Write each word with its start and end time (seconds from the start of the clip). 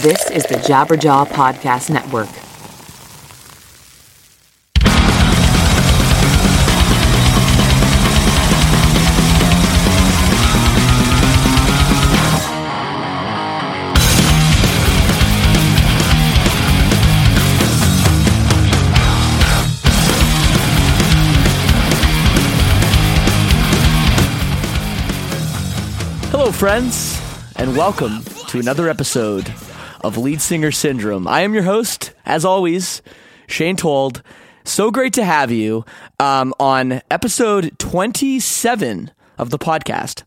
This 0.00 0.30
is 0.30 0.44
the 0.44 0.54
Jabberjaw 0.54 1.26
Podcast 1.28 1.90
Network. 1.90 2.26
Hello, 26.30 26.50
friends, 26.50 27.20
and 27.56 27.76
welcome 27.76 28.22
to 28.48 28.58
another 28.58 28.88
episode 28.88 29.52
of 30.02 30.16
Lead 30.16 30.40
Singer 30.40 30.70
Syndrome. 30.72 31.26
I 31.28 31.42
am 31.42 31.54
your 31.54 31.62
host, 31.62 32.12
as 32.24 32.44
always, 32.44 33.02
Shane 33.46 33.76
Told. 33.76 34.22
So 34.64 34.90
great 34.90 35.12
to 35.14 35.24
have 35.24 35.50
you 35.50 35.84
um, 36.20 36.54
on 36.60 37.02
episode 37.10 37.78
27 37.78 39.10
of 39.38 39.50
the 39.50 39.58
podcast. 39.58 40.24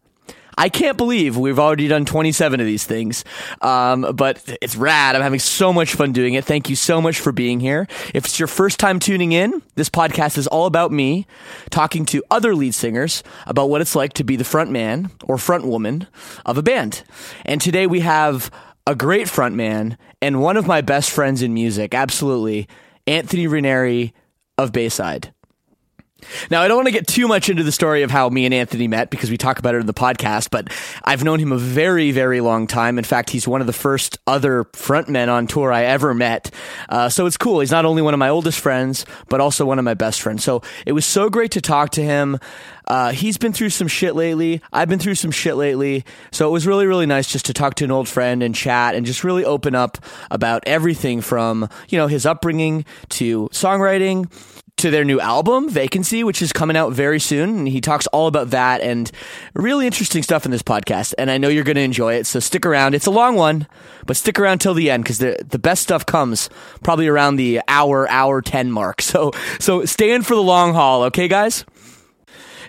I 0.58 0.70
can't 0.70 0.98
believe 0.98 1.38
we've 1.38 1.60
already 1.60 1.88
done 1.88 2.06
27 2.06 2.60
of 2.60 2.66
these 2.66 2.86
things. 2.86 3.26
Um, 3.62 4.14
but 4.16 4.58
it's 4.62 4.76
rad. 4.76 5.16
I'm 5.16 5.22
having 5.22 5.40
so 5.40 5.74
much 5.74 5.96
fun 5.96 6.14
doing 6.14 6.34
it. 6.34 6.46
Thank 6.46 6.70
you 6.70 6.76
so 6.76 7.02
much 7.02 7.20
for 7.20 7.32
being 7.32 7.60
here. 7.60 7.88
If 8.14 8.26
it's 8.26 8.40
your 8.40 8.48
first 8.48 8.80
time 8.80 9.00
tuning 9.00 9.34
in, 9.34 9.62
this 9.76 9.90
podcast 9.90 10.38
is 10.38 10.48
all 10.48 10.66
about 10.66 10.92
me 10.92 11.28
talking 11.70 12.06
to 12.08 12.24
other 12.32 12.56
lead 12.56 12.74
singers 12.74 13.24
about 13.46 13.70
what 13.70 13.82
it's 13.82 13.96
like 13.96 14.14
to 14.14 14.24
be 14.24 14.36
the 14.36 14.44
front 14.44 14.72
man 14.72 15.12
or 15.24 15.38
front 15.38 15.66
woman 15.66 16.08
of 16.46 16.58
a 16.58 16.64
band. 16.64 17.04
And 17.46 17.60
today 17.60 17.86
we 17.88 18.00
have 18.02 18.50
a 18.88 18.96
great 18.96 19.28
frontman 19.28 19.98
and 20.22 20.42
one 20.42 20.58
of 20.58 20.68
my 20.68 20.82
best 20.82 21.12
friends 21.12 21.42
in 21.42 21.54
music. 21.54 21.94
Absolutely. 21.94 22.68
Anthony 23.08 23.48
Raneri 23.48 24.14
of 24.58 24.72
Bayside. 24.72 25.34
Now, 26.50 26.62
I 26.62 26.68
don't 26.68 26.78
want 26.78 26.88
to 26.88 26.92
get 26.92 27.08
too 27.08 27.28
much 27.28 27.50
into 27.50 27.64
the 27.64 27.72
story 27.72 28.04
of 28.04 28.12
how 28.12 28.30
me 28.30 28.46
and 28.46 28.54
Anthony 28.54 28.88
met 28.88 29.10
because 29.10 29.30
we 29.30 29.38
talk 29.38 29.60
about 29.60 29.76
it 29.76 29.80
in 29.80 29.86
the 29.86 29.94
podcast, 29.94 30.50
but 30.50 30.70
I've 31.04 31.24
known 31.24 31.40
him 31.40 31.52
a 31.52 31.58
very, 31.58 32.12
very 32.12 32.42
long 32.42 32.68
time. 32.68 32.98
In 32.98 33.04
fact, 33.04 33.30
he's 33.30 33.48
one 33.48 33.62
of 33.62 33.68
the 33.68 33.74
first 33.74 34.18
other 34.28 34.66
frontmen 34.66 35.30
on 35.30 35.48
tour 35.48 35.72
I 35.72 35.84
ever 35.84 36.14
met. 36.14 36.52
Uh, 36.90 37.10
so 37.10 37.26
it's 37.26 37.38
cool. 37.38 37.60
He's 37.60 37.72
not 37.72 37.86
only 37.86 38.02
one 38.02 38.14
of 38.14 38.20
my 38.20 38.30
oldest 38.30 38.60
friends, 38.60 39.06
but 39.30 39.42
also 39.42 39.66
one 39.66 39.80
of 39.80 39.86
my 39.86 39.94
best 39.94 40.22
friends. 40.22 40.44
So 40.44 40.62
it 40.86 40.92
was 40.92 41.06
so 41.06 41.30
great 41.30 41.52
to 41.52 41.62
talk 41.62 41.92
to 41.92 42.04
him. 42.04 42.40
Uh, 42.88 43.12
he's 43.12 43.38
been 43.38 43.54
through 43.54 43.72
some 43.72 43.88
shit 43.88 44.16
lately. 44.16 44.62
I've 44.72 44.90
been 44.90 45.00
through 45.00 45.16
some 45.16 45.32
shit 45.32 45.56
lately. 45.56 46.06
So 46.32 46.48
it 46.48 46.52
was 46.52 46.68
really, 46.68 46.86
really 46.86 47.06
nice 47.06 47.32
just 47.32 47.46
to 47.46 47.54
talk 47.54 47.76
to 47.76 47.84
an 47.84 47.92
old 47.92 48.08
friend 48.08 48.44
and 48.44 48.54
chat 48.54 48.96
and 48.96 49.06
just 49.06 49.24
really 49.24 49.44
open 49.44 49.76
up 49.76 49.98
about 50.30 50.64
everything 50.68 51.22
from, 51.22 51.68
you 51.90 51.98
know, 51.98 52.08
his 52.08 52.26
upbringing 52.26 52.86
to 53.10 53.50
songwriting 53.50 54.30
to 54.78 54.92
their 54.92 55.06
new 55.06 55.20
album, 55.20 55.70
Vacancy, 55.70 56.24
which 56.24 56.42
is 56.42 56.52
coming 56.52 56.76
out 56.76 56.92
very 56.92 57.20
soon. 57.20 57.50
And 57.60 57.68
he 57.68 57.80
talks 57.80 58.08
all 58.08 58.28
about 58.28 58.50
that 58.50 58.82
and 58.82 59.10
really 59.54 59.86
interesting 59.86 60.22
stuff 60.22 60.46
in 60.46 60.52
this 60.52 60.64
podcast. 60.64 61.14
And 61.18 61.32
I 61.32 61.38
know 61.38 61.48
you're 61.48 61.64
going 61.64 61.76
to 61.76 61.82
enjoy 61.82 62.16
it. 62.16 62.28
So 62.28 62.40
stick 62.40 62.66
around. 62.66 62.94
It's 62.94 63.06
a 63.06 63.12
long 63.12 63.36
one, 63.36 63.68
but 64.06 64.18
stick 64.18 64.38
around 64.38 64.60
till 64.60 64.74
the 64.74 64.90
end 64.92 65.04
because 65.04 65.20
the, 65.20 65.38
the 65.48 65.60
best 65.60 65.84
stuff 65.84 66.06
comes 66.06 66.50
probably 66.84 67.08
around 67.08 67.38
the 67.38 67.62
hour, 67.68 68.10
hour 68.10 68.42
10 68.42 68.72
mark. 68.72 69.02
So, 69.16 69.32
so 69.60 69.86
stay 69.86 70.12
in 70.12 70.24
for 70.24 70.36
the 70.36 70.42
long 70.42 70.74
haul. 70.74 71.04
Okay, 71.04 71.30
guys? 71.30 71.64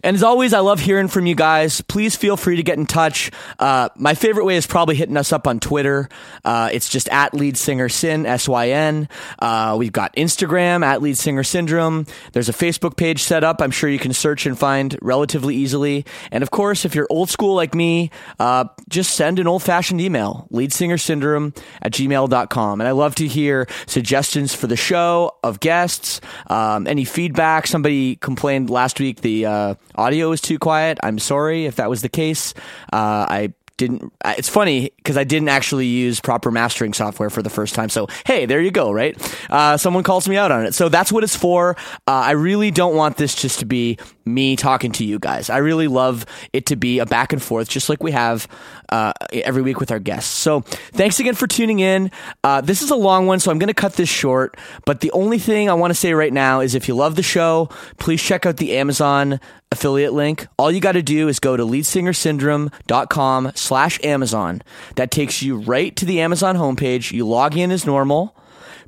And 0.03 0.17
as 0.17 0.23
always, 0.23 0.53
I 0.53 0.61
love 0.61 0.81
hearing 0.81 1.09
from 1.09 1.27
you 1.27 1.35
guys. 1.35 1.81
Please 1.81 2.17
feel 2.17 2.37
free 2.37 2.57
to 2.57 2.63
get 2.63 2.79
in 2.79 2.87
touch. 2.87 3.31
Uh, 3.59 3.89
my 3.97 4.15
favorite 4.15 4.45
way 4.45 4.57
is 4.57 4.67
probably 4.67 4.97
hitting 4.97 5.17
us 5.17 5.33
up 5.33 5.47
on 5.47 5.61
Twitter. 5.61 6.09
Uh, 6.45 6.69
it's 6.73 6.89
just 6.89 7.09
at 7.09 7.35
lead 7.35 7.57
singer 7.57 7.89
sin, 7.89 8.27
S 8.27 8.49
Y 8.49 8.71
N. 8.71 9.09
Uh, 9.39 9.77
we've 9.79 9.93
got 9.93 10.15
Instagram 10.17 10.85
at 10.85 11.03
lead 11.03 11.17
singer 11.17 11.43
syndrome. 11.43 12.07
There's 12.33 12.49
a 12.49 12.53
Facebook 12.53 12.97
page 12.97 13.23
set 13.23 13.45
up. 13.45 13.61
I'm 13.61 13.71
sure 13.71 13.89
you 13.89 13.99
can 13.99 14.13
search 14.13 14.47
and 14.47 14.59
find 14.59 14.97
relatively 15.03 15.55
easily. 15.57 16.05
And 16.31 16.43
of 16.43 16.51
course, 16.51 16.85
if 16.85 16.95
you're 16.95 17.07
old 17.11 17.31
school 17.31 17.55
like 17.55 17.75
me, 17.75 18.11
uh, 18.39 18.67
just 18.89 19.15
send 19.15 19.39
an 19.39 19.47
old 19.47 19.63
fashioned 19.63 20.01
email, 20.01 20.47
lead 20.51 20.73
singer 20.73 20.99
syndrome 20.99 21.53
at 21.83 21.93
gmail.com. 21.93 22.81
And 22.81 22.89
I 22.89 22.93
love 22.93 23.15
to 23.17 23.27
hear 23.27 23.67
suggestions 23.87 24.55
for 24.55 24.67
the 24.67 24.77
show 24.77 25.37
of 25.43 25.61
guests, 25.61 26.21
um, 26.49 26.87
any 26.87 27.05
feedback. 27.05 27.67
Somebody 27.67 28.17
complained 28.17 28.71
last 28.71 29.01
week 29.01 29.21
the, 29.21 29.47
uh, 29.47 29.75
audio 29.97 30.33
is 30.33 30.41
too 30.41 30.59
quiet. 30.59 30.99
I'm 31.03 31.19
sorry 31.19 31.67
if 31.67 31.77
that 31.77 31.91
was 31.91 32.03
the 32.03 32.09
case. 32.09 32.55
Uh, 32.93 33.27
I 33.29 33.55
didn't 33.77 34.13
it's 34.25 34.49
funny 34.49 34.91
because 34.97 35.17
i 35.17 35.25
didn't 35.25 35.49
actually 35.49 35.87
use 35.87 36.19
proper 36.21 36.51
mastering 36.51 36.95
software 36.95 37.29
for 37.29 37.43
the 37.43 37.51
first 37.51 37.75
time 37.75 37.89
so 37.89 38.09
hey 38.25 38.47
there 38.47 38.61
you 38.61 38.71
go 38.71 38.91
right 38.91 39.17
uh, 39.51 39.77
someone 39.77 40.03
calls 40.03 40.27
me 40.29 40.37
out 40.37 40.51
on 40.51 40.65
it 40.65 40.75
so 40.75 40.89
that's 40.89 41.13
what 41.13 41.23
it's 41.23 41.37
for 41.37 41.77
uh, 42.07 42.11
i 42.11 42.31
really 42.31 42.71
don't 42.71 42.97
want 42.97 43.17
this 43.17 43.35
just 43.35 43.59
to 43.59 43.67
be 43.67 43.99
me 44.27 44.57
talking 44.57 44.93
to 44.93 45.05
you 45.05 45.19
guys 45.19 45.49
i 45.49 45.59
really 45.59 45.89
love 45.89 46.27
it 46.53 46.67
to 46.67 46.77
be 46.77 46.99
a 46.99 47.07
back 47.07 47.33
and 47.33 47.43
forth 47.43 47.69
just 47.69 47.89
like 47.89 48.03
we 48.03 48.11
have 48.11 48.47
uh, 48.89 49.13
every 49.33 49.63
week 49.63 49.81
with 49.81 49.91
our 49.91 49.99
guests 49.99 50.31
so 50.31 50.61
thanks 50.93 51.19
again 51.19 51.35
for 51.35 51.47
tuning 51.47 51.81
in 51.81 52.11
uh, 52.45 52.61
this 52.61 52.83
is 52.83 52.91
a 52.91 52.97
long 52.97 53.27
one 53.27 53.41
so 53.41 53.51
i'm 53.51 53.59
going 53.59 53.69
to 53.69 53.75
cut 53.75 53.95
this 53.95 54.09
short 54.09 54.57
but 54.85 55.01
the 55.01 55.11
only 55.13 55.39
thing 55.39 55.71
i 55.71 55.75
want 55.75 55.91
to 55.91 55.95
say 55.95 56.13
right 56.13 56.33
now 56.33 56.61
is 56.61 56.75
if 56.75 56.89
you 56.89 56.95
love 56.95 57.17
the 57.17 57.23
show 57.23 57.69
please 57.99 58.23
check 58.23 58.47
out 58.47 58.57
the 58.59 58.77
amazon 58.77 59.41
affiliate 59.73 60.13
link. 60.13 60.47
All 60.59 60.71
you 60.71 60.81
got 60.81 60.93
to 60.93 61.03
do 61.03 61.29
is 61.29 61.41
go 61.41 61.57
to 61.57 61.65
leadsingersyndrome.com 61.65 63.53
slash 63.55 64.01
Amazon. 64.05 64.63
That 64.97 65.11
takes 65.11 65.43
you 65.43 65.57
right 65.59 65.95
to 65.97 66.05
the 66.05 66.21
Amazon 66.21 66.57
homepage. 66.57 67.13
You 67.13 67.27
log 67.27 67.57
in 67.57 67.71
as 67.71 67.87
normal. 67.87 68.37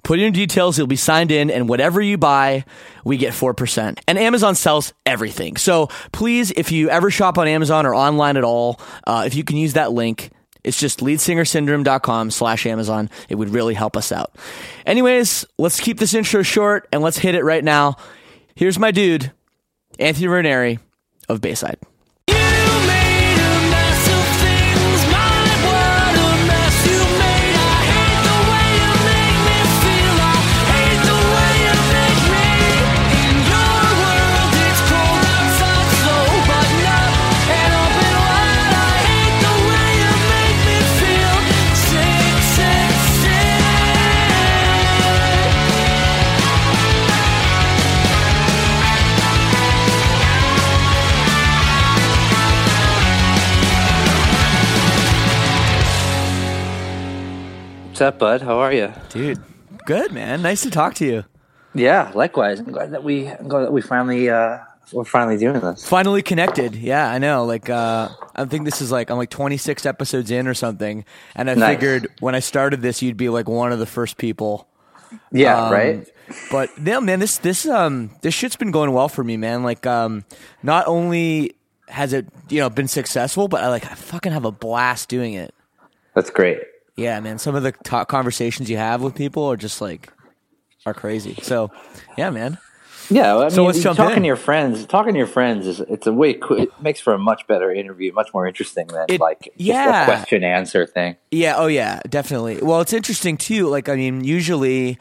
Put 0.02 0.18
in 0.18 0.22
your 0.22 0.30
details, 0.30 0.78
you'll 0.78 0.86
be 0.86 0.96
signed 0.96 1.30
in, 1.30 1.50
and 1.50 1.68
whatever 1.68 2.00
you 2.00 2.18
buy, 2.18 2.64
we 3.04 3.16
get 3.16 3.32
4%. 3.32 3.98
And 4.06 4.18
Amazon 4.18 4.54
sells 4.54 4.92
everything. 5.04 5.56
So 5.56 5.88
please, 6.12 6.50
if 6.52 6.72
you 6.72 6.90
ever 6.90 7.10
shop 7.10 7.38
on 7.38 7.48
Amazon 7.48 7.86
or 7.86 7.94
online 7.94 8.36
at 8.36 8.44
all, 8.44 8.80
uh, 9.06 9.24
if 9.26 9.34
you 9.34 9.44
can 9.44 9.56
use 9.56 9.74
that 9.74 9.92
link, 9.92 10.30
it's 10.64 10.78
just 10.78 11.00
leadsingersyndrome.com 11.00 12.30
slash 12.30 12.66
Amazon. 12.66 13.08
It 13.28 13.36
would 13.36 13.50
really 13.50 13.74
help 13.74 13.96
us 13.96 14.12
out. 14.12 14.34
Anyways, 14.84 15.44
let's 15.58 15.80
keep 15.80 15.98
this 15.98 16.14
intro 16.14 16.42
short 16.42 16.88
and 16.92 17.02
let's 17.02 17.18
hit 17.18 17.34
it 17.34 17.44
right 17.44 17.64
now. 17.64 17.96
Here's 18.54 18.78
my 18.78 18.90
dude, 18.90 19.32
Anthony 19.98 20.26
Raneri 20.26 20.78
of 21.28 21.40
Bayside. 21.40 21.78
What's 57.98 58.14
up, 58.14 58.18
bud? 58.20 58.42
How 58.42 58.60
are 58.60 58.72
you, 58.72 58.92
dude? 59.08 59.42
Good, 59.84 60.12
man. 60.12 60.40
Nice 60.40 60.62
to 60.62 60.70
talk 60.70 60.94
to 60.94 61.04
you. 61.04 61.24
Yeah, 61.74 62.12
likewise. 62.14 62.60
I'm 62.60 62.70
glad 62.70 62.92
that 62.92 63.02
we 63.02 63.26
I'm 63.26 63.48
glad 63.48 63.62
that 63.62 63.72
we 63.72 63.80
finally 63.80 64.30
uh, 64.30 64.58
we're 64.92 65.02
finally 65.02 65.36
doing 65.36 65.58
this. 65.58 65.84
Finally 65.84 66.22
connected. 66.22 66.76
Yeah, 66.76 67.10
I 67.10 67.18
know. 67.18 67.44
Like, 67.44 67.68
uh, 67.68 68.10
I 68.36 68.44
think 68.44 68.66
this 68.66 68.80
is 68.80 68.92
like 68.92 69.10
I'm 69.10 69.16
like 69.16 69.30
26 69.30 69.84
episodes 69.84 70.30
in 70.30 70.46
or 70.46 70.54
something, 70.54 71.04
and 71.34 71.50
I 71.50 71.54
nice. 71.54 71.74
figured 71.74 72.06
when 72.20 72.36
I 72.36 72.38
started 72.38 72.82
this, 72.82 73.02
you'd 73.02 73.16
be 73.16 73.30
like 73.30 73.48
one 73.48 73.72
of 73.72 73.80
the 73.80 73.86
first 73.86 74.16
people. 74.16 74.68
Yeah, 75.32 75.64
um, 75.64 75.72
right. 75.72 76.08
But 76.52 76.78
no, 76.78 77.00
man, 77.00 77.18
this 77.18 77.38
this 77.38 77.66
um 77.66 78.12
this 78.22 78.32
shit's 78.32 78.54
been 78.54 78.70
going 78.70 78.92
well 78.92 79.08
for 79.08 79.24
me, 79.24 79.36
man. 79.36 79.64
Like, 79.64 79.86
um, 79.86 80.24
not 80.62 80.86
only 80.86 81.56
has 81.88 82.12
it 82.12 82.28
you 82.48 82.60
know 82.60 82.70
been 82.70 82.86
successful, 82.86 83.48
but 83.48 83.64
I 83.64 83.68
like 83.70 83.86
I 83.86 83.96
fucking 83.96 84.30
have 84.30 84.44
a 84.44 84.52
blast 84.52 85.08
doing 85.08 85.34
it. 85.34 85.52
That's 86.14 86.30
great. 86.30 86.58
Yeah, 86.98 87.20
man. 87.20 87.38
Some 87.38 87.54
of 87.54 87.62
the 87.62 87.72
talk 87.72 88.08
conversations 88.08 88.68
you 88.68 88.76
have 88.76 89.02
with 89.02 89.14
people 89.14 89.44
are 89.44 89.56
just 89.56 89.80
like 89.80 90.12
are 90.84 90.94
crazy. 90.94 91.36
So, 91.42 91.70
yeah, 92.16 92.30
man. 92.30 92.58
Yeah, 93.10 93.36
I 93.36 93.40
mean, 93.42 93.50
so 93.50 93.64
let's 93.64 93.82
jump 93.82 93.96
talking 93.96 94.18
in. 94.18 94.22
to 94.24 94.26
your 94.26 94.36
friends. 94.36 94.84
Talking 94.84 95.14
to 95.14 95.18
your 95.18 95.28
friends 95.28 95.66
is 95.66 95.80
it's 95.80 96.06
a 96.06 96.12
way 96.12 96.32
it 96.32 96.82
makes 96.82 97.00
for 97.00 97.14
a 97.14 97.18
much 97.18 97.46
better 97.46 97.72
interview, 97.72 98.12
much 98.12 98.34
more 98.34 98.46
interesting 98.46 98.86
than 98.88 99.06
it, 99.08 99.20
like 99.20 99.50
yeah. 99.56 100.04
question 100.04 100.44
answer 100.44 100.84
thing. 100.84 101.16
Yeah, 101.30 101.54
oh 101.56 101.68
yeah, 101.68 102.00
definitely. 102.08 102.58
Well, 102.60 102.80
it's 102.82 102.92
interesting 102.92 103.38
too. 103.38 103.68
Like, 103.68 103.88
I 103.88 103.96
mean, 103.96 104.24
usually 104.24 104.98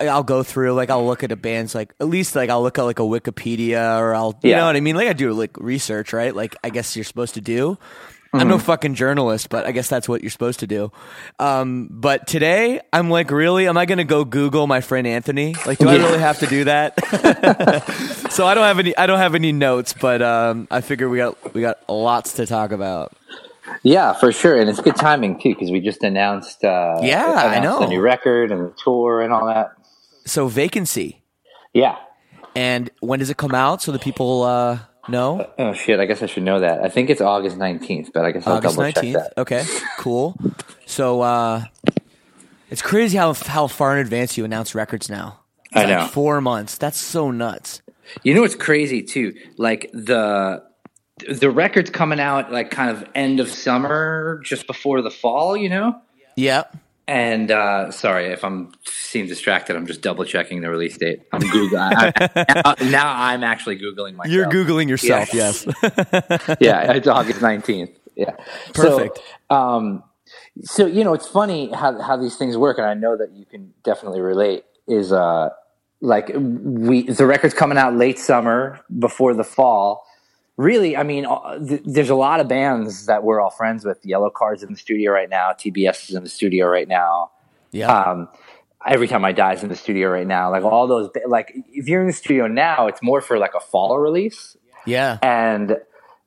I'll 0.00 0.22
go 0.22 0.44
through 0.44 0.74
like 0.74 0.90
I'll 0.90 1.06
look 1.06 1.24
at 1.24 1.32
a 1.32 1.36
band's 1.36 1.74
like 1.74 1.94
at 1.98 2.06
least 2.06 2.36
like 2.36 2.48
I'll 2.48 2.62
look 2.62 2.78
at 2.78 2.82
like 2.82 3.00
a 3.00 3.02
Wikipedia 3.02 3.98
or 3.98 4.14
I'll 4.14 4.38
you 4.42 4.50
yeah. 4.50 4.58
know 4.58 4.66
what 4.66 4.76
I 4.76 4.80
mean 4.80 4.94
like 4.94 5.08
I 5.08 5.14
do 5.14 5.32
like 5.32 5.56
research 5.58 6.12
right 6.12 6.34
like 6.34 6.54
I 6.62 6.70
guess 6.70 6.94
you're 6.94 7.04
supposed 7.04 7.34
to 7.34 7.40
do 7.40 7.76
Mm-hmm. 8.34 8.40
I'm 8.40 8.48
no 8.48 8.56
mm-hmm. 8.56 8.64
fucking 8.64 8.94
journalist, 8.96 9.48
but 9.48 9.64
I 9.64 9.70
guess 9.70 9.88
that's 9.88 10.08
what 10.08 10.20
you're 10.22 10.30
supposed 10.30 10.60
to 10.60 10.66
do. 10.66 10.90
Um, 11.38 11.88
but 11.88 12.26
today, 12.26 12.80
I'm 12.92 13.08
like, 13.08 13.30
really? 13.30 13.68
Am 13.68 13.76
I 13.76 13.86
going 13.86 13.98
to 13.98 14.04
go 14.04 14.24
Google 14.24 14.66
my 14.66 14.80
friend 14.80 15.06
Anthony? 15.06 15.54
Like, 15.64 15.78
do 15.78 15.88
I 15.88 15.96
really 15.96 16.18
have 16.18 16.40
to 16.40 16.46
do 16.46 16.64
that? 16.64 16.98
so 18.32 18.44
I 18.44 18.54
don't 18.54 18.64
have 18.64 18.80
any. 18.80 18.96
I 18.96 19.06
don't 19.06 19.20
have 19.20 19.36
any 19.36 19.52
notes, 19.52 19.92
but 19.92 20.20
um, 20.20 20.66
I 20.68 20.80
figure 20.80 21.08
we 21.08 21.18
got 21.18 21.54
we 21.54 21.60
got 21.60 21.88
lots 21.88 22.34
to 22.34 22.46
talk 22.46 22.72
about. 22.72 23.12
Yeah, 23.84 24.14
for 24.14 24.32
sure, 24.32 24.60
and 24.60 24.68
it's 24.68 24.80
good 24.80 24.96
timing 24.96 25.38
too 25.38 25.50
because 25.54 25.70
we 25.70 25.80
just 25.80 26.02
announced. 26.02 26.64
Uh, 26.64 26.98
yeah, 27.02 27.30
announced 27.30 27.46
I 27.46 27.60
know 27.60 27.78
the 27.78 27.86
new 27.86 28.00
record 28.00 28.50
and 28.50 28.66
the 28.66 28.74
tour 28.82 29.22
and 29.22 29.32
all 29.32 29.46
that. 29.46 29.74
So 30.26 30.48
vacancy. 30.48 31.22
Yeah. 31.72 31.98
And 32.56 32.90
when 33.00 33.18
does 33.18 33.30
it 33.30 33.36
come 33.36 33.54
out 33.54 33.82
so 33.82 33.92
the 33.92 33.98
people 33.98 34.42
uh, 34.42 34.78
no. 35.08 35.50
Oh 35.58 35.72
shit! 35.72 36.00
I 36.00 36.06
guess 36.06 36.22
I 36.22 36.26
should 36.26 36.42
know 36.42 36.60
that. 36.60 36.82
I 36.82 36.88
think 36.88 37.10
it's 37.10 37.20
August 37.20 37.56
nineteenth, 37.56 38.10
but 38.12 38.24
I 38.24 38.32
guess 38.32 38.46
I'll 38.46 38.54
August 38.54 38.76
double 38.76 38.90
19th. 38.90 38.94
check 38.94 39.12
that. 39.14 39.32
Okay, 39.38 39.64
cool. 39.98 40.36
So 40.86 41.20
uh, 41.20 41.64
it's 42.70 42.82
crazy 42.82 43.16
how 43.16 43.34
how 43.34 43.66
far 43.66 43.92
in 43.94 43.98
advance 43.98 44.36
you 44.36 44.44
announce 44.44 44.74
records 44.74 45.08
now. 45.10 45.40
It's 45.66 45.76
I 45.76 45.86
know 45.86 46.06
four 46.06 46.40
months. 46.40 46.78
That's 46.78 46.98
so 46.98 47.30
nuts. 47.30 47.82
You 48.22 48.34
know 48.34 48.42
what's 48.42 48.54
crazy 48.54 49.02
too? 49.02 49.34
Like 49.56 49.90
the 49.92 50.62
the 51.30 51.50
records 51.50 51.90
coming 51.90 52.20
out 52.20 52.52
like 52.52 52.70
kind 52.70 52.90
of 52.90 53.08
end 53.14 53.40
of 53.40 53.48
summer, 53.50 54.40
just 54.44 54.66
before 54.66 55.02
the 55.02 55.10
fall. 55.10 55.56
You 55.56 55.68
know. 55.68 56.00
Yep. 56.36 56.76
And 57.06 57.50
uh, 57.50 57.90
sorry 57.90 58.26
if 58.26 58.44
I'm 58.44 58.72
seem 58.84 59.26
distracted. 59.26 59.76
I'm 59.76 59.86
just 59.86 60.00
double 60.00 60.24
checking 60.24 60.62
the 60.62 60.70
release 60.70 60.96
date. 60.96 61.22
I'm 61.32 61.40
googling. 61.42 62.90
now, 62.90 63.12
I'm 63.14 63.44
actually 63.44 63.78
googling 63.78 64.14
myself. 64.14 64.32
You're 64.32 64.46
googling 64.46 64.88
yourself. 64.88 65.34
Yes. 65.34 65.66
yes. 65.66 66.56
yeah, 66.60 66.92
it's 66.92 67.06
August 67.06 67.40
19th. 67.40 67.94
Yeah. 68.16 68.36
Perfect. 68.72 69.20
So, 69.50 69.56
um, 69.56 70.02
so 70.62 70.86
you 70.86 71.04
know, 71.04 71.14
it's 71.14 71.26
funny 71.26 71.70
how 71.72 72.00
how 72.00 72.16
these 72.16 72.36
things 72.36 72.56
work, 72.56 72.78
and 72.78 72.86
I 72.86 72.94
know 72.94 73.16
that 73.16 73.32
you 73.32 73.44
can 73.44 73.74
definitely 73.82 74.20
relate. 74.20 74.64
Is 74.86 75.12
uh, 75.12 75.50
like 76.00 76.30
we 76.34 77.02
the 77.02 77.26
record's 77.26 77.54
coming 77.54 77.76
out 77.76 77.94
late 77.94 78.18
summer 78.18 78.80
before 78.98 79.34
the 79.34 79.44
fall 79.44 80.03
really, 80.56 80.96
I 80.96 81.02
mean, 81.02 81.26
uh, 81.26 81.58
th- 81.58 81.82
there's 81.84 82.10
a 82.10 82.14
lot 82.14 82.40
of 82.40 82.48
bands 82.48 83.06
that 83.06 83.24
we're 83.24 83.40
all 83.40 83.50
friends 83.50 83.84
with. 83.84 84.02
Yellowcard's 84.02 84.62
in 84.62 84.72
the 84.72 84.78
studio 84.78 85.12
right 85.12 85.28
now. 85.28 85.50
TBS 85.50 86.10
is 86.10 86.16
in 86.16 86.22
the 86.22 86.28
studio 86.28 86.66
right 86.66 86.88
now. 86.88 87.30
Yeah. 87.72 87.92
Um, 87.92 88.28
every 88.86 89.08
time 89.08 89.24
I 89.24 89.32
die 89.32 89.54
is 89.54 89.62
in 89.62 89.68
the 89.68 89.76
studio 89.76 90.08
right 90.10 90.26
now. 90.26 90.50
Like 90.50 90.62
all 90.62 90.86
those, 90.86 91.10
like 91.26 91.52
if 91.72 91.88
you're 91.88 92.00
in 92.00 92.06
the 92.06 92.12
studio 92.12 92.46
now, 92.46 92.86
it's 92.86 93.02
more 93.02 93.20
for 93.20 93.38
like 93.38 93.54
a 93.54 93.60
fall 93.60 93.98
release. 93.98 94.56
Yeah. 94.86 95.18
And 95.22 95.78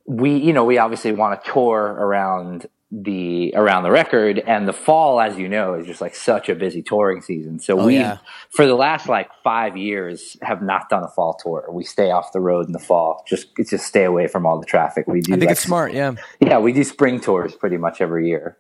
we, 0.06 0.38
you 0.38 0.54
know, 0.54 0.66
we 0.66 0.78
obviously 0.78 1.12
want 1.12 1.42
to 1.44 1.52
tour 1.52 1.78
around 1.78 2.68
the 2.90 3.54
around 3.54 3.84
the 3.84 3.92
record 3.92 4.40
and 4.40 4.66
the 4.66 4.74
fall 4.74 5.20
as 5.20 5.38
you 5.38 5.50
know 5.50 5.74
is 5.74 5.86
just 5.86 6.00
like 6.00 6.16
such 6.16 6.48
a 6.48 6.56
busy 6.56 6.82
touring 6.82 7.22
season. 7.22 7.60
So 7.60 7.80
oh, 7.80 7.88
we 7.88 7.96
yeah. 7.96 8.20
for 8.50 8.66
the 8.66 8.76
last 8.76 9.10
like 9.10 9.30
five 9.44 9.76
years 9.76 10.38
have 10.42 10.62
not 10.62 10.88
done 10.90 11.04
a 11.04 11.10
fall 11.10 11.34
tour. 11.34 11.68
We 11.70 11.84
stay 11.84 12.12
off 12.12 12.32
the 12.32 12.40
road 12.40 12.66
in 12.66 12.72
the 12.72 12.80
fall. 12.80 13.24
Just 13.28 13.48
just 13.58 13.86
stay 13.86 14.06
away 14.06 14.28
from 14.28 14.46
all 14.46 14.60
the 14.60 14.66
traffic. 14.66 15.06
We 15.06 15.20
do 15.20 15.34
i 15.34 15.36
think 15.36 15.50
like, 15.50 15.52
it's 15.52 15.62
smart 15.62 15.94
yeah. 15.94 16.14
Yeah 16.40 16.60
we 16.60 16.72
do 16.72 16.84
spring 16.84 17.20
tours 17.20 17.56
pretty 17.56 17.78
much 17.78 18.00
every 18.00 18.28
year 18.28 18.58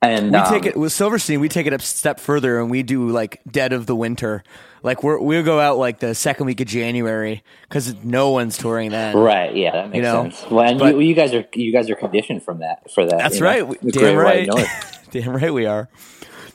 and 0.00 0.30
we 0.30 0.38
um, 0.38 0.52
take 0.52 0.66
it 0.66 0.76
with 0.76 0.92
Silverstein. 0.92 1.40
We 1.40 1.48
take 1.48 1.66
it 1.66 1.72
a 1.72 1.78
step 1.80 2.20
further, 2.20 2.60
and 2.60 2.70
we 2.70 2.82
do 2.82 3.08
like 3.08 3.40
dead 3.50 3.72
of 3.72 3.86
the 3.86 3.96
winter. 3.96 4.44
Like 4.82 5.02
we 5.02 5.16
we'll 5.16 5.42
go 5.42 5.58
out 5.58 5.78
like 5.78 5.98
the 5.98 6.14
second 6.14 6.46
week 6.46 6.60
of 6.60 6.68
January 6.68 7.42
because 7.62 7.94
no 8.04 8.30
one's 8.30 8.56
touring 8.56 8.90
then. 8.90 9.16
Right? 9.16 9.54
Yeah, 9.54 9.72
that 9.72 9.90
makes 9.90 9.96
you 9.96 10.02
know? 10.02 10.22
sense. 10.24 10.50
Well, 10.50 10.68
and 10.68 10.78
but, 10.78 10.94
you, 10.94 11.00
you, 11.00 11.14
guys 11.14 11.34
are 11.34 11.44
you 11.54 11.72
guys 11.72 11.90
are 11.90 11.96
conditioned 11.96 12.44
from 12.44 12.60
that 12.60 12.90
for 12.92 13.04
that. 13.04 13.18
That's 13.18 13.40
right. 13.40 13.66
Damn 13.90 14.16
right. 14.16 14.48
Damn 15.10 15.34
right 15.34 15.52
we 15.52 15.66
are. 15.66 15.88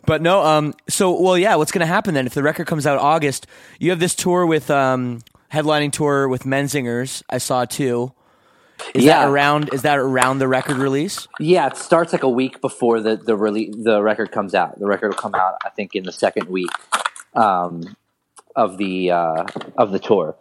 But 0.06 0.22
no, 0.22 0.44
um, 0.44 0.74
so 0.90 1.20
well, 1.20 1.38
yeah. 1.38 1.56
What's 1.56 1.72
going 1.72 1.82
to 1.82 1.86
happen 1.86 2.14
then 2.14 2.26
if 2.26 2.34
the 2.34 2.44
record 2.44 2.68
comes 2.68 2.86
out 2.86 2.98
August? 2.98 3.48
You 3.80 3.90
have 3.90 4.00
this 4.00 4.16
tour 4.16 4.46
with 4.46 4.70
um, 4.70 5.22
headlining 5.52 5.92
tour 5.92 6.28
with 6.28 6.44
Menzingers. 6.44 7.24
I 7.30 7.40
saw 7.40 7.66
too. 7.66 8.14
Is 8.94 9.04
yeah. 9.04 9.20
that 9.20 9.30
around? 9.30 9.74
Is 9.74 9.82
that 9.84 9.98
around 9.98 10.40
the 10.40 10.48
record 10.48 10.78
release? 10.78 11.28
Yeah, 11.40 11.68
it 11.68 11.78
starts 11.78 12.14
like 12.14 12.24
a 12.24 12.30
week 12.30 12.62
before 12.62 13.00
the 13.00 13.16
the 13.16 13.36
release. 13.36 13.76
The 13.78 14.02
record 14.02 14.32
comes 14.32 14.54
out. 14.54 14.80
The 14.80 14.88
record 14.88 15.10
will 15.10 15.18
come 15.18 15.36
out, 15.36 15.58
I 15.64 15.70
think, 15.70 15.96
in 15.96 16.04
the 16.04 16.12
second 16.12 16.50
week 16.50 16.72
um, 17.36 17.96
of 18.56 18.78
the 18.78 19.12
uh, 19.12 19.46
of 19.78 19.92
the 19.92 20.00
tour. 20.00 20.36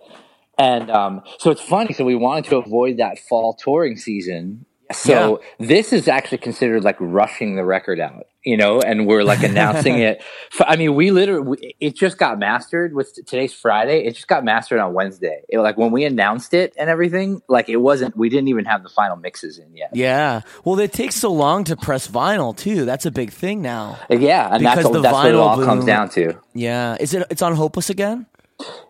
And 0.59 0.91
um, 0.91 1.23
so 1.39 1.51
it's 1.51 1.63
funny. 1.63 1.93
So 1.95 2.05
we 2.05 2.15
wanted 2.15 2.45
to 2.47 2.57
avoid 2.57 2.99
that 2.99 3.19
fall 3.19 3.55
touring 3.55 3.97
season 3.97 4.67
so 4.93 5.41
yeah. 5.41 5.67
this 5.67 5.93
is 5.93 6.09
actually 6.09 6.39
considered 6.39 6.85
like 6.85 6.97
rushing 7.01 7.57
the 7.57 7.65
record 7.65 8.01
out, 8.01 8.27
you 8.45 8.57
know, 8.57 8.81
and 8.81 9.07
we're 9.07 9.23
like 9.23 9.43
announcing 9.43 9.99
it. 9.99 10.23
I 10.61 10.77
mean, 10.77 10.95
we 10.95 11.11
literally, 11.11 11.77
it 11.81 11.95
just 11.95 12.19
got 12.19 12.39
mastered 12.39 12.95
with 12.95 13.15
today's 13.15 13.53
Friday. 13.53 14.05
It 14.05 14.15
just 14.15 14.27
got 14.27 14.45
mastered 14.45 14.81
on 14.81 14.95
Wednesday. 14.95 15.43
It, 15.49 15.59
was 15.59 15.65
like 15.65 15.77
when 15.77 15.93
we 15.93 16.05
announced 16.05 16.55
it 16.55 16.75
and 16.79 16.91
everything, 16.91 17.43
like 17.49 17.69
it 17.69 17.77
wasn't, 17.77 18.17
we 18.17 18.29
didn't 18.29 18.49
even 18.49 18.65
have 18.65 18.83
the 18.83 18.89
final 18.89 19.17
mixes 19.17 19.59
in 19.59 19.75
yet. 19.77 19.91
Yeah. 19.95 20.43
Well, 20.65 20.79
it 20.81 20.93
takes 20.93 21.17
so 21.17 21.33
long 21.33 21.65
to 21.65 21.77
press 21.77 22.09
vinyl 22.09 22.57
too. 22.57 22.85
That's 22.85 23.07
a 23.07 23.11
big 23.11 23.33
thing 23.33 23.63
now. 23.63 23.99
Uh, 24.11 24.17
yeah. 24.17 24.49
And 24.53 24.61
because 24.61 24.77
that's, 24.77 24.91
the 24.91 25.01
that's 25.01 25.17
vinyl 25.17 25.23
what 25.23 25.29
it 25.29 25.35
all 25.35 25.57
boom, 25.57 25.65
comes 25.67 25.85
down 25.85 26.09
to. 26.11 26.39
Yeah. 26.55 26.97
Is 26.99 27.15
it, 27.15 27.27
it's 27.31 27.43
on 27.43 27.55
Hopeless 27.55 27.91
again? 27.91 28.27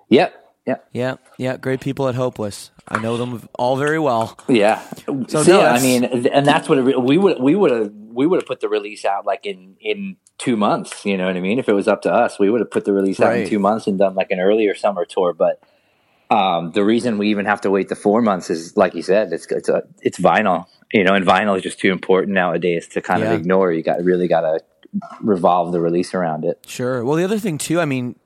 Yep. 0.08 0.38
Yeah. 0.66 0.76
Yeah. 0.93 1.16
Yeah. 1.38 1.56
Great 1.56 1.81
people 1.81 2.08
at 2.08 2.14
Hopeless. 2.14 2.70
I 2.88 2.99
know 3.00 3.16
them 3.16 3.49
all 3.54 3.76
very 3.76 3.99
well. 3.99 4.38
Yeah. 4.49 4.82
So, 5.28 5.43
no, 5.43 5.60
I 5.62 5.81
mean, 5.81 6.04
and 6.04 6.46
that's 6.46 6.69
what 6.69 6.78
it, 6.78 7.02
we 7.02 7.16
would 7.16 7.40
we 7.40 7.54
would 7.54 7.70
have 7.70 7.93
we 8.12 8.26
would 8.26 8.41
have 8.41 8.47
put 8.47 8.61
the 8.61 8.69
release 8.69 9.05
out 9.05 9.26
like 9.26 9.47
in 9.47 9.76
in 9.81 10.17
two 10.38 10.56
months. 10.56 11.05
You 11.05 11.17
know 11.17 11.26
what 11.26 11.37
I 11.37 11.41
mean? 11.41 11.59
If 11.59 11.69
it 11.69 11.73
was 11.73 11.88
up 11.88 12.03
to 12.03 12.12
us, 12.12 12.38
we 12.38 12.50
would 12.50 12.61
have 12.61 12.70
put 12.70 12.85
the 12.85 12.93
release 12.93 13.20
out 13.20 13.37
in 13.37 13.49
two 13.49 13.59
months 13.59 13.87
and 13.87 13.99
done 13.99 14.14
like 14.14 14.31
an 14.31 14.41
earlier 14.41 14.75
summer 14.75 15.05
tour. 15.05 15.32
But 15.32 15.62
um, 16.31 16.73
the 16.73 16.85
reason 16.85 17.19
we 17.19 17.29
even 17.29 17.47
have 17.47 17.61
to 17.62 17.70
wait 17.70 17.88
the 17.88 17.97
four 17.97 18.23
months 18.23 18.50
is, 18.50 18.76
like 18.76 18.94
you 18.94 19.03
said, 19.03 19.32
it's 19.32 19.47
it's 19.50 19.69
a, 19.69 19.82
it's 20.00 20.19
vinyl. 20.19 20.67
You 20.93 21.05
know, 21.05 21.14
and 21.14 21.26
vinyl 21.26 21.56
is 21.56 21.62
just 21.62 21.79
too 21.79 21.91
important 21.91 22.35
nowadays 22.35 22.88
to 22.88 23.00
kind 23.00 23.23
yeah. 23.23 23.32
of 23.32 23.41
ignore. 23.41 23.73
You 23.73 23.82
got 23.82 24.03
really 24.03 24.29
got 24.29 24.43
to 24.43 24.61
revolve 25.20 25.73
the 25.73 25.81
release 25.81 26.14
around 26.14 26.44
it. 26.44 26.64
Sure. 26.67 27.05
Well, 27.05 27.17
the 27.17 27.25
other 27.25 27.38
thing 27.38 27.59
too, 27.59 27.81
I 27.81 27.85
mean, 27.85 28.17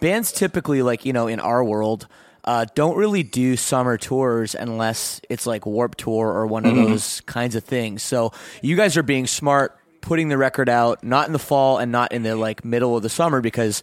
bands 0.00 0.32
typically 0.32 0.82
like 0.82 1.04
you 1.04 1.12
know 1.12 1.26
in 1.26 1.40
our 1.40 1.64
world 1.64 2.08
uh, 2.48 2.64
don't 2.74 2.96
really 2.96 3.22
do 3.22 3.58
summer 3.58 3.98
tours 3.98 4.54
unless 4.54 5.20
it's 5.28 5.46
like 5.46 5.66
Warped 5.66 5.98
Tour 5.98 6.28
or 6.28 6.46
one 6.46 6.64
of 6.64 6.72
mm-hmm. 6.72 6.92
those 6.92 7.20
kinds 7.26 7.56
of 7.56 7.62
things. 7.62 8.02
So 8.02 8.32
you 8.62 8.74
guys 8.74 8.96
are 8.96 9.02
being 9.02 9.26
smart 9.26 9.78
putting 10.00 10.30
the 10.30 10.38
record 10.38 10.70
out 10.70 11.04
not 11.04 11.26
in 11.26 11.34
the 11.34 11.38
fall 11.38 11.76
and 11.76 11.92
not 11.92 12.12
in 12.12 12.22
the 12.22 12.34
like 12.36 12.64
middle 12.64 12.96
of 12.96 13.02
the 13.02 13.10
summer 13.10 13.42
because 13.42 13.82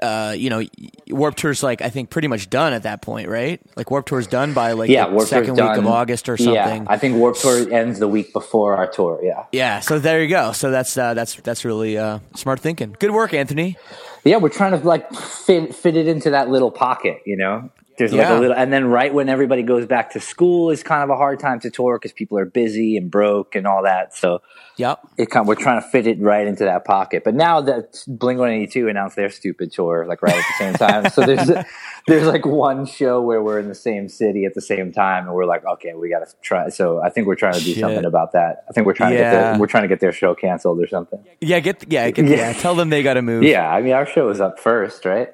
uh, 0.00 0.32
you 0.36 0.48
know 0.48 0.62
Warped 1.08 1.38
Tour's 1.38 1.64
like 1.64 1.82
I 1.82 1.90
think 1.90 2.08
pretty 2.08 2.28
much 2.28 2.48
done 2.48 2.72
at 2.72 2.84
that 2.84 3.02
point, 3.02 3.28
right? 3.28 3.60
Like 3.74 3.90
Warped 3.90 4.08
Tour's 4.08 4.28
done 4.28 4.54
by 4.54 4.72
like 4.72 4.90
yeah, 4.90 5.08
the 5.08 5.26
second 5.26 5.54
week 5.54 5.76
of 5.76 5.84
August 5.84 6.28
or 6.28 6.36
something. 6.36 6.84
Yeah, 6.84 6.86
I 6.86 6.98
think 6.98 7.16
Warped 7.16 7.40
Tour 7.40 7.68
ends 7.74 7.98
the 7.98 8.06
week 8.06 8.32
before 8.32 8.76
our 8.76 8.86
tour. 8.86 9.18
Yeah. 9.24 9.46
Yeah. 9.50 9.80
So 9.80 9.98
there 9.98 10.22
you 10.22 10.28
go. 10.28 10.52
So 10.52 10.70
that's 10.70 10.96
uh, 10.96 11.14
that's 11.14 11.34
that's 11.34 11.64
really 11.64 11.98
uh, 11.98 12.20
smart 12.36 12.60
thinking. 12.60 12.94
Good 12.96 13.10
work, 13.10 13.34
Anthony. 13.34 13.76
Yeah, 14.24 14.36
we're 14.36 14.50
trying 14.50 14.78
to 14.80 14.86
like 14.86 15.12
fit 15.12 15.74
fit 15.74 15.96
it 15.96 16.06
into 16.06 16.30
that 16.30 16.48
little 16.48 16.70
pocket, 16.70 17.20
you 17.26 17.36
know. 17.36 17.70
There's 17.96 18.12
yeah. 18.12 18.28
like 18.28 18.38
a 18.38 18.40
little, 18.40 18.56
and 18.56 18.72
then 18.72 18.86
right 18.86 19.12
when 19.12 19.28
everybody 19.28 19.62
goes 19.62 19.86
back 19.86 20.12
to 20.12 20.20
school 20.20 20.70
is 20.70 20.82
kind 20.82 21.02
of 21.02 21.10
a 21.10 21.16
hard 21.16 21.38
time 21.38 21.60
to 21.60 21.70
tour 21.70 21.96
because 21.96 22.12
people 22.12 22.38
are 22.38 22.44
busy 22.44 22.96
and 22.96 23.10
broke 23.10 23.54
and 23.54 23.66
all 23.66 23.84
that. 23.84 24.14
So, 24.16 24.42
yep, 24.76 25.00
it 25.16 25.30
kind 25.30 25.44
of, 25.44 25.48
we're 25.48 25.54
trying 25.54 25.80
to 25.80 25.88
fit 25.88 26.06
it 26.06 26.20
right 26.20 26.46
into 26.46 26.64
that 26.64 26.84
pocket. 26.84 27.22
But 27.24 27.34
now 27.34 27.60
that 27.60 28.02
Blink 28.08 28.40
One 28.40 28.50
Eighty 28.50 28.66
Two 28.66 28.88
announced 28.88 29.16
their 29.16 29.30
stupid 29.30 29.70
tour 29.72 30.06
like 30.06 30.22
right 30.22 30.34
at 30.34 30.44
the 30.44 30.58
same 30.58 30.74
time, 30.74 31.10
so 31.10 31.24
there's 31.24 31.48
there's 32.06 32.26
like 32.26 32.44
one 32.44 32.84
show 32.84 33.20
where 33.22 33.42
we're 33.42 33.60
in 33.60 33.68
the 33.68 33.74
same 33.74 34.08
city 34.08 34.44
at 34.44 34.54
the 34.54 34.60
same 34.60 34.92
time, 34.92 35.26
and 35.26 35.34
we're 35.34 35.46
like, 35.46 35.64
okay, 35.64 35.94
we 35.94 36.10
got 36.10 36.26
to 36.26 36.34
try. 36.42 36.68
So 36.70 37.00
I 37.00 37.10
think 37.10 37.26
we're 37.26 37.36
trying 37.36 37.54
to 37.54 37.60
do 37.60 37.74
Shit. 37.74 37.80
something 37.80 38.04
about 38.04 38.32
that. 38.32 38.64
I 38.68 38.72
think 38.72 38.86
we're 38.86 38.94
trying 38.94 39.12
yeah. 39.12 39.18
to 39.18 39.24
get 39.24 39.30
their, 39.30 39.58
we're 39.60 39.66
trying 39.66 39.84
to 39.84 39.88
get 39.88 40.00
their 40.00 40.12
show 40.12 40.34
canceled 40.34 40.80
or 40.80 40.88
something. 40.88 41.24
Yeah, 41.40 41.60
get 41.60 41.90
yeah, 41.90 42.10
get, 42.10 42.26
yeah. 42.28 42.36
yeah. 42.36 42.52
Tell 42.54 42.74
them 42.74 42.90
they 42.90 43.02
got 43.02 43.14
to 43.14 43.22
move. 43.22 43.44
Yeah, 43.44 43.68
I 43.68 43.80
mean 43.82 43.92
our 43.92 44.06
show 44.06 44.28
is 44.30 44.40
up 44.40 44.58
first, 44.58 45.04
right? 45.04 45.28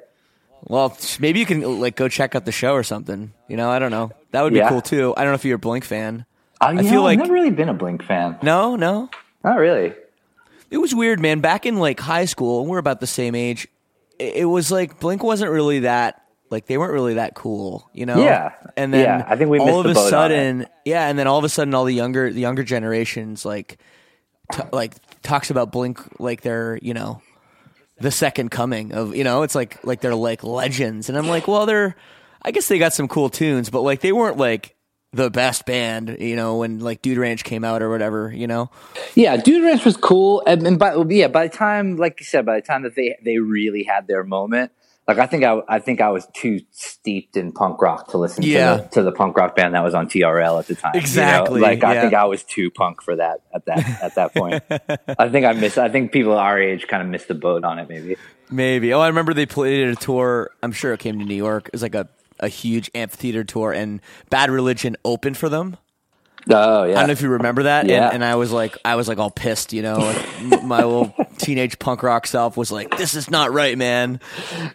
Well, 0.65 0.97
maybe 1.19 1.41
you 1.41 1.47
can 1.47 1.81
like 1.81 1.97
go 1.97 2.09
check 2.09 2.35
out 2.35 2.45
the 2.45 2.53
show 2.53 2.75
or 2.75 2.83
something. 2.83 3.33
You 3.49 3.57
know, 3.57 3.71
I 3.71 3.79
don't 3.79 3.91
know. 3.91 4.13
That 4.33 4.43
would 4.43 4.53
be 4.53 4.59
yeah. 4.59 4.69
cool 4.69 4.81
too. 4.81 5.15
I 5.17 5.23
don't 5.23 5.33
know 5.33 5.37
if 5.37 5.45
you're 5.45 5.57
a 5.57 5.59
Blink 5.59 5.85
fan. 5.85 6.25
Uh, 6.61 6.75
I 6.79 6.83
feel 6.83 7.03
like 7.03 7.19
I've 7.19 7.25
never 7.25 7.35
really 7.35 7.51
been 7.51 7.69
a 7.69 7.75
Blink 7.75 8.03
fan. 8.03 8.39
No, 8.43 8.77
no, 8.77 9.09
not 9.43 9.59
really. 9.59 9.95
It 10.71 10.79
was 10.79 10.95
weird, 10.95 11.19
man. 11.19 11.41
Back 11.41 11.67
in 11.67 11.77
like 11.77 11.99
high 11.99 12.27
school, 12.27 12.67
we're 12.67 12.79
about 12.79 13.01
the 13.01 13.07
same 13.07 13.35
age. 13.35 13.67
It 14.19 14.45
was 14.45 14.71
like 14.71 15.01
Blink 15.01 15.23
wasn't 15.23 15.51
really 15.51 15.81
that 15.81 16.23
like 16.51 16.67
they 16.67 16.77
weren't 16.77 16.93
really 16.93 17.15
that 17.15 17.35
cool, 17.35 17.89
you 17.95 18.05
know. 18.05 18.23
Yeah. 18.23 18.53
And 18.77 18.93
then 18.93 19.05
yeah, 19.05 19.27
I 19.27 19.37
think 19.37 19.51
we 19.51 19.59
all 19.59 19.81
of 19.81 19.87
a 19.87 19.95
sudden, 19.95 20.67
yeah, 20.85 21.09
and 21.09 21.19
then 21.19 21.27
all 21.27 21.39
of 21.39 21.45
a 21.45 21.49
sudden, 21.49 21.75
all 21.75 21.85
the 21.85 21.95
younger 21.95 22.33
the 22.33 22.41
younger 22.41 22.65
generations 22.65 23.45
like 23.45 23.79
t- 24.53 24.63
like 24.73 24.95
talks 25.23 25.51
about 25.51 25.73
Blink 25.73 26.01
like 26.21 26.43
they're 26.43 26.79
you 26.83 26.93
know 26.93 27.23
the 28.01 28.11
second 28.11 28.51
coming 28.51 28.93
of 28.93 29.15
you 29.15 29.25
know 29.25 29.43
it's 29.43 29.55
like 29.55 29.83
like 29.85 30.01
they're 30.01 30.15
like 30.15 30.43
legends 30.43 31.09
and 31.09 31.19
i'm 31.19 31.29
like 31.29 31.47
well 31.47 31.67
they're 31.67 31.95
i 32.43 32.51
guess 32.51 32.69
they 32.69 32.79
got 32.79 32.93
some 32.93 33.09
cool 33.09 33.29
tunes 33.29 33.71
but 33.71 33.83
like 33.83 34.01
they 34.01 34.13
weren't 34.13 34.37
like 34.37 34.77
the 35.13 35.31
best 35.31 35.67
band, 35.67 36.19
you 36.21 36.37
know, 36.37 36.59
when 36.59 36.79
like 36.79 37.03
Dude 37.03 37.19
Ranch 37.19 37.43
came 37.43 37.65
out 37.65 37.83
or 37.83 37.91
whatever, 37.91 38.33
you 38.33 38.47
know. 38.47 38.71
Yeah, 39.15 39.37
Dude 39.37 39.65
Ranch 39.65 39.85
was 39.85 39.97
cool, 39.97 40.43
and, 40.47 40.67
and 40.67 40.79
by 40.79 40.95
yeah, 41.09 41.29
by 41.29 41.49
the 41.49 41.57
time, 41.57 41.97
like 41.97 42.21
you 42.21 42.27
said, 42.27 42.47
by 42.47 42.57
the 42.57 42.67
time 42.67 42.83
that 42.83 42.95
they 42.95 43.17
they 43.25 43.39
really 43.39 43.83
had 43.83 44.07
their 44.07 44.23
moment, 44.23 44.73
like 45.11 45.19
I 45.19 45.27
think 45.27 45.45
I 45.45 45.61
I 45.69 45.79
think 45.79 46.01
I 46.01 46.09
was 46.11 46.27
too 46.35 46.61
steeped 46.71 47.37
in 47.37 47.53
punk 47.53 47.81
rock 47.83 48.09
to 48.11 48.19
listen 48.19 48.43
Yeah. 48.43 48.77
to 48.77 48.83
the, 48.83 48.89
to 48.91 49.03
the 49.03 49.13
punk 49.13 49.37
rock 49.37 49.55
band 49.57 49.75
that 49.75 49.83
was 49.85 49.95
on 49.95 50.09
TRL 50.09 50.59
at 50.59 50.67
the 50.67 50.75
time. 50.75 50.93
you 50.95 51.01
know? 51.01 51.03
Exactly, 51.03 51.61
Like 51.61 51.85
I 51.85 51.95
yeah. 51.95 52.01
think 52.03 52.15
I 52.15 52.25
was 52.25 52.45
too 52.45 52.71
punk 52.71 53.03
for 53.03 53.17
that 53.17 53.43
at 53.55 53.65
that 53.67 54.03
at 54.03 54.15
that 54.15 54.35
point. 54.35 54.63
I 55.19 55.29
think 55.29 55.45
I 55.47 55.53
missed. 55.53 55.79
I 55.79 55.89
think 55.89 56.13
people 56.13 56.37
our 56.39 56.59
age 56.61 56.87
kind 56.89 57.03
of 57.03 57.09
missed 57.09 57.29
the 57.29 57.35
boat 57.35 57.65
on 57.65 57.79
it. 57.79 57.89
Maybe. 57.89 58.17
Maybe. 58.51 58.93
Oh, 58.93 59.01
I 59.01 59.09
remember 59.09 59.33
they 59.35 59.47
played 59.47 59.89
a 59.89 59.95
tour. 59.97 60.51
I'm 60.63 60.73
sure 60.73 60.93
it 60.93 61.01
came 61.01 61.19
to 61.19 61.25
New 61.25 61.35
York. 61.37 61.67
It 61.69 61.73
was 61.73 61.83
like 61.83 61.95
a, 61.95 62.09
a 62.41 62.49
huge 62.49 62.91
amphitheater 62.95 63.45
tour, 63.45 63.73
and 63.73 64.01
Bad 64.29 64.51
Religion 64.51 64.97
opened 65.05 65.37
for 65.37 65.49
them. 65.49 65.77
Oh 66.49 66.85
yeah. 66.85 66.93
I 66.95 66.99
don't 67.01 67.09
know 67.09 67.13
if 67.13 67.21
you 67.23 67.29
remember 67.29 67.65
that. 67.65 67.87
Yeah. 67.87 68.07
And, 68.07 68.15
and 68.15 68.25
I 68.25 68.37
was 68.37 68.51
like, 68.51 68.77
I 68.85 68.97
was 68.97 69.09
like 69.09 69.19
all 69.19 69.31
pissed, 69.31 69.73
you 69.75 69.83
know. 69.83 69.99
Like, 69.99 70.63
my 70.65 70.79
little 70.83 71.15
teenage 71.41 71.79
punk 71.79 72.03
rock 72.03 72.27
self 72.27 72.57
was 72.57 72.71
like, 72.71 72.97
"This 72.97 73.15
is 73.15 73.31
not 73.31 73.53
right, 73.53 73.77
man." 73.77 74.21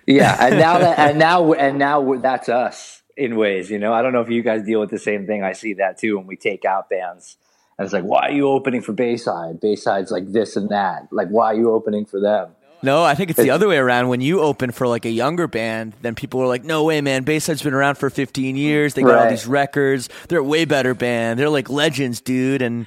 yeah, 0.05 0.35
and 0.39 0.57
now 0.59 0.79
that 0.79 0.99
and 0.99 1.19
now 1.19 1.53
and 1.53 1.77
now 1.77 2.15
that's 2.15 2.49
us 2.49 3.01
in 3.17 3.35
ways. 3.35 3.69
You 3.69 3.79
know, 3.79 3.93
I 3.93 4.01
don't 4.01 4.13
know 4.13 4.21
if 4.21 4.29
you 4.29 4.41
guys 4.41 4.63
deal 4.63 4.79
with 4.79 4.89
the 4.89 4.99
same 4.99 5.25
thing. 5.27 5.43
I 5.43 5.53
see 5.53 5.75
that 5.75 5.97
too 5.97 6.17
when 6.17 6.27
we 6.27 6.35
take 6.35 6.65
out 6.65 6.89
bands. 6.89 7.37
And 7.77 7.85
it's 7.85 7.93
like, 7.93 8.03
why 8.03 8.29
are 8.29 8.31
you 8.31 8.47
opening 8.47 8.81
for 8.81 8.93
Bayside? 8.93 9.59
Bayside's 9.59 10.09
like 10.09 10.31
this 10.31 10.55
and 10.55 10.69
that. 10.69 11.09
Like, 11.11 11.27
why 11.27 11.47
are 11.47 11.55
you 11.55 11.71
opening 11.71 12.05
for 12.05 12.21
them? 12.21 12.55
No, 12.81 13.03
I 13.03 13.15
think 13.15 13.31
it's 13.31 13.39
the 13.39 13.49
other 13.49 13.67
way 13.67 13.77
around. 13.77 14.09
When 14.09 14.21
you 14.21 14.41
open 14.41 14.71
for 14.71 14.87
like 14.87 15.05
a 15.05 15.09
younger 15.09 15.47
band, 15.47 15.93
then 16.01 16.13
people 16.13 16.39
are 16.41 16.47
like, 16.47 16.63
"No 16.63 16.83
way, 16.83 17.01
man! 17.01 17.23
Bayside's 17.23 17.63
been 17.63 17.73
around 17.73 17.95
for 17.95 18.11
15 18.11 18.55
years. 18.55 18.93
They 18.93 19.01
got 19.01 19.17
all 19.17 19.29
these 19.29 19.47
records. 19.47 20.07
They're 20.27 20.39
a 20.39 20.43
way 20.43 20.65
better 20.65 20.93
band. 20.93 21.39
They're 21.39 21.49
like 21.49 21.69
legends, 21.69 22.21
dude." 22.21 22.61
And 22.61 22.85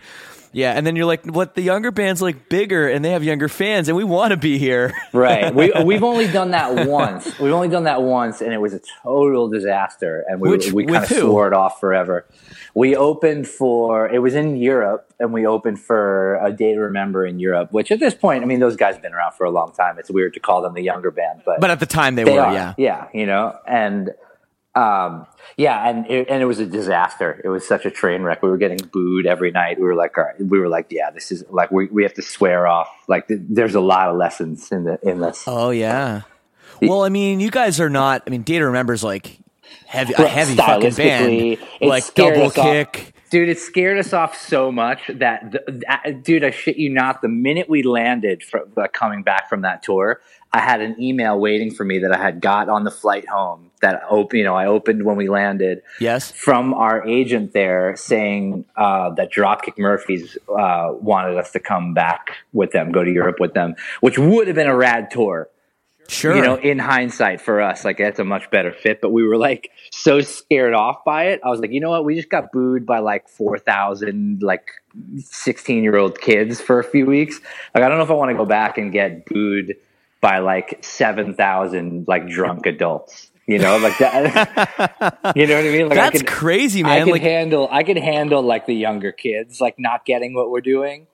yeah, 0.52 0.72
and 0.72 0.86
then 0.86 0.96
you're 0.96 1.06
like, 1.06 1.24
"What? 1.26 1.54
The 1.54 1.62
younger 1.62 1.90
band's 1.90 2.22
like 2.22 2.48
bigger, 2.48 2.88
and 2.88 3.04
they 3.04 3.10
have 3.10 3.24
younger 3.24 3.48
fans, 3.48 3.88
and 3.88 3.96
we 3.96 4.04
want 4.04 4.30
to 4.32 4.36
be 4.36 4.58
here." 4.58 4.92
Right. 5.12 5.52
We 5.54 5.72
we've 5.84 6.04
only 6.04 6.28
done 6.30 6.50
that 6.50 6.86
once. 6.86 7.38
We've 7.38 7.52
only 7.52 7.68
done 7.68 7.84
that 7.84 8.02
once, 8.02 8.40
and 8.40 8.52
it 8.52 8.58
was 8.60 8.74
a 8.74 8.80
total 9.02 9.48
disaster. 9.48 10.24
And 10.28 10.40
we 10.40 10.50
Which- 10.50 10.72
we 10.72 10.84
kind 10.86 11.02
of 11.02 11.08
swore 11.10 11.46
it 11.48 11.54
off 11.54 11.80
forever. 11.80 12.26
We 12.74 12.94
opened 12.94 13.48
for 13.48 14.08
it 14.08 14.20
was 14.20 14.34
in 14.34 14.56
Europe, 14.56 15.10
and 15.18 15.32
we 15.32 15.46
opened 15.46 15.80
for 15.80 16.38
a 16.44 16.52
day 16.52 16.74
to 16.74 16.80
remember 16.80 17.26
in 17.26 17.40
Europe. 17.40 17.72
Which 17.72 17.90
at 17.90 18.00
this 18.00 18.14
point, 18.14 18.42
I 18.42 18.46
mean, 18.46 18.60
those 18.60 18.76
guys 18.76 18.94
have 18.94 19.02
been 19.02 19.14
around 19.14 19.32
for 19.32 19.44
a 19.44 19.50
long 19.50 19.72
time. 19.72 19.98
It's 19.98 20.10
weird 20.10 20.34
to 20.34 20.40
call 20.40 20.62
them 20.62 20.74
the 20.74 20.82
younger 20.82 21.10
band, 21.10 21.42
but 21.44 21.60
but 21.60 21.70
at 21.70 21.80
the 21.80 21.86
time, 21.86 22.14
they, 22.14 22.24
they 22.24 22.34
were. 22.34 22.40
are. 22.40 22.52
Yeah. 22.52 22.74
yeah, 22.76 23.08
you 23.14 23.26
know, 23.26 23.58
and 23.66 24.10
um, 24.74 25.26
yeah, 25.56 25.88
and 25.88 26.06
it, 26.10 26.28
and 26.28 26.42
it 26.42 26.46
was 26.46 26.58
a 26.60 26.66
disaster. 26.66 27.40
It 27.42 27.48
was 27.48 27.66
such 27.66 27.84
a 27.86 27.90
train 27.90 28.22
wreck. 28.22 28.42
We 28.42 28.48
were 28.48 28.58
getting 28.58 28.78
booed 28.92 29.26
every 29.26 29.50
night. 29.50 29.78
We 29.78 29.84
were 29.84 29.94
like, 29.94 30.16
all 30.16 30.24
right, 30.24 30.38
we 30.40 30.58
were 30.60 30.68
like, 30.68 30.86
yeah, 30.90 31.10
this 31.10 31.32
is 31.32 31.44
like 31.50 31.70
we 31.70 31.86
we 31.86 32.02
have 32.04 32.14
to 32.14 32.22
swear 32.22 32.66
off. 32.66 32.88
Like, 33.08 33.28
th- 33.28 33.40
there's 33.48 33.74
a 33.74 33.80
lot 33.80 34.08
of 34.08 34.16
lessons 34.16 34.70
in 34.70 34.84
the 34.84 34.98
in 35.02 35.20
this. 35.20 35.44
Oh 35.46 35.70
yeah. 35.70 36.22
Well, 36.80 37.02
I 37.02 37.08
mean, 37.08 37.40
you 37.40 37.50
guys 37.50 37.80
are 37.80 37.90
not. 37.90 38.22
I 38.26 38.30
mean, 38.30 38.42
Day 38.42 38.58
to 38.58 38.66
Remember's 38.66 39.02
like 39.02 39.38
heavy, 39.86 40.14
a 40.14 40.28
heavy 40.28 40.54
fucking 40.54 40.92
band, 40.94 41.58
like 41.80 42.14
double 42.14 42.42
us 42.42 42.56
off. 42.58 42.64
kick. 42.66 43.14
Dude, 43.30 43.48
it 43.50 43.58
scared 43.58 43.98
us 43.98 44.14
off 44.14 44.34
so 44.38 44.72
much 44.72 45.08
that, 45.08 45.50
the, 45.52 45.84
that- 45.86 46.22
dude, 46.24 46.44
I 46.44 46.50
shit 46.50 46.76
you 46.78 46.88
not. 46.88 47.20
The 47.20 47.28
minute 47.28 47.68
we 47.68 47.82
landed 47.82 48.42
from 48.42 48.72
uh, 48.76 48.86
coming 48.92 49.22
back 49.22 49.48
from 49.50 49.62
that 49.62 49.82
tour, 49.82 50.20
I 50.52 50.60
had 50.60 50.80
an 50.80 50.96
email 51.02 51.38
waiting 51.38 51.70
for 51.74 51.84
me 51.84 51.98
that 51.98 52.12
I 52.12 52.16
had 52.16 52.40
got 52.40 52.68
on 52.70 52.84
the 52.84 52.90
flight 52.90 53.28
home. 53.28 53.67
That 53.80 54.02
open, 54.10 54.38
you 54.38 54.44
know, 54.44 54.54
I 54.54 54.66
opened 54.66 55.04
when 55.04 55.16
we 55.16 55.28
landed 55.28 55.82
Yes. 56.00 56.32
from 56.32 56.74
our 56.74 57.06
agent 57.06 57.52
there 57.52 57.94
saying 57.96 58.64
uh, 58.76 59.10
that 59.10 59.32
Dropkick 59.32 59.78
Murphys 59.78 60.36
uh, 60.48 60.92
wanted 61.00 61.36
us 61.36 61.52
to 61.52 61.60
come 61.60 61.94
back 61.94 62.36
with 62.52 62.72
them, 62.72 62.90
go 62.92 63.04
to 63.04 63.10
Europe 63.10 63.36
with 63.40 63.54
them, 63.54 63.74
which 64.00 64.18
would 64.18 64.46
have 64.48 64.56
been 64.56 64.66
a 64.68 64.76
rad 64.76 65.10
tour 65.10 65.48
Sure. 66.10 66.34
you 66.34 66.40
know, 66.40 66.54
in 66.56 66.78
hindsight 66.78 67.38
for 67.42 67.60
us, 67.60 67.84
like 67.84 67.98
that's 67.98 68.18
a 68.18 68.24
much 68.24 68.50
better 68.50 68.72
fit. 68.72 69.02
But 69.02 69.10
we 69.12 69.24
were 69.28 69.36
like 69.36 69.70
so 69.92 70.20
scared 70.22 70.72
off 70.72 71.04
by 71.04 71.26
it. 71.26 71.40
I 71.44 71.50
was 71.50 71.60
like, 71.60 71.70
you 71.70 71.80
know 71.80 71.90
what? 71.90 72.02
We 72.06 72.14
just 72.16 72.30
got 72.30 72.50
booed 72.50 72.86
by 72.86 73.00
like 73.00 73.28
4,000 73.28 74.42
like 74.42 74.70
16 75.18 75.82
year 75.82 75.96
old 75.96 76.18
kids 76.18 76.62
for 76.62 76.78
a 76.78 76.84
few 76.84 77.04
weeks. 77.04 77.38
Like, 77.74 77.84
I 77.84 77.88
don't 77.88 77.98
know 77.98 78.04
if 78.04 78.10
I 78.10 78.14
want 78.14 78.30
to 78.30 78.36
go 78.38 78.46
back 78.46 78.78
and 78.78 78.90
get 78.90 79.26
booed 79.26 79.76
by 80.22 80.38
like 80.38 80.82
7,000 80.82 82.06
like 82.08 82.26
drunk 82.28 82.64
adults. 82.64 83.30
You 83.48 83.58
know, 83.58 83.78
like 83.78 83.96
that. 83.98 85.32
you 85.36 85.46
know 85.46 85.56
what 85.56 85.64
I 85.64 85.68
mean? 85.70 85.88
Like 85.88 85.98
I 85.98 86.02
That's 86.10 86.18
could- 86.18 86.26
crazy, 86.28 86.84
I 86.84 86.88
man. 86.98 87.04
could 87.06 87.12
Like, 87.12 87.22
handle. 87.22 87.68
I 87.72 87.82
could 87.82 87.96
handle 87.96 88.42
like 88.42 88.66
the 88.66 88.74
younger 88.74 89.10
kids, 89.10 89.60
like 89.60 89.76
not 89.78 90.04
getting 90.04 90.34
what 90.34 90.50
we're 90.50 90.60
doing. 90.60 91.06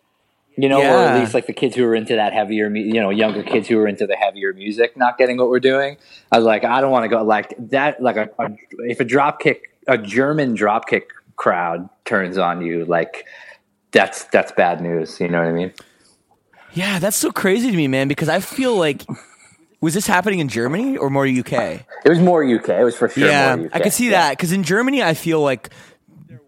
You 0.57 0.69
know, 0.69 0.79
or 0.81 0.85
at 0.85 1.19
least 1.19 1.35
like 1.35 1.47
the 1.47 1.53
kids 1.53 1.75
who 1.75 1.85
are 1.85 1.97
into 1.97 2.15
that 2.15 2.33
heavier, 2.33 2.69
you 2.75 3.01
know, 3.01 3.11
younger 3.11 3.43
kids 3.43 3.67
who 3.67 3.77
are 3.81 3.89
into 3.89 4.07
the 4.07 4.15
heavier 4.15 4.53
music, 4.53 4.97
not 4.97 5.19
getting 5.19 5.37
what 5.37 5.49
we're 5.49 5.59
doing. 5.59 5.97
I 6.31 6.37
was 6.37 6.45
like, 6.47 6.63
I 6.65 6.81
don't 6.81 6.93
want 6.93 7.03
to 7.05 7.09
go 7.09 7.25
like 7.25 7.55
that. 7.71 8.01
Like 8.01 8.17
a, 8.17 8.29
a 8.39 8.51
if 8.79 9.01
a 9.01 9.05
drop 9.05 9.41
kick, 9.41 9.73
a 9.89 9.99
German 9.99 10.55
drop 10.55 10.87
kick 10.89 11.11
crowd 11.35 11.89
turns 12.05 12.39
on 12.39 12.65
you, 12.65 12.85
like 12.85 13.27
that's 13.91 14.25
that's 14.27 14.53
bad 14.53 14.81
news. 14.81 15.19
You 15.21 15.29
know 15.29 15.39
what 15.41 15.49
I 15.49 15.53
mean? 15.53 15.73
yeah, 16.73 16.99
that's 17.01 17.17
so 17.17 17.31
crazy 17.33 17.71
to 17.73 17.77
me, 17.77 17.89
man. 17.89 18.07
Because 18.07 18.29
I 18.29 18.39
feel 18.41 18.77
like 18.77 19.05
was 19.85 19.95
this 19.95 20.07
happening 20.07 20.39
in 20.41 20.49
Germany 20.49 20.97
or 20.97 21.11
more 21.11 21.27
UK? 21.27 21.53
It 21.53 22.09
was 22.09 22.19
more 22.19 22.43
UK. 22.45 22.69
It 22.71 22.85
was 22.85 22.97
for 22.97 23.09
sure. 23.09 23.27
yeah, 23.29 23.57
more 23.57 23.67
UK. 23.67 23.71
I 23.77 23.81
could 23.81 23.93
see 23.93 24.07
Yeah. 24.11 24.11
that 24.23 24.31
because 24.33 24.53
in 24.53 24.63
Germany, 24.65 25.03
I 25.03 25.15
feel 25.15 25.41
like 25.41 25.71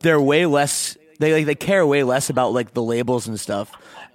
they're 0.00 0.21
way 0.21 0.47
less. 0.47 0.97
They 1.19 1.33
like 1.33 1.47
they 1.47 1.55
care 1.55 1.87
way 1.87 2.02
less 2.02 2.31
about 2.31 2.52
like 2.52 2.75
the 2.75 2.83
labels 2.83 3.26
and 3.26 3.38
stuff. 3.38 3.71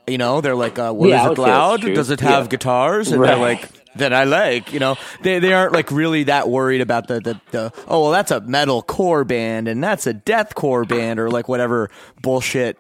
You 0.07 0.17
know, 0.17 0.41
they're 0.41 0.55
like, 0.55 0.77
uh, 0.79 0.91
"What 0.93 1.07
is 1.07 1.11
Yeah, 1.13 1.21
I 1.23 1.25
it 1.25 1.29
would 1.29 1.37
say 1.37 1.43
that's 1.43 1.51
loud? 1.51 1.81
Does 1.81 2.09
it 2.09 2.19
have 2.21 2.45
Yeah. 2.45 2.49
guitars?" 2.49 3.11
And 3.11 3.23
they're 3.23 3.37
like, 3.37 3.69
"That 3.95 4.13
I 4.13 4.23
like." 4.25 4.73
You 4.73 4.79
know, 4.79 4.95
they 5.21 5.39
they 5.39 5.53
aren't 5.53 5.73
like 5.73 5.91
really 5.91 6.23
that 6.25 6.49
worried 6.49 6.81
about 6.81 7.07
the 7.07 7.19
the, 7.19 7.39
the 7.51 7.71
oh 7.87 8.01
well, 8.03 8.11
that's 8.11 8.31
a 8.31 8.41
metal 8.41 8.81
core 8.81 9.23
band 9.23 9.67
and 9.67 9.83
that's 9.83 10.07
a 10.07 10.13
death 10.13 10.53
core 10.55 10.85
band 10.85 11.19
or 11.19 11.29
like 11.29 11.47
whatever 11.47 11.89
bullshit. 12.21 12.77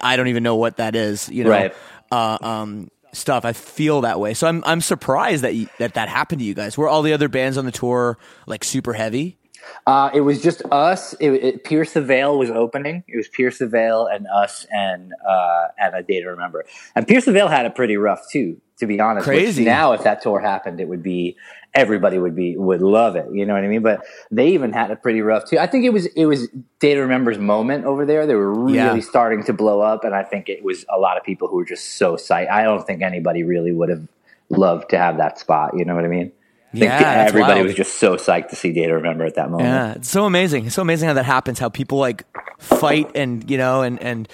I 0.00 0.16
don't 0.16 0.28
even 0.28 0.42
know 0.42 0.56
what 0.56 0.76
that 0.78 0.94
is. 0.96 1.28
You 1.28 1.44
know, 1.44 1.50
Right. 1.50 1.74
uh, 2.10 2.38
um, 2.42 2.90
stuff. 3.12 3.44
I 3.44 3.52
feel 3.52 4.02
that 4.02 4.20
way, 4.20 4.34
so 4.34 4.46
I'm 4.46 4.62
I'm 4.64 4.80
surprised 4.80 5.42
that 5.44 5.54
you, 5.54 5.68
that 5.78 5.94
that 5.94 6.08
happened 6.08 6.40
to 6.40 6.44
you 6.44 6.54
guys. 6.54 6.76
Were 6.78 6.88
all 6.88 7.02
the 7.02 7.12
other 7.12 7.28
bands 7.28 7.58
on 7.58 7.64
the 7.64 7.72
tour 7.72 8.18
like 8.46 8.64
super 8.64 8.92
heavy? 8.92 9.38
Uh, 9.86 10.10
it 10.14 10.20
was 10.22 10.42
just 10.42 10.62
us. 10.70 11.14
It, 11.14 11.30
it, 11.32 11.64
Pierce 11.64 11.92
the 11.92 12.00
Veil 12.00 12.38
was 12.38 12.50
opening. 12.50 13.04
It 13.06 13.16
was 13.16 13.28
Pierce 13.28 13.58
the 13.58 13.66
Veil 13.66 14.06
and 14.06 14.26
us 14.26 14.66
and 14.70 15.12
uh, 15.28 15.68
and 15.78 15.94
a 15.94 16.02
day 16.02 16.20
to 16.20 16.28
remember. 16.28 16.64
And 16.94 17.06
Pierce 17.06 17.24
the 17.24 17.32
Veil 17.32 17.48
had 17.48 17.66
it 17.66 17.74
pretty 17.74 17.96
rough 17.96 18.22
too, 18.30 18.60
to 18.78 18.86
be 18.86 19.00
honest. 19.00 19.26
which 19.26 19.36
Crazy. 19.36 19.64
now, 19.64 19.92
if 19.92 20.02
that 20.04 20.22
tour 20.22 20.40
happened, 20.40 20.80
it 20.80 20.88
would 20.88 21.02
be 21.02 21.36
everybody 21.74 22.18
would 22.18 22.34
be 22.34 22.56
would 22.56 22.82
love 22.82 23.16
it. 23.16 23.26
You 23.32 23.46
know 23.46 23.54
what 23.54 23.64
I 23.64 23.68
mean? 23.68 23.82
But 23.82 24.04
they 24.30 24.48
even 24.48 24.72
had 24.72 24.90
it 24.90 25.02
pretty 25.02 25.20
rough 25.22 25.44
too. 25.48 25.58
I 25.58 25.66
think 25.66 25.84
it 25.84 25.92
was 25.92 26.06
it 26.06 26.26
was 26.26 26.48
Day 26.80 26.94
to 26.94 27.00
Remember's 27.00 27.38
moment 27.38 27.84
over 27.84 28.04
there. 28.04 28.26
They 28.26 28.34
were 28.34 28.52
really 28.52 28.76
Yeah. 28.76 29.00
starting 29.00 29.42
to 29.44 29.52
blow 29.52 29.80
up, 29.80 30.04
and 30.04 30.14
I 30.14 30.22
think 30.22 30.48
it 30.48 30.62
was 30.64 30.84
a 30.88 30.98
lot 30.98 31.16
of 31.16 31.22
people 31.24 31.48
who 31.48 31.56
were 31.56 31.64
just 31.64 31.96
so 31.96 32.16
psyched. 32.16 32.50
I 32.50 32.62
don't 32.64 32.86
think 32.86 33.02
anybody 33.02 33.42
really 33.44 33.72
would 33.72 33.88
have 33.88 34.02
loved 34.48 34.90
to 34.90 34.98
have 34.98 35.16
that 35.18 35.38
spot. 35.38 35.72
You 35.76 35.84
know 35.84 35.94
what 35.94 36.04
I 36.04 36.08
mean? 36.08 36.32
Yeah, 36.72 37.24
everybody 37.26 37.54
wild. 37.54 37.66
was 37.66 37.74
just 37.74 37.96
so 37.98 38.14
psyched 38.16 38.48
to 38.50 38.56
see 38.56 38.72
Day 38.72 38.86
to 38.86 38.94
Remember 38.94 39.24
at 39.24 39.34
that 39.34 39.50
moment. 39.50 39.68
Yeah, 39.68 39.92
it's 39.94 40.08
so 40.08 40.24
amazing. 40.24 40.66
It's 40.66 40.74
so 40.76 40.82
amazing 40.82 41.08
how 41.08 41.14
that 41.14 41.24
happens. 41.24 41.58
How 41.58 41.68
people 41.68 41.98
like 41.98 42.24
fight 42.58 43.10
and 43.16 43.48
you 43.50 43.58
know 43.58 43.82
and 43.82 44.00
and 44.00 44.28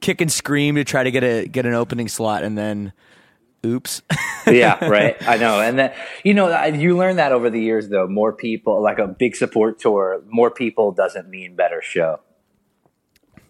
kick 0.00 0.20
and 0.20 0.32
scream 0.32 0.74
to 0.76 0.84
try 0.84 1.02
to 1.04 1.10
get 1.10 1.22
a 1.22 1.46
get 1.46 1.66
an 1.66 1.74
opening 1.74 2.08
slot, 2.08 2.44
and 2.44 2.56
then 2.56 2.92
oops. 3.64 4.02
yeah, 4.46 4.84
right. 4.86 5.16
I 5.26 5.36
know, 5.36 5.60
and 5.60 5.78
then 5.78 5.92
you 6.24 6.34
know, 6.34 6.50
I- 6.50 6.66
you 6.66 6.96
learn 6.96 7.16
that 7.16 7.32
over 7.32 7.50
the 7.50 7.60
years. 7.60 7.88
Though 7.88 8.06
more 8.08 8.32
people, 8.32 8.82
like 8.82 8.98
a 8.98 9.06
big 9.06 9.36
support 9.36 9.78
tour, 9.78 10.22
more 10.28 10.50
people 10.50 10.92
doesn't 10.92 11.28
mean 11.28 11.54
better 11.56 11.80
show. 11.82 12.20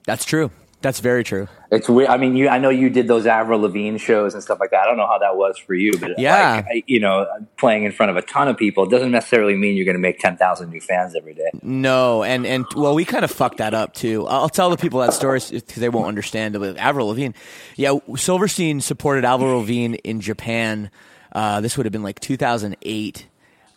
That's 0.04 0.24
true. 0.24 0.50
That's 0.82 1.00
very 1.00 1.22
true. 1.24 1.48
It's 1.70 1.88
weird. 1.88 2.10
I 2.10 2.16
mean, 2.18 2.36
you. 2.36 2.48
I 2.48 2.58
know 2.58 2.68
you 2.68 2.90
did 2.90 3.08
those 3.08 3.26
Avril 3.26 3.60
Lavigne 3.60 3.96
shows 3.98 4.34
and 4.34 4.42
stuff 4.42 4.58
like 4.60 4.70
that. 4.72 4.80
I 4.80 4.84
don't 4.84 4.96
know 4.96 5.06
how 5.06 5.18
that 5.18 5.36
was 5.36 5.56
for 5.56 5.74
you, 5.74 5.96
but 5.98 6.18
Yeah. 6.18 6.56
like, 6.56 6.64
I- 6.66 6.82
you 6.86 7.00
know, 7.00 7.24
playing 7.56 7.84
in 7.84 7.92
front 7.92 8.10
of 8.10 8.16
a 8.16 8.22
ton 8.22 8.48
of 8.48 8.56
people 8.58 8.84
doesn't 8.86 9.10
necessarily 9.12 9.54
mean 9.54 9.76
you're 9.76 9.84
going 9.86 9.94
to 9.96 10.00
make 10.00 10.18
ten 10.18 10.36
thousand 10.36 10.70
new 10.70 10.80
fans 10.80 11.14
every 11.16 11.34
day. 11.34 11.48
No, 11.62 12.22
and 12.24 12.44
and 12.44 12.66
well, 12.76 12.94
we 12.94 13.04
kind 13.04 13.24
of 13.24 13.30
fucked 13.30 13.58
that 13.58 13.72
up 13.74 13.94
too. 13.94 14.26
I'll 14.26 14.48
tell 14.50 14.68
the 14.70 14.76
people 14.76 15.00
that 15.00 15.14
story 15.14 15.40
because 15.48 15.76
they 15.76 15.88
won't 15.88 16.08
understand 16.08 16.56
it. 16.56 16.76
Avril 16.76 17.06
Lavigne, 17.06 17.32
yeah, 17.76 17.94
Silverstein 18.16 18.80
supported 18.80 19.24
Avril 19.24 19.58
Lavigne 19.60 19.94
in 20.04 20.20
Japan. 20.20 20.90
Uh, 21.32 21.60
this 21.62 21.76
would 21.78 21.86
have 21.86 21.92
been 21.92 22.02
like 22.02 22.20
2008, 22.20 23.26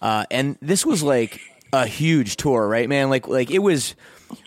uh, 0.01 0.25
and 0.31 0.57
this 0.61 0.85
was 0.85 1.01
like 1.03 1.39
a 1.71 1.85
huge 1.85 2.35
tour, 2.35 2.67
right, 2.67 2.89
man? 2.89 3.09
Like 3.09 3.27
like 3.27 3.51
it 3.51 3.59
was. 3.59 3.95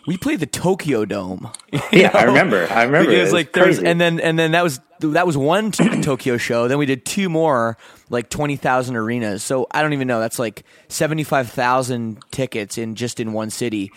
We 0.07 0.17
played 0.17 0.39
the 0.39 0.45
Tokyo 0.45 1.05
Dome. 1.05 1.51
Yeah, 1.91 2.11
I 2.13 2.23
remember. 2.23 2.67
I 2.69 2.83
remember. 2.83 3.09
Because 3.09 3.19
It 3.19 3.23
was 3.23 3.33
like 3.33 3.53
there 3.53 3.67
was, 3.67 3.77
crazy. 3.77 3.89
and 3.91 3.99
then 4.01 4.19
and 4.19 4.37
then 4.37 4.51
that 4.51 4.63
was 4.63 4.79
that 4.99 5.25
was 5.25 5.37
one 5.37 5.71
Tokyo 6.01 6.37
show. 6.37 6.67
Then 6.67 6.77
we 6.77 6.85
did 6.85 7.05
two 7.05 7.29
more, 7.29 7.77
like 8.09 8.29
twenty 8.29 8.55
thousand 8.55 8.95
arenas. 8.95 9.43
So 9.43 9.67
I 9.71 9.81
don't 9.81 9.93
even 9.93 10.07
know. 10.07 10.19
That's 10.19 10.39
like 10.39 10.63
seventy 10.87 11.23
five 11.23 11.49
thousand 11.49 12.19
tickets 12.31 12.77
in 12.77 12.95
just 12.95 13.19
in 13.19 13.33
one 13.33 13.49
city. 13.49 13.91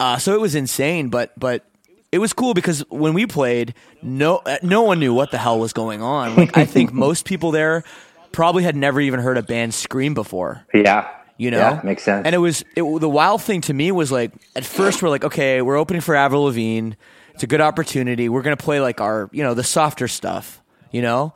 Uh, 0.00 0.16
so 0.18 0.34
it 0.34 0.40
was 0.40 0.54
insane, 0.54 1.08
but 1.08 1.38
but 1.38 1.64
it 2.12 2.18
was 2.18 2.32
cool 2.32 2.54
because 2.54 2.80
when 2.88 3.14
we 3.14 3.26
played, 3.26 3.74
no 4.02 4.36
uh, 4.38 4.58
no 4.62 4.82
one 4.82 4.98
knew 5.00 5.12
what 5.12 5.30
the 5.30 5.38
hell 5.38 5.58
was 5.58 5.72
going 5.72 6.00
on. 6.02 6.34
Like 6.36 6.56
I 6.56 6.64
think 6.64 6.92
most 7.06 7.24
people 7.24 7.50
there 7.50 7.84
probably 8.32 8.62
had 8.62 8.76
never 8.76 9.00
even 9.00 9.20
heard 9.20 9.36
a 9.38 9.42
band 9.42 9.74
scream 9.74 10.14
before. 10.14 10.64
Yeah. 10.72 11.08
You 11.38 11.52
know, 11.52 11.58
Yeah, 11.58 11.80
makes 11.84 12.02
sense. 12.02 12.26
And 12.26 12.34
it 12.34 12.38
was 12.38 12.62
it, 12.76 12.82
the 12.82 13.08
wild 13.08 13.42
thing 13.42 13.62
to 13.62 13.72
me 13.72 13.92
was 13.92 14.12
like 14.12 14.32
at 14.54 14.64
first 14.64 15.02
we're 15.02 15.08
like, 15.08 15.24
okay, 15.24 15.62
we're 15.62 15.76
opening 15.76 16.02
for 16.02 16.14
Avril 16.14 16.42
Lavigne. 16.42 16.92
It's 17.32 17.44
a 17.44 17.46
good 17.46 17.60
opportunity. 17.60 18.28
We're 18.28 18.42
gonna 18.42 18.56
play 18.56 18.80
like 18.80 19.00
our 19.00 19.30
you 19.32 19.44
know 19.44 19.54
the 19.54 19.62
softer 19.64 20.08
stuff, 20.08 20.60
you 20.90 21.00
know. 21.00 21.32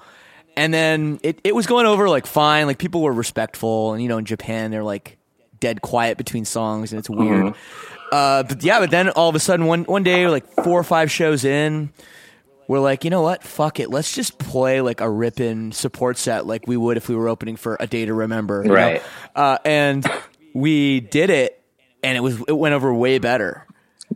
And 0.56 0.74
then 0.74 1.18
it, 1.22 1.40
it 1.44 1.54
was 1.54 1.66
going 1.66 1.86
over 1.86 2.08
like 2.10 2.26
fine. 2.26 2.66
Like 2.66 2.78
people 2.78 3.00
were 3.00 3.12
respectful, 3.12 3.92
and 3.94 4.02
you 4.02 4.08
know 4.08 4.18
in 4.18 4.24
Japan 4.24 4.70
they're 4.72 4.82
like 4.82 5.16
dead 5.60 5.80
quiet 5.80 6.18
between 6.18 6.44
songs, 6.44 6.92
and 6.92 6.98
it's 6.98 7.08
weird. 7.08 7.54
Uh, 8.10 8.42
but 8.42 8.62
yeah, 8.62 8.80
but 8.80 8.90
then 8.90 9.08
all 9.10 9.28
of 9.28 9.34
a 9.36 9.38
sudden 9.38 9.66
one 9.66 9.84
one 9.84 10.02
day, 10.02 10.26
like 10.26 10.44
four 10.64 10.78
or 10.78 10.84
five 10.84 11.10
shows 11.10 11.44
in, 11.44 11.90
we're 12.68 12.80
like, 12.80 13.04
you 13.04 13.10
know 13.10 13.22
what? 13.22 13.42
Fuck 13.42 13.80
it. 13.80 13.90
Let's 13.90 14.14
just 14.14 14.38
play 14.38 14.80
like 14.80 15.00
a 15.00 15.10
ripping 15.10 15.72
support 15.72 16.16
set 16.18 16.46
like 16.46 16.66
we 16.66 16.76
would 16.76 16.96
if 16.96 17.08
we 17.08 17.16
were 17.16 17.28
opening 17.28 17.56
for 17.56 17.76
A 17.80 17.86
Day 17.86 18.04
to 18.04 18.14
Remember. 18.14 18.62
Right. 18.62 19.02
Uh, 19.34 19.58
and 19.64 20.06
we 20.54 21.00
did 21.00 21.30
it, 21.30 21.62
and 22.02 22.16
it 22.16 22.20
was 22.20 22.40
it 22.46 22.52
went 22.56 22.74
over 22.74 22.92
way 22.94 23.18
better. 23.18 23.66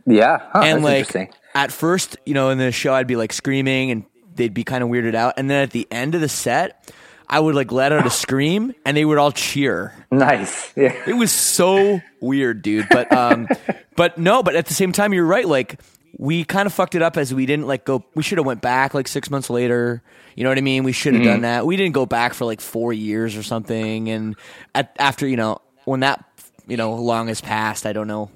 Yeah. 0.05 0.39
Huh, 0.51 0.61
and 0.63 0.77
that's 0.77 0.83
like 0.83 0.97
interesting. 0.99 1.29
at 1.55 1.71
first, 1.71 2.17
you 2.25 2.33
know, 2.33 2.49
in 2.49 2.57
the 2.57 2.71
show, 2.71 2.93
I'd 2.93 3.07
be 3.07 3.15
like 3.15 3.33
screaming, 3.33 3.91
and 3.91 4.05
they'd 4.35 4.53
be 4.53 4.63
kind 4.63 4.83
of 4.83 4.89
weirded 4.89 5.15
out. 5.15 5.35
And 5.37 5.49
then 5.49 5.63
at 5.63 5.71
the 5.71 5.87
end 5.91 6.15
of 6.15 6.21
the 6.21 6.29
set, 6.29 6.93
I 7.27 7.39
would 7.39 7.55
like 7.55 7.71
let 7.71 7.91
out 7.91 8.05
a 8.05 8.09
scream, 8.09 8.73
and 8.85 8.95
they 8.95 9.03
would 9.03 9.17
all 9.17 9.31
cheer. 9.31 9.93
Nice. 10.11 10.71
Yeah. 10.77 10.95
It 11.07 11.13
was 11.13 11.31
so 11.31 11.99
weird, 12.21 12.61
dude. 12.61 12.87
But 12.89 13.11
um, 13.11 13.47
but 13.95 14.17
no. 14.17 14.43
But 14.43 14.55
at 14.55 14.67
the 14.67 14.73
same 14.73 14.91
time, 14.91 15.13
you're 15.13 15.25
right. 15.25 15.47
Like 15.47 15.81
we 16.17 16.43
kind 16.43 16.65
of 16.65 16.73
fucked 16.73 16.95
it 16.95 17.01
up 17.01 17.15
as 17.15 17.33
we 17.33 17.45
didn't 17.45 17.67
like 17.67 17.85
go. 17.85 18.03
We 18.15 18.23
should 18.23 18.37
have 18.39 18.47
went 18.47 18.61
back 18.61 18.93
like 18.93 19.07
six 19.07 19.29
months 19.29 19.49
later. 19.49 20.01
You 20.35 20.43
know 20.43 20.49
what 20.49 20.57
I 20.57 20.61
mean? 20.61 20.83
We 20.83 20.91
should 20.91 21.13
have 21.13 21.23
done 21.23 21.33
mm-hmm. 21.35 21.41
that. 21.43 21.65
We 21.65 21.77
didn't 21.77 21.93
go 21.93 22.05
back 22.05 22.33
for 22.33 22.45
like 22.45 22.61
four 22.61 22.91
years 22.91 23.35
or 23.35 23.43
something. 23.43 24.09
And 24.09 24.35
at, 24.73 24.95
after 24.99 25.27
you 25.27 25.37
know 25.37 25.61
when 25.85 25.99
that 26.01 26.23
you 26.67 26.77
know 26.77 26.95
long 26.95 27.27
has 27.27 27.41
passed, 27.41 27.85
I 27.85 27.93
don't 27.93 28.07
know. 28.07 28.31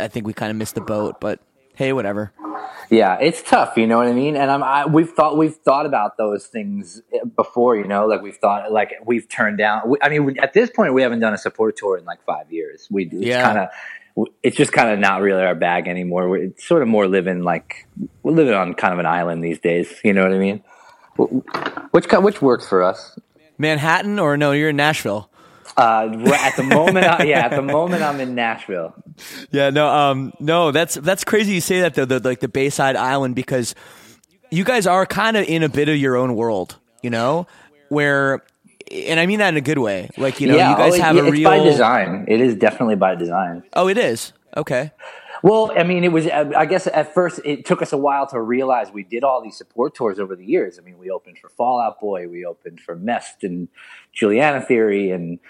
I 0.00 0.08
think 0.08 0.26
we 0.26 0.32
kind 0.32 0.50
of 0.50 0.56
missed 0.56 0.74
the 0.74 0.80
boat. 0.80 1.20
But 1.20 1.40
hey, 1.74 1.92
whatever. 1.92 2.32
Yeah, 2.90 3.16
it's 3.20 3.42
tough, 3.42 3.78
you 3.78 3.86
know 3.86 3.96
what 3.96 4.06
I 4.06 4.12
mean. 4.12 4.36
And 4.36 4.50
I'm, 4.50 4.62
I, 4.62 4.84
we've 4.84 5.08
thought 5.08 5.38
we've 5.38 5.54
thought 5.54 5.86
about 5.86 6.18
those 6.18 6.46
things 6.46 7.00
eh, 7.14 7.20
before, 7.36 7.74
you 7.76 7.84
know, 7.84 8.06
like 8.06 8.20
we've 8.20 8.36
thought 8.36 8.70
like 8.70 8.92
we've 9.06 9.26
turned 9.28 9.56
down. 9.56 9.88
we- 9.88 9.98
I 10.02 10.10
mean, 10.10 10.26
we, 10.26 10.38
at 10.38 10.52
this 10.52 10.68
point, 10.68 10.92
we 10.92 11.00
haven't 11.00 11.20
done 11.20 11.32
a 11.32 11.38
support 11.38 11.76
tour 11.76 11.96
in 11.96 12.04
like 12.04 12.22
five 12.24 12.52
years. 12.52 12.88
We 12.90 13.04
it's 13.04 13.14
Yeah. 13.14 13.42
kind 13.42 13.58
of 13.58 13.68
it's 14.42 14.56
just 14.56 14.72
kind 14.72 14.90
of 14.90 14.98
not 14.98 15.22
really 15.22 15.42
our 15.42 15.54
bag 15.54 15.88
anymore. 15.88 16.28
We're 16.28 16.44
it's 16.44 16.66
sort 16.66 16.82
of 16.82 16.88
more 16.88 17.06
living 17.06 17.42
like 17.42 17.86
we're 18.22 18.32
living 18.32 18.54
on 18.54 18.74
kind 18.74 18.92
of 18.92 18.98
an 18.98 19.06
island 19.06 19.42
these 19.42 19.60
days. 19.60 19.92
You 20.04 20.12
know 20.12 20.22
what 20.22 20.32
I 20.32 20.38
mean? 20.38 20.62
Which 21.92 22.08
ki- 22.08 22.16
which 22.16 22.42
works 22.42 22.68
for 22.68 22.82
us. 22.82 23.18
Manhattan 23.58 24.18
or 24.18 24.36
no? 24.36 24.52
You're 24.52 24.70
in 24.70 24.76
Nashville. 24.76 25.30
Uh, 25.76 26.10
at 26.34 26.56
the 26.56 26.62
moment, 26.62 27.06
I, 27.06 27.24
yeah, 27.24 27.46
at 27.46 27.52
the 27.52 27.62
moment, 27.62 28.02
I'm 28.02 28.20
in 28.20 28.34
Nashville. 28.34 28.94
Yeah, 29.50 29.70
no, 29.70 29.88
um, 29.88 30.32
no, 30.38 30.70
that's 30.70 30.96
that's 30.96 31.24
crazy. 31.24 31.54
You 31.54 31.60
say 31.62 31.80
that 31.80 31.94
though, 31.94 32.04
the, 32.04 32.20
like 32.20 32.40
the 32.40 32.48
Bayside 32.48 32.96
Island, 32.96 33.34
because 33.34 33.74
you 34.50 34.64
guys 34.64 34.86
are 34.86 35.06
kind 35.06 35.36
of 35.36 35.46
in 35.46 35.62
a 35.62 35.68
bit 35.70 35.88
of 35.88 35.96
your 35.96 36.16
own 36.16 36.34
world, 36.34 36.78
you 37.02 37.08
know, 37.08 37.46
where, 37.88 38.44
and 38.92 39.18
I 39.18 39.26
mean 39.26 39.38
that 39.38 39.48
in 39.48 39.56
a 39.56 39.60
good 39.62 39.78
way. 39.78 40.10
Like 40.16 40.40
you 40.40 40.48
know, 40.48 40.56
yeah, 40.56 40.70
you 40.70 40.76
guys 40.76 40.94
oh, 40.94 41.02
have 41.02 41.16
it- 41.16 41.24
a 41.24 41.26
it's 41.26 41.32
real. 41.32 41.48
by 41.50 41.58
design. 41.58 42.24
It 42.28 42.40
is 42.40 42.54
definitely 42.54 42.96
by 42.96 43.14
design. 43.14 43.62
Oh, 43.72 43.88
it 43.88 43.98
is 43.98 44.32
okay. 44.56 44.92
Well, 45.44 45.72
I 45.76 45.82
mean, 45.82 46.04
it 46.04 46.12
was. 46.12 46.26
Uh, 46.28 46.52
I 46.56 46.66
guess 46.66 46.86
at 46.86 47.12
first 47.14 47.40
it 47.44 47.64
took 47.64 47.82
us 47.82 47.92
a 47.92 47.96
while 47.96 48.28
to 48.28 48.40
realize 48.40 48.92
we 48.92 49.02
did 49.02 49.24
all 49.24 49.42
these 49.42 49.56
support 49.56 49.92
tours 49.94 50.20
over 50.20 50.36
the 50.36 50.44
years. 50.44 50.78
I 50.78 50.82
mean, 50.82 50.98
we 50.98 51.10
opened 51.10 51.38
for 51.38 51.48
Fallout 51.48 51.98
Boy, 52.00 52.28
we 52.28 52.44
opened 52.44 52.80
for 52.80 52.94
Mest 52.94 53.42
and 53.42 53.66
Juliana 54.12 54.60
Theory, 54.60 55.10
and 55.10 55.40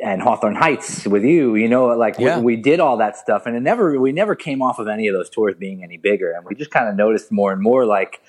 and 0.00 0.22
Hawthorne 0.22 0.54
Heights 0.54 1.04
with 1.06 1.24
you. 1.24 1.56
You 1.56 1.68
know, 1.68 1.86
like 1.86 2.14
Yeah. 2.18 2.38
we, 2.38 2.54
we 2.54 2.62
did 2.62 2.78
all 2.78 2.96
that 2.98 3.16
stuff, 3.16 3.44
and 3.46 3.56
it 3.56 3.60
never 3.60 3.98
we 3.98 4.12
never 4.12 4.36
came 4.36 4.62
off 4.62 4.78
of 4.78 4.86
any 4.86 5.08
of 5.08 5.14
those 5.14 5.28
tours 5.28 5.56
being 5.58 5.82
any 5.82 5.96
bigger, 5.96 6.30
and 6.30 6.44
we 6.44 6.54
just 6.54 6.70
kind 6.70 6.88
of 6.88 6.94
noticed 6.94 7.32
more 7.32 7.52
and 7.52 7.60
more 7.60 7.84
like 7.84 8.20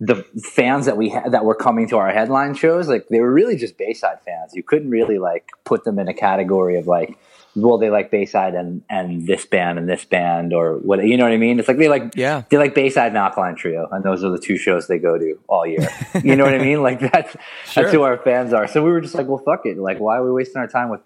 the 0.00 0.16
fans 0.52 0.86
that 0.86 0.96
we 0.96 1.08
had 1.08 1.32
that 1.32 1.44
were 1.44 1.54
coming 1.54 1.88
to 1.88 1.96
our 1.96 2.10
headline 2.10 2.54
shows, 2.54 2.88
like 2.88 3.08
they 3.08 3.20
were 3.20 3.32
really 3.32 3.56
just 3.56 3.78
Bayside 3.78 4.20
fans. 4.24 4.52
You 4.54 4.62
couldn't 4.62 4.90
really 4.90 5.18
like 5.18 5.48
put 5.64 5.84
them 5.84 5.98
in 5.98 6.06
a 6.08 6.14
category 6.14 6.78
of 6.78 6.86
like, 6.86 7.16
well, 7.54 7.78
they 7.78 7.88
like 7.88 8.10
Bayside 8.10 8.54
and 8.54 8.82
and 8.90 9.26
this 9.26 9.46
band 9.46 9.78
and 9.78 9.88
this 9.88 10.04
band 10.04 10.52
or 10.52 10.74
what 10.76 11.02
you 11.06 11.16
know 11.16 11.24
what 11.24 11.32
I 11.32 11.38
mean? 11.38 11.58
It's 11.58 11.66
like 11.68 11.78
they 11.78 11.88
like 11.88 12.12
Yeah. 12.14 12.42
they 12.50 12.58
like 12.58 12.74
Bayside 12.74 13.08
and 13.08 13.16
Alkaline 13.16 13.56
Trio, 13.56 13.88
and 13.90 14.04
those 14.04 14.22
are 14.22 14.28
the 14.30 14.38
two 14.38 14.58
shows 14.58 14.86
they 14.86 14.98
go 14.98 15.16
to 15.16 15.38
all 15.48 15.66
year. 15.66 15.88
You 16.22 16.36
know 16.36 16.44
what 16.44 16.54
I 16.54 16.58
mean? 16.58 16.82
Like 16.82 17.00
that's 17.00 17.34
Sure. 17.64 17.84
that's 17.84 17.94
who 17.94 18.02
our 18.02 18.18
fans 18.18 18.52
are. 18.52 18.68
So 18.68 18.84
we 18.84 18.90
were 18.90 19.00
just 19.00 19.14
like, 19.14 19.26
well, 19.28 19.38
fuck 19.38 19.64
it. 19.64 19.78
Like, 19.78 19.98
why 19.98 20.18
are 20.18 20.24
we 20.24 20.30
wasting 20.32 20.58
our 20.60 20.68
time 20.68 20.90
with 20.90 21.00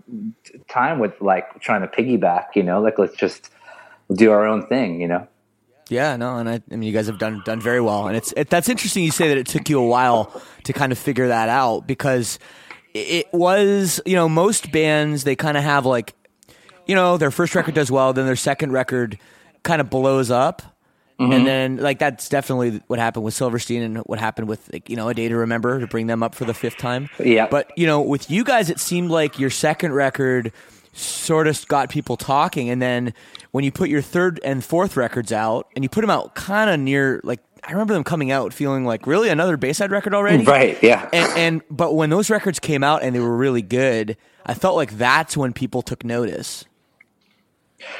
time 0.68 0.98
with 0.98 1.20
like 1.20 1.60
trying 1.60 1.82
to 1.82 1.86
piggyback? 1.86 2.46
You 2.56 2.64
know, 2.64 2.80
like 2.80 2.98
let's 2.98 3.14
just 3.14 3.50
do 4.12 4.32
our 4.32 4.44
own 4.44 4.66
thing. 4.66 5.00
You 5.00 5.06
know. 5.06 5.28
Yeah, 5.90 6.16
no, 6.16 6.36
and 6.36 6.48
I, 6.48 6.62
I 6.70 6.76
mean, 6.76 6.84
you 6.84 6.92
guys 6.92 7.06
have 7.08 7.18
done 7.18 7.42
done 7.44 7.60
very 7.60 7.80
well, 7.80 8.06
and 8.06 8.16
it's 8.16 8.32
it, 8.36 8.48
that's 8.48 8.68
interesting. 8.68 9.02
You 9.02 9.10
say 9.10 9.28
that 9.28 9.36
it 9.36 9.46
took 9.46 9.68
you 9.68 9.80
a 9.80 9.86
while 9.86 10.40
to 10.64 10.72
kind 10.72 10.92
of 10.92 10.98
figure 10.98 11.28
that 11.28 11.48
out 11.48 11.86
because 11.86 12.38
it 12.94 13.26
was, 13.32 14.00
you 14.06 14.14
know, 14.14 14.28
most 14.28 14.72
bands 14.72 15.24
they 15.24 15.36
kind 15.36 15.56
of 15.56 15.64
have 15.64 15.86
like, 15.86 16.14
you 16.86 16.94
know, 16.94 17.16
their 17.16 17.30
first 17.30 17.54
record 17.54 17.74
does 17.74 17.90
well, 17.90 18.12
then 18.12 18.26
their 18.26 18.36
second 18.36 18.72
record 18.72 19.18
kind 19.62 19.80
of 19.80 19.90
blows 19.90 20.30
up, 20.30 20.62
and 21.18 21.32
mm-hmm. 21.32 21.44
then 21.44 21.76
like 21.78 21.98
that's 21.98 22.28
definitely 22.28 22.80
what 22.86 22.98
happened 22.98 23.24
with 23.24 23.34
Silverstein 23.34 23.82
and 23.82 23.98
what 23.98 24.18
happened 24.18 24.48
with 24.48 24.72
like, 24.72 24.88
you 24.88 24.96
know 24.96 25.08
a 25.08 25.14
day 25.14 25.28
to 25.28 25.36
remember 25.36 25.80
to 25.80 25.86
bring 25.86 26.06
them 26.06 26.22
up 26.22 26.34
for 26.34 26.44
the 26.44 26.54
fifth 26.54 26.78
time. 26.78 27.10
Yeah. 27.18 27.48
but 27.48 27.70
you 27.76 27.86
know, 27.86 28.00
with 28.00 28.30
you 28.30 28.44
guys, 28.44 28.70
it 28.70 28.78
seemed 28.78 29.10
like 29.10 29.38
your 29.38 29.50
second 29.50 29.92
record 29.92 30.52
sort 30.92 31.46
of 31.46 31.66
got 31.68 31.88
people 31.90 32.16
talking, 32.16 32.68
and 32.70 32.80
then 32.82 33.14
when 33.52 33.64
you 33.64 33.72
put 33.72 33.88
your 33.88 34.02
third 34.02 34.40
and 34.44 34.64
fourth 34.64 34.96
records 34.96 35.32
out, 35.32 35.68
and 35.74 35.84
you 35.84 35.88
put 35.88 36.00
them 36.02 36.10
out 36.10 36.34
kind 36.34 36.68
of 36.70 36.78
near 36.80 37.20
like 37.24 37.40
I 37.62 37.72
remember 37.72 37.92
them 37.94 38.04
coming 38.04 38.30
out 38.30 38.54
feeling 38.54 38.84
like 38.86 39.06
really 39.06 39.28
another 39.28 39.56
Bayside 39.56 39.90
record 39.90 40.14
already, 40.14 40.44
Right. 40.44 40.82
Yeah. 40.82 41.08
and, 41.12 41.38
and 41.38 41.62
but 41.70 41.94
when 41.94 42.08
those 42.10 42.30
records 42.30 42.58
came 42.58 42.82
out 42.82 43.02
and 43.02 43.14
they 43.14 43.20
were 43.20 43.36
really 43.36 43.60
good, 43.62 44.16
I 44.46 44.54
felt 44.54 44.76
like 44.76 44.96
that's 44.96 45.36
when 45.36 45.52
people 45.52 45.82
took 45.82 46.02
notice. 46.02 46.64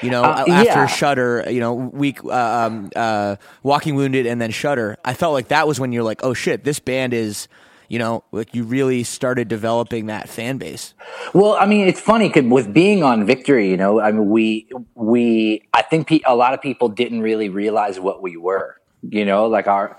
You 0.03 0.11
know, 0.11 0.23
Uh, 0.25 0.45
after 0.49 0.65
yeah. 0.65 0.87
Shudder, 0.87 1.45
you 1.49 1.61
know, 1.61 1.73
week, 1.75 2.23
uh, 2.25 2.31
um, 2.31 2.91
uh, 2.97 3.37
Walking 3.63 3.95
Wounded, 3.95 4.27
and 4.27 4.41
then 4.41 4.51
Shudder, 4.51 4.97
I 5.05 5.15
felt 5.15 5.33
like 5.33 5.49
that 5.49 5.67
was 5.67 5.81
when 5.81 5.91
you're 5.93 6.03
like, 6.03 6.23
oh 6.23 6.35
shit, 6.35 6.65
this 6.65 6.79
band 6.81 7.15
is, 7.15 7.49
you 7.91 7.99
know, 7.99 8.23
like 8.31 8.55
you 8.55 8.63
really 8.63 9.03
started 9.03 9.49
developing 9.49 10.07
that 10.07 10.29
fan 10.29 10.59
base. 10.59 10.95
Well, 11.35 11.57
I 11.59 11.67
mean, 11.67 11.89
it's 11.89 12.01
funny 12.01 12.29
because 12.29 12.45
with 12.45 12.73
being 12.73 13.03
on 13.03 13.27
Victory, 13.27 13.69
you 13.69 13.77
know, 13.77 14.01
I 14.01 14.13
mean, 14.13 14.31
we 14.31 14.71
we 14.95 15.69
I 15.75 15.83
think 15.83 16.07
pe- 16.07 16.21
a 16.25 16.37
lot 16.37 16.55
of 16.55 16.63
people 16.63 16.89
didn't 16.89 17.21
really 17.21 17.49
realize 17.49 17.99
what 17.99 18.23
we 18.23 18.37
were. 18.37 18.81
You 19.03 19.25
know, 19.25 19.47
like 19.47 19.67
our 19.67 19.99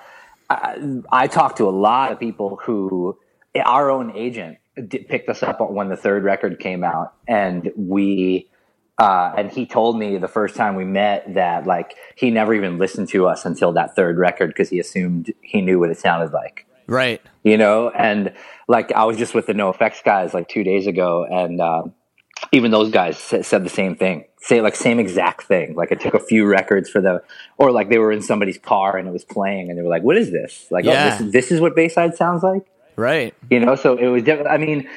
I, 0.49 0.77
I 1.11 1.27
talked 1.27 1.57
to 1.57 1.67
a 1.67 1.69
lot 1.69 2.13
of 2.13 2.19
people 2.19 2.57
who 2.63 3.19
our 3.61 3.91
own 3.91 4.15
agent 4.15 4.59
did, 4.87 5.09
picked 5.09 5.27
us 5.27 5.43
up 5.43 5.59
when 5.59 5.89
the 5.89 5.97
third 5.97 6.23
record 6.23 6.59
came 6.59 6.83
out, 6.85 7.13
and 7.27 7.71
we. 7.75 8.47
Uh, 8.97 9.33
and 9.35 9.51
he 9.51 9.65
told 9.65 9.97
me 9.97 10.17
the 10.17 10.27
first 10.27 10.55
time 10.55 10.75
we 10.75 10.85
met 10.85 11.33
that 11.33 11.65
like 11.65 11.95
he 12.15 12.29
never 12.29 12.53
even 12.53 12.77
listened 12.77 13.09
to 13.09 13.25
us 13.25 13.45
until 13.45 13.73
that 13.73 13.95
third 13.95 14.17
record 14.17 14.49
because 14.49 14.69
he 14.69 14.79
assumed 14.79 15.33
he 15.41 15.59
knew 15.59 15.79
what 15.79 15.89
it 15.89 15.97
sounded 15.97 16.31
like 16.31 16.67
Right. 16.91 17.21
You 17.43 17.57
know? 17.57 17.89
And 17.89 18.33
like 18.67 18.91
i 18.93 19.03
was 19.05 19.17
just 19.17 19.33
with 19.33 19.47
the 19.47 19.53
NOFX 19.53 20.03
guys 20.03 20.33
like 20.33 20.47
two 20.47 20.63
days 20.63 20.87
ago 20.87 21.25
and 21.29 21.59
um, 21.59 21.93
even 22.51 22.71
those 22.71 22.89
guys 22.91 23.17
said 23.17 23.63
the 23.63 23.69
same 23.69 23.95
thing 23.95 24.25
say 24.43 24.59
like 24.61 24.75
same 24.75 24.99
exact 24.99 25.43
thing. 25.43 25.75
Like 25.75 25.91
it 25.91 25.99
took 25.99 26.15
a 26.15 26.19
few 26.19 26.45
records 26.47 26.89
for 26.89 26.99
the 27.01 27.21
or 27.57 27.71
like 27.71 27.89
they 27.89 27.99
were 27.99 28.11
in 28.11 28.21
somebody's 28.23 28.57
car 28.57 28.97
and 28.97 29.07
it 29.07 29.11
was 29.11 29.23
playing 29.23 29.69
and 29.69 29.77
they 29.77 29.83
were 29.83 29.89
like 29.89 30.03
what 30.03 30.17
is 30.17 30.31
this? 30.31 30.65
Like 30.71 30.85
Yeah. 30.85 31.17
oh, 31.19 31.23
this, 31.23 31.31
this 31.33 31.51
is 31.51 31.61
what 31.61 31.75
bayside 31.75 32.15
sounds 32.15 32.41
like? 32.43 32.63
Right. 32.95 33.33
you 33.49 33.59
know? 33.59 33.75
So 33.75 33.97
it 33.97 34.07
was 34.07 34.23
def- 34.23 34.45
i 34.49 34.57
mean 34.57 34.87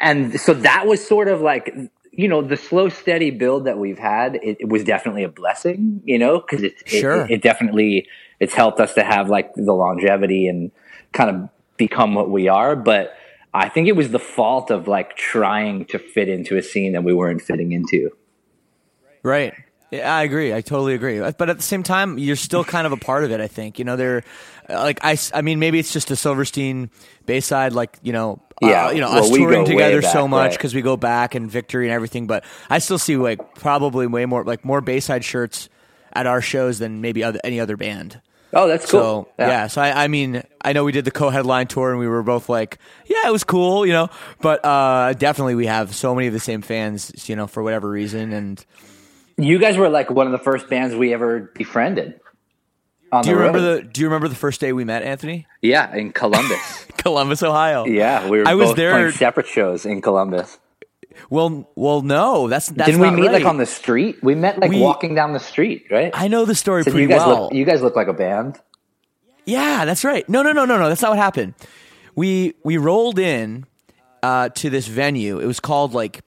and 0.00 0.38
so 0.40 0.54
that 0.54 0.86
was 0.86 1.06
sort 1.06 1.28
of 1.28 1.40
like 1.40 1.74
you 2.12 2.28
know 2.28 2.40
the 2.42 2.56
slow 2.56 2.88
steady 2.88 3.30
build 3.30 3.64
that 3.64 3.76
we've 3.78 3.98
had 3.98 4.36
it, 4.36 4.58
it 4.60 4.68
was 4.68 4.84
definitely 4.84 5.24
a 5.24 5.28
blessing 5.28 6.00
you 6.04 6.18
know? 6.18 6.38
Because 6.40 6.62
it- 6.62 6.74
Sure. 6.86 7.24
it, 7.24 7.30
it 7.32 7.42
definitely 7.42 8.06
it's 8.40 8.54
helped 8.54 8.78
us 8.80 8.94
to 8.94 9.02
have 9.04 9.28
like 9.28 9.52
the 9.54 9.72
longevity 9.72 10.46
and 10.46 10.70
kind 11.12 11.30
of 11.30 11.48
become 11.76 12.14
what 12.14 12.30
we 12.30 12.48
are 12.48 12.76
but 12.76 13.14
i 13.52 13.68
think 13.68 13.88
it 13.88 13.96
was 13.96 14.10
the 14.10 14.18
fault 14.18 14.70
of 14.70 14.88
like 14.88 15.16
trying 15.16 15.84
to 15.84 15.98
fit 15.98 16.28
into 16.28 16.56
a 16.56 16.62
scene 16.62 16.92
that 16.92 17.04
we 17.04 17.12
weren't 17.12 17.42
fitting 17.42 17.72
into 17.72 18.10
Right. 19.24 19.54
Yeah, 19.90 20.14
I 20.14 20.22
agree. 20.22 20.52
I 20.52 20.60
totally 20.60 20.94
agree. 20.94 21.18
But 21.18 21.48
at 21.48 21.56
the 21.56 21.62
same 21.62 21.82
time, 21.82 22.18
you're 22.18 22.36
still 22.36 22.64
kind 22.64 22.86
of 22.86 22.92
a 22.92 22.96
part 22.96 23.24
of 23.24 23.32
it. 23.32 23.40
I 23.40 23.46
think 23.46 23.78
you 23.78 23.84
know 23.84 23.96
they're 23.96 24.22
like 24.68 24.98
I. 25.02 25.16
I 25.32 25.40
mean, 25.42 25.58
maybe 25.58 25.78
it's 25.78 25.92
just 25.92 26.10
a 26.10 26.16
Silverstein 26.16 26.90
Bayside, 27.26 27.72
like 27.72 27.98
you 28.02 28.12
know, 28.12 28.42
Yeah, 28.60 28.86
uh, 28.86 28.90
you 28.90 29.00
know, 29.00 29.10
well, 29.10 29.24
us 29.24 29.30
touring 29.30 29.64
together 29.64 30.02
back, 30.02 30.12
so 30.12 30.28
much 30.28 30.50
right. 30.50 30.58
because 30.58 30.74
we 30.74 30.82
go 30.82 30.96
back 30.96 31.34
and 31.34 31.50
victory 31.50 31.86
and 31.86 31.94
everything. 31.94 32.26
But 32.26 32.44
I 32.68 32.80
still 32.80 32.98
see 32.98 33.16
like 33.16 33.54
probably 33.54 34.06
way 34.06 34.26
more 34.26 34.44
like 34.44 34.64
more 34.64 34.80
Bayside 34.80 35.24
shirts 35.24 35.68
at 36.12 36.26
our 36.26 36.42
shows 36.42 36.80
than 36.80 37.00
maybe 37.00 37.22
other, 37.22 37.38
any 37.44 37.60
other 37.60 37.76
band. 37.76 38.20
Oh, 38.54 38.68
that's 38.68 38.90
cool. 38.90 39.00
So 39.00 39.28
yeah, 39.38 39.66
so 39.66 39.82
I, 39.82 40.04
I 40.04 40.08
mean, 40.08 40.42
I 40.62 40.72
know 40.72 40.84
we 40.84 40.92
did 40.92 41.04
the 41.04 41.10
co-headline 41.10 41.66
tour, 41.66 41.90
and 41.90 41.98
we 41.98 42.06
were 42.08 42.22
both 42.22 42.48
like, 42.48 42.78
yeah, 43.06 43.26
it 43.26 43.32
was 43.32 43.44
cool, 43.44 43.84
you 43.84 43.92
know. 43.92 44.08
But 44.40 44.64
uh, 44.64 45.12
definitely, 45.14 45.54
we 45.56 45.66
have 45.66 45.94
so 45.94 46.14
many 46.14 46.28
of 46.28 46.32
the 46.32 46.40
same 46.40 46.62
fans, 46.62 47.28
you 47.28 47.36
know, 47.36 47.46
for 47.46 47.62
whatever 47.62 47.90
reason. 47.90 48.32
And 48.32 48.64
You 49.36 49.58
guys 49.58 49.76
were 49.76 49.88
like 49.88 50.10
one 50.10 50.26
of 50.26 50.32
the 50.32 50.38
first 50.38 50.68
bands 50.70 50.94
we 50.94 51.12
ever 51.12 51.50
befriended. 51.54 52.20
On 53.12 53.22
do 53.22 53.30
you 53.30 53.34
the 53.36 53.40
remember 53.40 53.58
road. 53.60 53.84
the 53.84 53.88
Do 53.88 54.00
you 54.00 54.06
remember 54.08 54.28
the 54.28 54.34
first 54.34 54.60
day 54.60 54.72
we 54.72 54.84
met, 54.84 55.02
Anthony? 55.02 55.46
Yeah, 55.62 55.94
in 55.94 56.12
Columbus. 56.12 56.86
Columbus, 56.96 57.42
Ohio. 57.42 57.84
yeah, 57.86 58.28
we 58.28 58.38
were 58.38 58.48
I 58.48 58.54
was 58.54 58.74
there- 58.74 58.90
playing 58.92 59.12
separate 59.12 59.46
shows 59.46 59.84
in 59.86 60.00
Columbus. 60.02 60.58
Well, 61.30 61.70
well, 61.74 62.02
no, 62.02 62.48
that's 62.48 62.68
that's 62.68 62.86
Didn't 62.86 63.00
we 63.00 63.10
not 63.10 63.18
meet 63.18 63.32
like 63.32 63.44
on 63.44 63.56
the 63.58 63.66
street? 63.66 64.22
We 64.22 64.34
met 64.34 64.58
like 64.58 64.70
We- 64.70 64.80
walking 64.80 65.14
down 65.14 65.32
the 65.32 65.40
street, 65.40 65.86
right? 65.90 66.10
I 66.14 66.28
know 66.28 66.44
the 66.44 66.54
story 66.54 66.82
So 66.82 66.90
pretty 66.90 67.02
you 67.04 67.08
guys 67.08 67.26
well. 67.26 67.44
look 67.44 67.52
you 67.54 67.64
guys 67.64 67.82
look 67.82 67.96
like 67.96 68.08
a 68.08 68.12
band. 68.12 68.58
Yeah, 69.46 69.84
that's 69.84 70.04
right. 70.04 70.26
No, 70.28 70.42
no, 70.42 70.52
no, 70.52 70.64
no, 70.64 70.78
no. 70.78 70.88
That's 70.88 71.02
not 71.02 71.10
what 71.10 71.18
happened. 71.18 71.54
We 72.14 72.54
we 72.64 72.76
rolled 72.76 73.18
in 73.18 73.66
uh, 74.22 74.48
to 74.50 74.70
this 74.70 74.86
venue. 74.86 75.38
It 75.38 75.46
was 75.46 75.60
called 75.60 75.92
like 75.92 76.22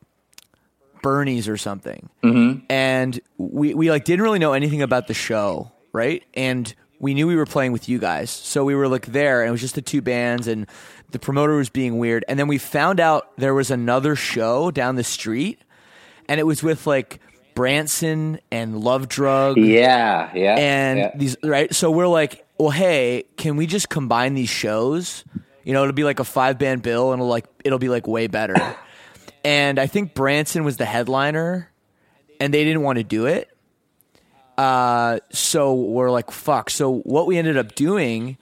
Bernie's 1.01 1.47
or 1.47 1.57
something, 1.57 2.09
mm-hmm. 2.23 2.65
and 2.69 3.19
we 3.37 3.73
we 3.73 3.89
like 3.89 4.03
didn't 4.05 4.21
really 4.23 4.39
know 4.39 4.53
anything 4.53 4.81
about 4.81 5.07
the 5.07 5.13
show, 5.13 5.71
right? 5.93 6.23
And 6.33 6.73
we 6.99 7.13
knew 7.13 7.27
we 7.27 7.35
were 7.35 7.45
playing 7.45 7.71
with 7.71 7.87
you 7.89 7.99
guys, 7.99 8.29
so 8.29 8.63
we 8.63 8.75
were 8.75 8.87
like 8.87 9.05
there, 9.07 9.41
and 9.41 9.49
it 9.49 9.51
was 9.51 9.61
just 9.61 9.75
the 9.75 9.81
two 9.81 10.01
bands, 10.01 10.47
and 10.47 10.67
the 11.11 11.19
promoter 11.19 11.55
was 11.55 11.69
being 11.69 11.97
weird. 11.99 12.25
And 12.27 12.37
then 12.39 12.47
we 12.47 12.57
found 12.57 12.99
out 12.99 13.35
there 13.37 13.53
was 13.53 13.71
another 13.71 14.15
show 14.15 14.71
down 14.71 14.95
the 14.95 15.03
street, 15.03 15.59
and 16.27 16.39
it 16.39 16.43
was 16.43 16.63
with 16.63 16.87
like 16.87 17.19
Brandtson 17.55 18.39
and 18.51 18.79
Love 18.79 19.07
Drug 19.07 19.57
Yeah, 19.57 20.31
yeah. 20.35 20.55
and 20.57 20.99
yeah. 20.99 21.11
these 21.15 21.35
right 21.43 21.73
so 21.73 21.89
we're 21.89 22.05
like 22.07 22.45
well 22.59 22.69
hey 22.69 23.23
can 23.35 23.55
we 23.55 23.65
just 23.65 23.89
combine 23.89 24.35
these 24.35 24.49
shows 24.49 25.23
you 25.63 25.73
know 25.73 25.81
it'll 25.81 25.93
be 25.95 26.03
like 26.03 26.19
a 26.19 26.23
five 26.23 26.59
band 26.59 26.83
bill 26.83 27.13
and 27.13 27.19
it'll 27.19 27.29
like 27.29 27.45
it'll 27.65 27.79
be 27.79 27.89
like 27.89 28.05
way 28.07 28.27
better 28.27 28.55
and 29.43 29.79
i 29.79 29.87
think 29.87 30.13
brandtson 30.13 30.63
was 30.63 30.77
the 30.77 30.85
headliner 30.85 31.71
and 32.39 32.53
they 32.53 32.63
didn't 32.63 32.83
want 32.83 32.97
to 32.99 33.03
do 33.03 33.25
it 33.25 33.49
uh, 34.57 35.19
so 35.31 35.73
we're 35.73 36.11
like 36.11 36.31
fuck. 36.31 36.69
So 36.69 36.99
what 36.99 37.27
we 37.27 37.37
ended 37.37 37.57
up 37.57 37.75
doing 37.75 38.37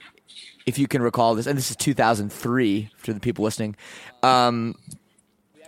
if 0.66 0.78
you 0.78 0.88
can 0.88 1.00
recall 1.00 1.34
this 1.34 1.46
and 1.46 1.56
this 1.56 1.70
is 1.70 1.76
2003 1.76 2.90
for 2.96 3.12
the 3.12 3.20
people 3.20 3.44
listening 3.44 3.76
um, 4.22 4.74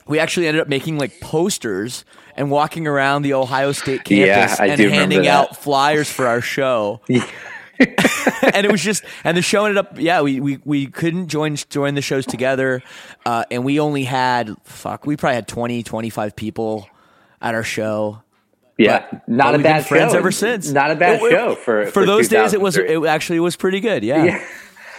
we 0.09 0.19
actually 0.19 0.49
ended 0.49 0.61
up 0.61 0.69
making 0.69 0.99
like 0.99 1.21
posters 1.21 2.05
and 2.37 2.51
walking 2.51 2.87
around 2.87 3.23
the 3.23 3.35
Ohio 3.35 3.73
State 3.73 4.05
campus 4.05 4.59
Yeah, 4.59 4.65
and 4.65 4.81
handing 4.81 5.27
out 5.27 5.57
flyers 5.57 6.11
for 6.11 6.27
our 6.27 6.41
show. 6.41 7.01
and 7.79 8.67
it 8.67 8.73
was 8.73 8.83
just 8.83 9.05
and 9.23 9.37
the 9.37 9.43
show 9.43 9.65
ended 9.65 9.79
up 9.79 10.01
yeah 10.01 10.21
we 10.21 10.41
we, 10.41 10.59
we 10.65 10.87
couldn't 10.89 11.29
join 11.29 11.55
join 11.55 11.95
the 11.95 12.03
shows 12.03 12.27
together 12.27 12.83
uh, 13.25 13.45
and 13.53 13.65
we 13.65 13.79
only 13.79 14.03
had 14.03 14.53
fuck 14.65 15.07
we 15.07 15.17
probably 15.17 15.37
had 15.37 15.47
20 15.47 15.85
25 15.85 16.35
people 16.35 16.89
at 17.41 17.55
our 17.55 17.63
show 17.63 18.21
yeah, 18.79 19.05
but- 19.11 19.29
not 19.29 19.45
but 19.49 19.55
a 19.55 19.59
we've 19.59 19.65
bad 19.65 19.87
friends 19.87 20.13
show. 20.13 20.19
ever 20.19 20.31
since 20.33 20.71
Not 20.71 20.91
a 20.91 20.95
bad 20.97 21.21
It- 21.23 21.31
show 21.31 21.55
for 21.57 21.87
for 21.89 22.07
those 22.07 22.29
days 22.29 22.53
it 22.55 22.61
was 22.61 22.75
2003. 22.77 23.07
it 23.09 23.11
actually 23.13 23.41
was 23.41 23.57
pretty 23.57 23.81
good 23.81 24.03
yeah, 24.05 24.25
Yeah. 24.25 24.41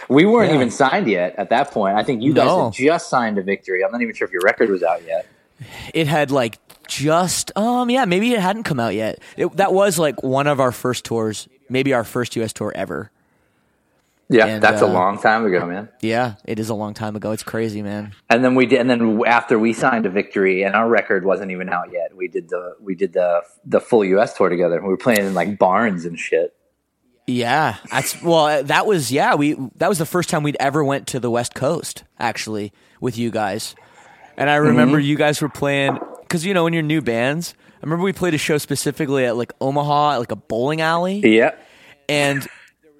We 0.08 0.26
weren't 0.26 0.50
Yeah. 0.50 0.56
even 0.56 0.70
signed 0.72 1.06
yet 1.06 1.36
at 1.38 1.50
that 1.50 1.70
point. 1.70 1.96
I 1.96 2.02
think 2.02 2.20
you 2.20 2.32
guys 2.34 2.46
No. 2.46 2.64
had 2.64 2.72
just 2.72 3.08
signed 3.08 3.38
a 3.38 3.42
victory. 3.42 3.84
I'm 3.84 3.92
not 3.92 4.02
even 4.02 4.12
sure 4.14 4.26
if 4.26 4.32
your 4.32 4.42
record 4.42 4.68
was 4.68 4.82
out 4.82 5.02
yet. 5.06 5.24
it 5.94 6.06
had 6.06 6.30
like 6.30 6.58
just 6.88 7.52
um 7.56 7.88
yeah 7.90 8.04
maybe 8.06 8.32
it 8.32 8.40
hadn't 8.40 8.64
come 8.64 8.80
out 8.80 8.94
yet 8.94 9.18
it, 9.36 9.54
that 9.56 9.72
was 9.72 9.98
like 9.98 10.20
one 10.24 10.46
of 10.48 10.58
our 10.58 10.72
first 10.72 11.04
tours 11.04 11.46
maybe 11.68 11.92
our 11.94 12.02
first 12.02 12.34
us 12.36 12.52
tour 12.52 12.72
ever 12.74 13.10
Yeah, 14.32 14.46
And, 14.46 14.62
that's 14.62 14.80
uh, 14.80 14.86
a 14.86 14.92
long 14.92 15.18
time 15.18 15.44
ago, 15.44 15.66
man. 15.66 15.88
yeah 16.00 16.34
it 16.44 16.58
is 16.60 16.68
a 16.70 16.74
long 16.74 16.94
time 16.94 17.16
ago 17.16 17.32
it's 17.32 17.42
crazy 17.42 17.82
man 17.82 18.12
And 18.30 18.44
then 18.44 18.54
we 18.54 18.64
did, 18.66 18.80
and 18.80 18.88
then 18.88 19.20
after 19.26 19.58
we 19.58 19.72
signed 19.72 20.06
a 20.06 20.10
victory, 20.10 20.62
and 20.62 20.74
our 20.76 20.88
record 20.88 21.24
wasn't 21.24 21.50
even 21.50 21.68
out 21.68 21.92
yet. 21.92 22.14
We 22.16 22.28
did 22.28 22.48
the 22.48 22.76
we 22.80 22.94
did 22.94 23.12
the 23.12 23.42
the 23.64 23.80
full 23.80 24.04
U.S. 24.04 24.36
tour 24.36 24.48
together. 24.48 24.80
We 24.80 24.88
were 24.88 24.96
playing 24.96 25.20
in 25.26 25.34
like 25.34 25.58
barns 25.58 26.04
and 26.04 26.16
shit. 26.18 26.54
Yeah, 27.26 27.76
that's 27.90 28.20
well. 28.22 28.62
That 28.64 28.86
was 28.86 29.12
yeah. 29.12 29.34
We 29.34 29.56
that 29.76 29.88
was 29.88 29.98
the 29.98 30.06
first 30.06 30.28
time 30.30 30.42
we'd 30.42 30.56
ever 30.58 30.82
went 30.84 31.06
to 31.08 31.20
the 31.20 31.30
West 31.30 31.54
Coast 31.54 32.04
actually 32.18 32.72
with 33.00 33.16
you 33.18 33.30
guys, 33.30 33.74
and 34.36 34.48
I 34.50 34.56
remember 34.56 34.98
Mm-hmm. 34.98 35.06
you 35.06 35.16
guys 35.16 35.40
were 35.42 35.48
playing 35.48 35.98
because 36.22 36.44
you 36.44 36.54
know 36.54 36.64
when 36.64 36.72
you're 36.72 36.82
new 36.82 37.02
bands. 37.02 37.54
I 37.82 37.86
remember 37.86 38.04
we 38.04 38.12
played 38.12 38.34
a 38.34 38.38
show 38.38 38.58
specifically 38.58 39.24
at 39.26 39.36
like 39.36 39.52
Omaha, 39.60 40.12
at 40.14 40.18
like 40.18 40.32
a 40.32 40.36
bowling 40.36 40.80
alley, 40.80 41.20
Yeah, 41.24 41.54
and 42.08 42.46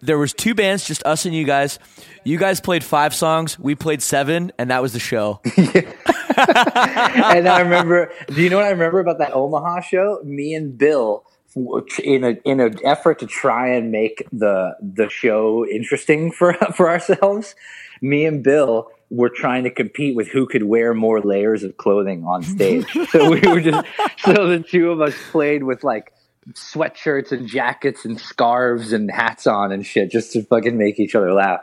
there 0.03 0.19
was 0.19 0.33
two 0.33 0.55
bands, 0.55 0.87
just 0.87 1.05
us 1.05 1.27
and 1.27 1.35
you 1.35 1.45
guys. 1.45 1.79
You 2.25 2.39
guys 2.39 2.61
played 2.61 2.85
five 2.85 3.15
songs, 3.15 3.59
we 3.59 3.75
played 3.75 4.03
seven, 4.03 4.53
and 4.59 4.71
that 4.71 4.83
was 4.83 4.93
the 4.93 4.99
show. 4.99 5.41
and 5.57 7.49
I 7.49 7.61
remember. 7.61 8.13
Do 8.29 8.43
you 8.43 8.51
know 8.51 8.57
what 8.57 8.67
I 8.67 8.71
remember 8.71 9.01
about 9.01 9.19
that 9.19 9.33
Omaha 9.33 9.81
show? 9.81 10.21
Me 10.25 10.55
and 10.55 10.77
Bill, 10.77 11.25
in 12.03 12.25
a 12.25 12.31
in 12.45 12.61
an 12.61 12.79
effort 12.85 13.19
to 13.21 13.27
try 13.27 13.69
and 13.69 13.91
make 13.91 14.27
the 14.33 14.77
the 14.81 15.09
show 15.09 15.67
interesting 15.67 16.33
for 16.33 16.55
for 16.75 16.89
ourselves, 16.89 17.55
me 18.01 18.25
and 18.25 18.43
Bill 18.43 18.91
were 19.11 19.31
trying 19.31 19.65
to 19.65 19.71
compete 19.71 20.15
with 20.15 20.29
who 20.29 20.47
could 20.47 20.63
wear 20.63 20.95
more 20.95 21.21
layers 21.21 21.65
of 21.65 21.77
clothing 21.77 22.25
on 22.25 22.43
stage. 22.45 22.87
so 23.11 23.29
we 23.29 23.41
were 23.41 23.61
just 23.61 23.87
so 24.19 24.47
the 24.47 24.61
two 24.61 24.91
of 24.91 25.01
us 25.01 25.15
played 25.33 25.65
with 25.65 25.83
like 25.83 26.13
sweatshirts 26.53 27.33
and 27.33 27.46
jackets 27.46 28.05
and 28.05 28.20
scarves 28.20 28.92
and 28.92 29.11
hats 29.11 29.46
on 29.46 29.72
and 29.72 29.85
shit 29.87 30.11
just 30.11 30.33
to 30.33 30.42
fucking 30.42 30.76
make 30.76 30.98
each 30.98 31.14
other 31.14 31.33
laugh. 31.33 31.61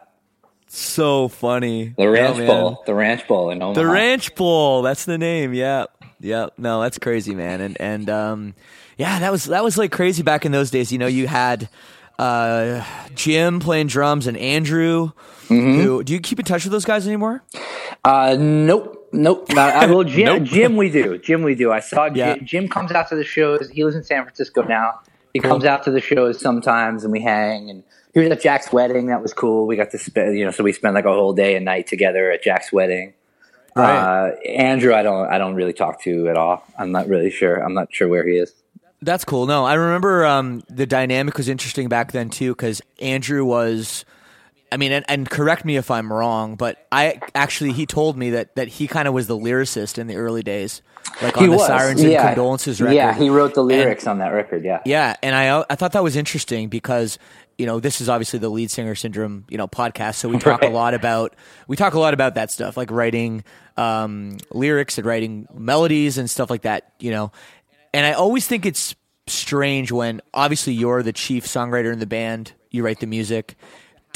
so 0.68 1.28
funny. 1.28 1.94
The 1.98 2.10
Ranch 2.10 2.38
Oh. 2.40 2.46
Bowl, 2.48 2.84
the 2.86 2.94
Ranch 2.94 3.28
Bowl 3.28 3.50
in 3.50 3.62
Omaha. 3.62 3.80
The 3.82 3.88
Ranch 3.88 4.36
Bowl. 4.36 4.82
That's 4.82 5.06
the 5.06 5.18
name. 5.18 5.54
Yeah. 5.54 5.86
Yeah. 6.20 6.48
No, 6.58 6.82
that's 6.82 6.98
crazy, 7.00 7.34
man. 7.36 7.62
And 7.62 7.80
and 7.80 8.10
um 8.10 8.54
yeah, 8.98 9.20
that 9.20 9.32
was 9.32 9.46
that 9.46 9.64
was 9.64 9.78
like 9.78 9.92
crazy 9.92 10.24
back 10.24 10.46
in 10.46 10.52
those 10.52 10.72
days. 10.72 10.92
You 10.92 10.98
know, 10.98 11.08
you 11.08 11.28
had 11.28 11.70
uh 12.20 12.84
Jim 13.16 13.60
playing 13.60 13.88
drums 13.88 14.28
and 14.28 14.38
Andrew 14.38 15.12
Mm-hmm. 15.48 15.80
who 15.82 16.04
do 16.04 16.12
you 16.12 16.20
keep 16.20 16.40
in 16.40 16.46
touch 16.46 16.66
with 16.66 16.74
those 16.74 16.84
guys 16.84 17.08
anymore? 17.08 17.42
Uh, 18.04 18.36
nope, 18.38 18.97
nope. 19.18 19.50
Not, 19.50 19.74
I, 19.76 19.86
well, 19.88 20.04
Jim, 20.04 20.26
Nope. 20.26 20.44
Jim, 20.44 20.78
we 20.78 20.90
do. 20.90 21.18
Jim, 21.18 21.42
we 21.44 21.56
do. 21.56 21.72
I 21.72 21.80
saw 21.82 22.06
Yeah. 22.14 22.36
Jim, 22.36 22.46
Jim 22.46 22.68
comes 22.70 22.92
out 22.92 23.10
to 23.10 23.16
the 23.16 23.24
shows. 23.24 23.70
He 23.70 23.84
lives 23.84 23.96
in 23.96 24.04
San 24.04 24.24
Francisco 24.24 24.62
now. 24.64 25.00
He 25.34 25.40
comes 25.40 25.66
out 25.66 25.84
to 25.84 25.92
the 25.92 26.02
shows 26.02 26.40
sometimes, 26.40 27.04
and 27.04 27.12
we 27.12 27.22
hang. 27.22 27.70
And 27.70 27.84
he 28.14 28.22
was 28.22 28.30
at 28.30 28.42
Jack's 28.42 28.72
wedding. 28.72 29.08
That 29.08 29.22
was 29.22 29.34
cool. 29.34 29.68
We 29.68 29.76
got 29.76 29.92
to 29.92 29.98
spend, 30.00 30.38
you 30.38 30.46
know, 30.46 30.52
so 30.52 30.64
we 30.64 30.72
spent 30.72 30.96
like 30.96 31.06
a 31.06 31.12
whole 31.14 31.34
day 31.34 31.56
and 31.56 31.66
night 31.66 31.88
together 31.88 32.32
at 32.32 32.42
Jack's 32.42 32.72
wedding. 32.72 33.14
Right. 33.76 33.96
Uh, 33.96 34.36
Andrew, 34.50 34.96
I 34.96 35.04
don't, 35.04 35.28
I 35.28 35.38
don't 35.38 35.54
really 35.54 35.74
talk 35.74 36.02
to 36.04 36.28
at 36.30 36.38
all. 36.38 36.64
I'm 36.80 36.92
not 36.92 37.08
really 37.08 37.30
sure. 37.30 37.58
I'm 37.58 37.76
not 37.76 37.94
sure 37.94 38.08
where 38.08 38.26
he 38.28 38.38
is. 38.38 38.54
That's 39.04 39.24
cool. 39.24 39.46
No, 39.46 39.64
I 39.66 39.76
remember 39.76 40.26
um, 40.26 40.64
the 40.70 40.88
dynamic 40.88 41.38
was 41.38 41.48
interesting 41.48 41.88
back 41.88 42.12
then 42.12 42.30
too 42.30 42.54
because 42.54 42.82
Andrew 43.00 43.46
was. 43.46 44.06
I 44.72 44.78
mean, 44.78 44.92
and, 44.92 45.06
and 45.08 45.30
correct 45.30 45.64
me 45.66 45.78
if 45.78 45.90
I'm 45.90 46.12
wrong, 46.12 46.56
but 46.56 46.86
I 46.92 47.20
actually 47.34 47.72
he 47.72 47.86
told 47.86 48.18
me 48.18 48.32
that 48.32 48.56
that 48.56 48.68
he 48.68 48.88
kind 48.88 49.08
of 49.08 49.14
was 49.14 49.28
the 49.28 49.38
lyricist 49.38 49.98
in 49.98 50.08
the 50.08 50.16
early 50.18 50.44
days, 50.44 50.82
like 51.22 51.38
on 51.38 51.44
he 51.44 51.50
the 51.50 51.56
was. 51.58 51.68
Sirens 51.68 52.04
yeah. 52.04 52.20
and 52.20 52.28
Condolences 52.36 52.82
record. 52.82 52.96
Yeah, 52.96 53.14
he 53.14 53.30
wrote 53.30 53.54
the 53.54 53.62
And- 53.62 53.70
lyrics 53.70 54.08
on 54.08 54.18
that 54.20 54.30
record. 54.34 54.64
Yeah. 54.66 54.82
Yeah, 54.86 55.16
and 55.24 55.34
I 55.36 55.64
I 55.70 55.76
thought 55.76 55.94
that 55.94 56.04
was 56.04 56.16
interesting 56.16 56.68
because 56.68 57.18
you 57.58 57.66
know 57.66 57.80
this 57.80 58.02
is 58.02 58.10
obviously 58.10 58.40
the 58.40 58.50
lead 58.50 58.70
singer 58.70 58.94
syndrome 58.94 59.46
you 59.50 59.58
know 59.58 59.68
podcast, 59.68 60.16
so 60.16 60.28
we 60.28 60.38
talk 60.38 60.62
Right. 60.62 60.72
a 60.72 60.74
lot 60.74 60.94
about 60.94 61.36
we 61.68 61.78
talk 61.78 61.94
a 61.94 62.00
lot 62.00 62.14
about 62.14 62.36
that 62.36 62.52
stuff 62.52 62.76
like 62.76 62.92
writing 62.92 63.44
um, 63.78 64.38
lyrics 64.52 64.98
and 64.98 65.08
writing 65.08 65.48
melodies 65.54 66.18
and 66.18 66.30
stuff 66.30 66.50
like 66.50 66.64
that. 66.64 66.92
You 67.00 67.12
know, 67.12 67.32
and 67.94 68.06
I 68.06 68.14
always 68.14 68.46
think 68.48 68.66
it's 68.66 68.96
strange 69.28 69.92
when 69.92 70.22
obviously 70.34 70.74
you're 70.74 71.04
the 71.04 71.14
chief 71.14 71.46
songwriter 71.46 71.92
in 71.94 72.00
the 72.00 72.06
band, 72.06 72.54
you 72.70 72.84
write 72.84 73.00
the 73.00 73.08
music. 73.08 73.56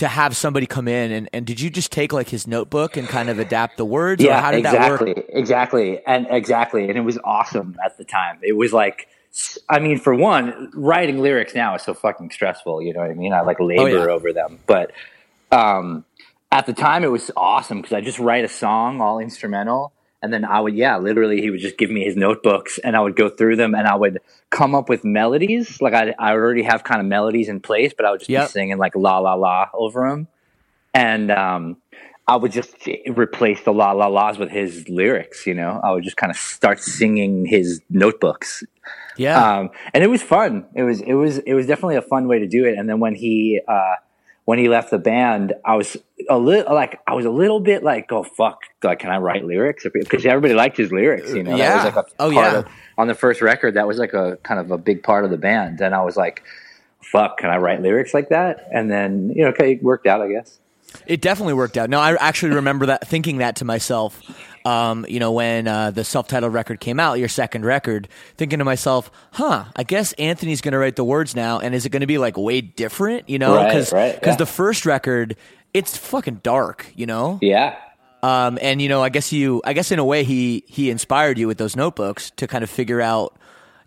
To 0.01 0.07
have 0.07 0.35
somebody 0.35 0.65
come 0.65 0.87
in 0.87 1.11
and, 1.11 1.29
and 1.31 1.45
did 1.45 1.61
you 1.61 1.69
just 1.69 1.91
take 1.91 2.11
like 2.11 2.27
his 2.27 2.47
notebook 2.47 2.97
and 2.97 3.07
kind 3.07 3.29
of 3.29 3.37
adapt 3.37 3.77
the 3.77 3.85
words? 3.85 4.23
or 4.23 4.25
Yeah, 4.25 4.41
how 4.41 4.49
did 4.49 4.57
exactly, 4.61 5.13
that 5.13 5.17
work? 5.17 5.29
exactly, 5.29 6.01
and 6.07 6.25
exactly, 6.31 6.89
and 6.89 6.97
it 6.97 7.01
was 7.01 7.19
awesome 7.23 7.77
at 7.85 7.99
the 7.99 8.03
time. 8.03 8.39
It 8.41 8.53
was 8.53 8.73
like, 8.73 9.07
I 9.69 9.77
mean, 9.77 9.99
for 9.99 10.15
one, 10.15 10.71
writing 10.73 11.19
lyrics 11.19 11.53
now 11.53 11.75
is 11.75 11.83
so 11.83 11.93
fucking 11.93 12.31
stressful. 12.31 12.81
You 12.81 12.93
know 12.93 13.01
what 13.01 13.11
I 13.11 13.13
mean? 13.13 13.31
I 13.31 13.41
like 13.41 13.59
labor 13.59 13.81
Oh, 13.83 13.85
yeah. 13.85 14.11
over 14.11 14.33
them, 14.33 14.57
but 14.65 14.91
um, 15.51 16.03
at 16.51 16.65
the 16.65 16.73
time, 16.73 17.03
it 17.03 17.11
was 17.11 17.29
awesome 17.37 17.77
because 17.81 17.93
I 17.93 18.01
just 18.01 18.17
write 18.17 18.43
a 18.43 18.47
song 18.49 19.01
all 19.01 19.19
instrumental, 19.19 19.93
and 20.21 20.31
then 20.33 20.45
I 20.45 20.59
would, 20.59 20.75
yeah, 20.75 20.97
literally, 20.97 21.41
he 21.41 21.49
would 21.49 21.59
just 21.59 21.77
give 21.77 21.89
me 21.89 22.03
his 22.03 22.15
notebooks, 22.15 22.77
and 22.83 22.95
I 22.95 22.99
would 22.99 23.15
go 23.15 23.29
through 23.29 23.55
them, 23.55 23.73
and 23.75 23.87
I 23.87 23.95
would 23.95 24.19
come 24.49 24.75
up 24.75 24.89
with 24.89 25.03
melodies. 25.03 25.81
Like 25.81 25.93
I, 25.93 26.13
I 26.19 26.31
already 26.31 26.63
have 26.63 26.83
kind 26.83 26.99
of 26.99 27.07
melodies 27.07 27.49
in 27.49 27.59
place, 27.59 27.93
but 27.95 28.05
I 28.05 28.11
would 28.11 28.19
just 28.19 28.29
Yep. 28.29 28.47
be 28.47 28.51
singing 28.51 28.77
like 28.77 28.95
la 28.95 29.19
la 29.19 29.33
la 29.33 29.67
over 29.73 30.09
them 30.09 30.27
and 30.93 31.31
um, 31.31 31.77
I 32.27 32.35
would 32.35 32.51
just 32.51 32.75
replace 33.07 33.61
the 33.61 33.71
la 33.73 33.91
la 33.93 34.07
la's 34.07 34.37
with 34.37 34.49
his 34.49 34.87
lyrics. 34.89 35.47
You 35.47 35.53
know, 35.53 35.79
I 35.83 35.91
would 35.91 36.03
just 36.03 36.17
kind 36.17 36.29
of 36.31 36.37
start 36.37 36.79
singing 36.79 37.45
his 37.45 37.81
notebooks. 37.89 38.63
Yeah. 39.17 39.59
Um, 39.59 39.69
and 39.93 40.03
it 40.03 40.07
was 40.07 40.21
fun. 40.21 40.65
It 40.75 40.83
was 40.83 41.01
it 41.01 41.13
was 41.13 41.37
it 41.39 41.53
was 41.53 41.65
definitely 41.67 41.95
a 41.95 42.01
fun 42.01 42.27
way 42.27 42.39
to 42.39 42.47
do 42.47 42.65
it. 42.65 42.77
And 42.77 42.89
then 42.89 42.99
when 42.99 43.15
he 43.15 43.61
uh, 43.67 43.95
when 44.45 44.57
he 44.59 44.67
left 44.69 44.89
the 44.91 44.97
band, 44.97 45.53
I 45.63 45.75
was 45.75 45.97
a 46.29 46.37
little 46.37 46.73
like 46.73 46.99
I 47.07 47.13
was 47.13 47.25
a 47.25 47.29
little 47.29 47.59
bit 47.59 47.83
like, 47.83 48.11
oh 48.11 48.23
fuck, 48.23 48.61
like 48.83 48.99
can 48.99 49.09
I 49.11 49.17
write 49.17 49.45
lyrics? 49.45 49.85
Because 49.93 50.25
everybody 50.25 50.53
liked 50.53 50.77
his 50.77 50.91
lyrics. 50.91 51.31
You 51.33 51.43
know, 51.43 51.55
Yeah. 51.55 51.69
that 51.69 51.85
was 51.85 51.95
like 51.95 52.05
a 52.05 52.09
Oh, 52.19 52.31
part 52.31 52.51
yeah. 52.53 52.59
of- 52.59 52.65
on 52.97 53.07
the 53.07 53.15
first 53.15 53.41
record, 53.41 53.75
that 53.75 53.87
was 53.87 53.97
like 53.97 54.13
a 54.13 54.37
kind 54.43 54.59
of 54.59 54.71
a 54.71 54.77
big 54.77 55.03
part 55.03 55.23
of 55.25 55.31
the 55.31 55.37
band. 55.37 55.79
And 55.81 55.93
I 55.95 56.03
was 56.03 56.17
like, 56.17 56.43
fuck, 57.01 57.37
can 57.37 57.49
I 57.49 57.57
write 57.57 57.81
lyrics 57.81 58.13
like 58.13 58.29
that? 58.29 58.67
And 58.73 58.91
then 58.91 59.31
you 59.35 59.43
know, 59.43 59.49
okay, 59.49 59.73
it 59.73 59.83
worked 59.83 60.07
out, 60.07 60.21
I 60.21 60.27
guess. 60.31 60.59
It 61.07 61.21
definitely 61.21 61.53
worked 61.53 61.77
out. 61.77 61.89
No, 61.89 61.99
I 61.99 62.15
actually 62.15 62.53
remember 62.55 62.87
that 62.87 63.07
thinking 63.07 63.37
that 63.37 63.55
to 63.57 63.65
myself. 63.65 64.19
Um, 64.63 65.05
you 65.09 65.19
know, 65.19 65.31
when 65.31 65.67
uh, 65.67 65.89
the 65.91 66.03
self-titled 66.03 66.53
record 66.53 66.79
came 66.79 66.99
out, 66.99 67.17
your 67.17 67.27
second 67.29 67.65
record, 67.65 68.07
thinking 68.37 68.59
to 68.59 68.65
myself, 68.65 69.09
"Huh, 69.31 69.65
I 69.75 69.83
guess 69.83 70.13
Anthony's 70.13 70.61
going 70.61 70.73
to 70.73 70.77
write 70.77 70.95
the 70.95 71.03
words 71.03 71.35
now, 71.35 71.59
and 71.59 71.73
is 71.73 71.85
it 71.85 71.89
going 71.89 72.01
to 72.01 72.07
be 72.07 72.17
like 72.19 72.37
way 72.37 72.61
different?" 72.61 73.27
You 73.29 73.39
know, 73.39 73.55
Right, 73.55 73.67
because 73.69 73.91
right, 73.91 74.19
yeah. 74.21 74.35
the 74.35 74.45
first 74.45 74.85
record, 74.85 75.35
it's 75.73 75.97
fucking 75.97 76.41
dark. 76.43 76.91
You 76.95 77.07
know, 77.07 77.39
Yeah. 77.41 77.75
um, 78.21 78.59
and 78.61 78.81
you 78.81 78.87
know, 78.89 79.01
I 79.01 79.09
guess 79.09 79.31
you, 79.33 79.61
I 79.65 79.73
guess 79.73 79.91
in 79.91 79.97
a 79.99 80.05
way, 80.05 80.23
he 80.23 80.63
he 80.67 80.91
inspired 80.91 81.39
you 81.39 81.47
with 81.47 81.57
those 81.57 81.75
notebooks 81.75 82.29
to 82.37 82.45
kind 82.47 82.63
of 82.63 82.69
figure 82.69 83.01
out, 83.01 83.35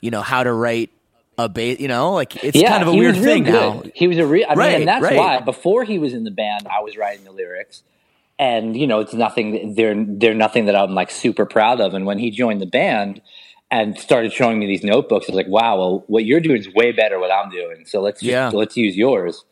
you 0.00 0.10
know, 0.10 0.22
how 0.22 0.42
to 0.42 0.52
write 0.52 0.90
a 1.38 1.48
bass. 1.48 1.78
You 1.78 1.86
know, 1.88 2.12
like 2.14 2.42
it's 2.42 2.56
yeah, 2.56 2.70
kind 2.70 2.82
of 2.82 2.88
a 2.88 2.94
weird 2.96 3.14
thing 3.16 3.44
good. 3.44 3.52
now. 3.52 3.82
He 3.94 4.08
was 4.08 4.18
a 4.18 4.26
real. 4.26 4.46
I 4.48 4.54
Right, 4.54 4.72
mean, 4.72 4.80
and 4.80 4.88
that's 4.88 5.02
right. 5.04 5.16
why 5.16 5.40
before 5.40 5.84
he 5.84 6.00
was 6.00 6.14
in 6.14 6.24
the 6.24 6.30
band, 6.32 6.66
I 6.66 6.80
was 6.80 6.96
writing 6.96 7.24
the 7.24 7.32
lyrics, 7.32 7.82
and 8.38 8.76
you 8.76 8.86
know, 8.86 9.00
it's 9.00 9.14
nothing. 9.14 9.74
They're 9.74 9.94
they're 9.96 10.34
nothing 10.34 10.66
that 10.66 10.76
I'm 10.76 10.94
like 10.94 11.10
super 11.10 11.46
proud 11.46 11.80
of. 11.80 11.94
And 11.94 12.06
when 12.06 12.18
he 12.18 12.30
joined 12.30 12.60
the 12.60 12.66
band 12.66 13.20
and 13.70 13.98
started 13.98 14.32
showing 14.32 14.58
me 14.58 14.66
these 14.66 14.84
notebooks, 14.84 15.26
I 15.28 15.32
was 15.32 15.36
like, 15.36 15.48
wow, 15.48 15.76
well, 15.78 16.04
what 16.06 16.24
you're 16.24 16.40
doing 16.40 16.58
is 16.58 16.68
way 16.74 16.92
better 16.92 17.18
what 17.18 17.30
I'm 17.30 17.50
doing. 17.50 17.84
So 17.86 18.00
let's 18.00 18.20
just, 18.20 18.30
Yeah. 18.30 18.50
let's 18.52 18.76
use 18.76 18.96
yours. 18.96 19.44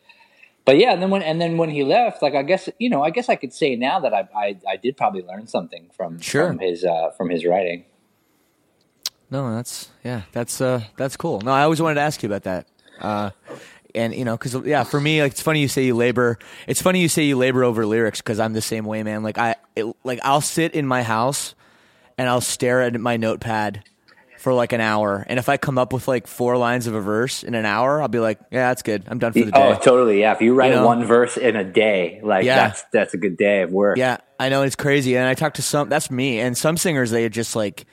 But 0.64 0.78
yeah, 0.78 0.92
and 0.92 1.02
then 1.02 1.10
when 1.10 1.22
and 1.22 1.40
then 1.40 1.56
when 1.56 1.70
he 1.70 1.82
left, 1.82 2.22
like 2.22 2.34
I 2.34 2.42
guess 2.42 2.68
you 2.78 2.88
know, 2.88 3.02
I 3.02 3.10
guess 3.10 3.28
I 3.28 3.34
could 3.36 3.52
say 3.52 3.74
now 3.74 3.98
that 4.00 4.14
I 4.14 4.28
I, 4.34 4.56
I 4.68 4.76
did 4.76 4.96
probably 4.96 5.22
learn 5.22 5.46
something 5.48 5.90
from 5.96 6.20
Sure. 6.20 6.46
from 6.46 6.58
his 6.60 6.84
uh, 6.84 7.10
from 7.16 7.30
his 7.30 7.44
writing. 7.44 7.84
No, 9.30 9.54
that's 9.54 9.88
yeah, 10.04 10.22
that's 10.32 10.60
uh, 10.60 10.82
that's 10.96 11.16
cool. 11.16 11.40
No, 11.40 11.50
I 11.52 11.62
always 11.62 11.80
wanted 11.80 11.96
to 11.96 12.02
ask 12.02 12.22
you 12.22 12.28
about 12.28 12.42
that. 12.44 12.66
Uh, 13.00 13.30
and 13.94 14.14
you 14.14 14.24
know, 14.24 14.36
because 14.36 14.54
yeah, 14.66 14.84
for 14.84 15.00
me, 15.00 15.22
like 15.22 15.32
it's 15.32 15.42
funny 15.42 15.60
you 15.60 15.68
say 15.68 15.84
you 15.84 15.94
labor. 15.94 16.38
It's 16.66 16.82
funny 16.82 17.00
you 17.00 17.08
say 17.08 17.24
you 17.24 17.36
labor 17.36 17.64
over 17.64 17.86
lyrics 17.86 18.20
because 18.20 18.40
I'm 18.40 18.52
the 18.52 18.62
same 18.62 18.84
way, 18.84 19.02
man. 19.02 19.22
Like 19.22 19.38
I, 19.38 19.56
it, 19.76 19.86
like 20.04 20.20
I'll 20.22 20.40
sit 20.40 20.74
in 20.74 20.86
my 20.86 21.02
house 21.02 21.54
and 22.18 22.28
I'll 22.28 22.40
stare 22.40 22.82
at 22.82 22.98
my 23.00 23.16
notepad 23.16 23.84
for 24.38 24.52
like 24.52 24.72
an 24.72 24.80
hour, 24.80 25.24
and 25.28 25.38
if 25.38 25.48
I 25.48 25.56
come 25.56 25.78
up 25.78 25.92
with 25.92 26.08
like 26.08 26.26
four 26.26 26.56
lines 26.56 26.88
of 26.88 26.94
a 26.94 27.00
verse 27.00 27.44
in 27.44 27.54
an 27.54 27.64
hour, 27.64 28.02
I'll 28.02 28.08
be 28.08 28.18
like, 28.18 28.40
yeah, 28.50 28.70
that's 28.70 28.82
good. 28.82 29.04
I'm 29.06 29.20
done 29.20 29.32
for 29.32 29.38
the 29.38 29.46
oh, 29.46 29.50
day. 29.50 29.78
Oh, 29.78 29.80
totally. 29.80 30.20
Yeah, 30.20 30.32
if 30.32 30.40
you 30.40 30.54
write 30.54 30.70
You 30.72 30.80
know? 30.80 30.86
one 30.86 31.04
verse 31.04 31.36
in 31.36 31.54
a 31.54 31.62
day, 31.62 32.20
like 32.24 32.44
Yeah. 32.44 32.56
that's 32.56 32.84
that's 32.92 33.14
a 33.14 33.18
good 33.18 33.36
day 33.36 33.62
of 33.62 33.70
work. 33.70 33.98
Yeah, 33.98 34.16
I 34.40 34.48
know 34.48 34.62
it's 34.62 34.74
crazy, 34.74 35.16
and 35.16 35.28
I 35.28 35.34
talk 35.34 35.54
to 35.54 35.62
some. 35.62 35.88
That's 35.88 36.10
me, 36.10 36.40
and 36.40 36.58
some 36.58 36.76
singers 36.76 37.10
they 37.10 37.28
just 37.28 37.54
like. 37.54 37.86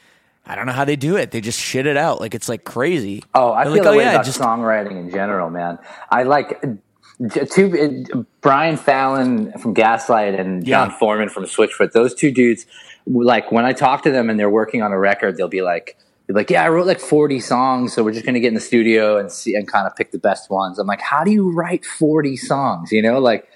I 0.45 0.55
don't 0.55 0.65
know 0.65 0.71
how 0.71 0.85
they 0.85 0.95
do 0.95 1.15
it. 1.15 1.31
They 1.31 1.41
just 1.41 1.59
shit 1.59 1.85
it 1.85 1.97
out 1.97 2.19
like 2.19 2.33
it's 2.33 2.49
like 2.49 2.63
crazy. 2.63 3.23
Oh, 3.35 3.51
I 3.53 3.65
They're 3.65 3.73
feel 3.75 3.83
like, 3.83 3.91
the 3.91 3.97
way 3.97 4.03
yeah, 4.05 4.11
about 4.13 4.25
just 4.25 4.39
songwriting 4.39 4.97
in 4.99 5.11
general, 5.11 5.49
man. 5.49 5.77
I 6.09 6.23
like 6.23 6.63
uh, 6.63 7.45
two 7.51 8.05
uh, 8.15 8.23
Brian 8.41 8.77
Fallon 8.77 9.51
from 9.59 9.73
Gaslight 9.73 10.33
and 10.39 10.65
Jon 10.65 10.89
Yeah. 10.89 10.97
Foreman 10.97 11.29
from 11.29 11.43
Switchfoot. 11.43 11.91
Those 11.91 12.15
two 12.15 12.31
dudes, 12.31 12.65
like 13.05 13.51
when 13.51 13.65
I 13.65 13.73
talk 13.73 14.01
to 14.03 14.11
them 14.11 14.29
and 14.29 14.39
they're 14.39 14.49
working 14.49 14.81
on 14.81 14.91
a 14.91 14.97
record, 14.97 15.37
they'll 15.37 15.47
be 15.47 15.61
like, 15.61 15.97
they're 16.25 16.35
like, 16.35 16.49
yeah, 16.49 16.63
I 16.63 16.69
wrote 16.69 16.87
like 16.87 16.99
forty 16.99 17.39
songs, 17.39 17.93
so 17.93 18.03
we're 18.03 18.13
just 18.13 18.25
gonna 18.25 18.39
get 18.39 18.49
in 18.49 18.53
the 18.53 18.59
studio 18.59 19.17
and 19.17 19.31
see 19.31 19.55
and 19.55 19.67
kind 19.67 19.85
of 19.87 19.95
pick 19.95 20.11
the 20.11 20.19
best 20.19 20.49
ones. 20.49 20.79
I'm 20.79 20.87
like, 20.87 21.01
how 21.01 21.23
do 21.23 21.31
you 21.31 21.51
write 21.51 21.85
forty 21.85 22.37
songs? 22.37 22.91
You 22.91 23.01
know, 23.01 23.19
like 23.19 23.47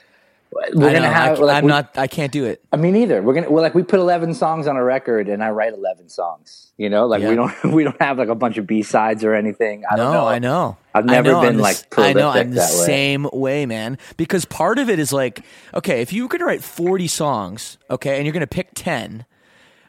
we're 0.73 0.89
I 0.89 0.93
gonna 0.93 0.99
know, 1.07 1.13
have. 1.13 1.39
I, 1.39 1.43
like, 1.43 1.57
am 1.57 1.63
we- 1.65 1.69
not. 1.69 1.97
I 1.97 2.07
can't 2.07 2.31
do 2.31 2.45
it. 2.45 2.63
I 2.71 2.77
mean, 2.77 2.95
either 2.95 3.21
we're 3.21 3.33
gonna 3.33 3.49
well, 3.49 3.63
like 3.63 3.75
we 3.75 3.83
put 3.83 3.99
eleven 3.99 4.33
songs 4.33 4.67
on 4.67 4.75
a 4.77 4.83
record, 4.83 5.29
and 5.29 5.43
I 5.43 5.49
write 5.49 5.73
eleven 5.73 6.09
songs. 6.09 6.71
You 6.77 6.89
know, 6.89 7.05
like 7.05 7.21
we 7.21 7.35
don't 7.35 7.53
we 7.73 7.83
don't 7.83 8.01
have 8.01 8.17
like 8.17 8.29
a 8.29 8.35
bunch 8.35 8.57
of 8.57 8.65
B 8.67 8.81
sides 8.83 9.23
or 9.23 9.33
anything. 9.35 9.83
I 9.89 9.95
No, 9.95 10.03
don't 10.03 10.13
know. 10.13 10.27
I 10.27 10.39
know. 10.39 10.77
I've 10.95 11.05
never 11.05 11.31
know, 11.31 11.41
been, 11.41 11.49
I'm 11.51 11.55
the 11.57 11.61
like, 11.63 11.75
s- 11.77 11.85
I 11.97 12.13
know. 12.13 12.29
I'm 12.29 12.51
the 12.51 12.57
way. 12.61 12.65
same 12.65 13.27
way, 13.33 13.65
man. 13.65 13.97
Because 14.17 14.45
part 14.45 14.77
of 14.79 14.89
it 14.89 14.99
is 14.99 15.11
like, 15.13 15.43
okay, 15.73 16.01
if 16.01 16.13
you're 16.13 16.27
to 16.29 16.45
write 16.45 16.63
40 16.63 17.07
songs, 17.07 17.77
okay, 17.89 18.17
and 18.17 18.25
you're 18.25 18.33
going 18.33 18.41
to 18.41 18.47
pick 18.47 18.69
10, 18.75 19.25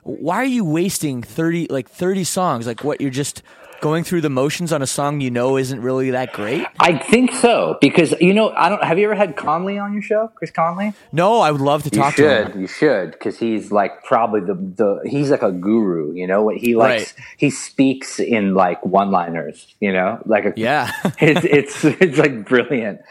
why 0.03 0.37
are 0.37 0.45
you 0.47 0.65
wasting 0.65 1.23
30 1.23 1.67
like 1.71 1.89
30 1.91 2.25
songs? 2.25 2.67
Like 2.67 2.85
what? 2.85 3.01
You're 3.01 3.11
just 3.11 3.43
going 3.85 4.03
through 4.03 4.23
the 4.23 4.31
motions 4.31 4.73
on 4.73 4.81
a 4.81 4.87
song 4.87 5.21
you 5.21 5.31
know 5.31 5.59
isn't 5.59 5.83
really 5.83 6.11
that 6.13 6.33
great? 6.33 6.67
I 6.81 6.97
think 6.97 7.33
so 7.33 7.77
because 7.83 8.15
you 8.19 8.33
know 8.33 8.49
I 8.57 8.71
don't. 8.71 8.83
Have 8.83 8.99
you 8.99 9.05
ever 9.05 9.15
had 9.15 9.37
Conley 9.37 9.77
on 9.79 9.93
your 9.93 10.01
show, 10.01 10.29
Chris 10.35 10.51
Conley? 10.51 10.95
No, 11.13 11.41
I 11.41 11.51
would 11.51 11.61
love 11.61 11.83
to 11.83 11.91
You 11.95 12.01
talk 12.01 12.15
to 12.15 12.23
should. 12.23 12.49
him. 12.49 12.61
You 12.63 12.67
should 12.67 12.81
you 12.81 12.89
should, 12.89 13.11
because 13.13 13.39
he's 13.39 13.71
like 13.71 14.03
probably 14.03 14.41
the 14.41 14.55
the 14.55 15.03
he's 15.05 15.31
like 15.31 15.43
a 15.43 15.53
guru. 15.53 16.15
You 16.15 16.27
know 16.27 16.43
what 16.43 16.57
he 16.57 16.75
likes. 16.75 17.13
Right. 17.13 17.25
He 17.37 17.51
speaks 17.51 18.19
in 18.19 18.55
like 18.55 18.83
one 18.87 19.11
liners. 19.11 19.75
You 19.81 19.93
know, 19.93 20.19
like 20.25 20.47
a 20.47 20.55
Yeah. 20.57 20.91
it's 21.21 21.45
it's 21.45 21.85
it's 22.01 22.17
like 22.19 22.47
brilliant. 22.47 23.03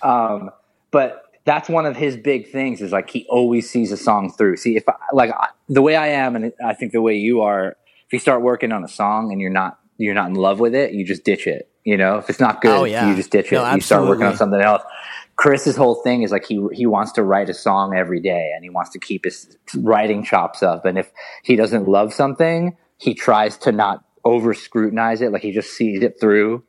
Um, 0.00 0.50
but 0.92 1.24
that's 1.44 1.68
one 1.68 1.86
of 1.86 1.96
his 1.96 2.16
big 2.16 2.52
things 2.52 2.80
is 2.80 2.92
like 2.92 3.10
he 3.10 3.26
always 3.28 3.68
sees 3.68 3.90
a 3.90 3.96
song 3.96 4.30
through. 4.30 4.58
See, 4.58 4.76
if 4.76 4.88
I, 4.88 4.94
like 5.12 5.32
I, 5.32 5.48
the 5.68 5.82
way 5.82 5.96
I 5.96 6.06
am, 6.08 6.36
and 6.36 6.52
I 6.64 6.74
think 6.74 6.92
the 6.92 7.02
way 7.02 7.16
you 7.16 7.40
are, 7.42 7.76
if 8.06 8.12
you 8.12 8.20
start 8.20 8.42
working 8.42 8.70
on 8.70 8.84
a 8.84 8.88
song 8.88 9.32
and 9.32 9.40
you're 9.40 9.50
not 9.50 9.79
you're 10.00 10.14
not 10.14 10.28
in 10.28 10.34
love 10.34 10.60
with 10.60 10.74
it, 10.74 10.92
you 10.92 11.04
just 11.04 11.24
ditch 11.24 11.46
it. 11.46 11.68
You 11.84 11.96
know, 11.96 12.16
if 12.18 12.28
it's 12.28 12.40
not 12.40 12.60
good, 12.60 12.76
Oh, 12.76 12.84
yeah. 12.84 13.08
you 13.08 13.16
just 13.16 13.30
ditch 13.30 13.52
it. 13.52 13.56
No, 13.56 13.74
you 13.74 13.80
start 13.80 14.06
working 14.06 14.26
on 14.26 14.36
something 14.36 14.60
else. 14.60 14.82
Chris's 15.36 15.76
whole 15.76 15.94
thing 16.02 16.22
is 16.22 16.30
like 16.30 16.44
he 16.44 16.62
he 16.72 16.84
wants 16.86 17.12
to 17.12 17.22
write 17.22 17.48
a 17.48 17.54
song 17.54 17.94
every 17.96 18.20
day 18.20 18.52
and 18.54 18.62
he 18.62 18.68
wants 18.70 18.90
to 18.90 18.98
keep 18.98 19.24
his 19.24 19.56
writing 19.76 20.22
chops 20.22 20.62
up. 20.62 20.84
And 20.84 20.98
if 20.98 21.10
he 21.42 21.56
doesn't 21.56 21.88
love 21.88 22.12
something, 22.12 22.76
he 22.98 23.14
tries 23.14 23.56
to 23.58 23.72
not 23.72 24.04
over 24.24 24.52
scrutinize 24.52 25.22
it. 25.22 25.32
Like 25.32 25.40
he 25.42 25.52
just 25.52 25.70
sees 25.72 26.02
it 26.02 26.20
through. 26.20 26.62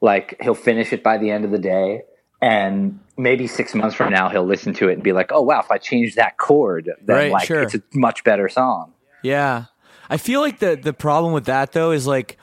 Like 0.00 0.36
he'll 0.40 0.54
finish 0.54 0.92
it 0.92 1.02
by 1.04 1.18
the 1.18 1.30
end 1.30 1.44
of 1.44 1.52
the 1.52 1.58
day. 1.58 2.02
And 2.42 2.98
maybe 3.16 3.46
six 3.46 3.74
months 3.74 3.94
from 3.96 4.12
now, 4.12 4.28
he'll 4.28 4.46
listen 4.46 4.72
to 4.74 4.88
it 4.88 4.94
and 4.94 5.02
be 5.02 5.12
like, 5.12 5.30
"Oh 5.32 5.42
wow! 5.42 5.60
If 5.60 5.70
I 5.72 5.78
change 5.78 6.14
that 6.16 6.38
chord, 6.38 6.90
then 7.02 7.16
Right, 7.16 7.32
like 7.32 7.46
sure. 7.46 7.62
it's 7.62 7.74
a 7.74 7.82
much 7.94 8.22
better 8.24 8.48
song." 8.48 8.92
Yeah. 9.22 9.64
I 10.10 10.16
feel 10.16 10.40
like 10.40 10.58
the 10.60 10.74
the 10.76 10.92
problem 10.92 11.32
with 11.32 11.44
that 11.46 11.72
though 11.72 11.90
is 11.92 12.06
like 12.06 12.38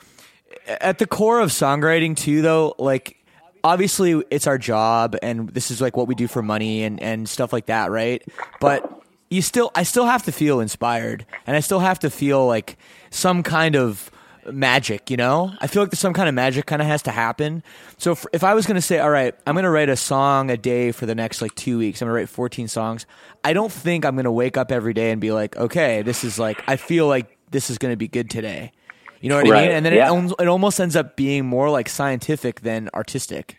at 0.66 0.98
the 0.98 1.06
core 1.06 1.40
of 1.40 1.50
songwriting 1.50 2.16
too 2.16 2.42
though, 2.42 2.74
like 2.78 3.16
obviously 3.64 4.22
it's 4.30 4.46
our 4.46 4.58
job 4.58 5.16
and 5.22 5.48
this 5.50 5.70
is 5.70 5.80
like 5.80 5.96
what 5.96 6.08
we 6.08 6.14
do 6.14 6.28
for 6.28 6.42
money 6.42 6.84
and 6.84 7.00
and 7.02 7.28
stuff 7.28 7.52
like 7.52 7.66
that, 7.66 7.90
right? 7.90 8.22
But 8.60 9.02
you 9.30 9.42
still 9.42 9.70
I 9.74 9.82
still 9.82 10.06
have 10.06 10.24
to 10.24 10.32
feel 10.32 10.60
inspired 10.60 11.26
and 11.46 11.56
I 11.56 11.60
still 11.60 11.80
have 11.80 11.98
to 12.00 12.10
feel 12.10 12.46
like 12.46 12.78
some 13.10 13.42
kind 13.42 13.76
of 13.76 14.10
magic, 14.52 15.10
you 15.10 15.16
know? 15.16 15.52
I 15.60 15.66
feel 15.66 15.82
like 15.82 15.90
there's 15.90 16.00
some 16.00 16.12
kind 16.12 16.28
of 16.28 16.34
magic 16.34 16.66
kind 16.66 16.80
of 16.80 16.88
has 16.88 17.02
to 17.02 17.10
happen. 17.10 17.62
So 17.98 18.12
if, 18.12 18.26
if 18.32 18.44
I 18.44 18.54
was 18.54 18.66
going 18.66 18.76
to 18.76 18.82
say, 18.82 18.98
all 18.98 19.10
right, 19.10 19.34
I'm 19.46 19.54
going 19.54 19.64
to 19.64 19.70
write 19.70 19.88
a 19.88 19.96
song 19.96 20.50
a 20.50 20.56
day 20.56 20.92
for 20.92 21.06
the 21.06 21.14
next 21.14 21.42
like 21.42 21.54
two 21.54 21.78
weeks, 21.78 22.00
I'm 22.00 22.06
going 22.06 22.14
to 22.14 22.20
write 22.20 22.28
14 22.28 22.68
songs. 22.68 23.06
I 23.44 23.52
don't 23.52 23.72
think 23.72 24.04
I'm 24.04 24.14
going 24.14 24.24
to 24.24 24.32
wake 24.32 24.56
up 24.56 24.70
every 24.70 24.94
day 24.94 25.10
and 25.10 25.20
be 25.20 25.32
like, 25.32 25.56
okay, 25.56 26.02
this 26.02 26.24
is 26.24 26.38
like, 26.38 26.62
I 26.68 26.76
feel 26.76 27.06
like 27.06 27.36
this 27.50 27.70
is 27.70 27.78
going 27.78 27.92
to 27.92 27.96
be 27.96 28.08
good 28.08 28.30
today. 28.30 28.72
You 29.20 29.28
know 29.30 29.36
what 29.36 29.50
I 29.50 29.60
mean? 29.62 29.70
And 29.70 29.86
then 29.86 29.92
yeah. 29.94 30.12
it, 30.12 30.34
it 30.40 30.48
almost 30.48 30.80
ends 30.80 30.96
up 30.96 31.16
being 31.16 31.46
more 31.46 31.70
like 31.70 31.88
scientific 31.88 32.60
than 32.60 32.90
artistic. 32.94 33.56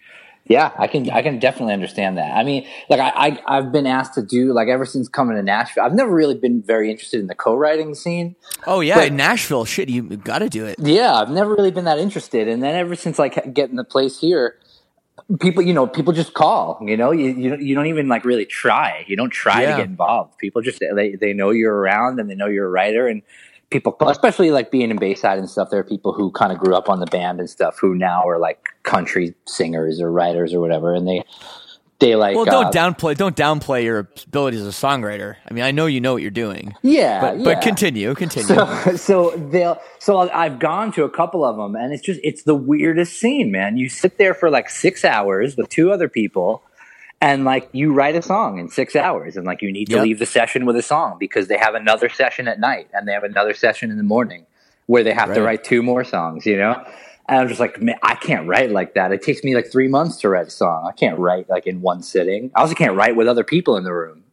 Yeah, 0.50 0.72
I 0.78 0.88
can 0.88 1.10
I 1.10 1.22
can 1.24 1.40
definitely 1.40 1.74
understand 1.74 2.18
that. 2.18 2.34
I 2.38 2.44
mean, 2.44 2.66
like 2.90 3.02
I, 3.02 3.10
I 3.10 3.58
I've 3.58 3.72
been 3.74 3.86
asked 3.86 4.14
to 4.14 4.22
do 4.22 4.54
like 4.54 4.70
ever 4.70 4.86
since 4.86 5.10
coming 5.10 5.36
to 5.36 5.44
Nashville. 5.44 5.84
I've 5.84 5.94
never 5.94 6.10
really 6.12 6.36
been 6.36 6.62
very 6.62 6.90
interested 6.90 7.20
in 7.20 7.28
the 7.28 7.36
co-writing 7.36 7.94
scene. 7.96 8.36
Oh 8.66 8.80
yeah, 8.80 8.96
But- 8.96 9.12
Nashville, 9.12 9.66
shit, 9.66 9.90
you 9.90 10.04
got 10.04 10.40
to 10.40 10.48
do 10.50 10.66
it. 10.66 10.78
Yeah, 10.80 11.14
I've 11.16 11.30
never 11.30 11.54
really 11.54 11.72
been 11.72 11.84
that 11.86 12.00
interested. 12.00 12.48
And 12.48 12.64
then 12.64 12.76
ever 12.76 12.96
since 12.96 13.20
like 13.20 13.54
getting 13.54 13.76
the 13.76 13.84
place 13.84 14.22
here, 14.22 14.58
people 15.42 15.64
you 15.64 15.74
know 15.74 15.86
people 15.86 16.14
just 16.14 16.34
call. 16.34 16.80
You 16.82 16.96
know, 16.96 17.12
you 17.12 17.26
you 17.28 17.50
don't, 17.50 17.62
you 17.62 17.76
don't 17.76 17.88
even 17.88 18.08
like 18.08 18.24
really 18.24 18.46
try. 18.46 19.04
You 19.06 19.18
don't 19.18 19.32
try 19.32 19.64
Yeah. 19.64 19.72
to 19.72 19.78
get 19.82 19.90
involved. 19.90 20.38
People 20.38 20.62
just 20.62 20.80
they 20.80 21.16
they 21.16 21.34
know 21.34 21.50
you're 21.50 21.76
around 21.76 22.22
and 22.22 22.30
they 22.30 22.36
know 22.36 22.48
you're 22.48 22.68
a 22.68 22.70
writer 22.70 23.08
and. 23.08 23.22
People, 23.70 23.98
especially 24.08 24.52
like 24.52 24.72
being 24.72 24.92
in 24.92 24.98
Bayside 24.98 25.38
and 25.38 25.50
stuff, 25.50 25.70
there 25.70 25.80
are 25.80 25.84
people 25.84 26.14
who 26.14 26.32
kind 26.32 26.54
of 26.54 26.58
grew 26.58 26.74
up 26.74 26.88
on 26.88 27.00
the 27.02 27.06
band 27.06 27.40
and 27.40 27.50
stuff 27.50 27.78
who 27.80 27.96
now 27.96 28.28
are 28.28 28.40
like 28.40 28.70
country 28.84 29.36
singers 29.46 30.00
or 30.00 30.10
writers 30.10 30.54
or 30.54 30.62
whatever, 30.62 30.94
and 30.94 31.06
they 31.06 31.24
they 32.00 32.16
like 32.16 32.36
Well, 32.36 32.46
don't 32.46 32.68
uh, 32.68 32.72
downplay 32.72 33.16
don't 33.18 33.36
downplay 33.36 33.84
your 33.84 34.08
abilities 34.28 34.62
as 34.62 34.68
a 34.68 34.88
songwriter. 34.88 35.36
I 35.50 35.54
mean, 35.54 35.64
I 35.64 35.72
know 35.72 35.88
you 35.88 36.00
know 36.00 36.14
what 36.14 36.22
you're 36.22 36.32
doing. 36.32 36.76
yeah, 36.84 37.22
But, 37.22 37.40
yeah. 37.40 37.44
but 37.44 37.62
continue, 37.62 38.14
continue. 38.14 38.48
So, 38.48 38.96
so 38.96 39.30
they'll. 39.32 39.80
So 40.00 40.18
I've 40.30 40.60
gone 40.60 40.92
to 40.94 41.04
a 41.04 41.10
couple 41.10 41.44
of 41.44 41.58
them, 41.58 41.76
and 41.76 41.94
it's 41.94 42.04
just 42.04 42.20
it's 42.24 42.44
the 42.44 42.56
weirdest 42.56 43.20
scene, 43.20 43.52
man. 43.52 43.78
You 43.78 43.90
sit 43.90 44.18
there 44.18 44.34
for 44.34 44.50
like 44.50 44.70
six 44.70 45.04
hours 45.04 45.58
with 45.58 45.70
two 45.70 45.92
other 45.92 46.08
people, 46.08 46.62
and 47.22 47.46
like 47.46 47.70
you 47.72 47.94
write 47.94 48.16
a 48.16 48.22
song 48.22 48.60
in 48.60 48.70
six 48.70 48.96
hours 48.96 49.38
and 49.38 49.46
like 49.46 49.62
you 49.62 49.72
need 49.72 49.86
to 49.88 49.96
Yep. 49.96 50.04
leave 50.04 50.20
the 50.20 50.26
session 50.26 50.66
with 50.66 50.76
a 50.76 50.82
song 50.82 51.18
because 51.20 51.48
they 51.48 51.58
have 51.58 51.74
another 51.76 52.10
session 52.10 52.48
at 52.48 52.60
night 52.60 52.88
and 52.94 53.08
they 53.08 53.12
have 53.14 53.24
another 53.24 53.54
session 53.54 53.90
in 53.92 53.98
the 53.98 54.04
morning 54.04 54.46
where 54.86 55.04
they 55.04 55.14
have 55.14 55.34
to 55.34 55.42
write 55.42 55.64
two 55.64 55.82
more 55.82 56.04
songs 56.04 56.46
you 56.46 56.58
know 56.58 56.74
and 57.28 57.40
i'm 57.40 57.48
just 57.48 57.60
like 57.60 57.82
man 57.82 57.96
i 58.04 58.14
can't 58.16 58.48
write 58.48 58.72
like 58.72 58.94
that 58.94 59.12
it 59.12 59.22
takes 59.24 59.44
me 59.44 59.56
like 59.56 59.70
three 59.72 59.88
months 59.88 60.18
to 60.18 60.30
write 60.30 60.48
a 60.48 60.52
song 60.52 60.86
i 60.88 60.92
can't 60.92 61.18
write 61.20 61.50
like 61.50 61.66
in 61.68 61.82
one 61.82 62.02
sitting 62.04 62.52
i 62.56 62.62
also 62.62 62.76
can't 62.76 62.96
write 62.96 63.16
with 63.16 63.28
other 63.28 63.44
people 63.44 63.76
in 63.78 63.84
the 63.84 63.94
room 63.94 64.24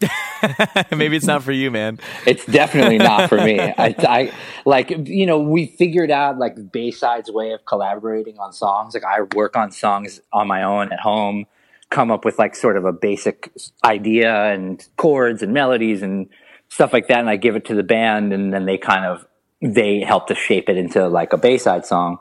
Maybe 0.90 1.14
it's 1.16 1.26
not 1.26 1.42
for 1.42 1.52
you, 1.52 1.70
man. 1.70 2.00
it's 2.26 2.46
definitely 2.46 2.96
not 2.96 3.28
for 3.28 3.36
me. 3.36 3.60
I, 3.78 3.94
I 3.98 4.32
like 4.64 4.88
you 5.06 5.26
know 5.26 5.38
we 5.38 5.66
figured 5.66 6.10
out 6.10 6.38
like 6.38 6.72
Bayside's 6.72 7.30
way 7.30 7.52
of 7.52 7.66
collaborating 7.66 8.38
on 8.38 8.54
songs. 8.54 8.94
Like 8.94 9.04
I 9.04 9.20
work 9.36 9.56
on 9.58 9.70
songs 9.70 10.22
on 10.32 10.48
my 10.48 10.62
own 10.62 10.90
at 10.90 11.00
home, 11.00 11.44
come 11.90 12.10
up 12.10 12.24
with 12.24 12.38
like 12.38 12.54
sort 12.54 12.76
of 12.76 12.84
a 12.84 12.92
basic 12.92 13.52
idea 13.84 14.52
and 14.52 14.86
chords 14.96 15.42
and 15.42 15.52
melodies 15.52 16.02
and 16.02 16.28
stuff 16.68 16.92
like 16.92 17.08
that, 17.08 17.18
and 17.18 17.28
I 17.28 17.36
give 17.36 17.56
it 17.56 17.66
to 17.66 17.74
the 17.74 17.82
band, 17.82 18.32
and 18.32 18.52
then 18.52 18.64
they 18.64 18.78
kind 18.78 19.04
of 19.04 19.26
they 19.60 20.00
help 20.00 20.28
to 20.28 20.34
shape 20.34 20.68
it 20.68 20.76
into 20.76 21.08
like 21.08 21.32
a 21.32 21.36
Bayside 21.36 21.84
song, 21.84 22.18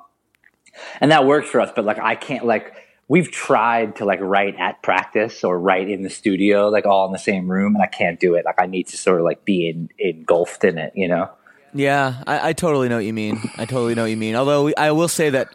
and 1.00 1.12
that 1.12 1.26
works 1.26 1.50
for 1.50 1.62
us. 1.62 1.72
But 1.76 1.86
like 1.86 2.00
I 2.00 2.16
can't 2.16 2.46
like 2.46 2.74
we've 3.10 3.32
tried 3.32 3.98
to 3.98 4.06
like 4.06 4.20
write 4.22 4.56
at 4.58 4.82
practice 4.82 5.44
or 5.44 5.60
write 5.60 5.90
in 5.90 6.04
the 6.04 6.10
studio, 6.10 6.70
like 6.70 6.86
all 6.86 7.08
in 7.08 7.12
the 7.12 7.20
same 7.20 7.50
room, 7.52 7.76
and 7.76 7.84
I 7.84 7.88
can't 7.88 8.20
do 8.20 8.36
it. 8.36 8.46
Like 8.46 8.62
I 8.62 8.68
need 8.68 8.88
to 8.88 8.98
sort 8.98 9.20
of 9.20 9.26
like 9.26 9.44
be 9.44 9.70
in, 9.70 9.90
engulfed 10.00 10.64
in 10.64 10.78
it, 10.78 10.94
you 10.96 11.08
know? 11.08 11.30
Yeah, 11.74 12.24
I, 12.26 12.50
I 12.50 12.54
totally 12.54 12.88
know 12.88 12.96
what 12.96 13.06
you 13.06 13.14
mean. 13.14 13.40
I 13.58 13.66
totally 13.66 13.96
know 13.96 14.04
what 14.04 14.12
you 14.12 14.18
mean. 14.18 14.36
Although 14.36 14.72
I 14.78 14.92
will 14.92 15.08
say 15.08 15.32
that 15.32 15.50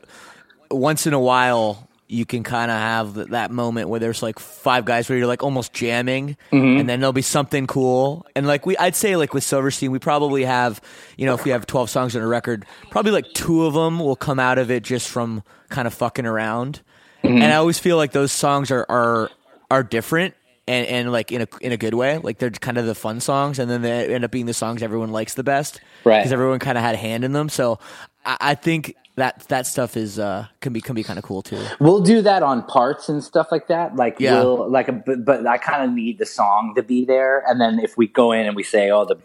once 0.71 1.07
in 1.07 1.13
a 1.13 1.19
while 1.19 1.89
you 2.07 2.27
can 2.27 2.43
kind 2.43 2.71
of 2.71 2.77
have 2.77 3.15
that 3.31 3.51
moment 3.51 3.89
where 3.89 3.99
there's 3.99 4.23
like 4.23 4.39
five 4.39 4.85
guys 4.85 5.09
where 5.09 5.17
you're 5.17 5.27
like 5.27 5.43
almost 5.43 5.73
jamming, 5.73 6.37
mm-hmm. 6.53 6.81
and 6.81 6.89
then 6.89 7.01
there'll 7.01 7.13
be 7.13 7.23
something 7.23 7.67
cool. 7.67 8.27
And 8.37 8.47
like 8.47 8.67
we, 8.67 8.77
I'd 8.77 8.95
say 8.95 9.17
like 9.17 9.33
with 9.33 9.45
Silverstein, 9.45 9.91
we 9.91 9.99
probably 9.99 10.45
have, 10.45 10.81
you 11.17 11.27
know, 11.27 11.35
if 11.35 11.45
we 11.45 11.51
have 11.51 11.67
12 11.67 11.89
songs 11.91 12.15
on 12.15 12.23
a 12.23 12.27
record, 12.27 12.67
probably 12.91 13.13
like 13.13 13.27
two 13.35 13.65
of 13.65 13.75
them 13.75 13.99
will 13.99 14.17
come 14.17 14.39
out 14.39 14.59
of 14.59 14.71
it 14.71 14.83
just 14.83 15.09
from 15.09 15.43
kind 15.69 15.87
of 15.87 15.95
fucking 15.95 16.27
around. 16.27 16.83
Mm-hmm. 17.23 17.43
And 17.43 17.53
I 17.53 17.57
always 17.57 17.79
feel 17.79 17.97
like 17.97 18.13
those 18.13 18.33
songs 18.33 18.71
are 18.71 18.85
are 18.89 19.31
are 19.71 19.83
different. 19.83 20.35
And, 20.67 20.87
and 20.87 21.13
like 21.13 21.31
in 21.31 21.43
a 21.43 21.49
in 21.61 21.73
a 21.73 21.77
good 21.77 21.93
way, 21.93 22.17
like 22.19 22.39
they're 22.39 22.51
kind 22.51 22.79
of 22.79 22.87
the 22.87 22.95
fun 22.95 23.21
songs, 23.21 23.59
and 23.59 23.71
then 23.71 23.83
they 23.83 24.15
end 24.15 24.25
up 24.25 24.31
being 24.31 24.47
the 24.47 24.55
songs 24.55 24.83
everyone 24.83 25.13
likes 25.13 25.35
the 25.35 25.45
best, 25.45 25.81
Right. 26.05 26.21
Because 26.21 26.33
everyone 26.33 26.59
kind 26.59 26.79
of 26.79 26.85
had 26.85 26.95
a 26.95 26.99
hand 26.99 27.23
in 27.23 27.33
them. 27.33 27.51
So 27.51 27.79
I, 28.25 28.37
I 28.41 28.55
think 28.55 28.95
that 29.17 29.45
that 29.49 29.67
stuff 29.67 29.97
is 29.97 30.19
uh 30.19 30.47
can 30.61 30.73
be 30.73 30.81
can 30.81 30.95
be 30.95 31.05
kind 31.05 31.19
of 31.19 31.25
cool 31.25 31.41
too. 31.43 31.63
We'll 31.79 32.01
do 32.01 32.21
that 32.23 32.43
on 32.43 32.65
parts 32.65 33.09
and 33.09 33.23
stuff 33.23 33.49
like 33.53 33.69
that. 33.69 33.95
Like 33.95 34.19
Yeah. 34.19 34.41
we'll 34.41 34.69
like, 34.69 35.05
but, 35.05 35.25
but 35.25 35.47
I 35.47 35.57
kind 35.59 35.85
of 35.89 35.95
need 35.95 36.19
the 36.19 36.27
song 36.27 36.73
to 36.77 36.83
be 36.83 37.05
there. 37.05 37.45
And 37.47 37.61
then 37.61 37.79
if 37.79 37.97
we 37.97 38.09
go 38.09 38.33
in 38.33 38.47
and 38.47 38.57
we 38.57 38.63
say, 38.65 38.91
"Oh, 38.91 39.05
the 39.05 39.17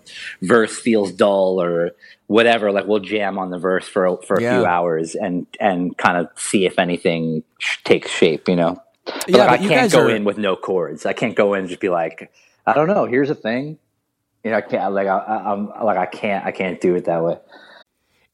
verse 0.44 0.78
feels 0.78 1.12
dull" 1.12 1.60
or 1.62 1.92
whatever, 2.28 2.72
like 2.72 2.86
we'll 2.86 3.00
jam 3.00 3.40
on 3.40 3.50
the 3.50 3.58
verse 3.58 3.88
for 3.88 4.06
a- 4.06 4.22
for 4.22 4.36
a 4.36 4.42
Yeah. 4.42 4.58
few 4.58 4.66
hours 4.66 5.16
and 5.16 5.48
and 5.60 5.98
kind 5.98 6.18
of 6.18 6.28
see 6.36 6.66
if 6.68 6.78
anything 6.78 7.44
sh- 7.58 7.78
takes 7.84 8.12
shape. 8.12 8.48
You 8.48 8.58
know? 8.58 8.82
But, 9.06 9.24
Yeah, 9.30 9.38
like, 9.38 9.48
but 9.62 9.66
I 9.66 9.68
can't 9.70 9.92
go 9.92 10.02
are- 10.02 10.10
in 10.12 10.24
with 10.24 10.38
no 10.38 10.56
chords. 10.56 11.06
I 11.08 11.14
can't 11.14 11.36
go 11.36 11.56
in 11.56 11.62
and 11.62 11.68
just 11.70 11.82
be 11.82 11.90
like, 11.90 12.32
I 12.68 12.74
don't 12.74 12.88
know. 12.88 13.06
Here's 13.06 13.32
a 13.32 13.36
thing. 13.36 13.80
You 14.44 14.52
know, 14.52 14.58
I 14.58 14.62
can't 14.62 14.94
like 14.94 15.08
I, 15.08 15.18
I, 15.18 15.52
I'm 15.52 15.68
like 15.84 15.98
I 15.98 16.06
can't 16.06 16.46
I 16.46 16.52
can't 16.52 16.80
do 16.80 16.94
it 16.96 17.06
that 17.06 17.24
way. 17.24 17.40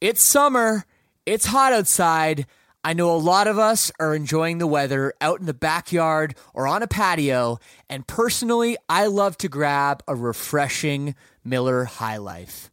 It's 0.02 0.22
summer. 0.22 0.84
It's 1.26 1.46
hot 1.46 1.72
outside. 1.72 2.46
I 2.84 2.92
know 2.92 3.10
a 3.10 3.18
lot 3.18 3.48
of 3.48 3.58
us 3.58 3.90
are 3.98 4.14
enjoying 4.14 4.58
the 4.58 4.66
weather 4.68 5.12
out 5.20 5.40
in 5.40 5.46
the 5.46 5.52
backyard 5.52 6.36
or 6.54 6.68
on 6.68 6.84
a 6.84 6.86
patio. 6.86 7.58
And 7.90 8.06
personally, 8.06 8.76
I 8.88 9.06
love 9.06 9.36
to 9.38 9.48
grab 9.48 10.04
a 10.06 10.14
refreshing 10.14 11.16
Miller 11.42 11.82
High 11.86 12.18
Life. 12.18 12.70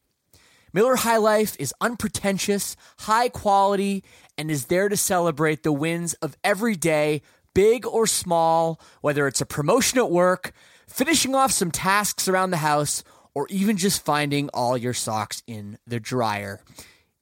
Miller 0.72 0.98
High 0.98 1.18
Life 1.18 1.56
is 1.58 1.74
unpretentious, 1.82 2.76
high 3.00 3.28
quality, 3.28 4.04
and 4.38 4.52
is 4.52 4.66
there 4.66 4.88
to 4.88 4.98
celebrate 4.98 5.64
the 5.64 5.72
wins 5.72 6.14
of 6.16 6.38
every 6.44 6.76
day, 6.76 7.24
big 7.56 7.88
or 7.88 8.06
small, 8.06 8.80
whether 9.02 9.26
it's 9.26 9.42
a 9.42 9.48
promotion 9.48 9.98
at 9.98 10.12
work, 10.12 10.52
finishing 10.88 11.34
off 11.34 11.52
some 11.52 11.72
tasks 11.72 12.28
around 12.28 12.52
the 12.52 12.58
house, 12.58 13.04
or 13.34 13.48
even 13.50 13.78
just 13.78 14.06
finding 14.06 14.48
all 14.50 14.78
your 14.78 14.94
socks 14.94 15.42
in 15.48 15.80
the 15.88 16.00
dryer. 16.00 16.62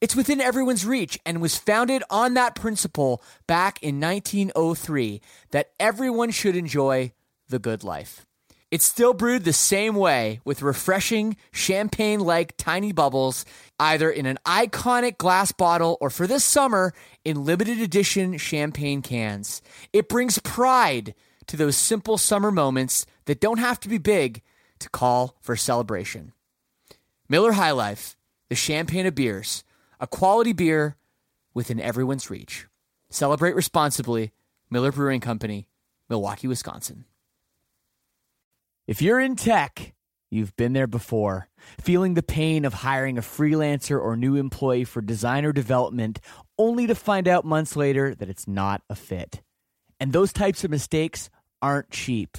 It's 0.01 0.15
within 0.15 0.41
everyone's 0.41 0.83
reach 0.83 1.19
and 1.27 1.41
was 1.41 1.57
founded 1.57 2.03
on 2.09 2.33
that 2.33 2.55
principle 2.55 3.21
back 3.45 3.81
in 3.83 3.99
1903 3.99 5.21
that 5.51 5.69
everyone 5.79 6.31
should 6.31 6.55
enjoy 6.55 7.13
the 7.49 7.59
good 7.59 7.83
life. 7.83 8.25
It's 8.71 8.85
still 8.85 9.13
brewed 9.13 9.43
the 9.43 9.53
same 9.53 9.95
way 9.95 10.39
with 10.43 10.63
refreshing 10.63 11.37
champagne 11.51 12.19
like 12.21 12.57
tiny 12.57 12.91
bubbles, 12.91 13.45
either 13.79 14.09
in 14.09 14.25
an 14.25 14.39
iconic 14.43 15.19
glass 15.19 15.51
bottle 15.51 15.99
or 16.01 16.09
for 16.09 16.25
this 16.25 16.43
summer 16.43 16.93
in 17.23 17.45
limited 17.45 17.79
edition 17.79 18.37
champagne 18.37 19.03
cans. 19.03 19.61
It 19.93 20.09
brings 20.09 20.39
pride 20.39 21.13
to 21.45 21.57
those 21.57 21.77
simple 21.77 22.17
summer 22.17 22.49
moments 22.49 23.05
that 23.25 23.41
don't 23.41 23.59
have 23.59 23.79
to 23.81 23.89
be 23.89 23.99
big 23.99 24.41
to 24.79 24.89
call 24.89 25.35
for 25.41 25.55
celebration. 25.55 26.31
Miller 27.29 27.51
High 27.51 27.71
Life, 27.71 28.15
the 28.49 28.55
champagne 28.55 29.05
of 29.05 29.13
beers, 29.13 29.63
a 30.01 30.07
quality 30.07 30.51
beer 30.51 30.97
within 31.53 31.79
everyone's 31.79 32.29
reach. 32.29 32.67
Celebrate 33.09 33.55
responsibly. 33.55 34.33
Miller 34.69 34.91
Brewing 34.91 35.19
Company, 35.19 35.67
Milwaukee, 36.09 36.47
Wisconsin. 36.47 37.03
If 38.87 39.01
you're 39.01 39.19
in 39.19 39.35
tech, 39.35 39.93
you've 40.29 40.55
been 40.55 40.73
there 40.73 40.87
before. 40.87 41.49
Feeling 41.81 42.13
the 42.13 42.23
pain 42.23 42.63
of 42.63 42.73
hiring 42.73 43.17
a 43.17 43.21
freelancer 43.21 44.01
or 44.01 44.15
new 44.15 44.37
employee 44.37 44.85
for 44.85 45.01
designer 45.01 45.51
development 45.51 46.19
only 46.57 46.87
to 46.87 46.95
find 46.95 47.27
out 47.27 47.43
months 47.43 47.75
later 47.75 48.15
that 48.15 48.29
it's 48.29 48.47
not 48.47 48.81
a 48.89 48.95
fit. 48.95 49.41
And 49.99 50.13
those 50.13 50.31
types 50.31 50.63
of 50.63 50.71
mistakes 50.71 51.29
aren't 51.61 51.91
cheap. 51.91 52.37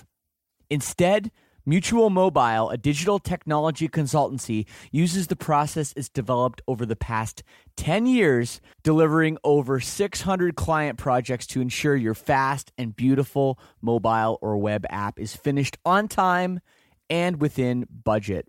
Instead, 0.71 1.31
Mutual 1.65 2.11
Mobile, 2.11 2.71
a 2.71 2.77
digital 2.77 3.21
technology 3.21 3.89
consultancy, 3.89 4.67
uses 4.91 5.29
the 5.29 5.37
process 5.37 5.93
it's 5.97 6.09
developed 6.09 6.61
over 6.67 6.85
the 6.85 6.97
past 6.97 7.45
10 7.77 8.07
years, 8.07 8.61
delivering 8.83 9.39
over 9.45 9.79
600 9.79 10.57
client 10.57 10.99
projects 10.99 11.47
to 11.47 11.61
ensure 11.61 11.95
your 11.95 12.15
fast 12.15 12.73
and 12.77 12.97
beautiful 12.97 13.61
mobile 13.81 14.39
or 14.43 14.57
web 14.57 14.85
app 14.91 15.21
is 15.21 15.37
finished 15.37 15.79
on 15.85 16.09
time 16.09 16.59
and 17.09 17.41
within 17.41 17.87
budget. 17.89 18.49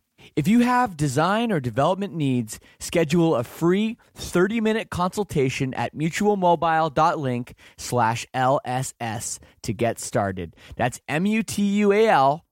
If 0.35 0.47
you 0.47 0.59
have 0.59 0.95
design 0.95 1.51
or 1.51 1.59
development 1.59 2.15
needs, 2.15 2.59
schedule 2.79 3.35
a 3.35 3.43
free 3.43 3.97
30-minute 4.17 4.89
consultation 4.89 5.73
at 5.73 5.95
mutualmobile.link 5.95 7.53
slash 7.77 8.25
LSS 8.33 9.39
to 9.63 9.73
get 9.73 9.99
started. 9.99 10.55
That's 10.77 11.01
M-U-T-U-A-L 11.07 12.45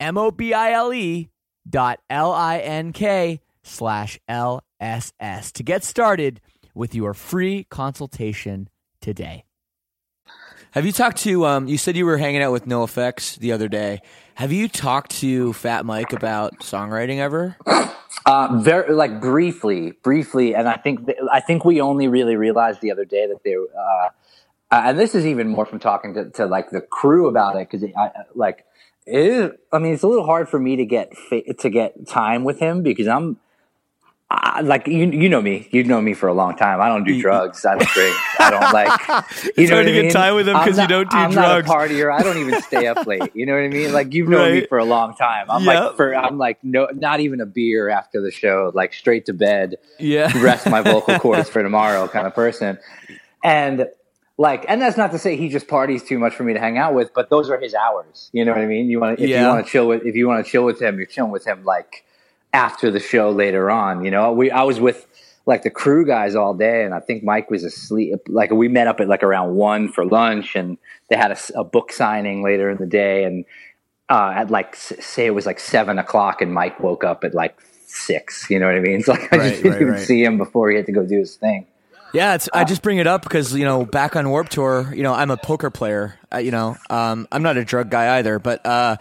M-O-B-I-L-E 0.00 1.28
dot 1.68 2.00
L-I-N-K 2.10 3.40
slash 3.62 4.18
L-S-S 4.28 5.52
to 5.52 5.62
get 5.62 5.84
started 5.84 6.40
with 6.74 6.94
your 6.94 7.14
free 7.14 7.64
consultation 7.70 8.68
today. 9.00 9.44
Have 10.72 10.84
you 10.84 10.92
talked 10.92 11.18
to? 11.18 11.46
Um, 11.46 11.68
you 11.68 11.78
said 11.78 11.96
you 11.96 12.04
were 12.04 12.18
hanging 12.18 12.42
out 12.42 12.52
with 12.52 12.66
NOFX 12.66 13.38
the 13.38 13.52
other 13.52 13.68
day. 13.68 14.00
Have 14.36 14.50
you 14.50 14.68
talked 14.68 15.12
to 15.20 15.52
Fat 15.52 15.86
Mike 15.86 16.12
about 16.12 16.58
songwriting 16.58 17.18
ever? 17.18 17.56
Uh, 18.26 18.58
very 18.60 18.92
like 18.92 19.20
briefly, 19.20 19.92
briefly, 20.02 20.54
and 20.54 20.68
I 20.68 20.76
think 20.76 21.06
th- 21.06 21.18
I 21.30 21.40
think 21.40 21.64
we 21.64 21.80
only 21.80 22.08
really 22.08 22.36
realized 22.36 22.80
the 22.80 22.90
other 22.90 23.04
day 23.04 23.26
that 23.26 23.44
they, 23.44 23.54
uh, 23.54 24.08
and 24.70 24.98
this 24.98 25.14
is 25.14 25.26
even 25.26 25.48
more 25.48 25.66
from 25.66 25.78
talking 25.78 26.14
to, 26.14 26.30
to 26.30 26.46
like 26.46 26.70
the 26.70 26.80
crew 26.80 27.28
about 27.28 27.56
it 27.56 27.70
because 27.70 27.88
I 27.96 28.10
like 28.34 28.64
it 29.06 29.20
is. 29.20 29.50
I 29.72 29.78
mean, 29.78 29.92
it's 29.92 30.02
a 30.02 30.08
little 30.08 30.24
hard 30.24 30.48
for 30.48 30.58
me 30.58 30.76
to 30.76 30.84
get 30.86 31.12
to 31.58 31.70
get 31.70 32.08
time 32.08 32.44
with 32.44 32.58
him 32.58 32.82
because 32.82 33.06
I'm 33.06 33.38
I, 34.42 34.60
like 34.62 34.86
you, 34.86 35.06
you 35.10 35.28
know 35.28 35.40
me. 35.40 35.68
You've 35.70 35.86
known 35.86 36.04
me 36.04 36.14
for 36.14 36.28
a 36.28 36.34
long 36.34 36.56
time. 36.56 36.80
I 36.80 36.88
don't 36.88 37.04
do 37.04 37.20
drugs. 37.20 37.64
I 37.64 37.76
don't 37.76 37.88
drink. 37.90 38.16
I 38.40 38.50
don't 38.50 38.72
like. 38.72 39.00
You 39.44 39.52
It's 39.64 39.70
know 39.70 39.76
hard 39.76 39.86
what 39.86 39.90
to 39.90 39.90
I 39.90 39.92
get 39.94 40.02
mean? 40.04 40.10
time 40.12 40.34
with 40.34 40.48
him 40.48 40.56
I'm 40.56 40.66
'cause 40.66 40.78
you 40.78 40.86
don't 40.88 41.10
do 41.10 41.16
I'm 41.16 41.30
drugs. 41.30 41.68
not 41.68 41.84
a 41.84 41.88
partier. 41.88 42.12
I 42.12 42.22
don't 42.22 42.38
even 42.38 42.60
stay 42.62 42.86
up 42.86 43.06
late. 43.06 43.30
You 43.34 43.46
know 43.46 43.52
what 43.54 43.62
I 43.62 43.68
mean? 43.68 43.92
Like 43.92 44.12
you've 44.14 44.28
known 44.28 44.52
me 44.52 44.66
for 44.66 44.78
a 44.78 44.84
long 44.84 45.14
time. 45.14 45.46
I'm 45.50 45.62
Yep. 45.64 45.74
like 45.84 45.96
for 45.96 46.14
I'm 46.14 46.38
like 46.38 46.58
no, 46.64 46.88
not 46.94 47.20
even 47.20 47.40
a 47.40 47.46
beer 47.46 47.88
after 47.88 48.20
the 48.20 48.30
show. 48.30 48.70
Like 48.74 48.92
straight 48.94 49.26
to 49.26 49.32
bed 49.32 49.76
Yeah. 49.98 50.30
rest 50.42 50.68
my 50.68 50.80
vocal 50.82 51.18
cords 51.18 51.48
for 51.48 51.62
tomorrow 51.68 52.08
kind 52.08 52.26
of 52.26 52.34
person. 52.34 52.78
And 53.42 53.88
like, 54.36 54.64
and 54.68 54.80
that's 54.82 54.96
not 54.96 55.12
to 55.12 55.18
say 55.18 55.36
he 55.36 55.48
just 55.48 55.68
parties 55.68 56.02
too 56.02 56.18
much 56.18 56.34
for 56.34 56.42
me 56.42 56.54
to 56.54 56.58
hang 56.58 56.76
out 56.76 56.92
with, 56.94 57.14
but 57.14 57.30
those 57.30 57.50
are 57.50 57.58
his 57.60 57.72
hours. 57.74 58.30
You 58.32 58.44
know 58.44 58.52
what 58.52 58.60
I 58.62 58.66
mean? 58.66 58.88
You 58.88 58.98
want 59.00 59.20
if 59.20 59.28
Yeah. 59.30 59.42
you 59.42 59.48
want 59.48 59.64
to 59.64 59.70
chill 59.70 59.86
with, 59.86 60.04
if 60.04 60.16
you 60.16 60.26
want 60.26 60.44
to 60.44 60.50
chill 60.50 60.64
with 60.64 60.80
him, 60.82 60.96
you're 60.96 61.06
chilling 61.06 61.30
with 61.30 61.44
him 61.46 61.64
like 61.64 62.04
after 62.54 62.90
the 62.90 63.00
show 63.00 63.30
later 63.30 63.70
on. 63.70 64.04
You 64.04 64.10
know, 64.10 64.32
we 64.32 64.50
I 64.50 64.62
was 64.62 64.80
with 64.80 65.06
like 65.44 65.62
the 65.62 65.70
crew 65.70 66.06
guys 66.06 66.34
all 66.34 66.54
day, 66.54 66.84
and 66.84 66.94
I 66.94 67.00
think 67.00 67.22
Mike 67.22 67.50
was 67.50 67.64
asleep. 67.64 68.14
Like 68.28 68.50
we 68.50 68.68
met 68.68 68.86
up 68.86 69.00
at 69.00 69.08
like 69.08 69.22
around 69.22 69.56
one 69.56 69.90
for 69.92 70.06
lunch, 70.06 70.56
and 70.56 70.78
they 71.10 71.16
had 71.16 71.36
a 71.54 71.64
book 71.64 71.92
signing 71.92 72.42
later 72.42 72.70
in 72.70 72.78
the 72.78 72.86
day, 72.86 73.24
and 73.24 73.44
uh, 74.08 74.32
at 74.36 74.50
like 74.50 74.74
say 74.76 75.26
it 75.26 75.34
was 75.34 75.44
like 75.44 75.60
seven 75.60 75.98
o'clock, 75.98 76.40
and 76.40 76.54
Mike 76.54 76.80
woke 76.80 77.04
up 77.04 77.24
at 77.24 77.34
like 77.34 77.58
six. 77.86 78.48
You 78.48 78.58
know 78.58 78.66
what 78.66 78.76
I 78.76 78.80
mean? 78.80 78.94
It's 79.00 79.08
like 79.08 79.32
I 79.32 79.38
Right, 79.38 79.50
just 79.50 79.62
didn't 79.62 79.72
right, 79.72 79.82
even 79.82 79.94
right. 79.94 80.02
see 80.02 80.22
him 80.24 80.38
before 80.38 80.70
he 80.70 80.76
had 80.76 80.86
to 80.86 80.92
go 80.92 81.04
do 81.04 81.18
his 81.18 81.36
thing. 81.36 81.66
Yeah, 82.14 82.36
it's, 82.36 82.48
I 82.54 82.62
just 82.62 82.80
bring 82.82 82.98
it 82.98 83.08
up 83.08 83.22
because 83.22 83.52
you 83.54 83.64
know, 83.64 83.84
back 83.84 84.14
on 84.14 84.30
Warped 84.30 84.52
Tour, 84.52 84.94
you 84.94 85.02
know, 85.02 85.12
I'm 85.12 85.30
a 85.32 85.36
poker 85.36 85.68
player. 85.68 86.16
Uh, 86.32 86.38
you 86.38 86.52
know, 86.52 86.76
um, 86.88 87.26
I'm 87.32 87.42
not 87.42 87.56
a 87.56 87.64
drug 87.64 87.90
guy 87.90 88.18
either, 88.18 88.38
but 88.38 88.64
uh, 88.64 88.96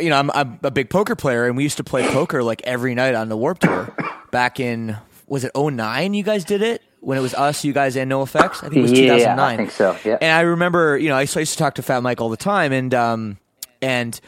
you 0.00 0.10
know, 0.10 0.18
I'm, 0.18 0.30
I'm 0.32 0.60
a 0.62 0.70
big 0.70 0.90
poker 0.90 1.16
player, 1.16 1.46
and 1.46 1.56
we 1.56 1.62
used 1.62 1.78
to 1.78 1.84
play 1.84 2.06
poker 2.08 2.42
like 2.42 2.60
every 2.64 2.94
night 2.94 3.14
on 3.14 3.30
the 3.30 3.36
Warped 3.36 3.62
Tour. 3.62 3.94
Back 4.30 4.60
in 4.60 4.96
was 5.26 5.44
it 5.44 5.52
09 5.56 6.12
You 6.12 6.22
guys 6.22 6.44
did 6.44 6.60
it 6.60 6.82
when 7.00 7.16
it 7.16 7.22
was 7.22 7.34
us, 7.34 7.64
you 7.64 7.72
guys, 7.72 7.96
and 7.96 8.12
NOFX. 8.12 8.36
I 8.36 8.68
think 8.68 8.76
it 8.76 8.82
was 8.82 8.92
Yeah, 8.92 9.14
2009. 9.14 9.38
I 9.38 9.56
think 9.56 9.70
so, 9.70 9.96
yeah. 10.04 10.18
And 10.20 10.32
I 10.32 10.42
remember, 10.42 10.98
you 10.98 11.08
know, 11.08 11.16
I 11.16 11.22
used 11.22 11.34
to 11.34 11.56
talk 11.56 11.76
to 11.76 11.82
Fat 11.82 12.02
Mike 12.02 12.20
all 12.20 12.28
the 12.28 12.36
time, 12.36 12.72
and 12.72 12.92
um, 12.92 13.38
and 13.80 14.20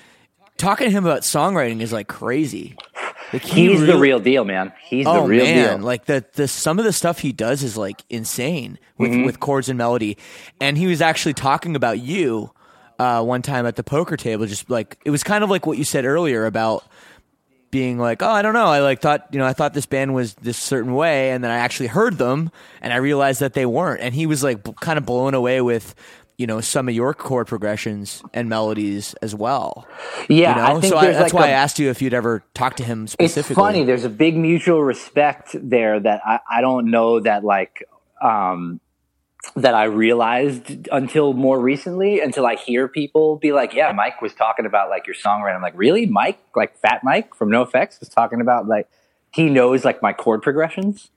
talking 0.57 0.87
to 0.87 0.91
him 0.93 1.05
about 1.05 1.23
songwriting 1.23 1.81
is 1.81 1.93
like 1.93 2.09
crazy. 2.09 2.77
Like, 3.33 3.43
he 3.43 3.69
He's 3.71 3.81
the 3.87 3.97
real 3.97 4.21
deal, 4.21 4.45
man. 4.45 4.73
He's 4.85 5.07
oh 5.07 5.23
the 5.23 5.29
real 5.29 5.45
man, 5.45 5.79
deal. 5.79 5.87
like 5.87 6.05
the 6.05 6.25
the 6.35 6.47
some 6.49 6.79
of 6.79 6.85
the 6.85 6.93
stuff 6.93 7.21
he 7.21 7.33
does 7.33 7.63
is 7.63 7.77
like 7.77 8.03
insane 8.11 8.79
with 8.99 9.11
Mm-hmm. 9.11 9.25
with 9.25 9.41
chords 9.41 9.69
and 9.69 9.79
melody. 9.79 10.19
And 10.61 10.77
he 10.77 10.87
was 10.87 11.01
actually 11.01 11.35
talking 11.35 11.75
about 11.75 11.99
you 11.99 12.51
uh, 12.99 13.23
one 13.25 13.41
time 13.43 13.65
at 13.67 13.77
the 13.77 13.83
poker 13.83 14.17
table, 14.17 14.47
just 14.47 14.69
like 14.71 14.99
it 15.05 15.11
was 15.11 15.23
kind 15.23 15.43
of 15.43 15.51
like 15.51 15.67
what 15.67 15.79
you 15.79 15.85
said 15.85 16.05
earlier 16.05 16.45
about 16.47 16.85
being 17.71 17.99
like, 17.99 18.23
oh, 18.23 18.29
I 18.29 18.43
don't 18.43 18.53
know, 18.53 18.67
I 18.67 18.81
like 18.81 19.01
thought 19.01 19.29
you 19.33 19.39
know 19.39 19.47
I 19.47 19.55
thought 19.55 19.73
this 19.73 19.87
band 19.87 20.15
was 20.15 20.35
this 20.35 20.59
certain 20.59 20.93
way, 20.95 21.31
and 21.31 21.43
then 21.43 21.51
I 21.51 21.57
actually 21.57 21.87
heard 21.87 22.19
them 22.19 22.51
and 22.83 22.93
I 22.93 22.97
realized 22.97 23.41
that 23.41 23.55
they 23.55 23.65
weren't. 23.65 24.03
And 24.03 24.15
he 24.15 24.27
was 24.27 24.43
like 24.45 24.63
b- 24.63 24.75
kind 24.81 24.99
of 24.99 25.07
blown 25.07 25.33
away 25.35 25.61
with. 25.63 25.95
You 26.43 26.49
know 26.49 26.61
some 26.61 26.89
of 26.89 26.95
your 26.97 27.15
chord 27.15 27.47
progressions 27.47 28.21
and 28.35 28.49
melodies 28.49 29.15
as 29.23 29.33
well. 29.33 29.87
yeah, 30.29 30.51
you 30.51 30.57
know? 30.57 30.77
I 30.77 30.81
think 30.81 30.93
so 30.93 30.99
I, 30.99 31.07
that's 31.13 31.33
like 31.33 31.33
why 31.33 31.47
a- 31.47 31.51
I 31.51 31.53
asked 31.53 31.79
you 31.79 31.89
if 31.89 32.03
you'd 32.03 32.13
ever 32.13 32.43
talked 32.53 32.79
to 32.79 32.83
him 32.83 33.07
specifically. 33.07 33.53
It's 33.53 33.59
funny. 33.61 33.85
There's 33.85 34.03
a 34.03 34.09
big 34.11 34.37
mutual 34.37 34.83
respect 34.83 35.55
there 35.55 36.01
that 36.01 36.21
I, 36.27 36.41
I 36.51 36.61
don't 36.61 36.91
know 36.91 37.21
that 37.21 37.45
like 37.45 37.85
um, 38.21 38.81
that 39.55 39.75
I 39.75 39.85
realized 39.85 40.89
until 40.91 41.33
more 41.33 41.61
recently. 41.61 42.19
Until 42.19 42.45
I 42.45 42.57
hear 42.57 42.89
people 42.89 43.37
be 43.37 43.53
like, 43.53 43.73
"Yeah, 43.73 43.93
Mike 43.93 44.21
was 44.21 44.35
talking 44.35 44.67
about 44.67 44.91
like 44.91 45.07
your 45.07 45.15
songwriting." 45.15 45.55
I'm 45.55 45.63
like, 45.63 45.77
"Really, 45.77 46.07
Mike? 46.07 46.41
Like 46.57 46.77
Fat 46.77 47.05
Mike 47.05 47.37
from 47.37 47.51
NOFX 47.51 48.01
was 48.01 48.09
talking 48.09 48.41
about 48.41 48.67
like 48.67 48.89
he 49.33 49.49
knows 49.49 49.85
like 49.85 50.03
my 50.03 50.13
chord 50.13 50.43
progressions." 50.43 51.09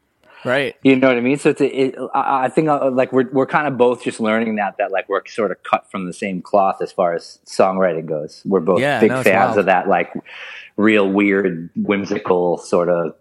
Right? 0.45 0.75
You 0.83 0.95
know 0.95 1.07
what 1.07 1.17
I 1.17 1.21
mean? 1.21 1.37
So 1.39 1.49
it's 1.49 1.61
a, 1.61 1.67
it, 1.67 1.95
I 2.13 2.45
I 2.45 2.49
think 2.49 2.69
uh, 2.69 2.91
like 2.91 3.11
we're 3.11 3.29
we're 3.31 3.47
kind 3.47 3.67
of 3.67 3.77
both 3.77 4.03
just 4.03 4.19
learning 4.19 4.55
that 4.55 4.77
that 4.77 4.91
like 4.91 5.09
we're 5.09 5.25
sort 5.25 5.51
of 5.51 5.63
cut 5.63 5.89
from 5.89 6.05
the 6.05 6.13
same 6.13 6.41
cloth 6.41 6.81
as 6.81 6.91
far 6.91 7.13
as 7.15 7.39
songwriting 7.45 8.05
goes. 8.05 8.41
We're 8.45 8.59
both 8.59 8.79
Yeah, 8.79 8.99
big 8.99 9.09
no, 9.09 9.23
fans 9.23 9.47
wild. 9.47 9.59
of 9.59 9.65
that 9.65 9.87
like 9.87 10.13
real 10.77 11.09
weird, 11.09 11.71
whimsical 11.75 12.57
sort 12.59 12.89
of 12.89 13.15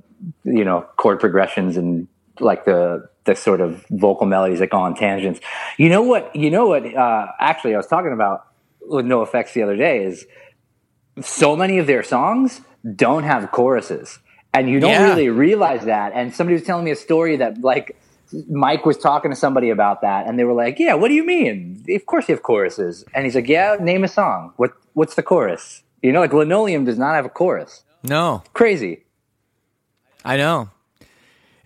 you 0.44 0.64
know 0.64 0.82
chord 0.96 1.18
progressions 1.18 1.76
and 1.76 2.08
like 2.40 2.66
the 2.66 3.08
the 3.24 3.34
sort 3.34 3.62
of 3.62 3.86
vocal 3.90 4.26
melodies 4.26 4.58
that 4.58 4.68
go 4.68 4.78
on 4.78 4.94
tangents. 4.94 5.40
You 5.78 5.88
know 5.88 6.02
what? 6.02 6.34
You 6.36 6.50
know 6.50 6.66
what? 6.66 6.84
Uh, 6.94 7.28
actually, 7.40 7.74
I 7.74 7.78
was 7.78 7.86
talking 7.86 8.12
about 8.12 8.46
with 8.82 9.06
NOFX 9.06 9.54
the 9.54 9.62
other 9.62 9.76
day 9.76 10.04
is 10.04 10.26
so 11.22 11.56
many 11.56 11.78
of 11.78 11.86
their 11.86 12.02
songs 12.02 12.60
don't 12.96 13.22
have 13.22 13.50
choruses 13.50 14.18
and 14.54 14.70
you 14.70 14.80
don't 14.80 14.90
Yeah. 14.92 15.08
really 15.10 15.28
realize 15.28 15.84
that 15.84 16.12
and 16.14 16.34
somebody 16.34 16.54
was 16.54 16.62
telling 16.64 16.84
me 16.84 16.90
a 16.92 16.96
story 16.96 17.36
that 17.36 17.60
like 17.60 17.96
mike 18.48 18.86
was 18.86 18.96
talking 18.96 19.30
to 19.30 19.36
somebody 19.36 19.70
about 19.70 20.00
that 20.02 20.26
and 20.26 20.38
they 20.38 20.44
were 20.44 20.54
like 20.54 20.78
yeah 20.78 20.94
what 20.94 21.08
do 21.08 21.14
you 21.14 21.24
mean 21.26 21.84
of 21.90 22.06
course 22.06 22.28
you 22.28 22.34
have 22.34 22.42
choruses 22.42 23.04
and 23.14 23.24
he's 23.26 23.34
like 23.34 23.48
yeah 23.48 23.76
name 23.80 24.02
a 24.04 24.08
song 24.08 24.52
what 24.56 24.72
what's 24.94 25.14
the 25.16 25.22
chorus 25.22 25.82
you 26.02 26.10
know 26.12 26.20
like 26.20 26.32
linoleum 26.32 26.84
does 26.84 26.98
not 26.98 27.14
have 27.14 27.24
a 27.26 27.28
chorus 27.28 27.82
No, 28.02 28.42
crazy 28.54 29.02
I 30.24 30.36
know. 30.38 30.70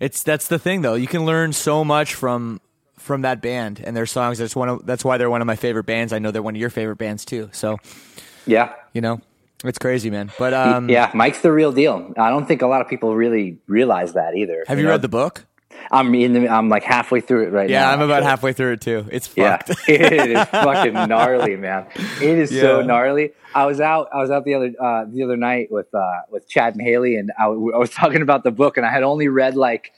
It's 0.01 0.21
that's 0.23 0.47
the 0.49 0.59
thing 0.59 0.81
though. 0.81 0.95
You 0.95 1.07
can 1.07 1.25
learn 1.25 1.53
so 1.53 1.85
much 1.85 2.13
from 2.13 2.59
from 2.97 3.21
that 3.21 3.41
band 3.41 3.81
and 3.83 3.95
their 3.95 4.05
songs. 4.05 4.37
That's 4.37 4.55
one 4.55 4.67
of 4.69 4.85
that's 4.85 5.03
why 5.05 5.17
they're 5.17 5.29
one 5.29 5.41
of 5.41 5.47
my 5.47 5.55
favorite 5.55 5.85
bands. 5.85 6.11
I 6.11 6.19
know 6.19 6.31
they're 6.31 6.41
one 6.43 6.55
of 6.55 6.59
your 6.61 6.69
favorite 6.69 6.97
bands 6.97 7.23
too. 7.25 7.49
So, 7.53 7.77
yeah 8.45 8.73
you 8.93 8.99
know, 9.01 9.21
it's 9.63 9.77
crazy, 9.77 10.09
man. 10.09 10.31
But 10.39 10.53
um 10.53 10.89
yeah 10.89 11.11
mike's 11.13 11.41
the 11.41 11.51
real 11.51 11.71
deal 11.71 12.13
i 12.17 12.29
don't 12.29 12.47
think 12.47 12.61
a 12.61 12.67
lot 12.67 12.81
of 12.81 12.87
people 12.87 13.15
really 13.15 13.57
realize 13.67 14.13
that 14.13 14.35
either 14.35 14.63
have 14.67 14.77
you, 14.77 14.85
know? 14.85 14.91
read 14.91 15.01
the 15.01 15.09
book? 15.09 15.45
i'm 15.91 16.13
in 16.15 16.33
the, 16.33 16.47
i'm 16.49 16.69
like 16.69 16.83
halfway 16.83 17.19
through 17.21 17.43
it 17.47 17.51
right 17.51 17.69
now 17.69 17.73
Yeah, 17.81 17.91
I'm 17.91 18.01
about 18.01 18.23
halfway 18.23 18.53
through 18.53 18.73
it 18.73 18.81
too. 18.81 19.05
It's 19.11 19.29
Yeah, 19.35 19.57
fucked. 19.57 19.71
it 19.89 20.13
is 20.31 20.43
fucking 20.49 20.93
gnarly, 20.93 21.55
man. 21.55 21.87
It 22.21 22.37
is 22.37 22.49
so 22.51 22.81
gnarly. 22.81 23.31
I 23.55 23.65
was 23.65 23.79
out. 23.81 24.09
I 24.13 24.17
was 24.21 24.29
out 24.29 24.43
the 24.45 24.53
other 24.55 24.71
uh, 24.79 25.05
the 25.09 25.23
other 25.23 25.37
night 25.37 25.71
with 25.71 25.87
uh, 25.95 26.21
with 26.29 26.47
Chad 26.47 26.75
and 26.75 26.81
Haley, 26.83 27.15
and 27.15 27.31
I, 27.39 27.43
w- 27.45 27.73
I 27.73 27.77
was 27.77 27.89
talking 28.01 28.21
about 28.21 28.43
the 28.43 28.51
book, 28.51 28.77
and 28.77 28.85
I 28.85 28.91
had 28.91 29.03
only 29.03 29.27
read 29.27 29.55
like 29.55 29.93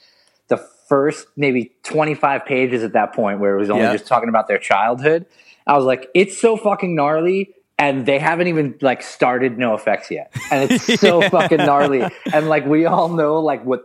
the 0.48 0.56
first 0.88 1.26
maybe 1.36 1.72
twenty 1.82 2.14
five 2.14 2.46
pages 2.46 2.82
at 2.84 2.92
that 2.94 3.12
point, 3.12 3.40
where 3.40 3.54
it 3.54 3.58
was 3.58 3.68
only 3.70 3.82
Yeah. 3.84 3.92
just 3.92 4.06
talking 4.06 4.28
about 4.30 4.48
their 4.48 4.58
childhood. 4.58 5.26
I 5.66 5.76
was 5.76 5.84
like, 5.84 6.08
it's 6.14 6.40
so 6.40 6.56
fucking 6.56 6.94
gnarly. 6.94 7.50
And 7.82 8.06
they 8.06 8.20
haven't 8.20 8.46
even 8.46 8.76
like 8.80 9.02
started 9.02 9.56
NOFX 9.56 10.10
yet, 10.10 10.32
and 10.52 10.70
it's 10.70 11.00
so 11.00 11.20
fucking 11.20 11.58
gnarly. 11.58 12.02
And 12.32 12.48
like 12.48 12.64
we 12.64 12.86
all 12.86 13.08
know, 13.08 13.40
like 13.40 13.64
what 13.64 13.82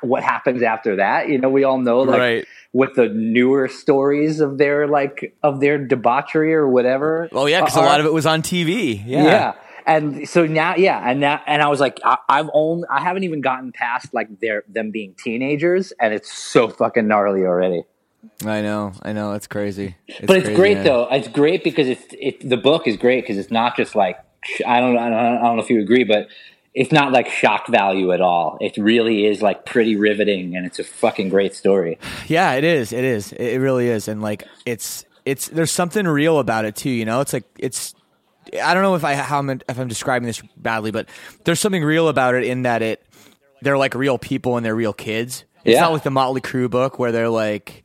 what 0.00 0.22
happens 0.22 0.62
after 0.62 0.96
that. 0.96 1.28
You 1.28 1.38
know, 1.38 1.50
we 1.50 1.62
all 1.64 1.76
know 1.78 2.00
like 2.00 2.18
Right. 2.18 2.44
with 2.72 2.94
the 2.94 3.08
newer 3.10 3.68
stories 3.68 4.40
of 4.40 4.56
their 4.56 4.86
like 4.88 5.36
of 5.42 5.60
their 5.60 5.76
debauchery 5.76 6.54
or 6.54 6.66
whatever. 6.66 7.28
Oh 7.32 7.44
yeah, 7.46 7.60
because 7.60 7.76
a 7.76 7.80
lot 7.82 8.00
of 8.00 8.06
it 8.06 8.14
was 8.14 8.24
on 8.24 8.40
TV. 8.40 9.02
Yeah. 9.04 9.24
yeah. 9.24 9.52
And 9.86 10.28
so 10.28 10.46
now, 10.46 10.76
yeah, 10.76 10.98
and 10.98 11.20
now, 11.20 11.40
and 11.46 11.62
I 11.62 11.68
was 11.68 11.80
like, 11.80 11.98
I, 12.04 12.18
I've 12.28 12.50
only, 12.52 12.86
I 12.90 13.00
haven't 13.00 13.24
even 13.24 13.40
gotten 13.40 13.72
past 13.72 14.12
like 14.12 14.28
their 14.40 14.62
them 14.68 14.90
being 14.90 15.14
teenagers, 15.22 15.92
and 16.00 16.12
it's 16.14 16.30
so 16.32 16.68
fucking 16.68 17.06
gnarly 17.08 17.42
already. 17.46 17.84
I 18.44 18.60
know. 18.62 18.92
I 19.02 19.12
know. 19.12 19.32
It's 19.32 19.46
crazy. 19.46 19.96
but 20.24 20.36
it's 20.36 20.44
crazy, 20.46 20.54
great 20.54 20.76
man. 20.78 20.84
though. 20.84 21.08
It's 21.10 21.28
great 21.28 21.64
because 21.64 21.88
it's 21.88 22.04
it. 22.12 22.48
The 22.48 22.56
book 22.56 22.86
is 22.86 22.96
great 22.96 23.22
because 23.22 23.38
it's 23.38 23.50
not 23.50 23.76
just 23.76 23.94
like 23.94 24.18
I 24.66 24.80
don't, 24.80 24.96
I 24.96 25.08
don't 25.08 25.18
I 25.18 25.42
don't 25.42 25.56
know 25.56 25.62
if 25.62 25.70
you 25.70 25.80
agree, 25.80 26.04
but 26.04 26.28
it's 26.74 26.92
not 26.92 27.12
like 27.12 27.28
shock 27.28 27.66
value 27.68 28.12
at 28.12 28.20
all. 28.20 28.58
It 28.60 28.76
really 28.76 29.26
is 29.26 29.42
like 29.42 29.64
pretty 29.66 29.96
riveting, 29.96 30.56
and 30.56 30.66
it's 30.66 30.78
a 30.78 30.84
fucking 30.84 31.28
great 31.28 31.54
story. 31.54 31.98
Yeah, 32.26 32.54
it 32.54 32.64
is. 32.64 32.92
It 32.92 33.04
is. 33.04 33.32
It 33.32 33.54
it 33.54 33.60
really 33.60 33.88
is. 33.88 34.08
And 34.08 34.20
like 34.22 34.44
it's 34.66 35.04
it's 35.24 35.48
there's 35.48 35.72
something 35.72 36.06
real 36.06 36.38
about 36.38 36.64
it 36.64 36.76
too. 36.76 36.90
You 36.90 37.04
know, 37.04 37.20
it's 37.20 37.32
like 37.32 37.44
it's. 37.58 37.94
I 38.62 38.72
don't 38.72 38.82
know 38.82 38.94
if 38.94 39.04
I 39.04 39.14
how 39.14 39.38
I'm 39.40 39.50
if 39.50 39.78
I'm 39.78 39.88
describing 39.88 40.26
this 40.26 40.40
badly, 40.56 40.90
but 40.90 41.08
there's 41.44 41.60
something 41.60 41.84
real 41.84 42.08
about 42.08 42.34
it 42.34 42.44
in 42.44 42.62
that 42.62 42.80
it 42.82 43.04
they're 43.60 43.76
like 43.78 43.94
real 43.94 44.16
people 44.18 44.56
and 44.56 44.64
they're 44.64 44.74
real 44.74 44.92
kids. 44.94 45.44
It's 45.64 45.74
Yeah. 45.74 45.82
not 45.82 45.92
like 45.92 46.02
the 46.02 46.10
Motley 46.10 46.40
Crue 46.40 46.70
book 46.70 46.98
where 46.98 47.12
they're 47.12 47.28
like 47.28 47.84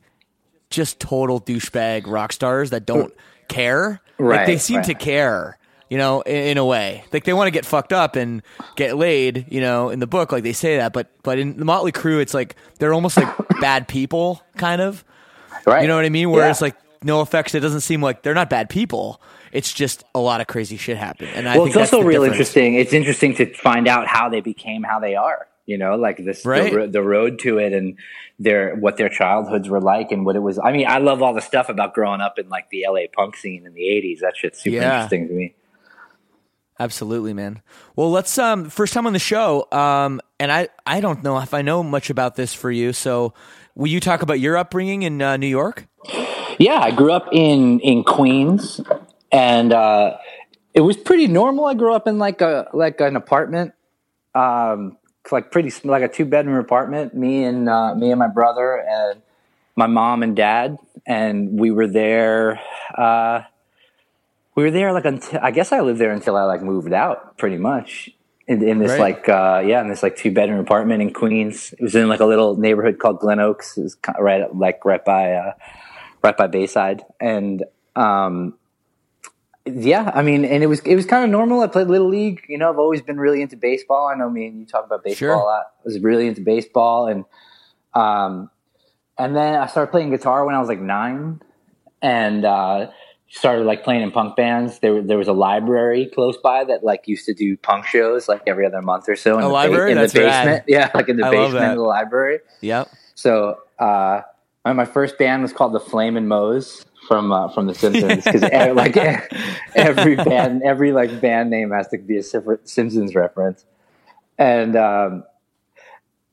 just 0.70 0.98
total 1.00 1.40
douchebag 1.40 2.06
rock 2.06 2.32
stars 2.32 2.70
that 2.70 2.86
don't 2.86 3.12
care. 3.48 4.00
like 4.18 4.46
they 4.46 4.52
Right, 4.54 4.60
seem 4.60 4.82
to 4.82 4.94
care. 4.94 5.58
You 5.90 5.98
know, 5.98 6.22
in, 6.22 6.34
in 6.36 6.58
a 6.58 6.64
way, 6.64 7.04
like 7.12 7.24
they 7.24 7.32
want 7.34 7.46
to 7.46 7.50
get 7.52 7.64
fucked 7.66 7.92
up 7.92 8.16
and 8.16 8.42
get 8.74 8.96
laid. 8.96 9.46
You 9.50 9.60
know, 9.60 9.90
in 9.90 10.00
the 10.00 10.06
book, 10.06 10.32
like 10.32 10.42
they 10.42 10.52
say 10.54 10.78
that, 10.78 10.92
but 10.92 11.08
but 11.22 11.38
in 11.38 11.56
the 11.58 11.64
Motley 11.64 11.92
Crue, 11.92 12.20
it's 12.20 12.34
like 12.34 12.56
they're 12.78 12.94
almost 12.94 13.16
like 13.16 13.28
bad 13.60 13.86
people, 13.86 14.42
kind 14.56 14.80
of. 14.80 15.04
Right? 15.66 15.82
You 15.82 15.88
know 15.88 15.96
what 15.96 16.04
I 16.04 16.08
mean? 16.08 16.30
Whereas 16.30 16.60
Yeah. 16.60 16.66
like 16.66 16.76
NOFX, 17.02 17.54
it 17.54 17.60
doesn't 17.60 17.82
seem 17.82 18.00
like 18.00 18.22
they're 18.22 18.34
not 18.34 18.48
bad 18.50 18.70
people. 18.70 19.20
It's 19.52 19.72
just 19.72 20.02
a 20.14 20.18
lot 20.18 20.40
of 20.40 20.46
crazy 20.48 20.76
shit 20.78 20.96
happened. 20.96 21.28
And 21.34 21.48
I 21.48 21.56
well, 21.56 21.66
think 21.66 21.76
it's 21.76 21.90
that's 21.90 21.92
also 21.92 22.04
real 22.04 22.22
difference. 22.22 22.40
interesting. 22.40 22.74
It's 22.74 22.92
interesting 22.92 23.34
to 23.36 23.54
find 23.54 23.86
out 23.86 24.06
how 24.08 24.28
they 24.28 24.40
became 24.40 24.82
how 24.82 24.98
they 24.98 25.14
are. 25.14 25.46
You 25.66 25.78
know, 25.78 25.94
like 25.96 26.18
this 26.18 26.44
Right. 26.44 26.72
the, 26.72 26.86
the 26.86 27.02
road 27.02 27.38
to 27.40 27.58
it 27.58 27.72
and 27.72 27.96
their 28.38 28.74
what 28.76 28.96
their 28.98 29.08
childhoods 29.08 29.68
were 29.68 29.80
like 29.80 30.12
and 30.12 30.26
what 30.26 30.36
it 30.36 30.40
was. 30.40 30.58
I 30.62 30.72
mean, 30.72 30.86
I 30.86 30.98
love 30.98 31.22
all 31.22 31.32
the 31.32 31.40
stuff 31.40 31.68
about 31.70 31.94
growing 31.94 32.20
up 32.20 32.38
in 32.38 32.48
like 32.50 32.68
the 32.70 32.84
LA 32.88 33.02
punk 33.10 33.36
scene 33.36 33.64
in 33.66 33.72
the 33.74 33.82
'80s. 33.82 34.20
That 34.20 34.36
shit's 34.36 34.60
super 34.62 34.76
Yeah. 34.76 34.94
interesting 34.96 35.28
to 35.28 35.34
me. 35.34 35.54
Absolutely, 36.78 37.32
man. 37.32 37.62
Well, 37.94 38.10
let's 38.10 38.36
um 38.36 38.68
first 38.68 38.92
time 38.92 39.06
on 39.06 39.12
the 39.12 39.18
show. 39.20 39.68
Um, 39.70 40.20
and 40.40 40.50
I 40.50 40.68
I 40.84 41.00
don't 41.00 41.22
know 41.22 41.38
if 41.38 41.54
I 41.54 41.62
know 41.62 41.82
much 41.82 42.10
about 42.10 42.34
this 42.34 42.52
for 42.52 42.70
you. 42.70 42.92
So, 42.92 43.32
will 43.76 43.86
you 43.86 44.00
talk 44.00 44.22
about 44.22 44.40
your 44.40 44.56
upbringing 44.56 45.02
in 45.04 45.22
uh, 45.22 45.36
New 45.36 45.46
York? 45.46 45.86
Yeah, 46.58 46.80
I 46.80 46.90
grew 46.90 47.12
up 47.12 47.28
in 47.32 47.78
in 47.80 48.02
Queens, 48.02 48.80
and 49.30 49.72
uh, 49.72 50.16
it 50.74 50.80
was 50.80 50.96
pretty 50.96 51.28
normal. 51.28 51.66
I 51.66 51.74
grew 51.74 51.94
up 51.94 52.08
in 52.08 52.18
like 52.18 52.40
a 52.40 52.68
like 52.72 53.00
an 53.00 53.14
apartment, 53.14 53.72
um, 54.34 54.96
like 55.32 55.50
pretty 55.50 55.72
like 55.86 56.02
a 56.02 56.08
two 56.08 56.24
bedroom 56.24 56.56
apartment. 56.56 57.14
Me 57.14 57.44
and 57.44 57.68
uh, 57.68 57.94
me 57.94 58.10
and 58.10 58.18
my 58.18 58.28
brother 58.28 58.76
and 58.76 59.22
my 59.76 59.86
mom 59.86 60.22
and 60.22 60.36
dad, 60.36 60.78
and 61.06 61.58
we 61.58 61.70
were 61.70 61.86
there. 61.86 62.60
Uh, 62.96 63.42
we 64.54 64.62
were 64.62 64.70
there 64.70 64.92
like 64.92 65.04
until 65.04 65.40
I 65.42 65.50
guess 65.50 65.72
I 65.72 65.80
lived 65.80 66.00
there 66.00 66.12
until 66.12 66.36
I 66.36 66.44
like 66.44 66.62
moved 66.62 66.92
out, 66.92 67.38
pretty 67.38 67.56
much. 67.56 68.10
In, 68.46 68.62
in 68.62 68.78
this 68.78 68.90
Right. 68.90 69.00
like 69.00 69.28
uh, 69.28 69.62
yeah, 69.66 69.80
in 69.80 69.88
this 69.88 70.02
like 70.02 70.16
two 70.16 70.30
bedroom 70.30 70.60
apartment 70.60 71.00
in 71.02 71.12
Queens. 71.12 71.72
It 71.72 71.82
was 71.82 71.94
in 71.94 72.08
like 72.08 72.20
a 72.20 72.26
little 72.26 72.56
neighborhood 72.56 72.98
called 72.98 73.20
Glen 73.20 73.40
Oaks. 73.40 73.78
It 73.78 73.82
was 73.82 73.96
right 74.18 74.54
like 74.54 74.84
right 74.84 75.02
by 75.04 75.32
uh, 75.32 75.52
right 76.22 76.36
by 76.36 76.46
Bayside, 76.46 77.02
and 77.18 77.64
um, 77.96 78.54
yeah, 79.66 80.10
I 80.14 80.22
mean, 80.22 80.44
and 80.44 80.62
it 80.62 80.66
was 80.66 80.80
it 80.80 80.94
was 80.94 81.06
kind 81.06 81.24
of 81.24 81.30
normal. 81.30 81.60
I 81.60 81.66
played 81.68 81.86
little 81.86 82.08
league. 82.08 82.42
You 82.48 82.58
know, 82.58 82.70
I've 82.70 82.78
always 82.78 83.00
been 83.02 83.18
really 83.18 83.40
into 83.42 83.56
baseball. 83.56 84.08
I 84.08 84.16
know 84.16 84.28
me 84.28 84.46
and 84.46 84.58
you 84.60 84.66
talk 84.66 84.84
about 84.84 85.02
baseball 85.04 85.16
Sure. 85.28 85.32
a 85.34 85.38
lot. 85.38 85.62
I 85.78 85.82
was 85.84 85.98
really 86.00 86.26
into 86.26 86.42
baseball, 86.42 87.06
and 87.06 87.24
um, 87.94 88.50
and 89.16 89.34
then 89.34 89.54
I 89.56 89.66
started 89.66 89.90
playing 89.90 90.10
guitar 90.10 90.44
when 90.44 90.54
I 90.54 90.58
was 90.60 90.68
like 90.68 90.80
nine, 90.80 91.40
and 92.02 92.44
uh, 92.44 92.90
started 93.30 93.64
like 93.64 93.84
playing 93.84 94.02
in 94.02 94.10
punk 94.10 94.36
bands. 94.36 94.80
There 94.80 95.00
there 95.02 95.16
was 95.18 95.28
a 95.28 95.32
library 95.32 96.10
close 96.14 96.36
by 96.36 96.64
that 96.64 96.84
like 96.84 97.08
used 97.08 97.24
to 97.26 97.32
do 97.34 97.56
punk 97.56 97.86
shows 97.86 98.28
like 98.28 98.42
every 98.46 98.66
other 98.66 98.82
month 98.82 99.08
or 99.08 99.16
so. 99.16 99.38
In 99.38 99.44
A 99.44 99.48
the 99.48 99.52
library? 99.52 99.92
in 99.92 99.96
That's 99.98 100.12
the 100.12 100.20
rad. 100.24 100.44
basement. 100.44 100.64
Yeah, 100.68 100.90
like 100.94 101.08
in 101.08 101.16
the 101.16 101.26
I 101.26 101.30
basement 101.30 101.64
of 101.70 101.76
the 101.76 101.82
library. 101.82 102.40
Yep. 102.60 102.90
So 103.14 103.58
uh, 103.78 104.20
my, 104.64 104.72
my 104.74 104.84
first 104.84 105.16
band 105.18 105.42
was 105.42 105.52
called 105.54 105.72
the 105.72 105.80
Flaming 105.80 106.28
Moes 106.28 106.84
from 107.06 107.32
uh, 107.32 107.48
from 107.48 107.66
The 107.66 107.74
Simpsons 107.74 108.24
because 108.24 108.42
like 108.74 108.96
every 109.74 110.16
band, 110.16 110.62
every 110.62 110.92
like 110.92 111.20
band 111.20 111.50
name 111.50 111.70
has 111.70 111.88
to 111.88 111.98
be 111.98 112.18
a 112.18 112.22
Simpsons 112.22 113.14
reference. 113.14 113.64
And 114.38 114.76
um, 114.76 115.24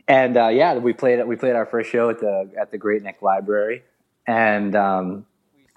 and 0.08 0.38
uh, 0.38 0.48
yeah, 0.50 0.76
we 0.76 0.94
played 0.94 1.26
we 1.26 1.36
played 1.36 1.56
our 1.56 1.66
first 1.66 1.90
show 1.90 2.10
at 2.10 2.20
the 2.20 2.52
at 2.60 2.72
the 2.72 2.78
Great 2.78 3.04
Neck 3.04 3.22
Library, 3.22 3.84
and 4.28 4.76
um, 4.76 5.26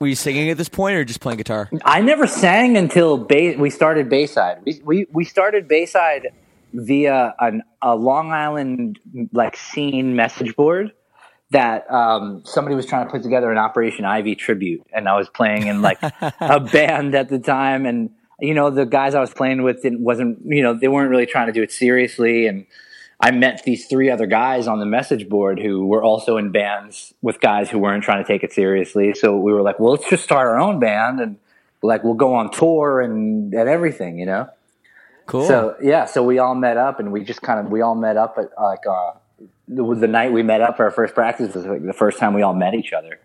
Were 0.01 0.07
you 0.07 0.15
singing 0.15 0.51
at 0.51 0.57
this 0.57 0.69
point 0.69 0.97
or 0.97 1.05
just 1.05 1.21
playing 1.21 1.39
guitar? 1.39 1.71
I 1.85 2.01
never 2.01 2.27
sang 2.27 2.77
until 2.77 3.19
we 3.19 3.71
started 3.71 4.09
Bayside. 4.09 4.59
We, 4.65 4.81
we 4.85 5.07
we 5.13 5.25
started 5.25 5.69
Bayside 5.69 6.29
via 6.73 7.35
an, 7.39 7.63
a 7.83 7.95
Long 7.95 8.33
Island 8.33 8.99
like 9.33 9.57
scene 9.57 10.17
message 10.17 10.57
board 10.57 10.93
that 11.51 11.91
um, 11.91 12.43
somebody 12.45 12.75
was 12.75 12.87
trying 12.87 13.07
to 13.07 13.13
put 13.13 13.23
together 13.23 13.51
an 13.51 13.59
Operation 13.59 14.05
Ivy 14.05 14.35
tribute, 14.35 14.83
and 14.93 15.09
I 15.09 15.17
was 15.17 15.29
playing 15.29 15.67
in 15.67 15.83
like 15.83 15.99
a 16.41 16.61
band 16.61 17.15
at 17.15 17.29
the 17.29 17.39
time, 17.39 17.87
and 17.87 18.11
you 18.41 18.55
know 18.55 18.71
the 18.71 18.87
guys 18.87 19.15
I 19.15 19.21
was 19.21 19.33
playing 19.33 19.63
with 19.63 19.83
didn't 19.83 20.01
wasn't 20.01 20.39
you 20.45 20.63
know 20.63 20.75
they 20.75 20.89
weren't 20.89 21.11
really 21.11 21.27
trying 21.27 21.47
to 21.47 21.53
do 21.53 21.63
it 21.63 21.71
seriously, 21.73 22.47
and 22.47 22.67
I 23.21 23.31
met 23.31 23.63
these 23.65 23.87
three 23.87 24.11
other 24.11 24.27
guys 24.27 24.67
on 24.67 24.81
the 24.81 24.87
message 24.87 25.29
board 25.29 25.59
who 25.61 25.87
were 25.87 26.03
also 26.03 26.37
in 26.37 26.51
bands 26.51 27.15
with 27.23 27.41
guys 27.41 27.71
who 27.71 27.79
weren't 27.79 28.03
trying 28.03 28.23
to 28.23 28.27
take 28.27 28.43
it 28.43 28.53
seriously. 28.53 29.15
So 29.15 29.37
we 29.37 29.53
were 29.53 29.63
like, 29.63 29.79
well, 29.79 29.93
let's 29.93 30.09
just 30.11 30.25
start 30.25 30.47
our 30.49 30.59
own 30.59 30.81
band 30.81 31.21
and 31.21 31.39
like 31.83 32.03
we'll 32.03 32.15
go 32.15 32.35
on 32.35 32.51
tour 32.51 33.01
and 33.01 33.55
and 33.55 33.69
everything, 33.69 34.19
you 34.19 34.27
know. 34.27 34.49
Cool. 35.27 35.47
So 35.47 35.77
yeah, 35.83 36.05
so 36.05 36.23
we 36.23 36.39
all 36.39 36.55
met 36.55 36.77
up 36.77 37.01
and 37.01 37.13
we 37.13 37.25
just 37.25 37.41
kind 37.41 37.65
of 37.65 37.71
we 37.71 37.81
all 37.81 37.95
met 37.95 38.17
up 38.17 38.37
at 38.37 38.51
like 38.61 38.87
uh, 38.87 39.13
the, 39.69 39.95
the 39.95 40.09
night 40.09 40.33
we 40.33 40.43
met 40.43 40.61
up 40.61 40.77
for 40.77 40.85
our 40.85 40.91
first 40.91 41.15
practice 41.15 41.55
was 41.55 41.65
like 41.67 41.85
the 41.85 41.93
first 41.93 42.19
time 42.19 42.35
we 42.35 42.43
all 42.43 42.55
met 42.55 42.75
each 42.75 42.93
other. 42.93 43.19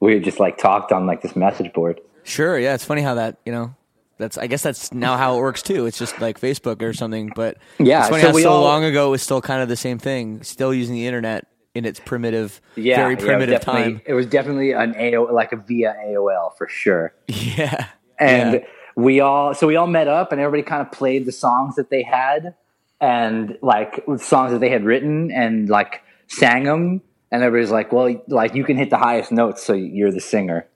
We 0.00 0.14
had 0.14 0.24
just 0.24 0.40
like 0.40 0.58
talked 0.58 0.92
on 0.92 1.06
like 1.06 1.22
this 1.22 1.34
message 1.36 1.72
board. 1.72 2.00
Sure. 2.24 2.58
Yeah, 2.58 2.74
it's 2.74 2.84
funny 2.84 3.02
how 3.02 3.14
that 3.14 3.38
you 3.46 3.52
know. 3.52 3.74
That's 4.18 4.38
I 4.38 4.46
guess 4.46 4.62
that's 4.62 4.92
now 4.92 5.16
how 5.16 5.36
it 5.36 5.40
works 5.40 5.60
too. 5.62 5.86
It's 5.86 5.98
just 5.98 6.20
like 6.20 6.40
Facebook 6.40 6.82
or 6.82 6.92
something. 6.92 7.32
But 7.34 7.56
Yeah, 7.78 8.00
it's 8.00 8.08
funny 8.10 8.22
so 8.22 8.28
how 8.32 8.38
so 8.38 8.50
all- 8.50 8.62
long 8.62 8.84
ago 8.84 9.08
it 9.08 9.10
was 9.10 9.22
still 9.22 9.40
kind 9.40 9.60
of 9.62 9.68
the 9.68 9.76
same 9.76 9.98
thing. 9.98 10.42
Still 10.44 10.72
using 10.72 10.94
the 10.94 11.06
internet 11.06 11.46
in 11.74 11.84
its 11.84 11.98
primitive, 11.98 12.60
Yeah, 12.76 12.96
very 12.98 13.14
yeah, 13.14 13.18
it 13.18 13.24
primitive 13.24 13.60
time. 13.60 14.00
It 14.06 14.14
was 14.14 14.26
definitely 14.26 14.70
an 14.72 14.94
AO 14.96 15.32
like 15.32 15.52
a 15.52 15.56
via 15.56 15.96
AOL 16.06 16.56
for 16.56 16.68
sure. 16.68 17.12
Yeah. 17.28 17.86
and 18.20 18.54
Yeah. 18.54 18.60
we 18.94 19.18
all 19.20 19.54
so 19.54 19.66
we 19.66 19.74
all 19.74 19.88
met 19.88 20.06
up 20.06 20.30
and 20.30 20.40
everybody 20.40 20.62
kind 20.62 20.80
of 20.82 20.92
played 20.92 21.26
the 21.26 21.32
songs 21.32 21.74
that 21.74 21.90
they 21.90 22.02
had 22.04 22.54
and 23.00 23.58
like 23.62 24.02
songs 24.18 24.52
that 24.52 24.60
they 24.60 24.70
had 24.70 24.84
written 24.84 25.30
and 25.30 25.68
like 25.68 26.02
sang 26.28 26.64
them 26.64 27.02
and 27.30 27.42
everybody's 27.42 27.70
like 27.70 27.92
well 27.92 28.14
like 28.28 28.54
you 28.54 28.64
can 28.64 28.76
hit 28.76 28.90
the 28.90 28.96
highest 28.98 29.30
notes 29.32 29.62
so 29.62 29.72
you're 29.72 30.12
the 30.12 30.20
singer 30.20 30.66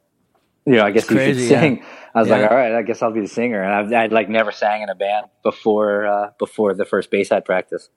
you 0.66 0.75
know 0.75 0.85
i 0.85 0.91
guess 0.91 1.09
you 1.09 1.16
crazy, 1.16 1.43
should 1.43 1.51
yeah. 1.53 1.61
sing 1.61 1.85
i 2.14 2.21
was 2.21 2.29
Yeah. 2.29 2.37
like 2.39 2.51
all 2.51 2.57
right 2.57 2.75
i 2.75 2.83
guess 2.83 3.01
i'll 3.03 3.12
be 3.12 3.21
the 3.21 3.29
singer 3.29 3.62
and 3.62 3.73
I've, 3.73 3.93
i'd 4.05 4.12
like 4.12 4.29
never 4.29 4.53
sang 4.53 4.83
in 4.83 4.89
a 4.91 4.95
band 4.95 5.27
before 5.43 6.07
uh 6.07 6.31
before 6.39 6.75
the 6.75 6.85
first 6.85 7.11
bayside 7.11 7.45
practice 7.45 7.89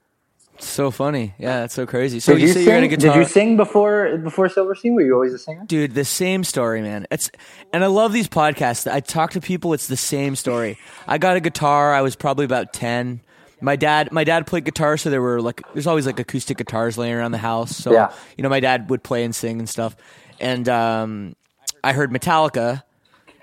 So 0.60 0.92
funny. 0.92 1.34
Yeah, 1.40 1.62
that's 1.62 1.74
so 1.74 1.88
crazy. 1.88 2.20
So 2.20 2.34
did 2.34 2.42
you, 2.42 2.48
you, 2.48 2.54
say 2.54 2.64
you're 2.66 2.76
in 2.78 2.84
a 2.84 2.90
sing 2.90 3.00
guitar. 3.00 3.14
did 3.16 3.20
you 3.20 3.26
sing 3.26 3.58
before 3.58 4.18
before 4.18 4.48
silverstein 4.48 4.94
were 4.94 5.02
you 5.02 5.14
always 5.16 5.34
a 5.34 5.40
singer 5.40 5.64
Dude, 5.66 5.96
the 5.96 6.06
same 6.06 6.44
story, 6.44 6.82
man. 6.82 7.08
It's 7.10 7.32
and 7.74 7.84
I 7.84 7.88
love 7.88 8.14
these 8.14 8.28
podcasts. 8.28 8.86
I 8.92 9.00
talk 9.00 9.32
to 9.32 9.42
people, 9.42 9.74
it's 9.74 9.88
the 9.88 9.98
same 9.98 10.36
story. 10.36 10.78
I 11.08 11.18
got 11.18 11.36
a 11.36 11.40
guitar, 11.40 11.94
I 11.94 12.02
was 12.02 12.16
probably 12.16 12.46
about 12.46 12.74
10. 12.74 13.22
My 13.62 13.76
dad 13.76 14.12
my 14.12 14.24
dad 14.24 14.48
played 14.48 14.66
guitar, 14.66 14.98
so 14.98 15.10
there 15.10 15.22
were 15.22 15.42
like 15.42 15.62
there's 15.74 15.88
always 15.88 16.06
like 16.06 16.20
acoustic 16.20 16.58
guitars 16.58 16.98
laying 16.98 17.14
around 17.14 17.32
the 17.32 17.38
house. 17.38 17.76
So, 17.76 17.94
Yeah. 17.94 18.12
you 18.38 18.42
know, 18.44 18.50
my 18.50 18.60
dad 18.60 18.90
would 18.90 19.04
play 19.04 19.24
and 19.24 19.34
sing 19.36 19.60
and 19.60 19.70
stuff. 19.70 19.96
And 20.40 20.68
um 20.68 21.36
I 21.84 21.94
heard 21.94 22.12
Metallica, 22.12 22.84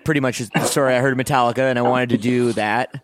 pretty 0.05 0.21
much 0.21 0.41
is 0.41 0.51
the 0.51 0.65
story. 0.65 0.95
I 0.95 1.01
heard 1.01 1.17
Metallica 1.17 1.71
and 1.71 1.79
I 1.79 1.83
wanted 1.83 2.11
to 2.11 2.19
do 2.19 2.53
that. 2.55 3.03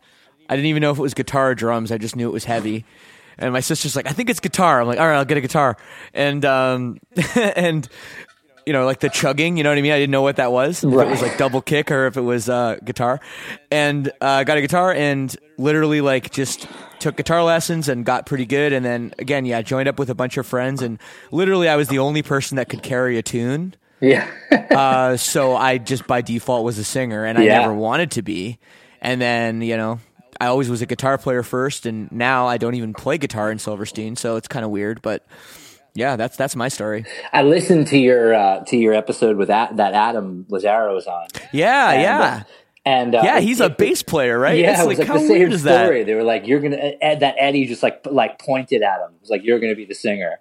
I 0.48 0.56
didn't 0.56 0.66
even 0.66 0.80
know 0.82 0.90
if 0.90 0.98
it 0.98 1.02
was 1.02 1.14
guitar 1.14 1.50
or 1.50 1.54
drums. 1.54 1.90
I 1.90 1.98
just 1.98 2.16
knew 2.16 2.28
it 2.28 2.32
was 2.32 2.44
heavy. 2.44 2.84
And 3.38 3.52
my 3.52 3.60
sister's 3.60 3.96
like, 3.96 4.06
I 4.06 4.10
think 4.12 4.30
it's 4.30 4.38
guitar. 4.40 4.80
I'm 4.80 4.86
like, 4.86 5.00
all 5.00 5.06
right, 5.08 5.16
I'll 5.16 5.24
get 5.24 5.36
a 5.38 5.40
guitar. 5.40 5.76
And 6.12 6.44
um, 6.44 6.98
and 7.34 7.88
you 8.66 8.72
know, 8.72 8.84
like 8.84 9.00
the 9.00 9.08
chugging. 9.10 9.56
You 9.56 9.62
know 9.64 9.70
what 9.70 9.78
I 9.78 9.82
mean? 9.82 9.92
I 9.92 9.98
didn't 9.98 10.12
know 10.12 10.22
what 10.22 10.36
that 10.36 10.52
was. 10.52 10.82
If 10.84 10.92
it 10.92 11.08
was 11.08 11.22
like 11.22 11.36
double 11.38 11.60
kick 11.60 11.90
or 11.90 12.06
if 12.06 12.16
it 12.16 12.22
was 12.22 12.48
uh, 12.48 12.76
guitar. 12.84 13.20
And 13.70 14.10
uh, 14.20 14.44
got 14.44 14.56
a 14.58 14.60
guitar 14.60 14.92
and 14.92 15.34
literally 15.58 16.00
like 16.00 16.30
just 16.30 16.66
took 17.00 17.16
guitar 17.16 17.42
lessons 17.42 17.88
and 17.88 18.04
got 18.04 18.26
pretty 18.26 18.46
good. 18.46 18.72
And 18.72 18.84
then 18.84 19.12
again, 19.18 19.44
yeah, 19.44 19.60
joined 19.62 19.88
up 19.88 19.98
with 19.98 20.10
a 20.10 20.14
bunch 20.14 20.36
of 20.36 20.46
friends 20.46 20.80
and 20.82 20.98
literally 21.30 21.68
I 21.68 21.76
was 21.76 21.88
the 21.88 21.98
only 21.98 22.22
person 22.22 22.56
that 22.56 22.68
could 22.68 22.82
carry 22.82 23.18
a 23.18 23.22
tune. 23.22 23.74
yeah 24.00 24.28
Uh, 24.70 25.16
so 25.16 25.54
I 25.54 25.78
just 25.78 26.06
by 26.06 26.20
default 26.20 26.64
was 26.64 26.78
a 26.78 26.84
singer, 26.84 27.24
and 27.24 27.38
I 27.38 27.44
Yeah. 27.44 27.60
never 27.60 27.72
wanted 27.74 28.10
to 28.12 28.22
be. 28.22 28.58
And 29.00 29.20
then 29.20 29.62
you 29.62 29.76
know, 29.76 30.00
I 30.40 30.46
always 30.46 30.68
was 30.68 30.82
a 30.82 30.86
guitar 30.86 31.16
player 31.18 31.42
first, 31.44 31.86
and 31.86 32.10
now 32.10 32.46
I 32.48 32.56
don't 32.56 32.74
even 32.74 32.92
play 32.92 33.18
guitar 33.18 33.52
in 33.52 33.58
Silverstein, 33.60 34.16
so 34.16 34.34
it's 34.36 34.48
kind 34.48 34.64
of 34.64 34.70
weird. 34.72 35.00
But 35.02 35.24
yeah, 35.95 36.16
that's 36.16 36.36
that's 36.36 36.57
my 36.57 36.68
story. 36.68 37.05
i 37.32 37.42
listened 37.42 37.86
to 37.88 37.99
your 37.99 38.34
uh 38.34 38.64
to 38.64 38.76
your 38.76 38.95
episode 38.95 39.36
with 39.36 39.49
that 39.49 39.76
that 39.76 39.95
Adam 39.95 40.47
Lazzara 40.51 40.92
was 40.95 41.07
on 41.07 41.26
Yeah, 41.53 41.90
And, 41.90 42.03
yeah, 42.03 42.42
And 42.86 43.14
uh, 43.14 43.22
yeah. 43.24 43.40
He's 43.40 43.61
a 43.61 43.70
bass 43.70 44.03
player, 44.03 44.38
right? 44.38 44.59
Yeah, 44.59 44.72
It's 44.72 44.82
it 44.82 44.88
was 44.88 44.99
like, 44.99 45.09
how 45.09 45.14
the 45.14 45.26
same 45.26 45.53
is 45.53 45.62
that? 45.62 45.86
story. 45.86 46.05
They 46.05 46.14
were 46.14 46.22
like, 46.24 46.47
"You're 46.47 46.61
gonna." 46.61 46.76
Ed, 47.01 47.20
that 47.20 47.36
Eddie 47.38 47.66
just 47.66 47.82
like 47.82 48.05
like 48.07 48.38
pointed 48.38 48.82
at 48.82 49.01
him. 49.01 49.14
It 49.14 49.20
was 49.22 49.30
like, 49.30 49.42
"You're 49.45 49.59
gonna 49.61 49.74
be 49.76 49.86
the 49.86 49.95
singer." 49.95 50.40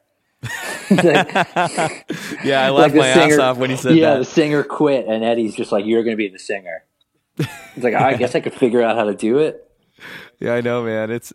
Like- 0.90 1.32
Yeah, 2.44 2.62
I 2.66 2.70
like 2.70 2.92
laughed 2.92 2.94
the 2.94 3.00
my 3.00 3.14
singer- 3.14 3.34
ass 3.36 3.40
off 3.40 3.58
when 3.58 3.70
he 3.70 3.78
said 3.78 3.96
yeah, 3.96 4.06
that. 4.08 4.12
Yeah, 4.14 4.18
the 4.20 4.26
singer 4.26 4.64
quit, 4.64 5.06
and 5.08 5.24
Eddie's 5.24 5.56
just 5.56 5.72
like, 5.72 5.86
"You're 5.86 6.04
gonna 6.04 6.18
be 6.18 6.28
the 6.30 6.40
singer." 6.40 6.84
It's 7.38 7.84
like, 7.84 7.94
I 7.96 8.16
guess 8.16 8.36
I 8.36 8.42
could 8.42 8.54
figure 8.54 8.82
out 8.84 8.96
how 8.98 9.06
to 9.06 9.14
do 9.16 9.38
it. 9.40 9.60
Yeah, 10.40 10.56
I 10.56 10.62
know, 10.62 10.84
man. 10.84 11.10
It's 11.12 11.32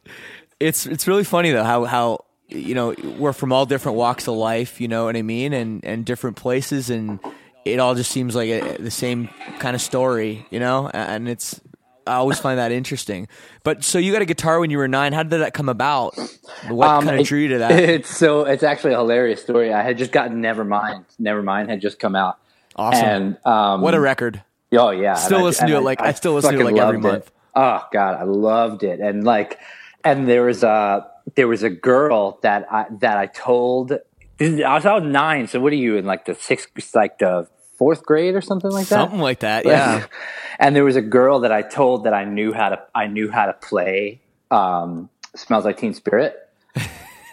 it's 0.61 0.85
it's 0.85 1.09
really 1.09 1.25
funny 1.25 1.51
though 1.53 1.65
how 1.65 1.85
how 1.85 2.27
you 2.49 2.75
know 2.75 2.95
we're 3.19 3.33
from 3.33 3.53
all 3.53 3.67
different 3.67 3.97
walks 3.99 4.27
of 4.29 4.35
life. 4.35 4.81
You 4.81 4.89
know 4.89 5.05
what 5.07 5.17
I 5.17 5.23
mean, 5.23 5.53
and 5.53 5.85
and 5.85 6.05
different 6.05 6.37
places, 6.37 6.91
and 6.91 7.19
it 7.65 7.79
all 7.79 7.95
just 7.95 8.11
seems 8.11 8.35
like 8.35 8.49
a, 8.51 8.77
the 8.79 8.91
same 8.91 9.29
kind 9.59 9.75
of 9.75 9.81
story. 9.83 10.47
You 10.51 10.61
know, 10.61 10.89
and 10.93 11.29
it's 11.29 11.61
I 12.07 12.15
always 12.15 12.39
find 12.41 12.59
that 12.59 12.73
interesting. 12.73 13.29
But 13.65 13.85
so 13.85 13.99
you 13.99 14.13
got 14.13 14.23
a 14.23 14.27
guitar 14.27 14.61
when 14.61 14.71
you 14.71 14.79
were 14.79 14.89
nine. 14.89 15.13
How 15.13 15.23
did 15.23 15.41
that 15.41 15.53
come 15.53 15.69
about? 15.69 16.17
What 16.69 16.89
Um, 16.89 17.05
kind 17.05 17.21
of 17.21 17.27
drew 17.27 17.41
you 17.41 17.49
to 17.49 17.59
that? 17.59 17.71
It's 17.89 18.17
so 18.17 18.45
it's 18.45 18.63
actually 18.63 18.95
a 18.95 18.99
hilarious 18.99 19.43
story. 19.43 19.73
I 19.73 19.83
had 19.83 19.99
just 19.99 20.11
gotten 20.13 20.41
Nevermind. 20.43 21.05
Nevermind 21.21 21.69
had 21.69 21.81
just 21.81 21.99
come 21.99 22.17
out. 22.17 22.39
Awesome. 22.77 23.05
And 23.05 23.47
um, 23.47 23.81
what 23.83 23.95
a 23.95 24.01
record! 24.01 24.43
Oh 24.73 24.91
yeah, 24.91 25.15
Still 25.15 25.43
listen 25.43 25.67
to 25.69 25.77
it, 25.77 25.81
like, 25.81 26.01
I 26.01 26.13
still 26.13 26.33
listen 26.35 26.55
to 26.55 26.61
it, 26.61 26.65
like, 26.65 26.77
every 26.77 26.97
loved 26.99 27.05
it. 27.05 27.09
month. 27.09 27.31
Oh 27.57 27.85
god, 27.93 28.15
I 28.21 28.23
loved 28.23 28.85
it, 28.85 29.01
and 29.01 29.25
like, 29.25 29.59
and 30.05 30.29
there 30.29 30.45
was 30.45 30.63
a 30.63 31.07
there 31.35 31.49
was 31.49 31.63
a 31.63 31.71
girl 31.71 32.39
that 32.43 32.71
I 32.71 32.87
that 33.01 33.19
I 33.19 33.27
told. 33.27 33.93
I 34.41 34.75
was, 34.75 34.87
I 34.87 34.95
was 34.95 35.03
nine, 35.03 35.49
so 35.49 35.59
what 35.61 35.73
are 35.73 35.77
you 35.77 35.97
in 35.97 36.05
like 36.05 36.25
the 36.25 36.35
sixth, 36.35 36.69
like 36.95 37.19
the 37.19 37.49
fourth 37.77 38.05
grade 38.05 38.35
or 38.35 38.41
something 38.41 38.71
like 38.71 38.87
that. 38.89 38.97
Something 38.97 39.21
like 39.21 39.41
that, 39.41 39.65
yeah. 39.65 40.07
and 40.59 40.77
there 40.77 40.85
was 40.85 40.97
a 40.97 41.03
girl 41.03 41.41
that 41.41 41.53
I 41.53 41.63
told 41.63 42.05
that 42.05 42.15
I 42.15 42.25
knew 42.25 42.53
how 42.53 42.69
to 42.71 42.83
I 42.95 43.07
knew 43.07 43.31
how 43.31 43.47
to 43.47 43.53
play 43.53 44.21
um, 44.51 45.09
"Smells 45.35 45.65
Like 45.65 45.79
Teen 45.79 45.95
Spirit." 45.95 46.37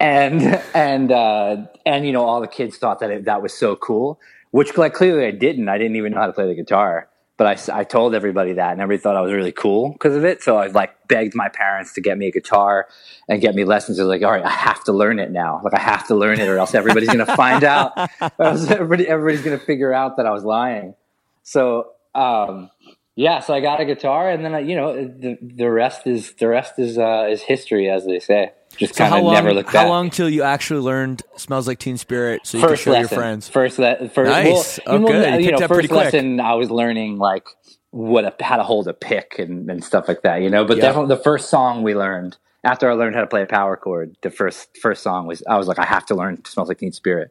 and 0.00 0.60
and 0.74 1.12
uh, 1.12 1.56
and 1.86 2.06
you 2.06 2.12
know 2.12 2.24
all 2.24 2.40
the 2.40 2.48
kids 2.48 2.76
thought 2.76 3.00
that 3.00 3.10
it, 3.10 3.24
that 3.24 3.42
was 3.42 3.52
so 3.52 3.76
cool, 3.76 4.20
which 4.50 4.76
like 4.76 4.94
clearly 4.94 5.26
I 5.26 5.30
didn't. 5.30 5.68
I 5.68 5.78
didn't 5.78 5.96
even 5.96 6.12
know 6.12 6.20
how 6.20 6.26
to 6.26 6.32
play 6.32 6.46
the 6.46 6.54
guitar, 6.54 7.08
but 7.36 7.70
I, 7.70 7.80
I 7.80 7.84
told 7.84 8.14
everybody 8.14 8.54
that, 8.54 8.72
and 8.72 8.80
everybody 8.80 9.02
thought 9.02 9.16
I 9.16 9.20
was 9.20 9.32
really 9.32 9.52
cool 9.52 9.92
because 9.92 10.14
of 10.14 10.24
it. 10.24 10.42
So 10.42 10.56
I 10.56 10.68
like 10.68 11.08
begged 11.08 11.34
my 11.34 11.48
parents 11.48 11.92
to 11.94 12.00
get 12.00 12.16
me 12.16 12.28
a 12.28 12.30
guitar 12.30 12.86
and 13.28 13.40
get 13.40 13.54
me 13.54 13.64
lessons. 13.64 13.96
They're 13.96 14.06
like, 14.06 14.22
all 14.22 14.30
right, 14.30 14.44
I 14.44 14.50
have 14.50 14.84
to 14.84 14.92
learn 14.92 15.18
it 15.18 15.30
now. 15.30 15.60
Like 15.64 15.74
I 15.74 15.80
have 15.80 16.06
to 16.08 16.14
learn 16.14 16.38
it, 16.38 16.48
or 16.48 16.58
else 16.58 16.74
everybody's 16.74 17.08
gonna 17.08 17.36
find 17.36 17.64
out. 17.64 17.92
Everybody 18.38 19.08
everybody's 19.08 19.42
gonna 19.42 19.58
figure 19.58 19.92
out 19.92 20.16
that 20.18 20.26
I 20.26 20.30
was 20.30 20.44
lying. 20.44 20.94
So 21.42 21.90
um, 22.14 22.70
yeah, 23.16 23.40
so 23.40 23.54
I 23.54 23.60
got 23.60 23.80
a 23.80 23.84
guitar, 23.84 24.30
and 24.30 24.44
then 24.44 24.54
I, 24.54 24.60
you 24.60 24.76
know 24.76 24.94
the 24.94 25.38
the 25.40 25.70
rest 25.70 26.06
is 26.06 26.32
the 26.34 26.48
rest 26.48 26.78
is 26.78 26.98
uh, 26.98 27.28
is 27.30 27.42
history, 27.42 27.88
as 27.88 28.04
they 28.06 28.20
say. 28.20 28.52
Just 28.78 28.94
So 28.94 28.98
kind 29.04 29.14
how 29.14 29.26
of 29.26 29.32
never 29.32 29.52
look 29.54 29.66
back. 29.66 29.74
how 29.76 29.88
long 29.88 30.10
till 30.10 30.28
you 30.28 30.42
actually 30.42 30.80
learned 30.80 31.22
"Smells 31.36 31.66
Like 31.68 31.78
Teen 31.78 31.96
Spirit" 31.96 32.42
so 32.44 32.58
you 32.58 32.62
could 32.64 32.70
First 32.70 32.82
show 32.84 32.90
lesson. 32.92 33.10
your 33.14 33.20
friends? 33.22 33.48
First, 33.48 33.78
le- 33.78 34.08
first 34.08 34.30
Nice. 34.30 34.80
Well, 34.86 34.96
Oh, 34.96 35.00
well, 35.00 35.12
good. 35.12 35.32
You 35.34 35.38
You 35.40 35.46
picked 35.48 35.58
know, 35.60 35.64
up 35.64 35.70
pretty 35.70 35.88
first 35.88 35.92
quick. 36.00 36.12
lesson, 36.14 36.40
I 36.40 36.54
was 36.54 36.70
learning 36.70 37.18
like 37.18 37.46
what 37.90 38.24
a, 38.24 38.44
how 38.44 38.56
to 38.56 38.62
hold 38.64 38.88
a 38.88 38.92
pick 38.94 39.38
and, 39.38 39.70
and 39.70 39.84
stuff 39.84 40.08
like 40.08 40.22
that. 40.22 40.42
You 40.42 40.50
know, 40.50 40.64
but 40.64 40.76
Yeah. 40.78 40.82
definitely 40.84 41.14
the 41.16 41.22
first 41.22 41.48
song 41.48 41.82
we 41.84 41.94
learned 41.94 42.36
after 42.64 42.90
I 42.90 42.94
learned 42.94 43.14
how 43.14 43.20
to 43.20 43.26
play 43.28 43.42
a 43.42 43.46
power 43.46 43.76
chord. 43.76 44.16
The 44.22 44.30
first 44.30 44.76
first 44.82 45.02
song 45.02 45.26
was 45.26 45.42
I 45.48 45.56
was 45.58 45.68
like, 45.68 45.78
I 45.78 45.84
have 45.84 46.04
to 46.06 46.14
learn 46.14 46.44
"Smells 46.44 46.68
Like 46.68 46.78
Teen 46.78 46.92
Spirit." 46.92 47.30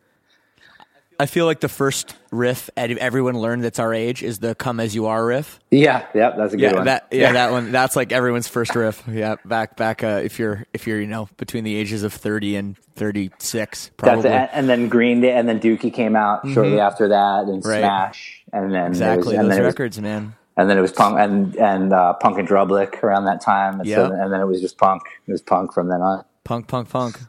I 1.19 1.25
feel 1.25 1.45
like 1.45 1.59
the 1.59 1.69
first 1.69 2.15
riff 2.31 2.69
everyone 2.75 3.37
learned 3.37 3.63
that's 3.63 3.79
our 3.79 3.93
age 3.93 4.23
is 4.23 4.39
the 4.39 4.55
"Come 4.55 4.79
as 4.79 4.93
You 4.95 5.05
Are" 5.07 5.25
riff. 5.25 5.59
Yeah, 5.71 6.05
yeah, 6.15 6.31
that's 6.35 6.53
a 6.53 6.57
good 6.57 6.63
Yeah, 6.63 6.73
one. 6.73 6.85
that 6.85 7.07
yeah, 7.11 7.31
that 7.33 7.51
one. 7.51 7.71
That's 7.71 7.95
like 7.95 8.11
everyone's 8.11 8.47
first 8.47 8.75
riff. 8.75 9.03
Yeah, 9.07 9.35
back 9.45 9.77
back. 9.77 10.03
Uh, 10.03 10.21
if 10.23 10.39
you're 10.39 10.65
if 10.73 10.87
you're 10.87 10.99
you 10.99 11.07
know 11.07 11.29
between 11.37 11.63
the 11.63 11.75
ages 11.75 12.03
of 12.03 12.13
thirty 12.13 12.55
and 12.55 12.77
thirty 12.95 13.31
six, 13.39 13.91
That's 13.97 14.21
probably. 14.21 14.29
it. 14.31 14.49
And 14.53 14.67
then 14.69 14.89
Green 14.89 15.21
Day, 15.21 15.31
and 15.33 15.47
then 15.47 15.59
Dookie 15.59 15.93
came 15.93 16.15
out 16.15 16.47
shortly 16.49 16.79
after 16.79 17.07
that, 17.09 17.45
and 17.45 17.61
Mm-hmm. 17.63 17.69
Right. 17.69 17.79
Smash, 17.79 18.43
and 18.51 18.73
then 18.73 18.85
it 18.85 18.89
was- 18.89 18.97
Exactly 18.99 19.35
and 19.35 19.45
those 19.45 19.49
then 19.55 19.63
it 19.63 19.65
was 19.65 19.73
records, 19.73 19.99
man. 20.01 20.35
and 20.57 20.69
then 20.69 20.77
it 20.77 20.81
was 20.81 20.91
punk 20.91 21.19
and 21.19 21.55
and 21.55 21.93
uh, 21.93 22.13
Punk 22.13 22.37
in 22.39 22.45
Drublic 22.47 23.01
around 23.03 23.25
that 23.25 23.41
time. 23.41 23.79
And, 23.79 23.89
so, 23.89 24.05
and 24.11 24.31
then 24.33 24.41
it 24.41 24.45
was 24.45 24.61
just 24.61 24.77
punk. 24.77 25.03
It 25.27 25.31
was 25.31 25.41
punk 25.41 25.73
from 25.73 25.87
then 25.89 26.01
on. 26.01 26.25
Punk, 26.43 26.67
punk, 26.67 26.89
punk. 26.89 27.19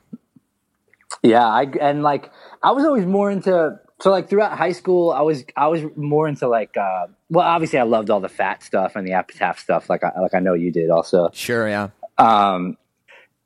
Yeah, 1.23 1.47
I 1.47 1.63
and 1.81 2.03
like 2.03 2.31
I 2.65 2.73
was 2.73 2.85
always 2.85 3.07
more 3.07 3.31
into 3.31 3.79
so 4.01 4.11
like 4.11 4.29
throughout 4.29 4.59
high 4.59 4.73
school, 4.73 5.13
I 5.13 5.21
was 5.21 5.45
I 5.57 5.69
was 5.69 5.83
more 5.97 6.27
into 6.27 6.49
like 6.49 6.77
uh, 6.77 7.07
well, 7.31 7.47
obviously 7.47 7.79
I 7.79 7.85
loved 7.85 8.11
all 8.11 8.21
the 8.21 8.29
fat 8.29 8.63
stuff 8.63 8.97
and 8.97 9.07
the 9.07 9.13
epitaph 9.13 9.59
stuff, 9.59 9.89
like 9.89 10.03
I 10.03 10.21
like 10.21 10.35
I 10.35 10.41
know 10.41 10.55
you 10.55 10.73
did 10.73 10.91
also. 10.91 11.31
Sure, 11.33 11.69
yeah. 11.69 11.91
Um, 12.19 12.77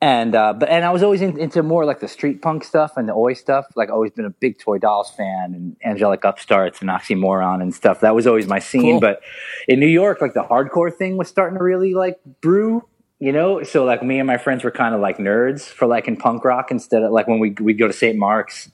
and 0.00 0.34
uh, 0.34 0.52
but 0.52 0.68
and 0.68 0.84
I 0.84 0.90
was 0.90 1.02
always 1.02 1.20
in, 1.20 1.38
into 1.38 1.62
more 1.62 1.84
like 1.84 2.00
the 2.00 2.08
street 2.08 2.40
punk 2.40 2.62
stuff 2.62 2.96
and 2.96 3.08
the 3.08 3.12
oi 3.12 3.34
stuff. 3.34 3.66
Like 3.74 3.90
always 3.90 4.12
been 4.12 4.24
a 4.24 4.30
big 4.30 4.58
Toy 4.58 4.78
Dolls 4.78 5.10
fan 5.10 5.54
and 5.54 5.76
Angelic 5.84 6.24
Upstarts 6.24 6.80
and 6.80 6.88
Oxymoron 6.88 7.60
and 7.60 7.74
stuff. 7.74 8.00
That 8.00 8.14
was 8.14 8.26
always 8.26 8.46
my 8.46 8.60
scene. 8.60 8.82
Cool. 8.82 9.00
But 9.00 9.20
in 9.66 9.80
New 9.80 9.88
York, 9.88 10.20
like 10.20 10.34
the 10.34 10.44
hardcore 10.44 10.94
thing 10.94 11.16
was 11.16 11.28
starting 11.28 11.58
to 11.58 11.64
really 11.64 11.94
like 11.94 12.18
brew. 12.40 12.86
You 13.20 13.32
know, 13.32 13.64
so 13.64 13.84
like 13.84 14.00
me 14.00 14.20
and 14.20 14.28
my 14.28 14.38
friends 14.38 14.62
were 14.62 14.70
kind 14.70 14.94
of 14.94 15.00
like 15.00 15.18
nerds 15.18 15.62
for 15.62 15.88
like 15.88 16.06
in 16.06 16.16
punk 16.16 16.44
rock 16.44 16.70
instead 16.70 17.02
of 17.02 17.10
like 17.10 17.26
when 17.26 17.40
we 17.40 17.50
we'd 17.60 17.76
go 17.78 17.88
to 17.88 17.92
St. 17.92 18.16
Mark's, 18.16 18.70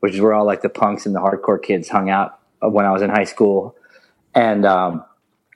which 0.00 0.14
is 0.14 0.20
where 0.20 0.34
all 0.34 0.44
like 0.46 0.62
the 0.62 0.68
punks 0.68 1.06
and 1.06 1.14
the 1.14 1.20
hardcore 1.20 1.62
kids 1.62 1.88
hung 1.88 2.10
out 2.10 2.38
when 2.60 2.84
I 2.84 2.92
was 2.92 3.02
in 3.02 3.10
high 3.10 3.24
school, 3.24 3.76
and 4.34 4.64
um, 4.66 5.04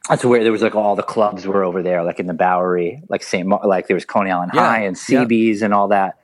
that's 0.09 0.24
where 0.24 0.43
there 0.43 0.53
was 0.53 0.62
like 0.62 0.74
all 0.74 0.97
the 0.97 1.03
clubs 1.03 1.47
were 1.47 1.64
over 1.64 1.82
there, 1.82 2.03
like 2.05 2.18
in 2.20 2.26
the 2.26 2.34
Bowery, 2.34 3.03
like 3.09 3.22
St. 3.22 3.47
Mar- 3.47 3.66
like 3.66 3.86
there 3.88 3.95
was 3.95 4.05
Coney 4.05 4.30
Island 4.30 4.53
Yeah, 4.55 4.61
High 4.66 4.82
and 4.84 4.97
yeah. 5.09 5.24
CB's 5.24 5.62
and 5.62 5.72
all 5.74 5.88
that. 5.88 6.18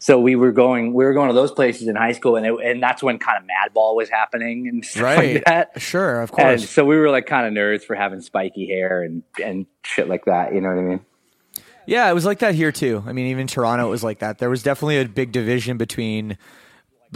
So 0.00 0.20
we 0.20 0.36
were 0.36 0.52
going, 0.52 0.92
we 0.92 1.02
were 1.06 1.14
going 1.14 1.28
to 1.28 1.34
those 1.34 1.50
places 1.50 1.88
in 1.88 1.96
high 1.96 2.12
school, 2.12 2.36
and 2.36 2.44
it, 2.44 2.52
and 2.62 2.82
that's 2.82 3.02
when 3.02 3.18
kind 3.18 3.38
of 3.42 3.44
Madball 3.48 3.96
was 3.96 4.10
happening 4.10 4.68
and 4.68 4.84
stuff 4.84 5.02
Right. 5.02 5.34
like 5.36 5.44
that. 5.46 5.80
Sure, 5.80 6.20
of 6.20 6.30
And 6.36 6.58
course. 6.60 6.68
so 6.68 6.84
we 6.84 6.96
were 6.98 7.08
like 7.08 7.24
kind 7.24 7.46
of 7.46 7.54
nerds 7.54 7.82
for 7.84 7.94
having 7.96 8.20
spiky 8.20 8.66
hair 8.66 9.02
and 9.02 9.22
and 9.42 9.64
shit 9.82 10.06
like 10.08 10.26
that. 10.26 10.54
You 10.54 10.60
know 10.60 10.68
what 10.68 10.78
I 10.78 10.82
mean? 10.82 11.00
Yeah, 11.86 12.10
it 12.10 12.14
was 12.14 12.26
like 12.26 12.40
that 12.40 12.54
here 12.54 12.70
too. 12.72 13.02
I 13.06 13.12
mean, 13.12 13.26
even 13.26 13.46
Toronto, 13.46 13.86
it 13.86 13.90
was 13.90 14.04
like 14.04 14.18
that. 14.18 14.38
There 14.38 14.50
was 14.50 14.62
definitely 14.62 14.98
a 15.00 15.06
big 15.06 15.32
division 15.32 15.76
between 15.78 16.36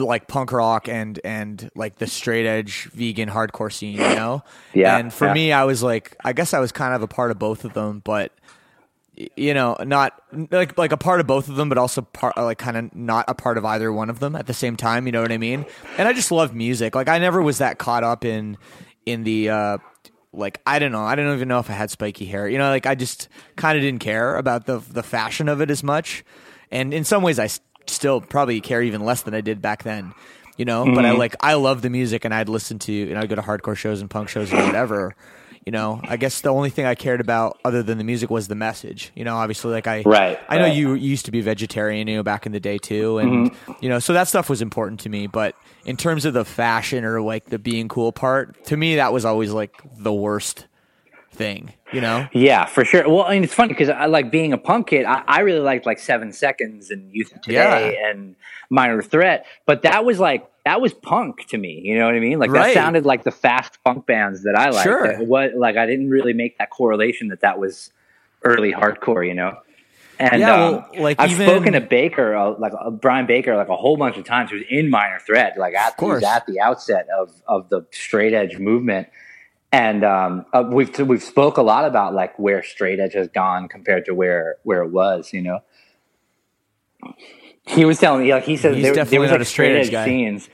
like 0.04 0.28
punk 0.28 0.52
rock 0.52 0.88
and 0.88 1.20
and 1.24 1.70
like 1.74 1.96
the 1.96 2.06
straight 2.06 2.46
edge 2.46 2.84
vegan 2.92 3.28
hardcore 3.28 3.72
scene, 3.72 3.94
you 3.94 4.00
know. 4.00 4.42
Yeah, 4.74 4.96
And 4.96 5.12
for 5.12 5.26
yeah. 5.26 5.34
me, 5.34 5.52
I 5.52 5.64
was 5.64 5.82
like, 5.82 6.16
I 6.24 6.32
guess 6.32 6.54
I 6.54 6.60
was 6.60 6.72
kind 6.72 6.94
of 6.94 7.02
a 7.02 7.08
part 7.08 7.30
of 7.30 7.38
both 7.38 7.64
of 7.64 7.72
them, 7.74 8.00
but 8.04 8.32
you 9.36 9.52
know, 9.52 9.76
not 9.84 10.20
like 10.52 10.78
like 10.78 10.92
a 10.92 10.96
part 10.96 11.18
of 11.20 11.26
both 11.26 11.48
of 11.48 11.56
them, 11.56 11.68
but 11.68 11.76
also 11.78 12.02
part 12.02 12.36
like 12.36 12.58
kind 12.58 12.76
of 12.76 12.94
not 12.94 13.24
a 13.26 13.34
part 13.34 13.58
of 13.58 13.64
either 13.64 13.92
one 13.92 14.10
of 14.10 14.20
them 14.20 14.36
at 14.36 14.46
the 14.46 14.54
same 14.54 14.76
time. 14.76 15.06
You 15.06 15.12
know 15.12 15.22
what 15.22 15.32
I 15.32 15.38
mean? 15.38 15.66
And 15.96 16.06
I 16.06 16.12
just 16.12 16.30
love 16.30 16.54
music. 16.54 16.94
Like 16.94 17.08
I 17.08 17.18
never 17.18 17.42
was 17.42 17.58
that 17.58 17.78
caught 17.78 18.04
up 18.04 18.24
in 18.24 18.56
in 19.06 19.24
the. 19.24 19.50
uh 19.50 19.78
like 20.30 20.60
I 20.66 20.78
don't 20.78 20.92
know, 20.92 21.02
I 21.02 21.14
don't 21.14 21.34
even 21.34 21.48
know 21.48 21.58
if 21.58 21.70
I 21.70 21.72
had 21.72 21.90
spiky 21.90 22.26
hair. 22.26 22.46
You 22.46 22.58
know, 22.58 22.68
like 22.68 22.84
I 22.84 22.94
just 22.94 23.28
kind 23.56 23.78
of 23.78 23.82
didn't 23.82 24.00
care 24.00 24.36
about 24.36 24.66
the 24.66 24.78
the 24.78 25.02
fashion 25.02 25.48
of 25.48 25.62
it 25.62 25.70
as 25.70 25.82
much, 25.82 26.22
and 26.70 26.92
in 26.92 27.02
some 27.02 27.22
ways 27.22 27.38
I 27.38 27.48
still 27.90 28.20
probably 28.20 28.60
care 28.60 28.82
even 28.82 29.04
less 29.04 29.22
than 29.22 29.34
I 29.34 29.40
did 29.40 29.60
back 29.62 29.82
then. 29.82 30.12
You 30.56 30.64
know, 30.64 30.84
but 30.84 31.04
I 31.04 31.10
mm-hmm. 31.10 31.18
like 31.18 31.36
I 31.40 31.54
love 31.54 31.82
the 31.82 31.90
music, 31.90 32.24
and 32.24 32.34
I'd 32.34 32.48
listen 32.48 32.80
to 32.80 33.10
and 33.10 33.18
I'd 33.18 33.28
go 33.28 33.36
to 33.36 33.42
hardcore 33.42 33.76
shows 33.76 34.00
and 34.00 34.10
punk 34.10 34.28
shows 34.28 34.52
and 34.52 34.64
whatever. 34.64 35.14
You 35.64 35.72
know, 35.72 36.00
I 36.02 36.16
guess 36.16 36.40
the 36.40 36.48
only 36.48 36.70
thing 36.70 36.86
I 36.86 36.94
cared 36.94 37.20
about 37.20 37.58
other 37.64 37.82
than 37.82 37.98
the 37.98 38.04
music 38.04 38.30
was 38.30 38.48
the 38.48 38.54
message. 38.54 39.12
You 39.14 39.24
know, 39.24 39.36
obviously, 39.36 39.70
like 39.70 39.86
I, 39.86 40.02
Right, 40.04 40.40
I 40.48 40.56
know 40.56 40.64
right. 40.64 40.74
you 40.74 40.94
used 40.94 41.26
to 41.26 41.30
be 41.30 41.42
vegetarian, 41.42 42.08
you 42.08 42.16
know, 42.16 42.22
back 42.22 42.46
in 42.46 42.52
the 42.52 42.58
day 42.58 42.78
too, 42.78 43.18
and 43.18 43.50
mm-hmm. 43.50 43.72
you 43.80 43.88
know, 43.88 43.98
so 43.98 44.14
that 44.14 44.28
stuff 44.28 44.48
was 44.48 44.62
important 44.62 45.00
to 45.00 45.10
me. 45.10 45.26
But 45.26 45.54
in 45.84 45.96
terms 45.96 46.24
of 46.24 46.32
the 46.32 46.44
fashion 46.44 47.04
or 47.04 47.20
like 47.20 47.44
the 47.46 47.58
being 47.58 47.88
cool 47.88 48.12
part, 48.12 48.64
to 48.64 48.76
me, 48.76 48.96
that 48.96 49.12
was 49.12 49.24
always 49.24 49.52
like 49.52 49.74
the 49.96 50.12
worst 50.12 50.66
thing. 51.38 51.72
You 51.92 52.02
know? 52.02 52.28
Yeah, 52.34 52.66
for 52.66 52.84
sure. 52.84 53.08
Well, 53.08 53.22
I 53.24 53.32
mean, 53.32 53.44
it's 53.44 53.54
funny 53.54 53.72
because 53.72 53.88
I 53.88 54.04
like 54.06 54.30
being 54.30 54.52
a 54.52 54.58
punk 54.58 54.88
kid. 54.88 55.06
I, 55.06 55.22
I 55.26 55.40
really 55.40 55.60
liked 55.60 55.86
like 55.86 55.98
Seven 55.98 56.32
Seconds 56.32 56.90
and 56.90 57.10
Youth 57.10 57.34
of 57.34 57.40
Today 57.40 57.98
and 58.04 58.36
Minor 58.68 59.00
Threat, 59.00 59.46
but 59.64 59.82
that 59.82 60.04
was 60.04 60.20
like 60.20 60.46
that 60.66 60.82
was 60.82 60.92
punk 60.92 61.46
to 61.48 61.56
me. 61.56 61.80
You 61.82 61.98
know 61.98 62.04
what 62.04 62.14
I 62.14 62.20
mean? 62.20 62.38
Like 62.38 62.50
Right. 62.50 62.74
that 62.74 62.74
sounded 62.74 63.06
like 63.06 63.24
the 63.24 63.30
fast 63.30 63.78
punk 63.84 64.04
bands 64.04 64.42
that 64.42 64.54
I 64.54 64.68
liked. 64.68 64.82
Sure. 64.84 65.24
What 65.24 65.54
like 65.54 65.78
I 65.78 65.86
didn't 65.86 66.10
really 66.10 66.34
make 66.34 66.58
that 66.58 66.68
correlation 66.68 67.28
that 67.28 67.40
that 67.40 67.58
was 67.58 67.90
early 68.44 68.72
hardcore. 68.72 69.26
You 69.26 69.34
know. 69.34 69.56
And 70.20 70.40
Yeah, 70.40 70.52
um, 70.52 70.72
well, 70.94 71.02
like, 71.04 71.20
I've 71.20 71.30
even- 71.30 71.46
spoken 71.46 71.72
to 71.74 71.80
Baker, 71.80 72.34
uh, 72.34 72.50
like 72.58 72.72
uh, 72.78 72.90
Brian 72.90 73.26
Baker, 73.26 73.56
like 73.56 73.68
a 73.68 73.76
whole 73.76 73.96
bunch 73.96 74.16
of 74.18 74.24
times. 74.24 74.50
Was 74.50 74.62
in 74.68 74.90
Minor 74.90 75.20
Threat, 75.20 75.56
like 75.56 75.74
at, 75.74 75.94
at 76.02 76.44
the 76.46 76.60
outset 76.60 77.06
of 77.16 77.30
of 77.46 77.68
the 77.70 77.86
straight 77.92 78.34
edge 78.34 78.58
movement 78.58 79.06
and 79.72 80.04
um, 80.04 80.46
uh, 80.52 80.64
we've 80.70 80.96
we've 81.00 81.22
spoke 81.22 81.56
a 81.58 81.62
lot 81.62 81.84
about 81.84 82.14
like 82.14 82.38
where 82.38 82.62
straight 82.62 83.00
edge 83.00 83.14
has 83.14 83.28
gone 83.28 83.68
compared 83.68 84.04
to 84.06 84.14
where 84.14 84.56
where 84.62 84.82
it 84.82 84.90
was. 84.90 85.32
You 85.32 85.42
know, 85.42 85.60
he 87.66 87.84
was 87.84 87.98
telling 87.98 88.22
me 88.24 88.32
like 88.32 88.44
he 88.44 88.56
said 88.56 88.74
He's 88.74 88.84
there, 88.84 88.94
definitely 88.94 89.18
there 89.18 89.20
was 89.22 89.30
like 89.32 89.40
a 89.40 89.44
straight 89.44 89.76
edge 89.76 89.90
guy. 89.90 90.04
scenes. 90.04 90.48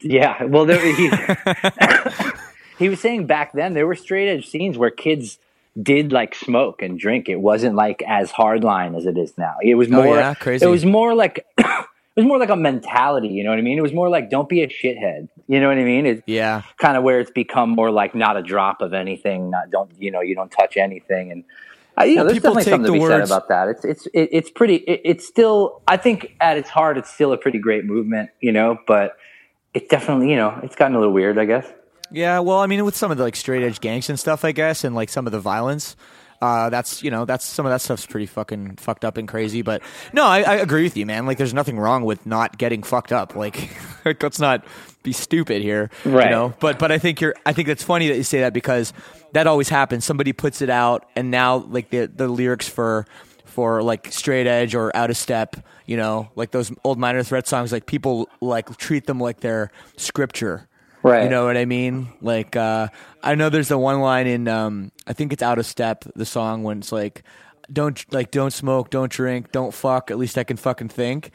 Yeah, 0.00 0.44
well, 0.44 0.64
there, 0.64 0.80
he 0.94 1.10
he 2.78 2.88
was 2.88 3.00
saying 3.00 3.26
back 3.26 3.52
then 3.52 3.74
there 3.74 3.86
were 3.86 3.94
straight 3.96 4.28
edge 4.28 4.48
scenes 4.48 4.78
where 4.78 4.90
kids 4.90 5.38
did 5.80 6.12
like 6.12 6.34
smoke 6.34 6.80
and 6.82 6.98
drink. 6.98 7.28
It 7.28 7.40
wasn't 7.40 7.74
like 7.74 8.02
as 8.06 8.30
hardline 8.32 8.96
as 8.96 9.06
it 9.06 9.18
is 9.18 9.36
now. 9.36 9.56
It 9.62 9.74
was 9.74 9.88
Oh, 9.92 10.02
more 10.02 10.16
yeah? 10.16 10.34
Crazy. 10.34 10.64
It 10.64 10.68
was 10.68 10.84
more 10.84 11.14
like. 11.14 11.44
It 12.18 12.20
was 12.20 12.28
more 12.28 12.38
like 12.38 12.48
a 12.48 12.56
mentality, 12.56 13.28
you 13.28 13.44
know 13.44 13.50
what 13.50 13.58
I 13.58 13.60
mean? 13.62 13.76
It 13.76 13.82
was 13.82 13.92
more 13.92 14.08
like 14.08 14.30
don't 14.30 14.48
be 14.48 14.62
a 14.62 14.68
shithead, 14.68 15.28
you 15.48 15.60
know 15.60 15.68
what 15.68 15.78
I 15.78 15.84
mean? 15.84 16.06
It, 16.06 16.24
Yeah. 16.26 16.62
kind 16.78 16.96
of 16.96 17.02
where 17.02 17.20
it's 17.20 17.30
become 17.30 17.70
more 17.70 17.90
like 17.90 18.14
not 18.14 18.36
a 18.36 18.42
drop 18.42 18.80
of 18.82 18.92
anything. 18.94 19.50
Not 19.50 19.70
don't 19.70 19.90
you 19.98 20.10
know 20.10 20.20
you 20.20 20.34
don't 20.34 20.50
touch 20.50 20.76
anything, 20.76 21.30
and 21.32 21.44
uh, 21.98 22.04
you 22.04 22.16
know 22.16 22.24
there's 22.24 22.34
people 22.34 22.54
definitely 22.54 22.64
take 22.64 22.70
something 22.72 22.86
to 22.86 22.92
the 22.92 22.98
be 22.98 23.00
said 23.12 23.18
words- 23.20 23.30
about 23.30 23.48
that. 23.48 23.68
It's 23.68 23.84
it's 23.84 24.06
it, 24.08 24.28
it's 24.32 24.50
pretty. 24.50 24.76
It, 24.76 25.00
it's 25.04 25.26
still 25.26 25.82
I 25.88 25.96
think 25.96 26.34
at 26.40 26.56
its 26.56 26.68
heart 26.68 26.98
it's 26.98 27.12
still 27.12 27.32
a 27.32 27.36
pretty 27.38 27.58
great 27.58 27.84
movement, 27.84 28.30
you 28.40 28.52
know, 28.52 28.78
but 28.86 29.16
it 29.74 29.88
definitely 29.88 30.30
you 30.30 30.36
know 30.36 30.58
it's 30.62 30.76
gotten 30.76 30.94
a 30.94 30.98
little 30.98 31.14
weird, 31.14 31.38
I 31.38 31.44
guess. 31.44 31.66
Yeah, 32.12 32.38
well, 32.38 32.58
I 32.58 32.66
mean, 32.66 32.84
with 32.84 32.94
some 32.96 33.10
of 33.10 33.16
the 33.16 33.24
like 33.24 33.34
straight 33.34 33.62
edge 33.64 33.80
gangs 33.80 34.08
and 34.08 34.18
stuff, 34.20 34.44
I 34.44 34.52
guess, 34.52 34.84
and 34.84 34.94
like 34.94 35.08
some 35.08 35.26
of 35.26 35.32
the 35.32 35.40
violence, 35.40 35.96
uh, 36.40 36.70
that's 36.70 37.02
you 37.02 37.10
know, 37.10 37.24
that's 37.24 37.44
some 37.44 37.66
of 37.66 37.70
that 37.70 37.80
stuff's 37.80 38.06
pretty 38.06 38.26
fucking 38.26 38.76
fucked 38.76 39.04
up 39.04 39.16
and 39.16 39.26
crazy. 39.26 39.62
But 39.62 39.82
no, 40.12 40.24
I, 40.24 40.42
I 40.42 40.54
agree 40.56 40.84
with 40.84 40.96
you, 40.96 41.04
man. 41.04 41.26
Like, 41.26 41.36
there's 41.36 41.52
nothing 41.54 41.78
wrong 41.80 42.04
with 42.04 42.24
not 42.24 42.58
getting 42.58 42.84
fucked 42.84 43.10
up. 43.12 43.34
Like, 43.34 43.76
let's 44.22 44.38
not 44.38 44.64
be 45.06 45.12
stupid 45.12 45.62
here, 45.62 45.90
Right. 46.04 46.26
You 46.26 46.30
know, 46.30 46.54
but 46.60 46.78
but 46.78 46.92
I 46.92 46.98
think 46.98 47.20
you're. 47.20 47.34
I 47.46 47.54
think 47.54 47.68
that's 47.68 47.82
funny 47.82 48.08
that 48.08 48.16
you 48.16 48.22
say 48.22 48.40
that 48.40 48.52
because 48.52 48.92
that 49.32 49.46
always 49.46 49.70
happens. 49.70 50.04
Somebody 50.04 50.34
puts 50.34 50.60
it 50.60 50.68
out, 50.68 51.08
and 51.16 51.30
now 51.30 51.56
like 51.56 51.88
the 51.88 52.06
the 52.06 52.28
lyrics 52.28 52.68
for 52.68 53.06
for 53.44 53.82
like 53.82 54.12
straight 54.12 54.46
edge 54.46 54.74
or 54.74 54.94
out 54.94 55.08
of 55.08 55.16
step, 55.16 55.56
you 55.86 55.96
know, 55.96 56.28
like 56.36 56.50
those 56.50 56.70
old 56.84 56.98
minor 56.98 57.22
threat 57.22 57.46
songs, 57.46 57.72
like 57.72 57.86
people 57.86 58.28
like 58.42 58.76
treat 58.76 59.06
them 59.06 59.18
like 59.18 59.40
they're 59.40 59.70
scripture 59.96 60.68
Right. 61.06 61.22
You 61.22 61.30
know 61.30 61.44
what 61.44 61.56
I 61.56 61.66
mean? 61.66 62.08
Like, 62.20 62.56
uh, 62.56 62.88
I 63.22 63.36
know 63.36 63.48
there's 63.48 63.68
the 63.68 63.78
one 63.78 64.00
line 64.00 64.26
in, 64.26 64.48
um, 64.48 64.90
I 65.06 65.12
think 65.12 65.32
it's 65.32 65.42
Out 65.42 65.56
of 65.58 65.64
Step, 65.64 66.04
the 66.16 66.26
song, 66.26 66.64
when 66.64 66.78
it's 66.78 66.90
like, 66.90 67.22
don't 67.72 68.04
like, 68.12 68.32
don't 68.32 68.52
smoke, 68.52 68.90
don't 68.90 69.10
drink, 69.10 69.52
don't 69.52 69.72
fuck. 69.72 70.10
At 70.10 70.18
least 70.18 70.36
I 70.36 70.42
can 70.42 70.56
fucking 70.56 70.88
think. 70.88 71.30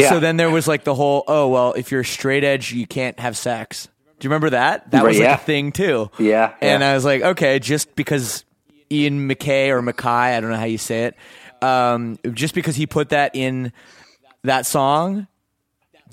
Yeah. 0.00 0.10
So 0.10 0.20
then 0.20 0.36
there 0.36 0.50
was 0.50 0.66
like 0.68 0.84
the 0.84 0.94
whole, 0.94 1.24
oh 1.28 1.48
well, 1.48 1.72
if 1.74 1.90
you're 1.90 2.04
straight 2.04 2.44
edge, 2.44 2.72
you 2.72 2.86
can't 2.86 3.18
have 3.20 3.36
sex. 3.36 3.88
Do 4.18 4.26
you 4.26 4.30
remember 4.30 4.50
that? 4.50 4.90
That 4.90 4.98
Right, 5.02 5.08
was 5.08 5.18
like 5.18 5.24
yeah. 5.24 5.34
a 5.34 5.38
thing 5.38 5.72
too. 5.72 6.10
Yeah, 6.18 6.54
And 6.60 6.82
yeah. 6.82 6.90
I 6.90 6.94
was 6.94 7.04
like, 7.04 7.22
okay, 7.22 7.58
just 7.60 7.94
because 7.94 8.44
Ian 8.90 9.28
MacKaye 9.28 9.68
or 9.68 9.80
Mackay, 9.82 10.08
I 10.08 10.40
don't 10.40 10.50
know 10.50 10.56
how 10.56 10.64
you 10.64 10.78
say 10.78 11.04
it, 11.04 11.16
um, 11.62 12.18
just 12.32 12.54
because 12.54 12.74
he 12.76 12.86
put 12.86 13.10
that 13.10 13.36
in 13.36 13.72
that 14.42 14.66
song, 14.66 15.26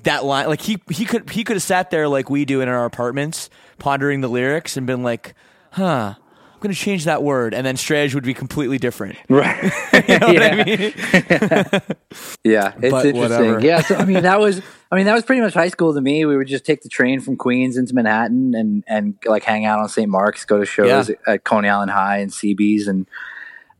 that 0.04 0.24
line, 0.24 0.46
like 0.46 0.60
he 0.60 0.80
he 0.90 1.04
could 1.04 1.30
he 1.30 1.42
could 1.42 1.56
have 1.56 1.62
sat 1.62 1.90
there 1.90 2.06
like 2.06 2.30
we 2.30 2.44
do 2.44 2.60
in 2.60 2.68
our 2.68 2.84
apartments, 2.84 3.50
pondering 3.78 4.20
the 4.20 4.28
lyrics 4.28 4.76
and 4.76 4.86
been 4.86 5.02
like, 5.02 5.34
huh. 5.72 6.14
I'm 6.56 6.60
gonna 6.62 6.74
change 6.74 7.04
that 7.04 7.22
word, 7.22 7.52
and 7.52 7.66
then 7.66 7.76
Strage 7.76 8.14
would 8.14 8.24
be 8.24 8.32
completely 8.32 8.78
different. 8.78 9.18
Right. 9.28 9.62
You 10.08 10.18
know 10.18 10.26
what 10.26 10.34
yeah. 10.34 10.50
I 10.50 10.64
mean? 10.64 11.96
Yeah, 12.44 12.72
it's 12.80 12.90
But 12.90 13.06
interesting. 13.06 13.14
whatever. 13.14 13.60
Yeah, 13.60 13.82
so 13.82 13.96
I 13.96 14.04
mean 14.06 14.22
that 14.22 14.40
was 14.40 14.62
I 14.90 14.96
mean 14.96 15.04
that 15.04 15.14
was 15.14 15.22
pretty 15.24 15.42
much 15.42 15.52
high 15.52 15.68
school 15.68 15.92
to 15.92 16.00
me. 16.00 16.24
We 16.24 16.36
would 16.36 16.46
just 16.46 16.64
take 16.64 16.80
the 16.82 16.88
train 16.88 17.20
from 17.20 17.36
Queens 17.36 17.76
into 17.76 17.94
Manhattan 17.94 18.54
and 18.54 18.84
and 18.86 19.16
like 19.26 19.42
hang 19.44 19.66
out 19.66 19.80
on 19.80 19.88
St. 19.90 20.08
Mark's, 20.08 20.44
go 20.46 20.58
to 20.58 20.64
shows 20.64 21.10
Yeah. 21.10 21.14
at 21.34 21.44
Coney 21.44 21.68
Island 21.68 21.90
High 21.90 22.18
and 22.18 22.30
CB's 22.30 22.88
and 22.88 23.06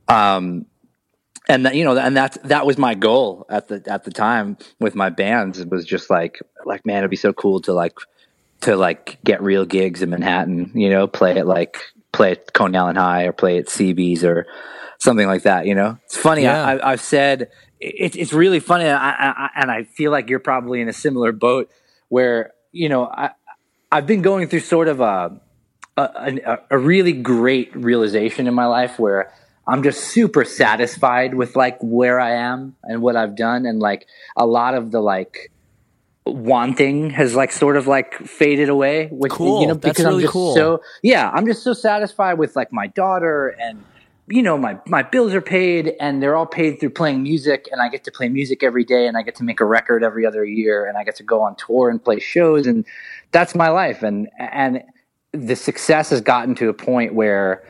um 0.09 0.66
and 1.49 1.64
that, 1.64 1.74
you 1.77 1.85
know 1.85 1.97
and 1.97 2.14
that's 2.14 2.37
that 2.45 2.66
was 2.66 2.77
my 2.77 2.95
goal 2.95 3.47
at 3.49 3.68
the 3.68 3.83
at 3.87 4.05
the 4.05 4.11
time 4.11 4.59
with 4.81 4.95
my 4.95 5.09
bands 5.09 5.59
it 5.61 5.70
was 5.70 5.85
just 5.87 6.11
like 6.11 6.41
like 6.66 6.85
man 6.85 6.99
it'd 6.99 7.11
be 7.11 7.16
so 7.16 7.33
cool 7.33 7.61
to 7.62 7.72
like 7.72 7.95
to 8.62 8.77
like 8.77 9.18
get 9.24 9.43
real 9.43 9.64
gigs 9.66 10.01
in 10.03 10.09
Manhattan, 10.11 10.70
you 10.74 10.89
know, 10.89 11.07
play 11.07 11.39
at 11.39 11.47
like 11.47 11.77
play 12.12 12.32
at 12.32 12.52
Coney 12.52 12.78
Island 12.78 12.98
High 12.98 13.24
or 13.24 13.32
play 13.32 13.59
at 13.59 13.66
CB's 13.66 14.24
or 14.24 14.46
something 14.98 15.26
like 15.26 15.42
that. 15.42 15.66
You 15.66 15.74
know, 15.74 15.98
it's 16.04 16.16
funny. 16.16 16.42
Yeah. 16.42 16.64
I, 16.64 16.92
I've 16.92 17.00
said 17.00 17.50
it, 17.80 18.16
it's 18.16 18.32
really 18.32 18.61
funny, 18.61 18.84
and 18.84 18.96
I, 18.96 19.11
I, 19.36 19.50
and 19.57 19.70
I 19.70 19.84
feel 19.84 20.11
like 20.11 20.28
you're 20.30 20.38
probably 20.38 20.80
in 20.80 20.88
a 20.88 20.92
similar 20.92 21.32
boat 21.32 21.70
where 22.09 22.52
you 22.72 22.88
know 22.88 23.07
I 23.07 23.30
I've 23.90 24.07
been 24.07 24.22
going 24.22 24.48
through 24.48 24.61
sort 24.61 24.88
of 24.88 25.00
a 25.00 25.40
a, 25.96 26.02
a, 26.02 26.59
a 26.72 26.78
really 26.78 27.12
great 27.12 27.74
realization 27.74 28.46
in 28.46 28.54
my 28.54 28.66
life 28.66 28.98
where 28.98 29.32
I'm 29.66 29.82
just 29.82 30.04
super 30.04 30.44
satisfied 30.44 31.34
with 31.34 31.57
like 31.57 31.78
where 31.80 32.20
I 32.20 32.32
am 32.32 32.76
and 32.84 33.02
what 33.02 33.16
I've 33.16 33.36
done, 33.36 33.66
and 33.66 33.80
like 33.80 34.07
a 34.36 34.46
lot 34.46 34.74
of 34.74 34.90
the 34.90 35.00
like 35.00 35.50
wanting 36.27 37.11
has 37.11 37.35
like 37.35 37.53
sort 37.53 37.77
of 37.77 37.87
like 37.87 38.14
faded 38.27 38.68
away 38.68 39.09
which 39.12 39.33
Cool. 39.33 39.61
you 39.61 39.66
know 39.68 39.74
because 39.74 40.05
i'm 40.05 40.20
just 40.20 40.33
cool. 40.33 40.55
so 40.55 40.81
yeah 41.03 41.31
i'm 41.33 41.47
just 41.47 41.62
so 41.62 41.72
satisfied 41.72 42.35
with 42.35 42.57
like 42.57 42.72
my 42.72 42.89
daughter 42.89 43.49
and 43.61 43.85
you 44.27 44.43
know 44.43 44.59
my 44.59 44.77
my 44.87 45.03
bills 45.03 45.33
are 45.35 45.41
paid 45.41 45.95
and 46.01 46.20
they're 46.20 46.35
all 46.35 46.47
paid 46.47 46.81
through 46.81 46.91
playing 46.91 47.22
music 47.22 47.68
and 47.70 47.81
i 47.81 47.89
get 47.89 48.03
to 48.05 48.11
play 48.11 48.29
music 48.29 48.64
every 48.64 48.85
day 48.85 49.07
and 49.07 49.16
i 49.16 49.22
get 49.22 49.37
to 49.37 49.45
make 49.45 49.61
a 49.61 49.64
record 49.64 50.03
every 50.03 50.27
other 50.27 50.45
year 50.45 50.85
and 50.85 50.99
i 50.99 51.05
get 51.05 51.14
to 51.14 51.22
go 51.22 51.41
on 51.41 51.55
tour 51.55 51.89
and 51.89 52.03
play 52.05 52.18
shows 52.18 52.66
and 52.66 52.85
that's 53.31 53.55
my 53.55 53.68
life 53.68 54.03
and 54.03 54.29
and 54.39 54.83
the 55.33 55.55
success 55.55 56.11
has 56.11 56.20
gotten 56.20 56.55
to 56.57 56.68
a 56.68 56.74
point 56.74 57.14
where 57.14 57.62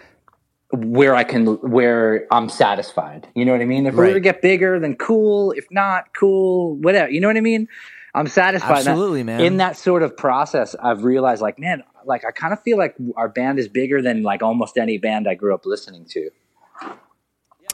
where 0.72 1.14
I 1.14 1.24
can 1.24 1.46
where 1.56 2.26
I'm 2.30 2.48
satisfied. 2.48 3.28
You 3.34 3.44
know 3.44 3.52
what 3.52 3.60
I 3.60 3.66
mean? 3.66 3.86
If 3.86 3.94
we 3.94 4.00
were 4.00 4.14
to 4.14 4.20
get 4.20 4.42
bigger, 4.42 4.78
then 4.80 4.96
cool. 4.96 5.52
If 5.52 5.66
not, 5.70 6.12
cool. 6.14 6.76
Whatever. 6.76 7.10
You 7.10 7.20
know 7.20 7.28
what 7.28 7.36
I 7.36 7.40
mean? 7.40 7.68
I'm 8.16 8.28
satisfied. 8.28 8.78
Absolutely, 8.78 9.22
man. 9.22 9.40
In 9.40 9.58
that 9.58 9.76
sort 9.76 10.02
of 10.02 10.16
process, 10.16 10.74
I've 10.74 11.04
realized, 11.04 11.42
like, 11.42 11.58
man, 11.58 11.84
like 12.06 12.24
I 12.24 12.30
kind 12.30 12.52
of 12.54 12.62
feel 12.62 12.78
like 12.78 12.96
our 13.14 13.28
band 13.28 13.58
is 13.58 13.68
bigger 13.68 14.00
than 14.00 14.22
like 14.22 14.42
almost 14.42 14.78
any 14.78 14.96
band 14.96 15.28
I 15.28 15.34
grew 15.34 15.54
up 15.54 15.66
listening 15.66 16.06
to. 16.06 16.30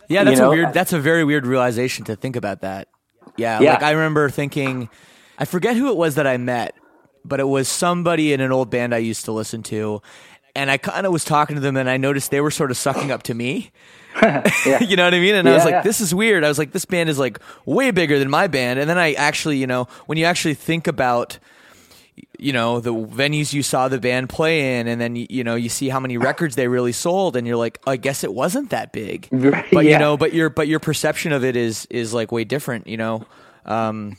Yeah, 0.09 0.25
that's 0.25 0.37
You 0.39 0.43
know, 0.43 0.51
a 0.51 0.55
weird. 0.55 0.75
That's 0.75 0.93
a 0.93 0.99
very 1.01 1.25
weird 1.25 1.47
realization 1.47 2.05
to 2.07 2.17
think 2.17 2.35
about 2.37 2.63
that. 2.63 2.89
Yeah, 3.37 3.61
Yeah. 3.61 3.75
like 3.75 3.83
I 3.85 3.93
remember 3.93 4.29
thinking, 4.31 4.89
I 5.39 5.45
forget 5.45 5.77
who 5.77 5.89
it 5.91 5.97
was 5.97 6.17
that 6.17 6.27
I 6.27 6.37
met, 6.39 6.75
but 7.25 7.39
it 7.41 7.49
was 7.49 7.69
somebody 7.69 8.33
in 8.33 8.41
an 8.41 8.51
old 8.53 8.69
band 8.69 8.95
I 8.95 8.99
used 8.99 9.25
to 9.27 9.33
listen 9.33 9.63
to, 9.65 10.03
and 10.57 10.71
I 10.71 10.77
kind 10.77 11.07
of 11.07 11.13
was 11.13 11.25
talking 11.25 11.55
to 11.55 11.61
them, 11.63 11.77
and 11.77 11.89
I 11.89 11.97
noticed 11.99 12.31
they 12.33 12.41
were 12.41 12.51
sort 12.51 12.71
of 12.73 12.77
sucking 12.77 13.11
up 13.13 13.23
to 13.25 13.35
me. 13.35 13.71
Yeah. 14.65 14.81
you 14.81 14.97
know 14.97 15.05
what 15.05 15.15
I 15.15 15.21
mean? 15.21 15.35
And 15.35 15.49
I 15.49 15.55
was 15.55 15.65
like, 15.65 15.73
yeah. 15.73 15.83
this 15.83 16.01
is 16.01 16.15
weird. 16.15 16.45
I 16.45 16.49
was 16.49 16.59
like, 16.59 16.71
this 16.71 16.85
band 16.85 17.09
is 17.09 17.19
like 17.19 17.41
way 17.65 17.91
bigger 17.91 18.19
than 18.19 18.31
my 18.31 18.47
band. 18.47 18.79
And 18.79 18.89
then 18.89 18.99
I 18.99 19.15
actually, 19.15 19.59
you 19.59 19.67
know, 19.67 19.89
when 20.07 20.19
you 20.19 20.25
actually 20.25 20.55
think 20.55 20.87
about 20.87 21.39
you 22.39 22.53
know 22.53 22.81
the 22.81 22.93
venues 22.93 23.53
you 23.53 23.63
saw 23.63 23.89
the 23.89 23.99
band 23.99 24.29
play 24.29 24.79
in 24.79 24.87
and 24.89 25.01
then 25.01 25.17
you, 25.17 25.45
know 25.45 25.55
you 25.55 25.69
see 25.69 25.89
how 25.89 26.01
many 26.01 26.19
records 26.19 26.57
they 26.57 26.69
really 26.69 26.93
sold 26.93 27.37
and 27.37 27.47
you're 27.47 27.57
like 27.57 27.81
i 27.87 27.97
guess 27.97 28.25
it 28.25 28.33
wasn't 28.33 28.71
that 28.71 28.93
big 28.93 29.29
but 29.33 29.73
yeah. 29.73 29.81
you 29.81 29.99
know 29.99 30.17
but 30.17 30.33
your 30.35 30.51
but 30.51 30.69
your 30.69 30.81
perception 30.81 31.33
of 31.33 31.45
it 31.45 31.57
is 31.57 31.87
is 31.87 32.13
like 32.13 32.33
way 32.33 32.45
different 32.45 32.87
you 32.87 32.97
know 32.97 33.25
um 33.65 34.17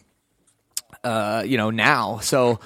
uh 1.03 1.43
you 1.45 1.57
know 1.57 1.69
now 1.69 2.17
so 2.19 2.59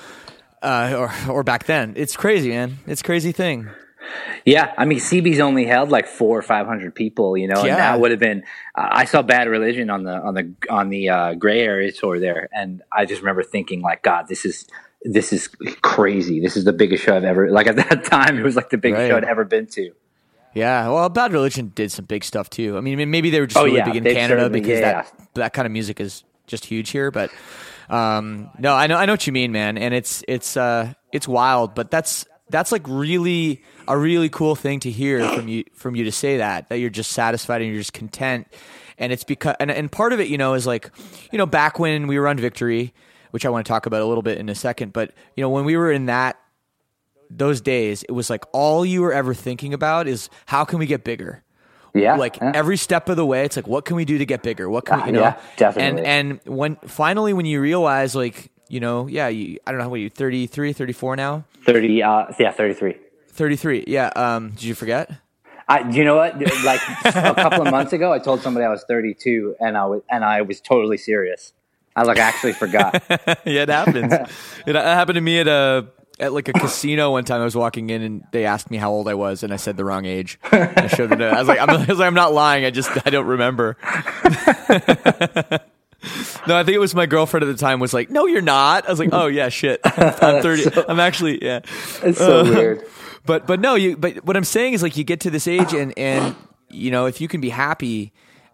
uh 0.62 0.94
or 0.96 1.14
or 1.30 1.44
back 1.44 1.66
then 1.66 1.94
it's 1.98 2.16
crazy 2.16 2.50
man 2.50 2.78
it's 2.88 3.02
a 3.02 3.04
crazy 3.04 3.32
thing 3.32 3.68
Yeah, 4.46 4.74
I 4.78 4.86
mean, 4.86 5.00
CB's 5.00 5.40
only 5.40 5.66
held 5.66 5.90
like 5.90 6.08
four 6.08 6.38
or 6.38 6.42
five 6.42 6.66
hundred 6.68 6.96
people, 6.96 7.38
you 7.38 7.48
know, 7.48 7.64
Yeah. 7.66 7.72
and 7.72 7.80
that 7.80 8.00
would 8.00 8.12
have 8.12 8.20
been. 8.20 8.44
I 8.76 9.06
saw 9.06 9.22
Bad 9.22 9.48
Religion 9.48 9.90
on 9.90 10.04
the 10.04 10.14
on 10.14 10.34
the 10.34 10.54
on 10.70 10.90
the 10.90 11.10
uh, 11.10 11.34
Gray 11.34 11.62
Area 11.62 11.92
tour 11.92 12.20
there, 12.20 12.48
and 12.54 12.82
I 12.92 13.06
just 13.06 13.22
remember 13.22 13.44
thinking, 13.44 13.82
like, 13.82 14.04
God, 14.04 14.28
this 14.28 14.46
is 14.46 14.66
this 15.04 15.32
is 15.34 15.48
crazy. 15.82 16.40
This 16.40 16.56
is 16.58 16.64
the 16.66 16.74
biggest 16.74 17.04
show 17.04 17.16
I've 17.16 17.24
ever. 17.24 17.50
Like 17.58 17.68
at 17.68 17.76
that 17.78 18.06
time, 18.06 18.38
it 18.40 18.44
was 18.44 18.56
like 18.56 18.70
the 18.70 18.78
biggest 18.78 19.02
Right. 19.02 19.08
show 19.10 19.18
I'd 19.18 19.24
ever 19.26 19.44
been 19.46 19.68
to. 19.68 19.92
Yeah, 20.54 20.90
well, 20.90 21.08
Bad 21.10 21.34
Religion 21.34 21.72
did 21.76 21.92
some 21.92 22.06
big 22.06 22.24
stuff 22.24 22.50
too. 22.50 22.78
I 22.78 22.82
mean, 22.82 23.12
maybe 23.12 23.30
they 23.30 23.40
were 23.40 23.46
just 23.48 23.58
Oh, 23.60 23.66
really 23.66 23.78
yeah, 23.78 23.86
big 23.92 23.98
in 23.98 24.04
Canada 24.16 24.50
because 24.50 24.80
yeah, 24.80 25.04
that 25.04 25.14
that 25.36 25.54
kind 25.54 25.66
of 25.66 25.72
music 25.72 26.00
is 26.00 26.24
just 26.48 26.66
huge 26.66 26.90
here. 26.90 27.12
But 27.12 27.30
um, 27.90 28.50
no, 28.58 28.74
I 28.74 28.88
know 28.88 28.96
I 28.98 29.06
know 29.06 29.14
what 29.14 29.28
you 29.28 29.34
mean, 29.34 29.52
man, 29.52 29.78
and 29.78 29.94
it's 29.94 30.24
it's 30.28 30.58
uh, 30.58 30.94
it's 31.12 31.28
wild. 31.28 31.76
But 31.76 31.92
that's 31.92 32.26
that's 32.50 32.72
like 32.72 32.84
really 32.88 33.62
a 33.88 33.98
really 33.98 34.30
cool 34.30 34.56
thing 34.56 34.80
to 34.82 34.92
hear 34.92 35.28
from 35.30 35.48
you 35.48 35.64
from 35.74 35.96
you 35.96 36.04
to 36.06 36.12
say 36.12 36.38
that 36.38 36.70
that 36.70 36.78
you're 36.80 36.90
just 36.90 37.12
satisfied 37.12 37.62
and 37.62 37.72
you're 37.72 37.80
just 37.82 37.94
content. 37.94 38.48
And 38.98 39.12
it's 39.14 39.24
because 39.24 39.56
and, 39.60 39.70
and 39.70 39.92
part 39.92 40.14
of 40.14 40.20
it, 40.20 40.28
you 40.28 40.38
know, 40.38 40.54
is 40.56 40.66
like 40.68 40.90
you 41.32 41.38
know 41.38 41.46
back 41.46 41.80
when 41.80 42.08
we 42.08 42.18
were 42.20 42.28
on 42.28 42.38
Victory, 42.38 42.94
which 43.32 43.46
I 43.46 43.50
want 43.50 43.66
to 43.66 43.70
talk 43.70 43.86
about 43.86 44.02
a 44.02 44.06
little 44.06 44.24
bit 44.24 44.38
in 44.38 44.50
a 44.50 44.56
second. 44.56 44.94
But 44.94 45.12
you 45.36 45.42
know, 45.42 45.50
when 45.50 45.66
we 45.66 45.78
were 45.78 45.92
in 45.92 46.08
that 46.08 46.38
those 47.30 47.62
days, 47.62 48.04
it 48.04 48.12
was 48.14 48.30
like 48.30 48.46
all 48.54 48.86
you 48.86 49.02
were 49.02 49.14
ever 49.14 49.34
thinking 49.34 49.74
about 49.74 50.08
is 50.08 50.30
how 50.46 50.64
can 50.64 50.80
we 50.80 50.86
get 50.86 51.04
bigger 51.04 51.44
Yeah, 51.94 52.16
like 52.16 52.38
yeah. 52.38 52.52
every 52.56 52.78
step 52.78 53.10
of 53.10 53.18
the 53.18 53.26
way 53.26 53.44
it's 53.44 53.56
like 53.58 53.68
what 53.68 53.84
can 53.86 53.96
we 53.98 54.06
do 54.06 54.18
to 54.18 54.26
get 54.26 54.44
bigger 54.44 54.70
what 54.70 54.86
can 54.86 55.02
we 55.02 55.08
you 55.08 55.12
know 55.12 55.22
Yeah, 55.22 55.40
definitely. 55.58 56.06
and 56.06 56.40
and 56.46 56.56
when 56.58 56.76
finally 56.88 57.34
when 57.34 57.46
you 57.46 57.60
realize 57.60 58.16
like 58.16 58.50
you 58.70 58.80
know 58.80 59.08
yeah 59.08 59.28
you 59.28 59.60
i 59.68 59.72
don't 59.72 59.80
know 59.80 59.86
how 59.88 59.94
are 59.94 59.98
you 59.98 60.10
33 60.10 60.72
34 60.74 61.16
now 61.18 61.44
thirty. 61.66 62.02
Uh, 62.02 62.26
yeah, 62.40 62.52
thirty 62.52 62.74
three. 62.74 62.96
33 63.38 63.86
yeah 63.88 64.08
um 64.16 64.50
did 64.52 64.64
you 64.64 64.76
forget 64.76 65.10
I, 65.70 65.84
do 65.84 65.98
you 65.98 66.06
know 66.06 66.16
what? 66.16 66.40
Like 66.64 66.80
a 67.04 67.12
couple 67.36 67.62
of 67.68 67.72
months 67.72 67.92
ago, 67.92 68.14
I 68.14 68.20
told 68.20 68.42
somebody 68.42 68.66
I 68.66 68.70
was 68.70 68.86
32, 68.88 69.58
and 69.60 69.78
I 69.78 69.84
was 69.86 70.02
and 70.10 70.24
I 70.24 70.42
was 70.44 70.62
totally 70.62 70.96
serious. 70.96 71.52
I 71.94 72.04
like 72.04 72.20
actually 72.20 72.54
forgot. 72.54 73.04
yeah 73.46 73.64
it 73.64 73.70
happens 73.70 74.14
it 74.66 74.76
happened 74.76 75.16
to 75.16 75.22
me 75.22 75.42
at 75.42 75.48
a 75.50 75.88
at 76.22 76.32
like 76.32 76.48
a 76.48 76.54
casino 76.54 77.12
one 77.12 77.26
time 77.26 77.42
I 77.42 77.44
was 77.44 77.54
walking 77.56 77.90
in 77.90 78.02
and 78.02 78.24
they 78.32 78.46
asked 78.46 78.72
me 78.72 78.78
how 78.78 78.92
old 78.92 79.10
I 79.10 79.16
was 79.16 79.44
and 79.44 79.52
I 79.52 79.58
said 79.58 79.76
the 79.76 79.84
wrong 79.84 80.06
age. 80.06 80.40
I 80.54 80.88
showed 80.88 81.10
them. 81.10 81.22
I 81.22 81.38
was 81.38 81.50
like, 81.50 81.60
I'm, 81.60 81.70
I 81.82 81.86
was 81.86 82.00
like, 82.00 82.08
I'm 82.08 82.14
not 82.14 82.32
lying. 82.34 82.64
I 82.64 82.70
just 82.72 82.90
I 83.06 83.10
don't 83.10 83.28
remember. 83.28 83.76
no, 83.84 83.92
I 86.56 86.64
think 86.64 86.76
it 86.76 86.80
was 86.80 86.96
my 86.96 87.08
girlfriend 87.08 87.44
at 87.44 87.48
the 87.48 87.58
time 87.60 87.82
was 87.82 87.94
like, 87.94 88.10
No, 88.10 88.26
you're 88.26 88.42
not. 88.42 88.88
I 88.88 88.90
was 88.90 89.00
like, 89.00 89.10
Oh 89.12 89.28
yeah, 89.28 89.50
shit. 89.50 89.82
I'm 89.84 90.42
30. 90.42 90.84
I'm 90.88 91.02
actually 91.02 91.44
yeah. 91.44 91.60
It's 92.04 92.20
so 92.20 92.40
Uh, 92.40 92.44
weird. 92.46 92.84
But 93.28 93.46
but 93.46 93.60
no, 93.60 93.76
you. 93.76 93.96
But 93.98 94.26
what 94.26 94.36
I'm 94.36 94.44
saying 94.44 94.74
is 94.74 94.82
like 94.82 94.98
you 94.98 95.04
get 95.04 95.20
to 95.22 95.30
this 95.30 95.48
age 95.48 95.74
and 95.74 95.94
and 95.98 96.36
you 96.70 96.90
know 96.90 97.06
if 97.06 97.22
you 97.22 97.28
can 97.28 97.42
be 97.42 97.50
happy 97.50 98.14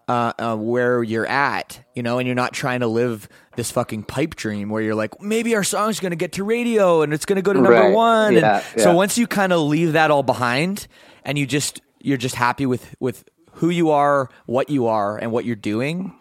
uh, 0.10 0.34
uh, 0.38 0.56
where 0.58 1.02
you're 1.02 1.26
at, 1.26 1.80
you 1.96 2.04
know, 2.04 2.18
and 2.18 2.28
you're 2.28 2.36
not 2.36 2.52
trying 2.52 2.82
to 2.82 2.88
live 2.88 3.30
this 3.56 3.72
fucking 3.72 4.04
pipe 4.04 4.36
dream 4.36 4.70
where 4.70 4.82
you're 4.82 4.96
like 4.96 5.22
maybe 5.22 5.56
our 5.56 5.64
song's 5.64 6.00
going 6.02 6.10
to 6.12 6.18
get 6.18 6.34
to 6.34 6.44
radio 6.44 7.02
and 7.04 7.14
it's 7.14 7.24
going 7.26 7.38
to 7.38 7.42
go 7.42 7.54
to 7.54 7.62
number 7.62 7.72
Right. 7.80 7.94
one. 7.94 8.34
Yeah, 8.34 8.62
and 8.74 8.82
so 8.82 8.94
once 8.94 9.18
you 9.18 9.28
kind 9.28 9.54
of 9.54 9.62
leave 9.62 9.94
that 9.94 10.12
all 10.12 10.24
behind 10.24 10.88
and 11.24 11.38
you 11.38 11.46
just 11.46 11.80
you're 12.02 12.18
just 12.18 12.36
happy 12.36 12.66
with 12.66 12.96
with 13.00 13.24
who 13.54 13.70
you 13.70 13.92
are, 13.92 14.30
what 14.48 14.70
you 14.70 14.88
are, 14.88 15.18
and 15.18 15.32
what 15.32 15.46
you're 15.46 15.56
doing, 15.56 16.14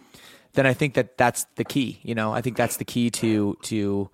then 0.53 0.66
I 0.66 0.74
think 0.74 0.94
that 0.94 1.16
that's 1.16 1.44
the 1.57 1.64
key. 1.64 1.98
You 2.03 2.14
know, 2.14 2.32
I 2.32 2.40
think 2.42 2.57
that's 2.57 2.76
the 2.76 2.84
key 2.84 3.11
to 3.11 3.57
to 3.62 4.11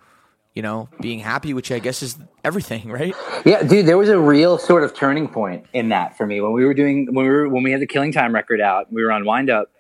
you 0.59 0.63
know 0.63 0.89
being 1.01 1.21
happy, 1.21 1.55
which 1.55 1.71
I 1.71 1.79
guess 1.79 2.03
is 2.03 2.19
everything, 2.43 2.91
right? 2.99 3.15
Yeah, 3.47 3.63
dude, 3.63 3.87
there 3.87 3.97
was 3.97 4.09
a 4.09 4.19
real 4.19 4.59
sort 4.59 4.83
of 4.83 4.93
turning 4.93 5.29
point 5.29 5.65
in 5.73 5.91
that 5.91 6.17
for 6.19 6.27
me 6.27 6.41
when 6.41 6.53
we 6.53 6.65
were 6.65 6.75
doing 6.75 7.07
when 7.15 7.25
we 7.25 7.31
were 7.31 7.49
when 7.49 7.63
we 7.63 7.71
had 7.71 7.81
the 7.81 7.87
Killing 7.87 8.11
Time 8.13 8.35
record 8.35 8.61
out. 8.61 8.93
We 8.93 9.05
were 9.05 9.13
on 9.13 9.25
Wind 9.25 9.51
Up, 9.51 9.71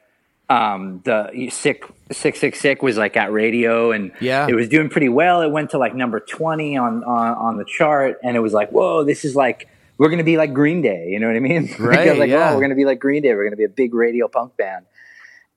um, 0.48 1.00
the 1.04 1.48
sick 1.50 1.84
six 2.12 2.38
six 2.38 2.60
sick 2.60 2.80
was 2.82 2.96
like 2.96 3.16
at 3.16 3.32
radio 3.32 3.90
and 3.90 4.12
Yeah. 4.20 4.46
it 4.48 4.54
was 4.54 4.68
doing 4.68 4.88
pretty 4.88 5.08
well. 5.08 5.42
It 5.42 5.50
went 5.50 5.70
to 5.70 5.78
like 5.78 5.94
number 5.96 6.20
twenty 6.20 6.76
on 6.76 7.02
on, 7.04 7.34
on 7.36 7.56
the 7.58 7.64
chart, 7.66 8.18
and 8.22 8.36
it 8.36 8.40
was 8.40 8.52
like, 8.52 8.70
whoa, 8.70 9.02
this 9.04 9.24
is 9.24 9.34
like 9.34 9.68
we're 9.98 10.10
gonna 10.10 10.22
be 10.22 10.36
like 10.36 10.54
Green 10.54 10.80
Day. 10.80 11.08
You 11.10 11.18
know 11.18 11.26
what 11.26 11.34
I 11.36 11.40
mean? 11.40 11.66
Like, 11.80 11.80
Right, 11.80 12.16
like, 12.18 12.30
yeah. 12.30 12.50
oh, 12.50 12.54
we're 12.54 12.62
gonna 12.62 12.76
be 12.76 12.84
like 12.84 13.00
Green 13.00 13.20
Day. 13.22 13.34
We're 13.34 13.44
gonna 13.44 13.56
be 13.56 13.64
a 13.64 13.68
big 13.82 13.94
radio 13.94 14.28
punk 14.28 14.56
band 14.56 14.86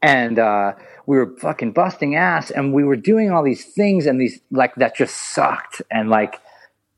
and 0.01 0.39
uh, 0.39 0.73
we 1.11 1.17
were 1.17 1.35
fucking 1.45 1.73
busting 1.73 2.15
ass 2.15 2.51
and 2.51 2.73
we 2.73 2.83
were 2.85 2.95
doing 2.95 3.31
all 3.31 3.43
these 3.43 3.65
things 3.65 4.05
and 4.05 4.15
these 4.23 4.39
like 4.49 4.73
that 4.75 4.95
just 4.95 5.13
sucked 5.35 5.81
and 5.91 6.09
like 6.09 6.39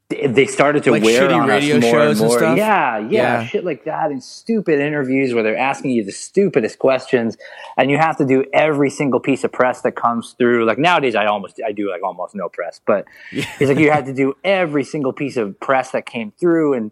they 0.09 0.45
started 0.45 0.83
to 0.83 0.91
Like 0.91 1.01
wear 1.03 1.31
on 1.33 1.47
radio 1.47 1.77
us 1.77 1.81
more 1.81 1.91
shows 1.91 2.19
and 2.21 2.29
and 2.29 2.29
more. 2.29 2.37
stuff? 2.37 2.57
Yeah, 2.57 2.99
yeah, 2.99 3.07
Yeah. 3.09 3.45
shit 3.47 3.65
like 3.65 3.85
that 3.85 4.11
and 4.11 4.21
stupid 4.23 4.79
interviews 4.79 5.33
where 5.33 5.41
they're 5.41 5.57
asking 5.57 5.91
you 5.91 6.03
the 6.03 6.11
stupidest 6.11 6.77
questions 6.77 7.37
and 7.75 7.89
you 7.89 7.97
have 7.97 8.17
to 8.17 8.25
do 8.25 8.45
every 8.53 8.91
single 8.91 9.19
piece 9.19 9.43
of 9.43 9.51
press 9.51 9.81
that 9.81 9.95
comes 9.95 10.35
through. 10.37 10.65
Like 10.65 10.77
nowadays, 10.77 11.15
I 11.15 11.25
almost 11.25 11.59
I 11.65 11.71
do 11.71 11.89
like 11.89 12.03
almost 12.03 12.35
no 12.35 12.47
press, 12.49 12.79
but 12.85 13.05
it's 13.31 13.61
like 13.61 13.79
you 13.79 13.89
had 13.89 14.05
to 14.05 14.13
do 14.13 14.35
every 14.43 14.83
single 14.83 15.13
piece 15.13 15.37
of 15.37 15.59
press 15.59 15.89
that 15.91 16.05
came 16.05 16.31
through 16.39 16.75
and 16.75 16.91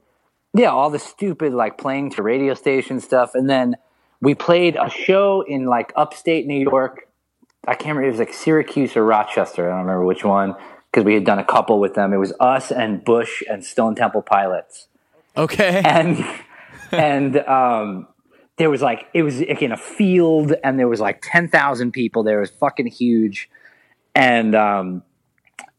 yeah, 0.55 0.71
all 0.71 0.89
the 0.89 0.97
stupid 1.13 1.53
like 1.53 1.77
playing 1.77 2.09
to 2.11 2.23
radio 2.23 2.55
station 2.55 2.99
stuff, 2.99 3.35
and 3.35 3.47
then 3.47 3.75
we 4.21 4.33
played 4.33 4.75
a 4.75 4.89
show 4.89 5.41
in 5.47 5.65
like 5.65 5.93
upstate 5.95 6.47
New 6.47 6.59
York. 6.59 7.07
I 7.67 7.75
can't 7.75 7.95
remember. 7.95 8.07
It 8.07 8.11
was 8.11 8.19
like 8.19 8.33
Syracuse 8.33 8.95
or 8.95 9.05
Rochester. 9.05 9.67
I 9.67 9.69
don't 9.69 9.85
remember 9.85 10.05
which 10.05 10.23
one 10.23 10.55
because 10.91 11.05
we 11.05 11.13
had 11.13 11.25
done 11.25 11.39
a 11.39 11.45
couple 11.45 11.79
with 11.79 11.93
them. 11.93 12.13
It 12.13 12.17
was 12.17 12.33
us 12.39 12.71
and 12.71 13.03
Bush 13.03 13.43
and 13.49 13.63
Stone 13.63 13.95
Temple 13.95 14.21
Pilots, 14.21 14.87
Okay. 15.37 15.81
and 15.85 16.25
and 16.91 17.37
um, 17.47 18.07
there 18.57 18.69
was 18.69 18.81
like 18.81 19.07
it 19.13 19.23
was 19.23 19.39
like 19.39 19.61
in 19.61 19.71
a 19.71 19.77
field, 19.77 20.53
and 20.63 20.79
there 20.79 20.87
was 20.87 20.99
like 20.99 21.21
ten 21.21 21.47
thousand 21.47 21.91
people. 21.91 22.23
There 22.23 22.37
it 22.37 22.41
was 22.41 22.51
fucking 22.51 22.87
huge, 22.87 23.49
and 24.15 24.55
um, 24.55 25.03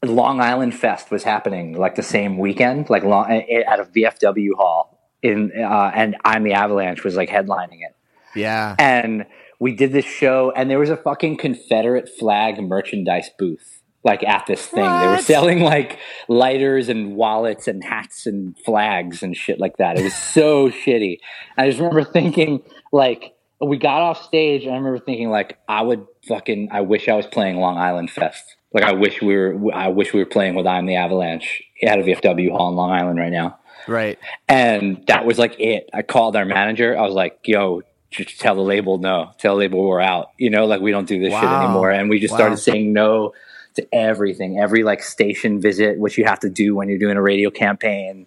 Long 0.02 0.40
Island 0.40 0.74
Fest 0.74 1.10
was 1.10 1.22
happening 1.22 1.76
like 1.76 1.94
the 1.94 2.02
same 2.02 2.38
weekend, 2.38 2.90
like 2.90 3.04
long, 3.04 3.30
at 3.30 3.80
a 3.80 3.84
VFW 3.84 4.54
hall 4.56 4.98
in, 5.22 5.52
uh, 5.56 5.90
and 5.94 6.16
I'm 6.24 6.42
the 6.42 6.54
Avalanche 6.54 7.04
was 7.04 7.16
like 7.16 7.28
headlining 7.28 7.80
it, 7.82 7.94
yeah. 8.34 8.74
and 8.78 9.26
we 9.62 9.72
did 9.72 9.92
this 9.92 10.04
show, 10.04 10.52
and 10.56 10.68
there 10.68 10.80
was 10.80 10.90
a 10.90 10.96
fucking 10.96 11.36
Confederate 11.36 12.08
flag 12.08 12.60
merchandise 12.60 13.30
booth. 13.38 13.80
Like 14.02 14.24
at 14.24 14.44
this 14.46 14.66
thing, 14.66 14.82
they 14.82 15.06
were 15.06 15.18
selling 15.18 15.60
like 15.60 16.00
lighters 16.26 16.88
and 16.88 17.14
wallets 17.14 17.68
and 17.68 17.84
hats 17.84 18.26
and 18.26 18.58
flags 18.64 19.22
and 19.22 19.36
shit 19.36 19.60
like 19.60 19.76
that. 19.76 19.96
It 19.96 20.02
was 20.02 20.16
so 20.16 20.68
shitty. 20.84 21.18
I 21.56 21.68
just 21.68 21.78
remember 21.78 22.02
thinking, 22.02 22.64
like, 22.90 23.36
we 23.64 23.76
got 23.76 24.02
off 24.02 24.24
stage, 24.24 24.64
and 24.64 24.72
I 24.72 24.78
remember 24.78 24.98
thinking, 24.98 25.30
like, 25.30 25.56
I 25.68 25.82
would 25.82 26.06
fucking, 26.26 26.70
I 26.72 26.80
wish 26.80 27.08
I 27.08 27.14
was 27.14 27.28
playing 27.28 27.58
Long 27.58 27.78
Island 27.78 28.10
Fest. 28.10 28.42
Like, 28.74 28.82
I 28.82 28.94
wish 28.94 29.22
we 29.22 29.36
were, 29.36 29.72
I 29.72 29.86
wish 29.86 30.12
we 30.12 30.18
were 30.18 30.26
playing 30.26 30.56
with 30.56 30.66
I'm 30.66 30.86
the 30.86 30.96
Avalanche 30.96 31.62
at 31.84 32.00
a 32.00 32.02
VFW 32.02 32.50
hall 32.50 32.70
in 32.70 32.74
Long 32.74 32.90
Island 32.90 33.16
right 33.16 33.30
now. 33.30 33.60
Right. 33.86 34.18
And 34.48 35.04
that 35.06 35.24
was 35.24 35.38
like 35.38 35.54
it. 35.60 35.88
I 35.92 36.02
called 36.02 36.34
our 36.34 36.44
manager. 36.44 36.98
I 36.98 37.02
was 37.02 37.14
like, 37.14 37.38
yo, 37.44 37.82
just 38.12 38.40
tell 38.40 38.54
the 38.54 38.60
label 38.62 38.98
no. 38.98 39.32
Tell 39.38 39.54
the 39.54 39.60
label 39.60 39.82
we're 39.86 40.00
out. 40.00 40.30
You 40.38 40.50
know, 40.50 40.66
like 40.66 40.80
we 40.80 40.90
don't 40.90 41.06
do 41.08 41.18
this 41.20 41.32
shit 41.32 41.42
anymore. 41.42 41.90
And 41.90 42.08
we 42.08 42.20
just 42.20 42.32
Wow. 42.32 42.38
started 42.38 42.56
saying 42.58 42.92
no 42.92 43.32
to 43.74 43.86
everything. 43.94 44.58
Every 44.60 44.82
like 44.84 45.02
station 45.02 45.60
visit, 45.60 45.98
which 45.98 46.18
you 46.18 46.24
have 46.24 46.40
to 46.40 46.50
do 46.50 46.74
when 46.74 46.88
you're 46.88 46.98
doing 46.98 47.16
a 47.16 47.22
radio 47.22 47.50
campaign. 47.50 48.26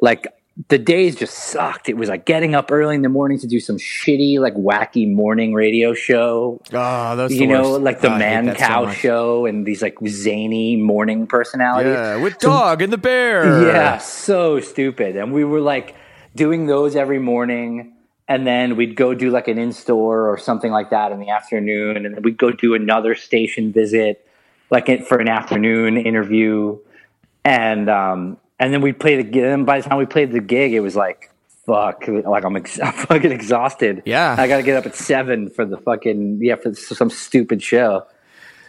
Like 0.00 0.26
the 0.68 0.78
days 0.78 1.14
just 1.14 1.34
sucked. 1.34 1.88
It 1.88 1.96
was 1.96 2.08
like 2.08 2.24
getting 2.24 2.54
up 2.56 2.72
early 2.72 2.96
in 2.96 3.02
the 3.02 3.08
morning 3.08 3.38
to 3.40 3.46
do 3.46 3.60
some 3.60 3.76
shitty, 3.76 4.40
like 4.40 4.54
wacky 4.54 5.08
morning 5.08 5.54
radio 5.54 5.94
show. 5.94 6.60
Oh, 6.72 7.16
that's 7.16 7.32
you 7.34 7.40
the 7.40 7.46
know, 7.46 7.70
worst. 7.72 7.82
like 7.84 8.00
the 8.00 8.12
Oh, 8.12 8.18
man 8.18 8.46
that 8.46 8.58
so 8.58 8.64
cow 8.66 8.90
show 8.90 9.46
and 9.46 9.64
these 9.64 9.82
like 9.82 9.96
zany 10.08 10.74
morning 10.76 11.28
personalities. 11.28 11.92
Yeah, 11.92 12.16
with 12.16 12.38
dog 12.40 12.82
and 12.82 12.92
the 12.92 12.98
bear. 12.98 13.66
Yeah, 13.68 13.98
so 13.98 14.58
stupid. 14.58 15.14
And 15.16 15.32
we 15.32 15.44
were 15.44 15.60
like 15.60 15.94
doing 16.34 16.66
those 16.66 16.96
every 16.96 17.18
morning. 17.20 17.92
And 18.28 18.46
then 18.46 18.76
we'd 18.76 18.94
go 18.94 19.14
do 19.14 19.30
like 19.30 19.48
an 19.48 19.58
in 19.58 19.72
store 19.72 20.28
or 20.30 20.36
something 20.36 20.70
like 20.70 20.90
that 20.90 21.12
in 21.12 21.18
the 21.18 21.30
afternoon. 21.30 21.96
And 21.96 22.04
then 22.14 22.22
we'd 22.22 22.36
go 22.36 22.50
do 22.50 22.74
another 22.74 23.14
station 23.14 23.72
visit, 23.72 24.26
like 24.70 25.06
for 25.06 25.18
an 25.18 25.28
afternoon 25.28 25.96
interview. 25.96 26.78
And, 27.44 27.88
um, 27.88 28.36
and 28.58 28.72
then 28.74 28.82
we'd 28.82 29.00
play 29.00 29.16
the 29.16 29.22
gig. 29.22 29.44
And 29.44 29.64
by 29.64 29.80
the 29.80 29.88
time 29.88 29.98
we 29.98 30.04
played 30.04 30.32
the 30.32 30.40
gig, 30.40 30.74
it 30.74 30.80
was 30.80 30.94
like, 30.94 31.30
fuck, 31.64 32.04
like 32.06 32.44
I'm, 32.44 32.56
ex- 32.56 32.78
I'm 32.82 32.92
fucking 32.92 33.32
exhausted. 33.32 34.02
Yeah. 34.04 34.36
I 34.38 34.46
got 34.46 34.58
to 34.58 34.62
get 34.62 34.76
up 34.76 34.84
at 34.84 34.94
seven 34.94 35.48
for 35.48 35.64
the 35.64 35.78
fucking, 35.78 36.40
yeah, 36.42 36.56
for 36.56 36.74
some 36.74 37.08
stupid 37.10 37.62
show 37.62 38.06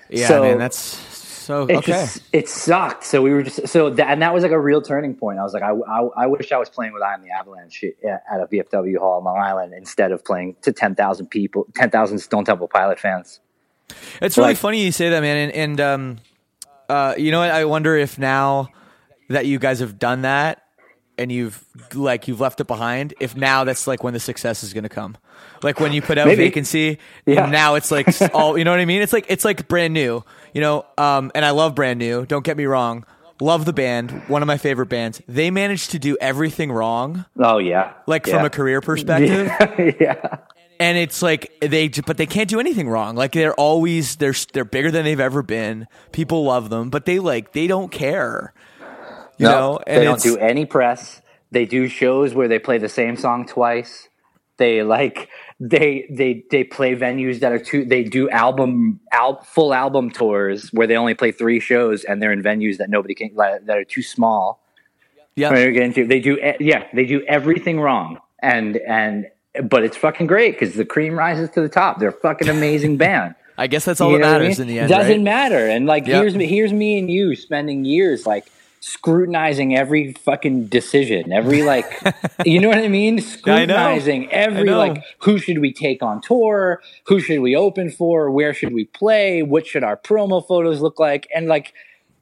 Yeah, 0.10 0.28
So- 0.28 0.42
man, 0.44 0.58
that's 0.58 0.96
so 1.40 1.64
it 1.64 1.78
okay. 1.78 1.92
just 1.92 2.22
it 2.32 2.50
sucked. 2.50 3.04
So 3.06 3.22
we 3.22 3.32
were 3.32 3.44
just 3.44 3.68
so 3.68 3.90
that, 3.90 4.08
and 4.10 4.22
that 4.22 4.34
was 4.34 4.44
like 4.44 4.52
a 4.52 4.60
real 4.60 4.82
turning 4.82 5.16
point. 5.16 5.40
I 5.40 5.44
was 5.44 5.54
like, 5.54 5.64
I, 5.64 5.72
I, 5.72 6.24
I 6.24 6.26
wish 6.28 6.52
I 6.52 6.58
was 6.58 6.70
playing 6.70 6.94
with 6.94 7.02
I 7.02 7.14
Am 7.14 7.22
the 7.22 7.30
Avalanche 7.30 7.84
at 8.04 8.24
at 8.32 8.42
a 8.42 8.48
VFW 8.48 8.98
hall 8.98 9.20
in 9.20 9.26
Long 9.26 9.38
Island 9.38 9.74
instead 9.74 10.12
of 10.12 10.24
playing 10.24 10.56
to 10.62 10.72
ten 10.72 10.96
thousand 10.96 11.28
people, 11.28 11.68
ten 11.76 11.90
thousand 11.90 12.20
Stone 12.20 12.46
Temple 12.46 12.68
Pilot 12.68 13.00
fans. 13.00 13.40
It's 14.22 14.38
really 14.38 14.50
like- 14.50 14.58
funny 14.58 14.84
you 14.84 14.92
say 14.92 15.10
that, 15.10 15.22
man. 15.22 15.50
And, 15.50 15.52
and 15.54 15.82
um, 15.82 16.18
uh, 16.90 17.16
you 17.18 17.32
know 17.32 17.40
what? 17.40 17.52
I 17.52 17.66
wonder 17.66 17.96
if 17.96 18.20
now 18.20 18.70
that 19.30 19.46
you 19.46 19.60
guys 19.60 19.80
have 19.80 19.98
done 19.98 20.24
that 20.24 20.64
and 21.20 21.32
you've 21.32 21.64
like 21.94 22.28
you've 22.28 22.40
left 22.40 22.60
it 22.62 22.68
behind, 22.68 23.14
if 23.20 23.36
now 23.36 23.64
that's 23.66 23.86
like 23.86 24.04
when 24.04 24.14
the 24.14 24.20
success 24.20 24.64
is 24.64 24.74
going 24.74 24.84
to 24.84 24.90
come. 24.90 25.18
Like 25.62 25.80
when 25.80 25.92
you 25.94 26.02
put 26.02 26.18
out 26.18 26.28
Maybe. 26.28 26.44
vacancy, 26.46 26.98
Yeah. 27.26 27.44
and 27.44 27.52
now 27.52 27.76
it's 27.76 27.92
like 27.92 28.08
all 28.34 28.58
you 28.58 28.64
know 28.64 28.72
what 28.72 28.80
I 28.80 28.86
mean. 28.86 29.02
It's 29.02 29.14
like 29.14 29.26
it's 29.30 29.46
like 29.46 29.68
brand 29.68 29.94
new, 29.94 30.24
you 30.54 30.62
know. 30.62 30.86
Um, 30.98 31.32
and 31.36 31.44
I 31.46 31.52
love 31.52 31.76
brand 31.76 32.00
new. 32.00 32.26
Don't 32.26 32.44
get 32.46 32.58
me 32.58 32.66
wrong. 32.66 33.06
Love 33.42 33.64
the 33.64 33.72
band, 33.74 34.12
one 34.28 34.42
of 34.42 34.48
my 34.48 34.58
favorite 34.58 34.88
bands. 34.88 35.22
They 35.28 35.50
managed 35.50 35.92
to 35.92 36.00
do 36.00 36.18
everything 36.20 36.72
wrong, 36.74 37.24
Oh 37.38 37.58
yeah, 37.58 37.94
like 38.08 38.26
yeah. 38.28 38.36
from 38.38 38.46
a 38.46 38.50
career 38.50 38.82
perspective 38.92 39.48
yeah, 39.48 39.94
yeah. 40.00 40.38
and 40.78 40.98
it's 40.98 41.22
like 41.22 41.54
they 41.62 41.88
but 42.06 42.18
they 42.18 42.26
can't 42.26 42.50
do 42.50 42.60
anything 42.60 42.90
wrong 42.90 43.16
like 43.16 43.32
they're 43.32 43.54
always 43.54 44.18
they're 44.18 44.34
they're 44.52 44.66
bigger 44.66 44.92
than 44.92 45.06
they've 45.06 45.20
ever 45.22 45.42
been 45.42 45.88
people 46.12 46.44
love 46.44 46.70
them 46.70 46.90
but 46.90 47.06
they 47.06 47.20
like 47.20 47.54
they 47.54 47.66
don't 47.68 47.94
care 47.94 48.54
you 49.40 49.48
No, 49.48 49.50
know 49.50 49.80
they 49.88 50.04
don't 50.04 50.22
do 50.22 50.38
any 50.38 50.66
press. 50.66 51.22
They 51.52 51.66
do 51.66 51.88
shows 51.88 52.36
where 52.36 52.48
they 52.48 52.60
play 52.60 52.78
the 52.78 52.90
same 52.90 53.18
song 53.18 53.48
twice. 53.48 54.08
They 54.58 54.84
like 54.84 55.30
they 55.60 56.08
they 56.12 56.44
they 56.52 56.64
play 56.66 56.96
venues 56.96 57.40
that 57.42 57.52
are 57.54 57.60
too. 57.60 57.86
They 57.86 58.04
do 58.04 58.30
album 58.30 59.00
al- 59.14 59.42
full 59.44 59.74
album 59.74 60.12
tours 60.12 60.70
where 60.74 60.88
they 60.88 60.98
only 60.98 61.16
play 61.16 61.32
three 61.32 61.60
shows 61.60 62.04
and 62.04 62.22
they're 62.22 62.34
in 62.34 62.44
venues 62.44 62.78
that 62.78 62.90
nobody 62.90 63.16
can 63.16 63.36
that 63.36 63.70
are 63.70 63.86
too 63.86 64.04
small. 64.04 64.62
yeah 65.36 65.50
Right, 65.52 65.72
get 65.74 65.84
into 65.84 66.06
they 66.08 66.20
do 66.20 66.38
e- 66.38 66.58
yeah 66.60 66.86
they 66.94 67.06
do 67.06 67.24
everything 67.28 67.80
wrong 67.80 68.20
and 68.42 68.78
and 68.78 69.28
but 69.64 69.84
it's 69.84 69.98
fucking 69.98 70.28
great 70.28 70.60
because 70.60 70.76
the 70.76 70.86
cream 70.86 71.18
rises 71.18 71.50
to 71.52 71.62
the 71.62 71.70
top. 71.70 72.00
They're 72.00 72.10
a 72.10 72.14
fucking 72.28 72.50
amazing 72.50 72.98
band. 73.06 73.36
i 73.58 73.68
guess 73.68 73.86
that's 73.86 74.02
all 74.02 74.12
You 74.12 74.20
that 74.20 74.26
what 74.28 74.36
I 74.36 74.40
matters 74.40 74.60
mean? 74.60 74.62
in 74.64 74.68
the 74.76 74.80
end 74.80 74.92
It 74.92 74.96
Doesn't 74.96 75.12
right? 75.12 75.22
matter. 75.22 75.68
And 75.68 75.86
like 75.86 76.06
Yeah. 76.06 76.20
here's 76.20 76.36
me 76.36 76.48
here's 76.48 76.74
me 76.74 77.00
and 77.00 77.10
you 77.10 77.36
spending 77.36 77.86
years 77.86 78.26
like 78.26 78.46
scrutinizing 78.80 79.76
every 79.76 80.14
fucking 80.14 80.68
decision, 80.68 81.32
every 81.32 81.64
like 81.74 81.86
you 82.46 82.60
know 82.60 82.70
what 82.70 82.80
I 82.80 82.88
mean? 82.88 83.20
Scrutinizing 83.22 84.32
every 84.32 84.70
like 84.70 85.04
who 85.20 85.38
should 85.38 85.60
we 85.60 85.74
take 85.74 86.02
on 86.02 86.22
tour, 86.22 86.82
who 87.06 87.20
should 87.20 87.40
we 87.40 87.56
open 87.56 87.90
for, 87.90 88.32
where 88.32 88.54
should 88.54 88.74
we 88.74 88.86
play, 88.86 89.44
what 89.44 89.68
should 89.68 89.84
our 89.84 89.98
promo 89.98 90.46
photos 90.46 90.82
look 90.82 91.00
like, 91.00 91.28
and 91.34 91.48
like 91.48 91.74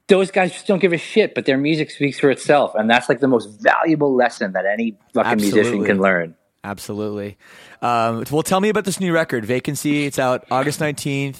those 0.08 0.30
guys 0.30 0.52
just 0.52 0.66
don't 0.66 0.78
give 0.78 0.92
a 0.92 0.98
shit, 0.98 1.34
but 1.34 1.44
their 1.44 1.58
music 1.58 1.90
speaks 1.90 2.18
for 2.18 2.30
itself, 2.30 2.74
and 2.74 2.88
that's 2.88 3.08
like 3.08 3.20
the 3.20 3.28
most 3.28 3.60
valuable 3.60 4.14
lesson 4.14 4.52
that 4.52 4.64
any 4.64 4.96
fucking 5.14 5.40
musician 5.40 5.84
can 5.84 6.00
learn. 6.00 6.34
absolutely. 6.64 7.36
Um, 7.80 8.24
well 8.30 8.42
tell 8.42 8.60
me 8.60 8.70
about 8.70 8.84
this 8.84 8.98
new 8.98 9.12
record 9.12 9.44
vacancy. 9.44 10.06
It's 10.06 10.18
out 10.18 10.44
august 10.50 10.80
19th 10.80 11.38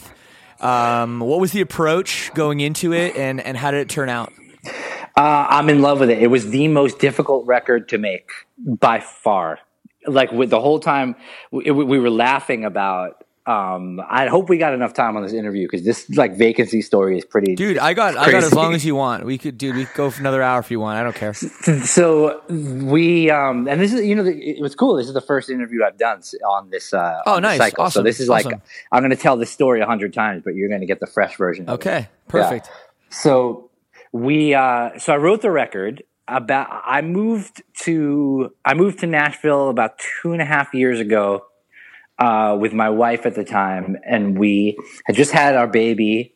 um, 0.60 1.20
what 1.20 1.40
was 1.40 1.52
the 1.52 1.60
approach 1.60 2.32
going 2.34 2.60
into 2.60 2.92
it 2.92 3.16
and 3.16 3.40
and 3.40 3.56
how 3.56 3.70
did 3.70 3.80
it 3.80 3.88
turn 3.88 4.08
out 4.08 4.32
Uh, 5.18 5.46
I'm 5.50 5.68
in 5.68 5.82
love 5.82 5.98
with 6.00 6.10
it. 6.10 6.22
It 6.22 6.28
was 6.28 6.50
the 6.50 6.68
most 6.68 6.98
difficult 7.00 7.44
record 7.46 7.88
to 7.90 7.98
make 7.98 8.30
by 8.56 9.00
far. 9.00 9.58
Like 10.06 10.30
with 10.30 10.50
the 10.50 10.60
whole 10.60 10.78
time, 10.78 11.16
we, 11.50 11.70
we 11.72 11.98
were 11.98 12.10
laughing 12.10 12.64
about. 12.64 13.24
Um, 13.44 13.98
I 14.08 14.26
hope 14.28 14.50
we 14.50 14.58
got 14.58 14.74
enough 14.74 14.92
time 14.92 15.16
on 15.16 15.22
this 15.22 15.32
interview 15.32 15.64
because 15.66 15.82
this 15.82 16.08
like 16.10 16.36
vacancy 16.36 16.82
story 16.82 17.16
is 17.16 17.24
pretty. 17.24 17.54
dude 17.54 17.78
i 17.78 17.94
got 17.94 18.14
i 18.14 18.30
got 18.30 18.44
as 18.44 18.52
long 18.52 18.74
as 18.74 18.84
you 18.84 18.94
want 18.94 19.24
we 19.24 19.38
could 19.38 19.56
dude 19.56 19.74
we 19.74 19.86
could 19.86 19.96
go 19.96 20.10
for 20.10 20.20
another 20.20 20.42
hour 20.42 20.60
if 20.60 20.70
you 20.70 20.78
want 20.78 20.98
i 20.98 21.02
don't 21.02 21.16
care 21.16 21.32
So 21.32 22.42
we 22.48 23.30
um, 23.30 23.66
and 23.66 23.80
this 23.80 23.94
is 23.94 24.04
you 24.04 24.14
know 24.14 24.24
it 24.26 24.60
was 24.60 24.74
cool. 24.74 24.96
This 24.96 25.06
is 25.08 25.14
the 25.14 25.22
first 25.22 25.48
interview 25.48 25.82
I've 25.82 25.96
done 25.96 26.20
on 26.46 26.68
this. 26.68 26.92
Uh, 26.92 27.22
Oh, 27.24 27.36
on 27.36 27.42
nice. 27.42 27.56
Cycle. 27.58 27.84
Awesome. 27.84 28.00
So 28.00 28.02
this 28.04 28.20
is 28.20 28.28
like 28.28 28.44
Awesome. 28.44 28.60
I'm 28.92 29.00
going 29.00 29.16
to 29.16 29.22
tell 29.26 29.38
this 29.38 29.50
story 29.50 29.80
a 29.80 29.86
hundred 29.86 30.12
times, 30.12 30.42
but 30.44 30.54
you're 30.54 30.68
going 30.68 30.82
to 30.82 30.86
get 30.86 31.00
the 31.00 31.06
fresh 31.06 31.36
version. 31.38 31.64
of 31.64 31.70
it. 31.70 31.74
okay 31.80 32.08
perfect 32.28 32.68
So 33.08 33.67
we 34.12 34.54
uh 34.54 34.98
so 34.98 35.12
I 35.12 35.16
wrote 35.16 35.42
the 35.42 35.50
record 35.50 36.02
about 36.26 36.68
I 36.86 37.00
moved 37.02 37.62
to 37.82 38.50
I 38.64 38.74
moved 38.74 39.00
to 39.00 39.06
Nashville 39.06 39.68
about 39.70 39.98
two 39.98 40.32
and 40.32 40.42
a 40.42 40.44
half 40.44 40.74
years 40.74 41.00
ago. 41.00 41.44
uh, 42.18 42.56
with 42.60 42.72
my 42.72 42.90
wife 42.90 43.26
at 43.26 43.34
the 43.36 43.44
time, 43.44 43.96
and 44.04 44.36
we 44.38 44.76
had 45.06 45.14
just 45.16 45.30
had 45.32 45.54
our 45.54 45.68
baby. 45.68 46.34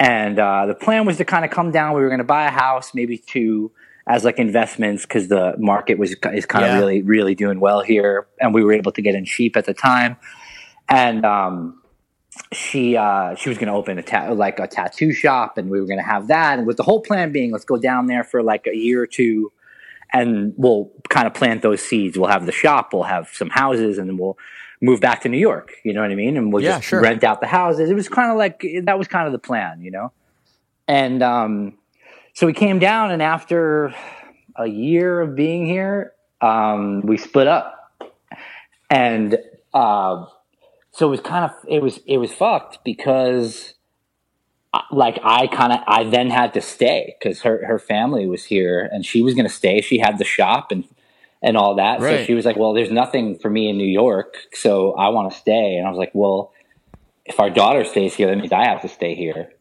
And 0.00 0.38
uh, 0.40 0.66
the 0.66 0.74
plan 0.74 1.06
was 1.06 1.18
to 1.18 1.24
kind 1.24 1.44
of 1.44 1.50
come 1.52 1.70
down. 1.70 1.94
We 1.94 2.00
were 2.02 2.08
going 2.08 2.18
to 2.18 2.24
buy 2.24 2.46
a 2.46 2.50
house, 2.50 2.94
maybe 2.94 3.16
two, 3.18 3.70
as 4.08 4.24
like 4.24 4.38
investments 4.40 5.02
because 5.04 5.28
the 5.28 5.54
market 5.58 5.98
was 5.98 6.16
is 6.34 6.46
kind 6.46 6.64
Yeah. 6.64 6.72
of 6.74 6.80
really 6.80 7.02
really 7.02 7.34
doing 7.36 7.60
well 7.60 7.80
here, 7.82 8.26
and 8.40 8.52
we 8.54 8.64
were 8.64 8.72
able 8.72 8.92
to 8.92 9.02
get 9.02 9.14
in 9.14 9.24
cheap 9.24 9.56
at 9.56 9.66
the 9.66 9.74
time. 9.74 10.16
And 10.88 11.24
um, 11.24 11.79
she 12.52 12.96
uh, 12.96 13.34
she 13.34 13.48
was 13.48 13.58
going 13.58 13.68
to 13.68 13.74
open 13.74 13.98
a 13.98 14.02
ta- 14.02 14.32
like 14.32 14.58
a 14.58 14.66
tattoo 14.66 15.12
shop, 15.12 15.58
and 15.58 15.70
we 15.70 15.80
were 15.80 15.86
going 15.86 15.98
to 15.98 16.04
have 16.04 16.28
that. 16.28 16.58
And 16.58 16.66
with 16.66 16.76
the 16.76 16.82
whole 16.82 17.00
plan 17.00 17.32
being, 17.32 17.50
let's 17.52 17.64
go 17.64 17.76
down 17.76 18.06
there 18.06 18.24
for 18.24 18.42
like 18.42 18.66
a 18.66 18.76
year 18.76 19.02
or 19.02 19.06
two, 19.06 19.52
and 20.12 20.54
we'll 20.56 20.90
kind 21.08 21.26
of 21.26 21.34
plant 21.34 21.62
those 21.62 21.82
seeds. 21.82 22.16
We'll 22.18 22.30
have 22.30 22.46
the 22.46 22.52
shop, 22.52 22.92
we'll 22.92 23.04
have 23.04 23.28
some 23.32 23.50
houses, 23.50 23.98
and 23.98 24.08
then 24.08 24.16
we'll 24.16 24.38
move 24.80 25.00
back 25.00 25.22
to 25.22 25.28
New 25.28 25.38
York. 25.38 25.72
You 25.84 25.92
know 25.92 26.00
what 26.02 26.10
I 26.10 26.14
mean? 26.14 26.36
And 26.36 26.52
we'll 26.52 26.62
Yeah, 26.62 26.76
just 26.76 26.88
sure. 26.88 27.02
rent 27.02 27.24
out 27.24 27.40
the 27.40 27.46
houses. 27.46 27.90
It 27.90 27.94
was 27.94 28.08
kind 28.08 28.30
of 28.30 28.36
like 28.38 28.64
that 28.84 28.98
was 28.98 29.08
kind 29.08 29.26
of 29.26 29.32
the 29.32 29.38
plan, 29.38 29.82
you 29.82 29.90
know. 29.90 30.12
And 30.88 31.22
um, 31.22 31.74
so 32.34 32.46
we 32.46 32.52
came 32.52 32.78
down, 32.78 33.10
and 33.10 33.22
after 33.22 33.94
a 34.56 34.66
year 34.66 35.20
of 35.20 35.34
being 35.36 35.66
here, 35.66 36.12
um, 36.40 37.02
we 37.02 37.16
split 37.16 37.46
up, 37.46 37.92
and 38.88 39.36
uh, 39.74 40.26
so 40.92 41.06
it 41.06 41.10
was 41.10 41.20
kind 41.20 41.44
of 41.44 41.52
it 41.68 41.82
was 41.82 42.00
it 42.06 42.18
was 42.18 42.32
fucked 42.32 42.82
because 42.84 43.74
uh, 44.72 44.80
like 44.90 45.18
I 45.22 45.46
kind 45.46 45.72
of 45.72 45.80
I 45.86 46.04
then 46.04 46.30
had 46.30 46.54
to 46.54 46.60
stay 46.60 47.16
because 47.18 47.42
her 47.42 47.64
her 47.66 47.78
family 47.78 48.26
was 48.26 48.44
here 48.44 48.88
and 48.92 49.04
she 49.04 49.22
was 49.22 49.34
going 49.34 49.46
to 49.46 49.52
stay. 49.52 49.80
She 49.80 49.98
had 49.98 50.18
the 50.18 50.24
shop 50.24 50.70
and 50.70 50.84
and 51.42 51.56
all 51.56 51.76
that. 51.76 52.00
So 52.20 52.24
she 52.24 52.34
was 52.34 52.44
like, 52.44 52.56
"Well, 52.56 52.72
there's 52.74 52.90
nothing 52.90 53.38
for 53.38 53.50
me 53.50 53.68
in 53.68 53.78
New 53.78 53.88
York, 53.88 54.36
so 54.52 54.92
I 54.92 55.08
want 55.08 55.32
to 55.32 55.38
stay." 55.38 55.76
And 55.76 55.86
I 55.86 55.90
was 55.90 55.98
like, 55.98 56.10
"Well, 56.12 56.52
if 57.24 57.40
our 57.40 57.50
daughter 57.50 57.84
stays 57.84 58.14
here, 58.14 58.28
that 58.28 58.36
means 58.36 58.52
I 58.52 58.64
have 58.64 58.82
to 58.82 58.88
stay 58.88 59.14
here." 59.14 59.52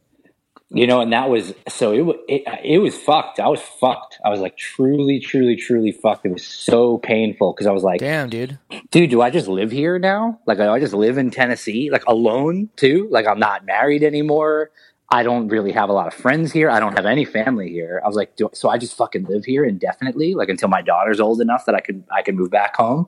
You 0.71 0.85
know, 0.87 1.01
and 1.01 1.13
that 1.13 1.29
was 1.29 1.53
so 1.67 1.93
it, 1.93 2.17
it 2.27 2.43
it 2.63 2.77
was 2.79 2.95
fucked. 2.95 3.39
I 3.39 3.47
was 3.47 3.59
fucked. 3.61 4.19
I 4.23 4.29
was 4.29 4.39
like 4.39 4.55
truly, 4.55 5.19
truly, 5.19 5.55
truly 5.55 5.91
fucked. 5.91 6.27
It 6.27 6.31
was 6.31 6.45
so 6.45 6.99
painful 6.99 7.53
because 7.53 7.67
I 7.67 7.71
was 7.71 7.83
like, 7.83 7.99
Damn, 7.99 8.29
dude. 8.29 8.59
dude, 8.91 9.09
do 9.09 9.21
I 9.21 9.31
just 9.31 9.47
live 9.47 9.71
here 9.71 9.97
now? 9.97 10.39
Like, 10.45 10.59
do 10.59 10.65
I 10.69 10.79
just 10.79 10.93
live 10.93 11.17
in 11.17 11.31
Tennessee, 11.31 11.89
like 11.91 12.05
alone 12.05 12.69
too? 12.75 13.07
Like, 13.11 13.25
I'm 13.27 13.39
not 13.39 13.65
married 13.65 14.03
anymore. 14.03 14.69
I 15.11 15.23
don't 15.23 15.47
really 15.47 15.71
have 15.71 15.89
a 15.89 15.93
lot 15.93 16.05
of 16.07 16.13
friends 16.13 16.51
here. 16.51 16.69
I 16.69 16.79
don't 16.79 16.95
have 16.95 17.07
any 17.07 17.25
family 17.25 17.69
here. 17.71 17.99
I 18.05 18.07
was 18.07 18.15
like, 18.15 18.35
do, 18.35 18.49
so 18.53 18.69
I 18.69 18.77
just 18.77 18.95
fucking 18.95 19.25
live 19.25 19.45
here 19.45 19.65
indefinitely, 19.65 20.35
like 20.35 20.49
until 20.49 20.69
my 20.69 20.83
daughter's 20.83 21.19
old 21.19 21.41
enough 21.41 21.65
that 21.65 21.73
I 21.73 21.79
could 21.81 22.03
I 22.11 22.21
could 22.21 22.35
move 22.35 22.51
back 22.51 22.75
home. 22.75 23.07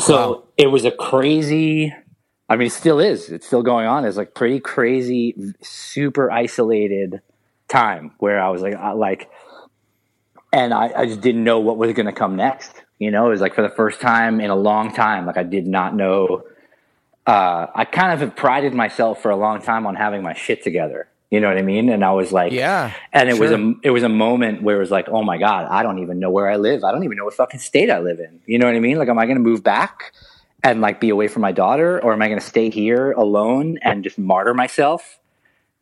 So 0.00 0.14
Wow. 0.16 0.44
it 0.56 0.68
was 0.68 0.84
a 0.86 0.90
crazy. 0.92 1.94
I 2.48 2.56
mean, 2.56 2.68
it 2.68 2.72
still 2.72 3.00
is. 3.00 3.28
It's 3.28 3.46
still 3.46 3.62
going 3.62 3.86
on. 3.86 4.04
It's 4.04 4.16
like 4.16 4.34
pretty 4.34 4.60
crazy, 4.60 5.34
super 5.62 6.30
isolated 6.30 7.20
time 7.68 8.12
where 8.18 8.40
I 8.40 8.50
was 8.50 8.62
like, 8.62 8.74
I, 8.74 8.92
like, 8.92 9.28
and 10.52 10.72
I, 10.72 10.92
I 10.96 11.06
just 11.06 11.20
didn't 11.20 11.42
know 11.42 11.58
what 11.58 11.76
was 11.76 11.92
going 11.92 12.06
to 12.06 12.12
come 12.12 12.36
next. 12.36 12.84
You 12.98 13.10
know, 13.10 13.26
it 13.26 13.30
was 13.30 13.40
like 13.40 13.54
for 13.54 13.62
the 13.62 13.68
first 13.68 14.00
time 14.00 14.40
in 14.40 14.50
a 14.50 14.56
long 14.56 14.94
time, 14.94 15.26
like 15.26 15.36
I 15.36 15.42
did 15.42 15.66
not 15.66 15.94
know. 15.94 16.44
Uh, 17.26 17.66
I 17.74 17.84
kind 17.84 18.12
of 18.12 18.20
have 18.20 18.36
prided 18.36 18.72
myself 18.72 19.20
for 19.20 19.30
a 19.30 19.36
long 19.36 19.60
time 19.60 19.86
on 19.86 19.96
having 19.96 20.22
my 20.22 20.34
shit 20.34 20.62
together. 20.62 21.08
You 21.30 21.40
know 21.40 21.48
what 21.48 21.58
I 21.58 21.62
mean? 21.62 21.88
And 21.88 22.04
I 22.04 22.12
was 22.12 22.30
like, 22.30 22.52
Yeah, 22.52 22.94
And 23.12 23.28
it 23.28 23.38
was 23.38 23.50
a 23.50 23.74
it 23.82 23.90
was 23.90 24.04
a 24.04 24.08
moment 24.08 24.62
where 24.62 24.76
it 24.76 24.78
was 24.78 24.92
like, 24.92 25.08
oh 25.08 25.24
my 25.24 25.38
god, 25.38 25.66
I 25.68 25.82
don't 25.82 25.98
even 25.98 26.20
know 26.20 26.30
where 26.30 26.48
I 26.48 26.54
live. 26.56 26.84
I 26.84 26.92
don't 26.92 27.02
even 27.02 27.16
know 27.16 27.24
what 27.24 27.34
fucking 27.34 27.58
state 27.58 27.90
I 27.90 27.98
live 27.98 28.20
in. 28.20 28.40
You 28.46 28.60
know 28.60 28.66
what 28.66 28.76
I 28.76 28.80
mean? 28.80 28.96
Like, 28.96 29.08
am 29.08 29.18
I 29.18 29.26
going 29.26 29.36
to 29.36 29.42
move 29.42 29.64
back 29.64 30.14
and 30.66 30.80
like 30.80 31.00
be 31.00 31.10
away 31.10 31.28
from 31.28 31.42
my 31.42 31.52
daughter, 31.52 32.02
or 32.02 32.12
am 32.12 32.20
I 32.20 32.26
going 32.26 32.40
to 32.40 32.44
stay 32.44 32.70
here 32.70 33.12
alone 33.12 33.78
and 33.82 34.02
just 34.02 34.18
martyr 34.18 34.52
myself? 34.52 35.18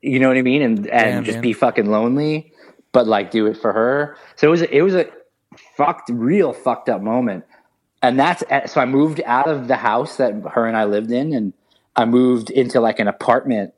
You 0.03 0.20
know 0.20 0.28
what 0.28 0.37
I 0.37 0.43
mean? 0.43 0.61
And 0.61 0.87
and 0.89 1.24
just 1.24 1.37
man. 1.37 1.43
be 1.43 1.53
fucking 1.55 1.91
lonely, 1.91 2.53
but 2.93 3.07
like 3.07 3.30
do 3.30 3.47
it 3.47 3.57
for 3.57 3.72
her. 3.72 4.16
So 4.37 4.47
it 4.47 4.51
was 4.51 4.62
it 4.62 4.82
was 4.82 4.95
a 4.95 5.07
fucked, 5.76 6.11
real 6.11 6.53
fucked 6.53 6.91
up 6.91 7.01
moment. 7.01 7.45
And 8.03 8.20
that's 8.20 8.45
eh, 8.51 8.66
so 8.66 8.82
I 8.82 8.85
moved 8.85 9.22
out 9.24 9.49
of 9.49 9.68
the 9.68 9.76
house 9.76 10.18
that 10.18 10.35
her 10.53 10.66
and 10.66 10.76
I 10.76 10.85
lived 10.85 11.11
in, 11.11 11.32
and 11.32 11.55
I 11.97 12.05
moved 12.05 12.51
into 12.51 12.80
like 12.80 12.99
an 12.99 13.09
apartment 13.09 13.72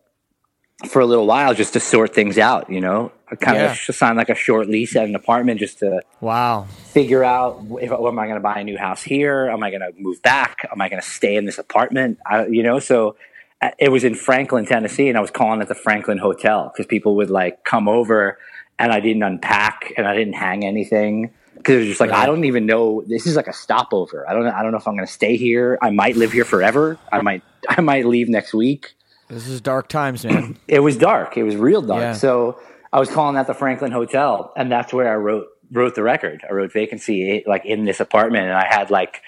for 0.88 1.00
a 1.00 1.06
little 1.06 1.26
while 1.26 1.54
just 1.54 1.72
to 1.74 1.80
sort 1.80 2.14
things 2.14 2.36
out. 2.36 2.68
You 2.68 2.80
know, 2.80 3.12
I 3.30 3.34
kind 3.34 3.56
Yeah. 3.56 3.72
of 3.72 3.94
signed 3.94 4.16
like 4.16 4.28
a 4.28 4.34
short 4.34 4.68
lease 4.68 4.94
at 4.94 5.04
an 5.04 5.14
apartment 5.14 5.60
just 5.60 5.80
to 5.80 6.00
Wow. 6.20 6.66
figure 6.92 7.24
out 7.24 7.60
if 7.80 7.90
am 7.90 8.18
I 8.18 8.26
going 8.26 8.36
to 8.36 8.40
buy 8.40 8.60
a 8.60 8.64
new 8.64 8.78
house 8.78 9.02
here? 9.02 9.48
Am 9.50 9.62
I 9.62 9.70
going 9.70 9.80
to 9.82 9.92
move 9.98 10.22
back? 10.22 10.66
Am 10.70 10.80
I 10.80 10.88
going 10.88 11.02
to 11.02 11.08
stay 11.08 11.36
in 11.36 11.44
this 11.44 11.58
apartment? 11.58 12.18
I, 12.24 12.46
you 12.46 12.62
know, 12.62 12.78
so 12.78 13.16
uh, 13.60 13.70
it 13.78 13.90
was 13.90 14.04
in 14.04 14.14
Franklin, 14.14 14.64
Tennessee, 14.66 15.08
and 15.08 15.18
I 15.18 15.20
was 15.20 15.30
calling 15.30 15.60
at 15.60 15.68
the 15.68 15.74
Franklin 15.74 16.18
Hotel 16.18 16.70
because 16.72 16.86
people 16.86 17.16
would 17.16 17.30
like 17.30 17.64
come 17.64 17.88
over, 17.88 18.38
and 18.78 18.92
I 18.92 19.00
didn't 19.00 19.22
unpack 19.22 19.92
and 19.96 20.06
I 20.06 20.14
didn't 20.14 20.34
hang 20.34 20.64
anything 20.64 21.30
because 21.56 21.76
it 21.76 21.78
was 21.78 21.86
just 21.88 22.00
like 22.00 22.12
I 22.12 22.26
don't 22.26 22.44
even 22.44 22.66
know. 22.66 23.02
This 23.08 23.26
is 23.26 23.34
like 23.34 23.46
a 23.48 23.52
stopover. 23.52 24.28
I 24.28 24.34
don't. 24.34 24.46
I 24.46 24.62
don't 24.62 24.70
know 24.72 24.78
if 24.78 24.86
I'm 24.86 24.94
going 24.94 25.06
to 25.06 25.12
stay 25.12 25.36
here. 25.36 25.78
I 25.82 25.90
might 25.90 26.16
live 26.16 26.30
here 26.32 26.44
forever. 26.44 26.98
I 27.10 27.22
might. 27.22 27.42
I 27.68 27.80
might 27.80 28.06
leave 28.06 28.28
next 28.28 28.54
week 28.54 28.94
This 29.28 29.48
is 29.48 29.60
dark 29.60 29.88
times, 29.88 30.24
man. 30.24 30.56
it 30.68 30.80
was 30.80 30.96
dark. 30.96 31.36
It 31.36 31.42
was 31.42 31.56
real 31.56 31.80
dark. 31.82 32.00
Yeah. 32.02 32.12
So 32.12 32.60
I 32.96 32.98
was 32.98 33.10
calling 33.10 33.34
that 33.34 33.46
the 33.46 33.52
Franklin 33.52 33.92
Hotel, 33.92 34.54
and 34.56 34.72
that's 34.72 34.90
where 34.90 35.12
I 35.12 35.16
wrote 35.16 35.48
wrote 35.70 35.94
the 35.94 36.02
record. 36.02 36.42
I 36.48 36.54
wrote 36.54 36.72
vacancy 36.72 37.44
like 37.46 37.66
in 37.66 37.84
this 37.84 38.00
apartment, 38.00 38.44
and 38.44 38.54
I 38.54 38.66
had 38.66 38.90
like 38.90 39.20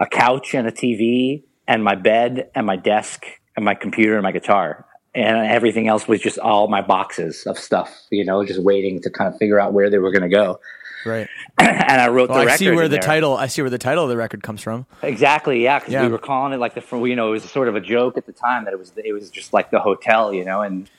a 0.00 0.06
couch 0.06 0.54
and 0.54 0.66
a 0.66 0.72
TV 0.72 1.44
and 1.68 1.84
my 1.84 1.94
bed 1.94 2.50
and 2.56 2.66
my 2.66 2.74
desk 2.74 3.24
and 3.54 3.64
my 3.64 3.74
computer 3.74 4.14
and 4.14 4.24
my 4.24 4.32
guitar. 4.32 4.86
And 5.14 5.46
everything 5.46 5.86
else 5.86 6.08
was 6.08 6.20
just 6.20 6.38
all 6.40 6.66
my 6.66 6.82
boxes 6.82 7.46
of 7.46 7.58
stuff, 7.58 7.94
you 8.10 8.24
know, 8.24 8.44
just 8.44 8.60
waiting 8.60 9.00
to 9.02 9.10
kind 9.10 9.32
of 9.32 9.38
figure 9.38 9.60
out 9.60 9.72
where 9.72 9.88
they 9.88 9.98
were 9.98 10.10
going 10.10 10.22
to 10.22 10.28
go. 10.28 10.58
right. 11.06 11.28
and 11.58 12.00
I 12.00 12.08
wrote 12.08 12.28
Well, 12.30 12.38
the 12.38 12.42
I 12.42 12.46
record. 12.46 12.58
see 12.58 12.70
where 12.72 12.88
the 12.88 12.96
there. 12.96 13.02
title. 13.02 13.36
I 13.36 13.46
see 13.46 13.62
where 13.62 13.70
the 13.70 13.78
title 13.78 14.02
of 14.02 14.10
the 14.10 14.16
record 14.16 14.42
comes 14.42 14.62
from. 14.62 14.86
Exactly, 15.02 15.62
yeah, 15.62 15.78
because 15.78 15.92
Yeah. 15.92 16.02
we 16.06 16.08
were 16.10 16.18
calling 16.18 16.52
it 16.54 16.58
like 16.58 16.74
the 16.74 16.82
you 17.06 17.14
know 17.14 17.28
it 17.28 17.32
was 17.32 17.44
sort 17.44 17.68
of 17.68 17.76
a 17.76 17.80
joke 17.80 18.16
at 18.16 18.26
the 18.26 18.32
time 18.32 18.64
that 18.64 18.72
it 18.72 18.78
was 18.80 18.90
it 18.96 19.12
was 19.12 19.30
just 19.30 19.52
like 19.52 19.70
the 19.70 19.78
hotel, 19.78 20.32
you 20.34 20.44
know, 20.44 20.62
and 20.62 20.90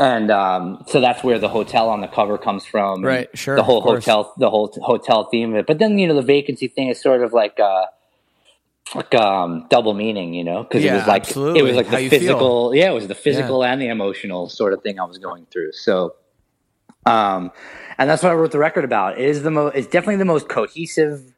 and 0.00 0.30
um, 0.30 0.82
so 0.88 1.00
that's 1.00 1.22
where 1.22 1.38
the 1.38 1.48
hotel 1.48 1.88
on 1.90 2.00
the 2.00 2.08
cover 2.08 2.36
comes 2.38 2.64
from, 2.64 3.04
Right, 3.04 3.28
sure, 3.38 3.54
The 3.54 3.62
whole 3.62 3.82
hotel, 3.82 4.32
the 4.38 4.48
whole 4.50 4.72
hotel 4.82 5.28
theme 5.30 5.50
of 5.52 5.56
it, 5.58 5.66
but 5.66 5.78
then 5.78 5.98
you 5.98 6.08
know 6.08 6.14
the 6.14 6.22
vacancy 6.22 6.66
thing 6.68 6.88
is 6.88 7.00
sort 7.00 7.22
of 7.22 7.32
like 7.32 7.60
uh 7.60 7.84
like 8.94 9.14
um 9.14 9.66
double 9.70 9.94
meaning, 9.94 10.34
you 10.34 10.42
know, 10.42 10.62
because 10.64 10.82
Yeah, 10.82 10.94
it 10.94 10.96
was 10.96 11.06
like 11.06 11.22
absolutely. 11.26 11.60
it 11.60 11.62
was 11.62 11.76
like 11.76 11.86
How 11.86 11.98
the 11.98 12.08
feel. 12.08 12.18
physical, 12.18 12.74
yeah, 12.74 12.90
it 12.90 12.94
was 12.94 13.06
the 13.08 13.14
physical 13.14 13.62
and 13.62 13.80
the 13.80 13.88
emotional 13.88 14.48
sort 14.48 14.72
of 14.72 14.82
thing 14.82 14.98
I 14.98 15.04
was 15.04 15.18
going 15.18 15.46
through, 15.52 15.72
so. 15.72 16.14
Um, 17.06 17.50
and 17.98 18.08
that's 18.10 18.22
what 18.22 18.30
I 18.32 18.34
wrote 18.34 18.52
the 18.52 18.58
record 18.58 18.84
about. 18.84 19.18
It 19.18 19.24
is 19.24 19.42
the 19.42 19.50
most, 19.50 19.74
it's 19.76 19.86
definitely 19.86 20.16
the 20.16 20.24
most 20.26 20.48
cohesive 20.48 21.32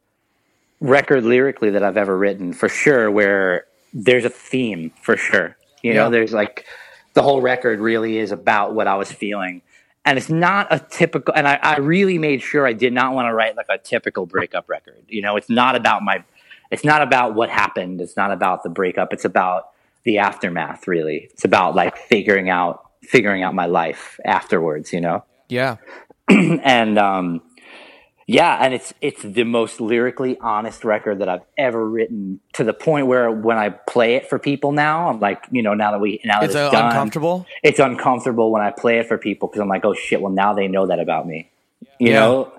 record 0.80 1.24
lyrically 1.24 1.70
that 1.70 1.82
I've 1.84 1.96
ever 1.96 2.16
written 2.18 2.52
for 2.52 2.68
sure, 2.68 3.10
where 3.10 3.64
there's 3.92 4.24
a 4.24 4.30
theme 4.30 4.90
for 5.02 5.16
sure. 5.16 5.56
You 5.82 5.94
know, 5.94 6.04
Yeah. 6.04 6.08
there's 6.10 6.32
like 6.32 6.64
the 7.14 7.22
whole 7.22 7.40
record 7.40 7.80
really 7.80 8.18
is 8.18 8.32
about 8.32 8.74
what 8.74 8.86
I 8.86 8.94
was 8.94 9.10
feeling. 9.10 9.62
And 10.04 10.18
it's 10.18 10.28
not 10.28 10.66
a 10.70 10.78
typical, 10.78 11.34
and 11.34 11.46
I, 11.46 11.58
I 11.62 11.76
really 11.78 12.18
made 12.18 12.42
sure 12.42 12.66
I 12.66 12.72
did 12.72 12.92
not 12.92 13.14
want 13.14 13.26
to 13.26 13.34
write 13.34 13.56
like 13.56 13.66
a 13.68 13.78
typical 13.78 14.26
breakup 14.26 14.68
record. 14.68 15.04
You 15.08 15.22
know, 15.22 15.36
it's 15.36 15.48
not 15.48 15.76
about 15.76 16.02
my, 16.02 16.24
it's 16.70 16.84
not 16.84 17.02
about 17.02 17.34
what 17.34 17.50
happened. 17.50 18.00
It's 18.00 18.16
not 18.16 18.32
about 18.32 18.64
the 18.64 18.70
breakup. 18.70 19.12
It's 19.12 19.24
about 19.24 19.70
the 20.04 20.18
aftermath, 20.18 20.88
really. 20.88 21.28
It's 21.32 21.44
about 21.44 21.76
like 21.76 21.96
figuring 21.96 22.50
out, 22.50 22.90
figuring 23.02 23.42
out 23.42 23.54
my 23.54 23.66
life 23.66 24.18
afterwards, 24.24 24.92
you 24.92 25.00
know? 25.00 25.24
Yeah. 25.48 25.76
and 26.28 26.98
um, 26.98 27.42
yeah, 28.26 28.58
and 28.60 28.74
it's 28.74 28.94
it's 29.00 29.22
the 29.22 29.44
most 29.44 29.80
lyrically 29.80 30.38
honest 30.40 30.84
record 30.84 31.20
that 31.20 31.28
I've 31.28 31.42
ever 31.58 31.88
written. 31.88 32.40
To 32.54 32.64
the 32.64 32.72
point 32.74 33.06
where 33.06 33.30
when 33.30 33.58
I 33.58 33.70
play 33.70 34.16
it 34.16 34.28
for 34.28 34.38
people 34.38 34.72
now, 34.72 35.08
I'm 35.08 35.20
like, 35.20 35.44
you 35.50 35.62
know, 35.62 35.74
now 35.74 35.92
that 35.92 36.00
we 36.00 36.20
now 36.24 36.40
that 36.40 36.46
It's 36.46 36.54
it's, 36.54 36.56
uh, 36.56 36.70
done, 36.70 36.84
uncomfortable. 36.86 37.46
It's 37.62 37.78
uncomfortable 37.80 38.50
when 38.52 38.62
I 38.62 38.70
play 38.70 38.98
it 38.98 39.08
for 39.08 39.18
people 39.18 39.48
because 39.48 39.60
I'm 39.60 39.68
like, 39.68 39.84
oh 39.84 39.94
shit, 39.94 40.20
well 40.20 40.32
now 40.32 40.54
they 40.54 40.68
know 40.68 40.86
that 40.86 41.00
about 41.00 41.26
me. 41.26 41.50
You 41.98 42.12
Yeah. 42.12 42.14
know, 42.14 42.52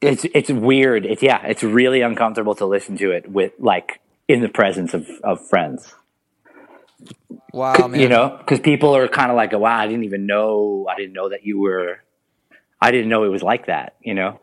it's 0.00 0.24
it's 0.34 0.50
weird. 0.50 1.06
It's 1.06 1.22
yeah, 1.22 1.44
it's 1.46 1.62
really 1.62 2.02
uncomfortable 2.02 2.54
to 2.56 2.66
listen 2.66 2.96
to 2.98 3.12
it 3.12 3.30
with 3.30 3.52
like 3.58 4.00
in 4.28 4.40
the 4.42 4.48
presence 4.48 4.94
of 4.94 5.08
of 5.24 5.46
friends. 5.48 5.94
Wow, 7.52 7.88
man. 7.88 8.00
You 8.00 8.08
know, 8.08 8.36
because 8.38 8.60
people 8.60 8.96
are 8.96 9.08
kind 9.08 9.30
of 9.30 9.36
like, 9.36 9.52
wow, 9.52 9.78
I 9.78 9.86
didn't 9.86 10.04
even 10.04 10.26
know, 10.26 10.86
I 10.90 10.96
didn't 10.96 11.12
know 11.14 11.30
that 11.30 11.44
you 11.46 11.60
were, 11.60 12.00
I 12.80 12.90
didn't 12.90 13.08
know 13.08 13.24
it 13.24 13.28
was 13.28 13.42
like 13.42 13.66
that. 13.66 13.94
You 14.02 14.14
know. 14.14 14.40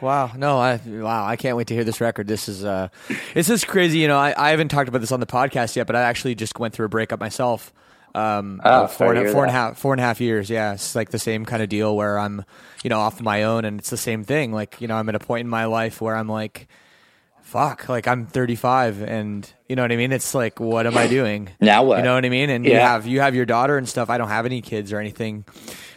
Wow. 0.00 0.32
No, 0.36 0.58
I 0.58 0.80
wow, 0.84 1.26
I 1.26 1.36
can't 1.36 1.56
wait 1.56 1.66
to 1.68 1.74
hear 1.74 1.84
this 1.84 2.00
record. 2.00 2.26
This 2.26 2.48
is 2.48 2.64
uh 2.64 2.88
this 3.34 3.50
is 3.50 3.64
crazy, 3.64 3.98
you 3.98 4.08
know. 4.08 4.18
I, 4.18 4.34
I 4.36 4.50
haven't 4.50 4.68
talked 4.68 4.88
about 4.88 5.00
this 5.00 5.12
on 5.12 5.20
the 5.20 5.26
podcast 5.26 5.76
yet, 5.76 5.86
but 5.86 5.96
I 5.96 6.02
actually 6.02 6.34
just 6.34 6.58
went 6.58 6.74
through 6.74 6.86
a 6.86 6.90
breakup 6.90 7.20
myself. 7.20 7.72
Um 8.14 8.60
Oh, 8.64 8.84
of 8.84 8.92
four, 8.92 9.14
and, 9.14 9.26
a- 9.26 9.32
four 9.32 9.44
and 9.44 9.52
half 9.52 9.78
four 9.78 9.92
and 9.92 10.00
a 10.00 10.04
half 10.04 10.20
years, 10.20 10.50
yeah. 10.50 10.74
It's 10.74 10.94
like 10.94 11.10
the 11.10 11.18
same 11.18 11.44
kind 11.44 11.62
of 11.62 11.68
deal 11.68 11.94
where 11.96 12.18
I'm, 12.18 12.44
you 12.82 12.90
know, 12.90 13.00
off 13.00 13.20
my 13.20 13.44
own 13.44 13.64
and 13.64 13.78
it's 13.78 13.90
the 13.90 13.96
same 13.96 14.24
thing. 14.24 14.52
Like, 14.52 14.80
you 14.80 14.88
know, 14.88 14.96
I'm 14.96 15.08
at 15.08 15.14
a 15.14 15.20
point 15.20 15.42
in 15.42 15.48
my 15.48 15.66
life 15.66 16.00
where 16.00 16.16
I'm 16.16 16.28
like 16.28 16.68
fuck, 17.50 17.88
like 17.88 18.06
I'm 18.06 18.26
35 18.26 19.02
and 19.02 19.52
you 19.68 19.74
know 19.74 19.82
what 19.82 19.90
I 19.90 19.96
mean? 19.96 20.12
It's 20.12 20.34
like, 20.36 20.60
what 20.60 20.86
am 20.86 20.96
I 20.96 21.08
doing? 21.08 21.50
Now 21.60 21.82
what? 21.82 21.98
You 21.98 22.04
know 22.04 22.14
what 22.14 22.24
I 22.24 22.28
mean? 22.28 22.48
And 22.48 22.64
yeah. 22.64 22.72
you 22.72 22.78
have, 22.78 23.06
you 23.08 23.20
have 23.20 23.34
your 23.34 23.44
daughter 23.44 23.76
and 23.76 23.88
stuff. 23.88 24.08
I 24.08 24.18
don't 24.18 24.28
have 24.28 24.46
any 24.46 24.62
kids 24.62 24.92
or 24.92 25.00
anything. 25.00 25.44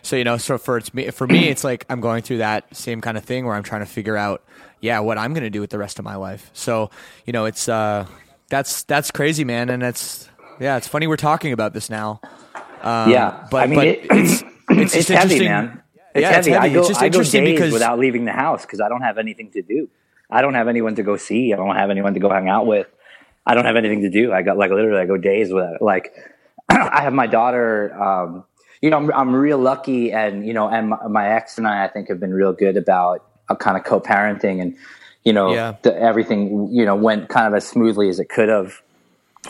So, 0.03 0.17
you 0.17 0.25
know, 0.25 0.37
so 0.37 0.57
for 0.57 0.77
it's 0.77 0.93
me, 0.93 1.09
for 1.11 1.25
me, 1.25 1.47
it's 1.47 1.63
like 1.63 1.85
I'm 1.89 2.01
going 2.01 2.23
through 2.23 2.39
that 2.39 2.75
same 2.75 3.01
kind 3.01 3.17
of 3.17 3.23
thing 3.23 3.45
where 3.45 3.55
I'm 3.55 3.63
trying 3.63 3.81
to 3.81 3.87
figure 3.87 4.17
out, 4.17 4.43
yeah, 4.81 4.99
what 4.99 5.17
I'm 5.17 5.33
going 5.33 5.43
to 5.43 5.49
do 5.49 5.61
with 5.61 5.69
the 5.69 5.77
rest 5.77 5.97
of 5.97 6.05
my 6.05 6.15
life. 6.15 6.51
So, 6.53 6.91
you 7.25 7.31
know, 7.31 7.45
it's, 7.45 7.69
uh, 7.69 8.05
that's, 8.49 8.83
that's 8.83 9.11
crazy, 9.11 9.45
man. 9.45 9.69
And 9.69 9.81
it's, 9.81 10.29
yeah, 10.59 10.75
it's 10.75 10.87
funny 10.87 11.07
we're 11.07 11.15
talking 11.15 11.53
about 11.53 11.73
this 11.73 11.89
now. 11.89 12.19
Um, 12.81 13.09
yeah, 13.09 13.47
but, 13.49 13.63
I 13.63 13.67
mean, 13.67 13.79
but 13.79 13.87
it, 13.87 14.05
it's, 14.11 14.43
it's, 14.69 14.95
it's 14.95 15.07
heavy, 15.07 15.39
man. 15.39 15.81
It's 16.13 16.21
yeah, 16.21 16.31
heavy. 16.31 16.37
it's 16.39 16.47
heavy. 16.47 16.69
I 16.69 16.73
go, 16.73 16.79
it's 16.79 16.89
just 16.89 17.01
I 17.01 17.05
interesting 17.05 17.45
because 17.45 17.71
without 17.71 17.97
leaving 17.97 18.25
the 18.25 18.33
house 18.33 18.63
because 18.63 18.81
I 18.81 18.89
don't 18.89 19.01
have 19.01 19.17
anything 19.17 19.51
to 19.51 19.61
do. 19.61 19.89
I 20.29 20.41
don't 20.41 20.53
have 20.53 20.67
anyone 20.67 20.95
to 20.95 21.03
go 21.03 21.15
see. 21.15 21.53
I 21.53 21.55
don't 21.55 21.75
have 21.75 21.89
anyone 21.89 22.13
to 22.13 22.19
go 22.19 22.29
hang 22.29 22.49
out 22.49 22.67
with. 22.67 22.87
I 23.45 23.55
don't 23.55 23.65
have 23.65 23.77
anything 23.77 24.01
to 24.01 24.09
do. 24.09 24.33
I 24.33 24.41
got 24.41 24.57
like 24.57 24.71
literally, 24.71 25.01
I 25.01 25.05
go 25.05 25.17
days 25.17 25.51
without. 25.51 25.81
Like, 25.81 26.13
I 26.69 27.01
have 27.01 27.13
my 27.13 27.27
daughter. 27.27 27.93
Um, 28.01 28.43
you 28.83 28.89
know, 28.89 28.97
I'm, 28.97 29.11
I'm 29.13 29.33
real 29.33 29.57
lucky, 29.57 30.11
and 30.11 30.45
you 30.45 30.53
know, 30.53 30.67
and 30.67 30.89
my, 30.89 31.07
my 31.07 31.27
ex 31.29 31.57
and 31.57 31.65
I, 31.65 31.85
I 31.85 31.87
think, 31.87 32.09
have 32.09 32.19
been 32.19 32.33
real 32.33 32.51
good 32.51 32.75
about 32.77 33.25
uh, 33.49 33.55
kind 33.55 33.77
of 33.77 33.83
co-parenting, 33.85 34.61
and 34.61 34.75
you 35.23 35.31
know, 35.31 35.53
Yeah. 35.53 35.75
the, 35.83 35.97
everything 35.97 36.67
you 36.69 36.85
know 36.85 36.95
went 36.95 37.29
kind 37.29 37.47
of 37.47 37.53
as 37.55 37.65
smoothly 37.65 38.09
as 38.09 38.19
it 38.19 38.27
could 38.29 38.49
have. 38.49 38.81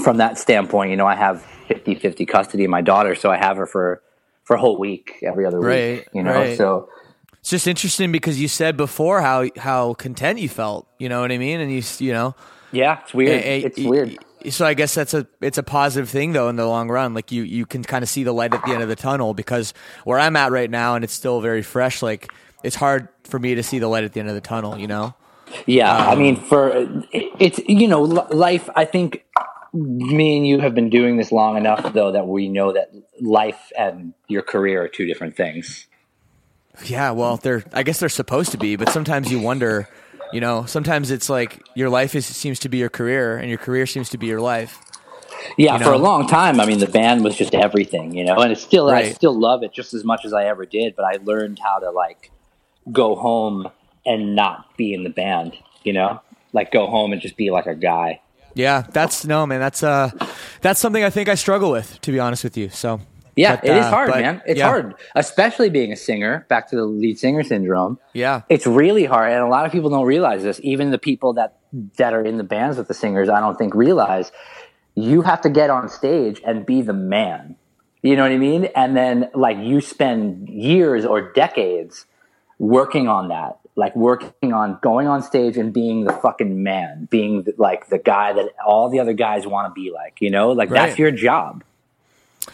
From 0.03 0.17
that 0.17 0.37
standpoint, 0.39 0.89
you 0.91 0.97
know, 0.97 1.05
I 1.05 1.15
have 1.15 1.45
50-50 1.69 2.27
custody 2.27 2.63
of 2.63 2.69
my 2.71 2.81
daughter, 2.81 3.13
so 3.15 3.29
I 3.31 3.37
have 3.37 3.57
her 3.57 3.65
for 3.67 4.01
for 4.43 4.55
a 4.55 4.59
whole 4.59 4.77
week 4.77 5.15
every 5.23 5.45
other 5.45 5.59
Right, 5.59 5.97
week. 5.97 6.07
You 6.13 6.23
know, 6.23 6.31
right. 6.33 6.57
so 6.57 6.89
It's 7.39 7.49
just 7.49 7.67
interesting 7.67 8.11
because 8.11 8.39
you 8.41 8.47
said 8.47 8.77
before 8.77 9.21
how 9.21 9.49
how 9.57 9.93
content 9.95 10.39
you 10.39 10.49
felt. 10.49 10.87
You 10.99 11.09
know 11.09 11.21
what 11.21 11.31
I 11.31 11.37
mean? 11.39 11.59
And 11.59 11.71
you 11.71 11.81
you 11.99 12.13
know, 12.13 12.35
yeah, 12.71 12.99
it's 13.03 13.13
weird. 13.13 13.43
eh, 13.43 13.61
it's 13.65 13.77
y- 13.79 13.89
weird. 13.89 14.09
y- 14.09 14.17
So 14.49 14.65
I 14.65 14.73
guess 14.73 14.93
that's 14.93 15.13
a 15.13 15.27
it's 15.41 15.57
a 15.57 15.63
positive 15.63 16.09
thing 16.09 16.33
though 16.33 16.49
in 16.49 16.55
the 16.55 16.67
long 16.67 16.89
run. 16.89 17.13
Like 17.13 17.31
you 17.31 17.43
you 17.43 17.65
can 17.65 17.83
kind 17.83 18.03
of 18.03 18.09
see 18.09 18.23
the 18.23 18.33
light 18.33 18.53
at 18.53 18.63
the 18.65 18.71
end 18.71 18.83
of 18.83 18.89
the 18.89 18.95
tunnel 18.95 19.33
because 19.33 19.73
where 20.03 20.19
I'm 20.19 20.35
at 20.35 20.51
right 20.51 20.69
now 20.69 20.95
and 20.95 21.03
it's 21.03 21.13
still 21.13 21.41
very 21.41 21.61
fresh. 21.61 22.01
Like 22.01 22.31
it's 22.63 22.75
hard 22.75 23.07
for 23.23 23.39
me 23.39 23.55
to 23.55 23.63
see 23.63 23.79
the 23.79 23.87
light 23.87 24.03
at 24.03 24.13
the 24.13 24.19
end 24.19 24.29
of 24.29 24.35
the 24.35 24.41
tunnel. 24.41 24.77
You 24.77 24.87
know? 24.87 25.15
Yeah, 25.65 25.95
Um, 25.95 26.09
I 26.09 26.15
mean, 26.15 26.35
for 26.35 26.71
it's 27.11 27.59
you 27.67 27.87
know, 27.87 28.01
life. 28.01 28.69
I 28.75 28.85
think 28.85 29.25
me 29.73 30.37
and 30.37 30.47
you 30.47 30.59
have 30.59 30.75
been 30.75 30.89
doing 30.89 31.17
this 31.17 31.31
long 31.31 31.57
enough, 31.57 31.93
though, 31.93 32.11
that 32.11 32.27
we 32.27 32.47
know 32.49 32.73
that 32.73 32.91
life 33.21 33.71
and 33.77 34.13
your 34.27 34.41
career 34.41 34.83
are 34.83 34.87
two 34.87 35.05
different 35.05 35.35
things. 35.35 35.87
Yeah. 36.85 37.11
Well, 37.11 37.37
they're 37.37 37.63
I 37.73 37.83
guess 37.83 37.99
they're 37.99 38.09
supposed 38.09 38.51
to 38.51 38.57
be, 38.57 38.75
but 38.75 38.89
sometimes 38.89 39.31
you 39.31 39.39
wonder. 39.39 39.87
You 40.33 40.41
know, 40.41 40.65
sometimes 40.65 41.11
it's 41.11 41.29
like 41.29 41.61
your 41.75 41.89
life 41.89 42.15
is 42.15 42.25
seems 42.25 42.59
to 42.59 42.69
be 42.69 42.77
your 42.77 42.89
career, 42.89 43.37
and 43.37 43.49
your 43.49 43.59
career 43.59 43.85
seems 43.85 44.09
to 44.09 44.17
be 44.17 44.27
your 44.27 44.41
life. 44.41 44.79
Yeah, 45.57 45.77
You 45.77 45.83
for 45.83 45.91
a 45.91 45.97
long 45.97 46.27
time, 46.27 46.59
I 46.59 46.65
mean, 46.65 46.79
the 46.79 46.87
band 46.87 47.23
was 47.23 47.35
just 47.35 47.53
everything, 47.53 48.15
you 48.15 48.23
know, 48.23 48.37
and 48.37 48.51
it's 48.51 48.61
still, 48.61 48.89
I 48.89 49.11
still 49.11 49.37
love 49.37 49.61
it 49.63 49.73
just 49.73 49.93
as 49.93 50.03
much 50.03 50.25
as 50.25 50.33
I 50.33 50.45
ever 50.45 50.65
did. 50.65 50.95
But 50.95 51.05
I 51.05 51.19
learned 51.23 51.59
how 51.59 51.79
to 51.79 51.91
like 51.91 52.31
go 52.91 53.15
home 53.15 53.69
and 54.05 54.35
not 54.35 54.75
be 54.77 54.93
in 54.93 55.03
the 55.03 55.09
band, 55.09 55.57
you 55.83 55.93
know, 55.93 56.21
like 56.53 56.71
go 56.71 56.87
home 56.87 57.13
and 57.13 57.21
just 57.21 57.37
be 57.37 57.51
like 57.51 57.65
a 57.65 57.75
guy. 57.75 58.21
Yeah, 58.55 58.83
that's 58.91 59.25
no 59.25 59.45
man. 59.45 59.59
That's 59.59 59.83
uh, 59.83 60.11
that's 60.61 60.79
something 60.79 61.03
I 61.03 61.09
think 61.09 61.27
I 61.29 61.35
struggle 61.35 61.71
with, 61.71 61.99
to 62.01 62.11
be 62.11 62.19
honest 62.19 62.43
with 62.43 62.55
you. 62.57 62.69
So 62.69 63.01
Yeah, 63.35 63.55
But, 63.55 63.65
it 63.65 63.77
is 63.77 63.85
uh, 63.85 63.89
hard, 63.89 64.09
but, 64.11 64.21
man. 64.21 64.41
It's 64.45 64.59
yeah. 64.59 64.67
hard, 64.67 64.93
especially 65.15 65.69
being 65.69 65.91
a 65.91 65.95
singer. 65.95 66.45
Back 66.49 66.69
to 66.69 66.75
the 66.75 66.85
lead 66.85 67.17
singer 67.17 67.43
syndrome. 67.43 67.97
yeah, 68.13 68.41
It's 68.49 68.67
really 68.67 69.05
hard, 69.05 69.31
and 69.31 69.41
a 69.41 69.47
lot 69.47 69.65
of 69.65 69.71
people 69.71 69.89
don't 69.89 70.05
realize 70.05 70.43
this. 70.43 70.59
Even 70.63 70.91
the 70.91 70.99
people 70.99 71.33
that 71.33 71.57
that 71.97 72.13
are 72.13 72.23
in 72.23 72.37
the 72.37 72.43
bands 72.43 72.77
with 72.77 72.87
the 72.87 72.93
singers, 72.93 73.29
I 73.29 73.39
don't 73.39 73.57
think 73.57 73.73
realize 73.73 74.31
you 74.95 75.23
have 75.23 75.41
to 75.41 75.49
get 75.49 75.71
on 75.71 75.89
stage 75.89 76.39
and 76.45 76.65
be 76.65 76.81
the 76.83 76.93
man. 76.93 77.55
You 78.03 78.15
know 78.15 78.23
what 78.23 78.31
I 78.31 78.37
mean? 78.37 78.65
And 78.75 78.95
then 78.95 79.29
like 79.33 79.57
you 79.57 79.81
spend 79.81 80.49
years 80.49 81.05
or 81.05 81.31
decades 81.33 82.05
working 82.59 83.07
on 83.07 83.29
that, 83.29 83.57
like 83.75 83.95
working 83.95 84.53
on 84.53 84.77
going 84.83 85.07
on 85.07 85.23
stage 85.23 85.57
and 85.57 85.73
being 85.73 86.03
the 86.03 86.13
fucking 86.13 86.61
man, 86.61 87.07
being 87.09 87.43
the, 87.43 87.53
like 87.57 87.87
the 87.87 87.97
guy 87.97 88.33
that 88.33 88.49
all 88.65 88.89
the 88.89 88.99
other 88.99 89.13
guys 89.13 89.47
want 89.47 89.67
to 89.69 89.73
be 89.73 89.89
like. 89.91 90.17
You 90.21 90.29
know, 90.29 90.51
like 90.51 90.69
Right. 90.69 90.87
that's 90.87 90.99
your 90.99 91.11
job. 91.11 91.63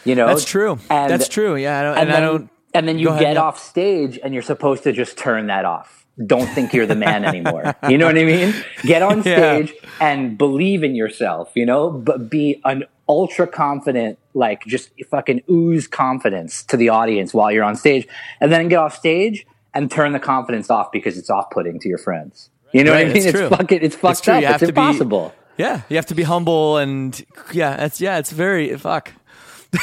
You 0.04 0.14
know, 0.14 0.26
that's 0.26 0.44
true. 0.44 0.78
And- 0.88 1.10
that's 1.10 1.28
true. 1.28 1.56
Yeah, 1.56 1.78
I 1.80 1.82
don't, 1.82 1.98
and, 1.98 2.00
and, 2.00 2.10
I 2.10 2.20
then, 2.20 2.22
don't. 2.30 2.50
and 2.74 2.88
then 2.88 2.98
you 2.98 3.06
Go 3.06 3.10
ahead, 3.12 3.22
get 3.22 3.36
off 3.36 3.58
stage 3.58 4.18
and 4.22 4.32
you're 4.34 4.42
supposed 4.42 4.82
to 4.84 4.92
just 4.92 5.16
turn 5.18 5.46
that 5.48 5.64
off. 5.64 6.06
Don't 6.26 6.46
think 6.48 6.72
you're 6.74 6.86
the 6.86 6.94
man 6.96 7.24
anymore. 7.24 7.74
you 7.88 7.96
know 7.96 8.06
what 8.06 8.18
I 8.18 8.24
mean? 8.24 8.54
Get 8.82 9.00
on 9.02 9.22
Yeah. 9.24 9.56
stage 9.64 9.74
and 10.00 10.36
believe 10.36 10.82
in 10.84 10.94
yourself, 10.94 11.50
you 11.54 11.64
know, 11.64 11.90
but 11.90 12.28
be 12.28 12.60
an 12.64 12.84
ultra 13.08 13.46
confident, 13.46 14.18
like 14.34 14.64
just 14.66 14.90
fucking 15.10 15.42
ooze 15.50 15.86
confidence 15.86 16.62
to 16.64 16.76
the 16.76 16.90
audience 16.90 17.32
while 17.32 17.50
you're 17.50 17.64
on 17.64 17.74
stage 17.74 18.06
and 18.40 18.52
then 18.52 18.68
get 18.68 18.76
off 18.78 18.94
stage 18.96 19.46
and 19.72 19.90
turn 19.90 20.12
the 20.12 20.20
confidence 20.20 20.68
off 20.68 20.92
because 20.92 21.16
it's 21.16 21.30
off 21.30 21.48
putting 21.50 21.78
to 21.80 21.88
your 21.88 21.98
friends. 21.98 22.50
You 22.72 22.84
know 22.84 22.92
Right, 22.92 23.06
what 23.06 23.10
I 23.10 23.14
mean? 23.18 23.26
it's 23.28 23.38
It's, 23.38 23.56
fucking, 23.56 23.78
it's 23.82 23.96
fucked 23.96 24.24
true. 24.24 24.34
up. 24.34 24.42
It's 24.42 24.58
to 24.60 24.66
be- 24.66 24.68
impossible. 24.68 25.34
Yeah, 25.56 25.82
you 25.88 25.96
have 25.96 26.06
to 26.06 26.14
be 26.14 26.22
humble 26.22 26.76
and 26.78 27.20
yeah, 27.52 27.84
it's 27.84 28.00
yeah, 28.00 28.18
it's 28.18 28.30
very 28.30 28.76
fuck. 28.76 29.12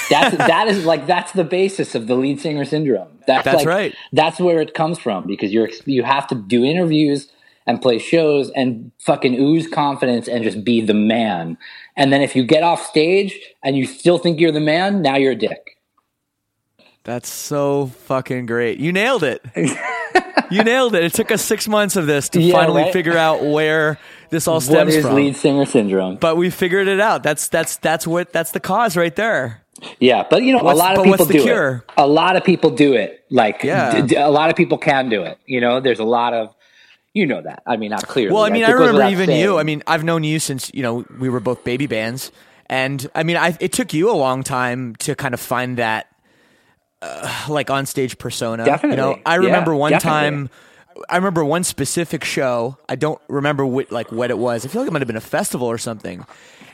That's 0.10 0.36
that 0.38 0.68
is 0.68 0.86
like 0.86 1.08
that's 1.08 1.32
the 1.32 1.44
basis 1.44 1.96
of 1.96 2.08
the 2.08 2.16
lead 2.16 2.40
singer 2.42 2.66
syndrome. 2.66 3.08
That's, 3.26 3.46
That's 3.46 3.58
like, 3.60 3.68
right. 3.68 3.96
That's 4.14 4.40
where 4.40 4.60
it 4.62 4.74
comes 4.74 5.00
from 5.00 5.26
because 5.28 5.52
you're 5.54 5.70
you 5.86 6.04
have 6.04 6.28
to 6.28 6.36
do 6.36 6.64
interviews 6.64 7.28
and 7.66 7.82
play 7.82 7.98
shows 8.00 8.50
and 8.52 8.92
fucking 9.00 9.36
ooze 9.40 9.68
confidence 9.68 10.28
and 10.28 10.44
just 10.44 10.64
be 10.64 10.82
the 10.82 10.94
man. 10.94 11.58
And 11.96 12.12
then 12.14 12.22
if 12.22 12.36
you 12.36 12.44
get 12.46 12.64
off 12.64 12.86
stage 12.86 13.38
and 13.64 13.78
you 13.78 13.86
still 13.86 14.18
think 14.18 14.40
you're 14.40 14.52
the 14.52 14.60
man, 14.62 15.02
now 15.02 15.16
you're 15.18 15.34
a 15.34 15.36
dick. 15.36 15.78
That's 17.04 17.30
so 17.30 17.88
fucking 17.88 18.46
great. 18.48 18.80
You 18.80 18.92
nailed 18.92 19.24
it. 19.24 19.42
you 20.52 20.64
nailed 20.64 20.94
it. 20.96 21.04
It 21.06 21.14
took 21.14 21.32
us 21.32 21.42
six 21.44 21.68
months 21.68 21.96
of 21.96 22.06
this 22.08 22.28
to 22.30 22.42
Yeah, 22.42 22.52
finally 22.54 22.84
right? 22.84 22.94
figure 22.94 23.18
out 23.18 23.44
where 23.46 23.98
this 24.30 24.48
all 24.48 24.56
What 24.56 24.64
stems 24.64 24.96
is 24.96 25.06
from. 25.06 25.16
lead 25.16 25.36
singer 25.38 25.66
syndrome? 25.66 26.18
but 26.18 26.36
we 26.36 26.50
figured 26.50 26.88
it 26.90 27.00
out. 27.00 27.24
That's 27.24 27.48
that's 27.48 27.78
that's 27.78 28.06
what 28.06 28.34
that's 28.34 28.52
the 28.52 28.60
cause 28.60 28.98
right 28.98 29.16
there. 29.16 29.64
Yeah, 30.00 30.24
but 30.30 30.44
you 30.44 30.52
know, 30.54 30.64
What's- 30.64 30.80
a 30.80 30.84
lot 30.84 30.98
of 30.98 31.04
people 31.04 31.26
do 31.26 31.42
cure? 31.42 31.84
it. 31.88 31.94
A 31.98 32.08
lot 32.08 32.36
of 32.36 32.44
people 32.44 32.72
do 32.72 32.94
it. 32.94 33.24
Like, 33.30 33.64
Yeah. 33.64 34.02
d- 34.02 34.08
d- 34.08 34.16
a 34.16 34.30
lot 34.30 34.50
of 34.50 34.56
people 34.56 34.78
can 34.78 35.10
do 35.10 35.24
it. 35.24 35.38
You 35.46 35.62
know, 35.62 35.80
there's 35.80 36.00
a 36.00 36.04
lot 36.06 36.34
of, 36.34 36.54
you 37.14 37.26
know 37.26 37.42
that. 37.42 37.62
I 37.66 37.78
mean, 37.78 37.92
not 37.92 38.08
clearly. 38.08 38.34
Well, 38.34 38.44
I 38.44 38.50
mean, 38.50 38.64
It 38.64 38.70
I 38.70 38.72
remember 38.72 39.08
even 39.08 39.28
saying. 39.28 39.42
you. 39.42 39.58
I 39.60 39.64
mean, 39.64 39.84
I've 39.88 40.04
known 40.04 40.24
you 40.24 40.40
since 40.40 40.72
you 40.74 40.82
know 40.84 41.06
we 41.20 41.30
were 41.30 41.40
both 41.40 41.64
baby 41.64 41.88
bands, 41.88 42.32
and 42.68 43.10
I 43.16 43.24
mean, 43.24 43.38
I, 43.38 43.56
it 43.60 43.72
took 43.72 43.94
you 43.94 44.10
a 44.10 44.14
long 44.18 44.44
time 44.44 44.96
to 44.98 45.16
kind 45.16 45.34
of 45.34 45.40
find 45.40 45.78
that 45.78 46.08
uh, 47.02 47.46
like 47.50 47.70
on 47.70 47.86
stage 47.86 48.18
persona. 48.18 48.64
You 48.64 48.68
know, 48.68 48.74
Definitely. 48.74 49.22
I 49.26 49.34
Yeah, 49.36 49.46
remember 49.46 49.76
one 49.76 49.92
definitely. 49.92 50.20
time. 50.20 50.50
I 51.10 51.16
remember 51.18 51.46
one 51.46 51.64
specific 51.64 52.24
show. 52.24 52.78
I 52.90 52.96
don't 52.96 53.20
remember 53.28 53.66
what 53.66 53.92
like 53.92 54.12
what 54.12 54.32
it 54.32 54.38
was. 54.38 54.66
I 54.66 54.70
feel 54.70 54.82
like 54.82 54.88
it 54.90 54.94
might 54.94 55.02
have 55.02 55.08
been 55.08 55.16
a 55.16 55.22
festival 55.22 55.68
or 55.68 55.78
something. 55.78 56.26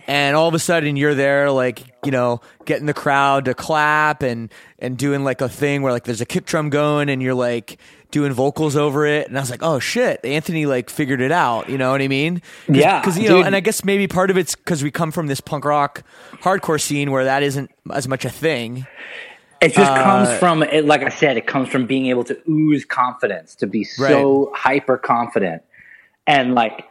And 0.08 0.36
all 0.36 0.48
of 0.50 0.54
a 0.54 0.60
sudden, 0.60 0.98
you're 0.98 1.16
there, 1.16 1.50
like 1.50 1.82
you 2.06 2.12
know, 2.12 2.42
getting 2.66 2.86
the 2.86 2.94
crowd 2.94 3.46
to 3.46 3.54
clap 3.54 4.22
and 4.22 4.52
and 4.80 4.98
doing 4.98 5.24
like 5.24 5.40
a 5.42 5.48
thing 5.50 5.82
where 5.82 5.94
like 5.94 6.04
there's 6.04 6.22
a 6.22 6.26
kick 6.26 6.46
drum 6.46 6.70
going, 6.70 7.10
and 7.10 7.22
you're 7.22 7.34
like 7.34 7.78
doing 8.12 8.32
vocals 8.32 8.76
over 8.76 9.06
it. 9.08 9.28
And 9.28 9.38
I 9.38 9.42
was 9.42 9.50
like, 9.50 9.64
oh 9.64 9.80
shit, 9.80 10.24
Anthony 10.24 10.66
like 10.66 10.90
figured 10.90 11.20
it 11.22 11.32
out. 11.32 11.70
You 11.70 11.78
know 11.78 11.92
what 11.92 12.02
I 12.02 12.08
mean? 12.08 12.42
Cause, 12.68 12.76
Yeah, 12.76 13.00
Because 13.00 13.18
you 13.18 13.28
know, 13.30 13.42
and 13.42 13.56
I 13.56 13.60
guess 13.60 13.84
maybe 13.84 14.08
part 14.08 14.30
of 14.30 14.38
it's 14.38 14.56
because 14.56 14.84
we 14.84 14.92
come 14.92 15.12
from 15.12 15.28
this 15.28 15.42
punk 15.42 15.66
rock 15.66 16.04
hardcore 16.42 16.80
scene 16.80 17.10
where 17.10 17.24
that 17.26 17.42
isn't 17.42 17.72
as 17.92 18.08
much 18.08 18.24
a 18.24 18.30
thing. 18.30 18.86
It 19.62 19.74
just 19.74 19.92
Uh, 19.92 20.04
comes 20.04 20.38
from 20.40 20.62
it. 20.62 20.86
Like 20.86 21.02
I 21.04 21.10
said, 21.10 21.38
it 21.38 21.48
comes 21.48 21.70
from 21.70 21.86
being 21.88 22.08
able 22.08 22.26
to 22.26 22.38
ooze 22.48 22.84
confidence, 22.86 23.56
to 23.56 23.68
be 23.68 23.84
so 23.86 24.52
hyper 24.54 24.98
confident, 24.98 25.64
and 26.28 26.54
like, 26.54 26.84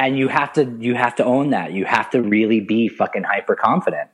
and 0.00 0.18
you 0.18 0.28
have 0.28 0.52
to 0.54 0.64
you 0.80 0.94
have 0.94 1.14
to 1.16 1.24
own 1.24 1.50
that. 1.50 1.72
You 1.72 1.84
have 1.84 2.08
to 2.10 2.22
really 2.22 2.58
be 2.60 2.88
fucking 2.88 3.22
hyper 3.22 3.54
confident. 3.54 4.08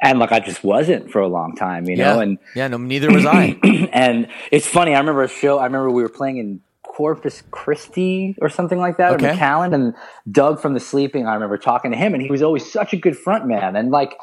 And 0.00 0.18
like 0.18 0.30
I 0.32 0.38
just 0.40 0.62
wasn't 0.62 1.10
for 1.10 1.20
a 1.20 1.26
long 1.28 1.56
time, 1.56 1.86
you 1.88 1.96
know. 1.96 2.20
And 2.20 2.38
yeah, 2.54 2.68
no, 2.68 2.76
neither 2.76 3.10
was 3.10 3.24
I. 3.26 3.58
and 3.92 4.28
it's 4.52 4.66
funny. 4.66 4.94
I 4.94 4.98
remember 5.00 5.22
a 5.22 5.28
show. 5.28 5.58
I 5.58 5.64
remember 5.64 5.90
we 5.90 6.02
were 6.02 6.08
playing 6.10 6.36
in 6.36 6.60
Corpus 6.82 7.42
Christi 7.50 8.36
or 8.40 8.48
something 8.50 8.78
like 8.78 8.98
that, 8.98 9.14
Okay. 9.14 9.30
or 9.30 9.32
McAllen. 9.34 9.74
And 9.74 9.94
Doug 10.30 10.60
from 10.60 10.74
the 10.74 10.80
Sleeping. 10.80 11.26
I 11.26 11.34
remember 11.34 11.56
talking 11.58 11.90
to 11.90 11.96
him, 11.96 12.12
and 12.12 12.22
he 12.22 12.30
was 12.30 12.42
always 12.42 12.70
such 12.70 12.92
a 12.92 12.96
good 12.96 13.16
front 13.16 13.46
man. 13.46 13.74
And 13.76 13.90
like 13.90 14.14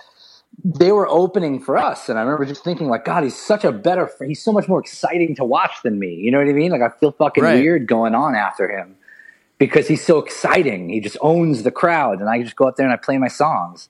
they 0.64 0.91
were 0.94 1.07
opening 1.10 1.60
for 1.60 1.78
us, 1.78 2.07
and 2.10 2.18
I 2.18 2.22
remember 2.22 2.45
just 2.45 2.64
thinking, 2.64 2.88
like, 2.88 3.03
God, 3.03 3.24
he's 3.24 3.36
such 3.36 3.66
a 3.66 3.72
better. 3.74 4.10
He's 4.26 4.41
so 4.41 4.53
much 4.53 4.70
more 4.70 4.80
exciting 4.80 5.36
to 5.36 5.44
watch 5.44 5.72
than 5.84 5.99
me. 5.99 6.14
You 6.14 6.32
know 6.32 6.38
what 6.38 6.48
I 6.48 6.53
mean? 6.53 6.72
Like 6.72 6.82
I 6.82 6.90
feel 6.99 7.12
fucking 7.12 7.44
Right. 7.44 7.56
weird 7.62 7.88
going 7.88 8.16
on 8.16 8.36
after 8.36 8.70
him 8.70 8.95
because 9.57 9.88
he's 9.88 10.03
so 10.03 10.19
exciting. 10.19 10.90
He 10.90 10.99
just 10.99 11.18
owns 11.22 11.64
the 11.64 11.72
crowd, 11.72 12.19
and 12.19 12.30
I 12.30 12.41
just 12.41 12.56
go 12.56 12.68
up 12.68 12.76
there 12.76 12.86
and 12.86 12.94
I 12.94 12.98
play 12.98 13.18
my 13.18 13.27
songs. 13.27 13.90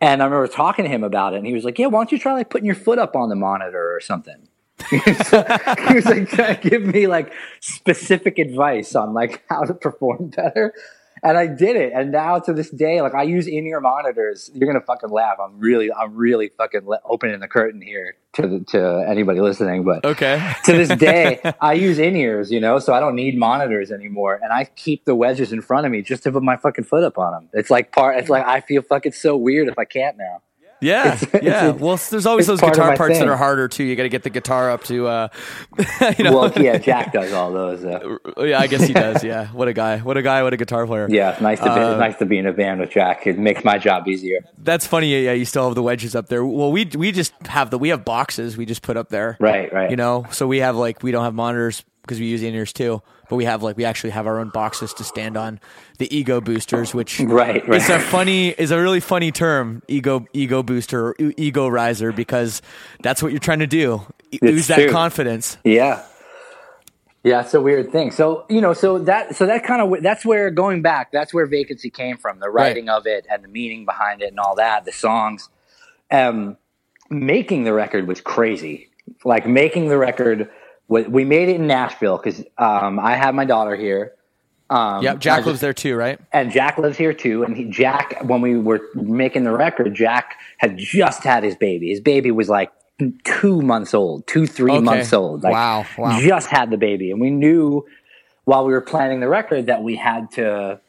And 0.00 0.20
I 0.20 0.24
remember 0.24 0.48
talking 0.48 0.84
to 0.84 0.90
him 0.90 1.04
about 1.04 1.34
it, 1.34 1.38
and 1.38 1.46
he 1.46 1.52
was 1.52 1.64
like, 1.64 1.78
"Yeah, 1.78 1.86
why 1.86 2.00
don't 2.00 2.12
you 2.12 2.18
try 2.18 2.32
like 2.32 2.50
putting 2.50 2.66
your 2.66 2.74
foot 2.74 2.98
up 2.98 3.14
on 3.14 3.28
the 3.28 3.36
monitor 3.36 3.94
or 3.94 4.00
something?" 4.00 4.48
so 5.26 5.44
he 5.88 5.94
was 5.94 6.06
like 6.06 6.62
give 6.62 6.82
me 6.82 7.06
like 7.06 7.32
specific 7.60 8.38
advice 8.38 8.94
on 8.94 9.14
like 9.14 9.44
how 9.48 9.62
to 9.62 9.74
perform 9.74 10.28
better. 10.36 10.74
And 11.22 11.38
I 11.38 11.46
did 11.46 11.76
it. 11.76 11.92
And 11.94 12.10
now 12.12 12.38
to 12.40 12.52
this 12.52 12.70
day, 12.70 13.00
like 13.00 13.14
I 13.14 13.22
use 13.22 13.46
in 13.46 13.66
ear 13.66 13.80
monitors. 13.80 14.50
You're 14.54 14.66
gonna 14.66 14.84
fucking 14.84 15.10
laugh. 15.10 15.36
I'm 15.42 15.58
really, 15.58 15.92
I'm 15.92 16.14
really 16.14 16.48
fucking 16.56 16.86
le- 16.86 17.00
opening 17.04 17.38
the 17.40 17.48
curtain 17.48 17.80
here 17.80 18.16
to 18.34 18.42
the, 18.42 18.60
to 18.70 19.04
anybody 19.08 19.40
listening. 19.40 19.84
But 19.84 20.04
Okay. 20.04 20.54
to 20.64 20.72
this 20.72 20.88
day, 20.98 21.40
I 21.60 21.74
use 21.74 21.98
in 21.98 22.16
ears, 22.16 22.50
you 22.50 22.60
know, 22.60 22.78
so 22.78 22.92
I 22.92 23.00
don't 23.00 23.14
need 23.14 23.36
monitors 23.38 23.90
anymore. 23.92 24.40
And 24.42 24.52
I 24.52 24.64
keep 24.64 25.04
the 25.04 25.14
wedges 25.14 25.52
in 25.52 25.60
front 25.60 25.86
of 25.86 25.92
me 25.92 26.02
just 26.02 26.22
to 26.24 26.32
put 26.32 26.42
my 26.42 26.56
fucking 26.56 26.84
foot 26.84 27.04
up 27.04 27.18
on 27.18 27.32
them. 27.32 27.48
It's 27.52 27.70
like 27.70 27.92
part. 27.92 28.18
It's 28.18 28.28
like 28.28 28.46
I 28.46 28.60
feel 28.60 28.82
fucking 28.82 29.12
so 29.12 29.36
weird 29.36 29.68
if 29.68 29.78
I 29.78 29.84
can't 29.84 30.16
now. 30.16 30.42
Yeah, 30.82 31.14
It's- 31.14 31.42
yeah. 31.42 31.68
it's- 31.68 31.80
well, 31.80 31.96
there's 32.10 32.26
always 32.26 32.46
those 32.46 32.60
part 32.60 32.74
guitar 32.74 32.96
parts 32.96 33.18
that 33.18 33.28
are 33.28 33.36
harder 33.36 33.68
too. 33.68 33.84
You 33.84 33.96
got 33.96 34.02
to 34.02 34.08
get 34.08 34.22
the 34.24 34.30
guitar 34.30 34.70
up 34.70 34.84
to, 34.84 35.06
uh, 35.06 35.28
you 36.18 36.24
know. 36.24 36.32
Well, 36.36 36.52
yeah, 36.56 36.78
Jack 36.78 37.12
does 37.12 37.32
all 37.32 37.52
those. 37.52 37.84
Uh, 37.84 38.16
yeah, 38.38 38.58
I 38.58 38.66
guess 38.66 38.82
he 38.86 38.92
does. 38.92 39.22
Yeah, 39.24 39.46
what 39.48 39.68
a 39.68 39.72
guy! 39.72 39.98
What 39.98 40.16
a 40.16 40.22
guy! 40.22 40.42
What 40.42 40.52
a 40.52 40.56
guitar 40.56 40.86
player! 40.86 41.06
yeah, 41.08 41.30
it's 41.32 41.40
nice 41.40 41.58
to 41.60 41.64
be 41.66 41.70
Uh, 41.70 41.96
nice 41.96 42.16
to 42.18 42.26
be 42.26 42.38
in 42.38 42.46
a 42.46 42.52
band 42.52 42.80
with 42.80 42.90
Jack. 42.90 43.26
It 43.26 43.38
makes 43.38 43.64
my 43.64 43.78
job 43.78 44.08
easier. 44.08 44.40
That's 44.58 44.86
funny. 44.86 45.24
Yeah, 45.24 45.32
you 45.32 45.44
still 45.44 45.66
have 45.66 45.74
the 45.74 45.82
wedges 45.82 46.14
up 46.16 46.28
there. 46.28 46.44
Well, 46.44 46.72
we 46.72 46.84
we 46.96 47.12
just 47.12 47.32
have 47.46 47.70
the 47.70 47.78
we 47.78 47.90
have 47.90 48.04
boxes 48.04 48.56
we 48.56 48.66
just 48.66 48.82
put 48.82 48.96
up 48.96 49.08
there. 49.08 49.36
Right, 49.40 49.72
right. 49.72 49.90
You 49.90 49.96
know, 49.96 50.26
so 50.30 50.46
we 50.46 50.58
have 50.58 50.76
like 50.76 51.02
we 51.02 51.12
don't 51.12 51.24
have 51.24 51.34
monitors 51.34 51.84
because 52.02 52.18
we 52.18 52.26
use 52.26 52.42
in 52.42 52.52
ears 52.54 52.72
too, 52.72 53.00
but 53.32 53.36
we 53.36 53.46
have 53.46 53.62
like 53.62 53.78
we 53.78 53.86
actually 53.86 54.10
have 54.10 54.26
our 54.26 54.38
own 54.40 54.50
boxes 54.50 54.92
to 54.92 55.02
stand 55.04 55.38
on. 55.38 55.58
The 55.96 56.14
ego 56.14 56.38
boosters, 56.42 56.92
which 56.92 57.18
Right, 57.20 57.66
right. 57.66 57.80
is 57.80 57.88
a 57.88 57.98
funny 57.98 58.48
is 58.50 58.70
a 58.70 58.78
really 58.78 59.00
funny 59.00 59.32
term, 59.32 59.82
ego 59.88 60.26
ego 60.34 60.62
booster, 60.62 61.08
or 61.08 61.16
ego 61.38 61.66
riser, 61.66 62.12
because 62.12 62.60
that's 63.00 63.22
what 63.22 63.32
you're 63.32 63.38
trying 63.38 63.60
to 63.60 63.66
do. 63.66 64.02
E- 64.32 64.38
It's 64.42 64.52
Use 64.52 64.66
that 64.66 64.90
confidence. 64.90 65.56
Yeah. 65.64 66.04
Yeah, 67.24 67.40
it's 67.40 67.54
a 67.54 67.60
weird 67.62 67.90
thing. 67.90 68.10
So 68.10 68.44
you 68.50 68.60
know, 68.60 68.74
so 68.74 68.98
that 68.98 69.34
so 69.34 69.46
that 69.46 69.64
kind 69.64 69.80
of 69.80 70.02
that's 70.02 70.26
where 70.26 70.50
going 70.50 70.82
back, 70.82 71.10
that's 71.10 71.32
where 71.32 71.46
vacancy 71.46 71.88
came 71.88 72.18
from. 72.18 72.38
The 72.38 72.50
writing 72.50 72.90
of 72.90 73.06
it 73.06 73.26
and 73.30 73.42
the 73.42 73.48
meaning 73.48 73.86
behind 73.86 74.20
it 74.20 74.26
and 74.28 74.38
all 74.40 74.56
that, 74.56 74.84
the 74.84 74.92
songs. 74.92 75.48
Um, 76.10 76.58
making 77.08 77.64
the 77.64 77.72
record 77.72 78.06
was 78.06 78.20
crazy. 78.20 78.90
Like 79.24 79.46
making 79.46 79.88
the 79.88 79.96
record, 79.96 80.50
we 80.92 81.02
we 81.02 81.24
made 81.24 81.48
it 81.48 81.56
in 81.56 81.66
Nashville 81.66 82.16
because 82.18 82.44
um, 82.58 82.98
I 83.00 83.16
have 83.16 83.34
my 83.34 83.44
daughter 83.44 83.74
here. 83.76 84.12
Um, 84.70 85.02
Yeah, 85.02 85.12
I 85.12 85.16
Jack 85.16 85.38
just- 85.38 85.46
lives 85.46 85.60
there 85.60 85.72
too, 85.74 85.94
right? 85.96 86.18
and 86.32 86.50
Jack 86.50 86.78
lives 86.78 86.96
here 86.96 87.12
too. 87.12 87.42
And 87.44 87.56
he, 87.56 87.64
Jack, 87.64 88.22
when 88.22 88.40
we 88.40 88.56
were 88.58 88.80
making 88.94 89.44
the 89.44 89.52
record, 89.52 89.92
Jack 89.94 90.36
had 90.58 90.78
just 90.78 91.24
had 91.24 91.42
his 91.42 91.56
baby. 91.56 91.88
His 91.90 92.00
baby 92.00 92.30
was 92.30 92.48
like 92.48 92.70
two 93.24 93.60
months 93.62 93.92
old, 93.94 94.26
two 94.26 94.46
three 94.46 94.72
Okay. 94.72 94.80
months 94.80 95.12
old. 95.12 95.42
Like, 95.42 95.52
Wow, 95.52 95.86
wow. 95.98 96.20
Just 96.20 96.48
had 96.48 96.70
the 96.70 96.76
baby, 96.78 97.10
and 97.10 97.20
we 97.20 97.30
knew 97.30 97.84
while 98.44 98.64
we 98.66 98.72
were 98.72 98.80
planning 98.80 99.20
the 99.20 99.28
record 99.28 99.66
that 99.66 99.82
we 99.82 99.96
had 99.96 100.30
to 100.32 100.80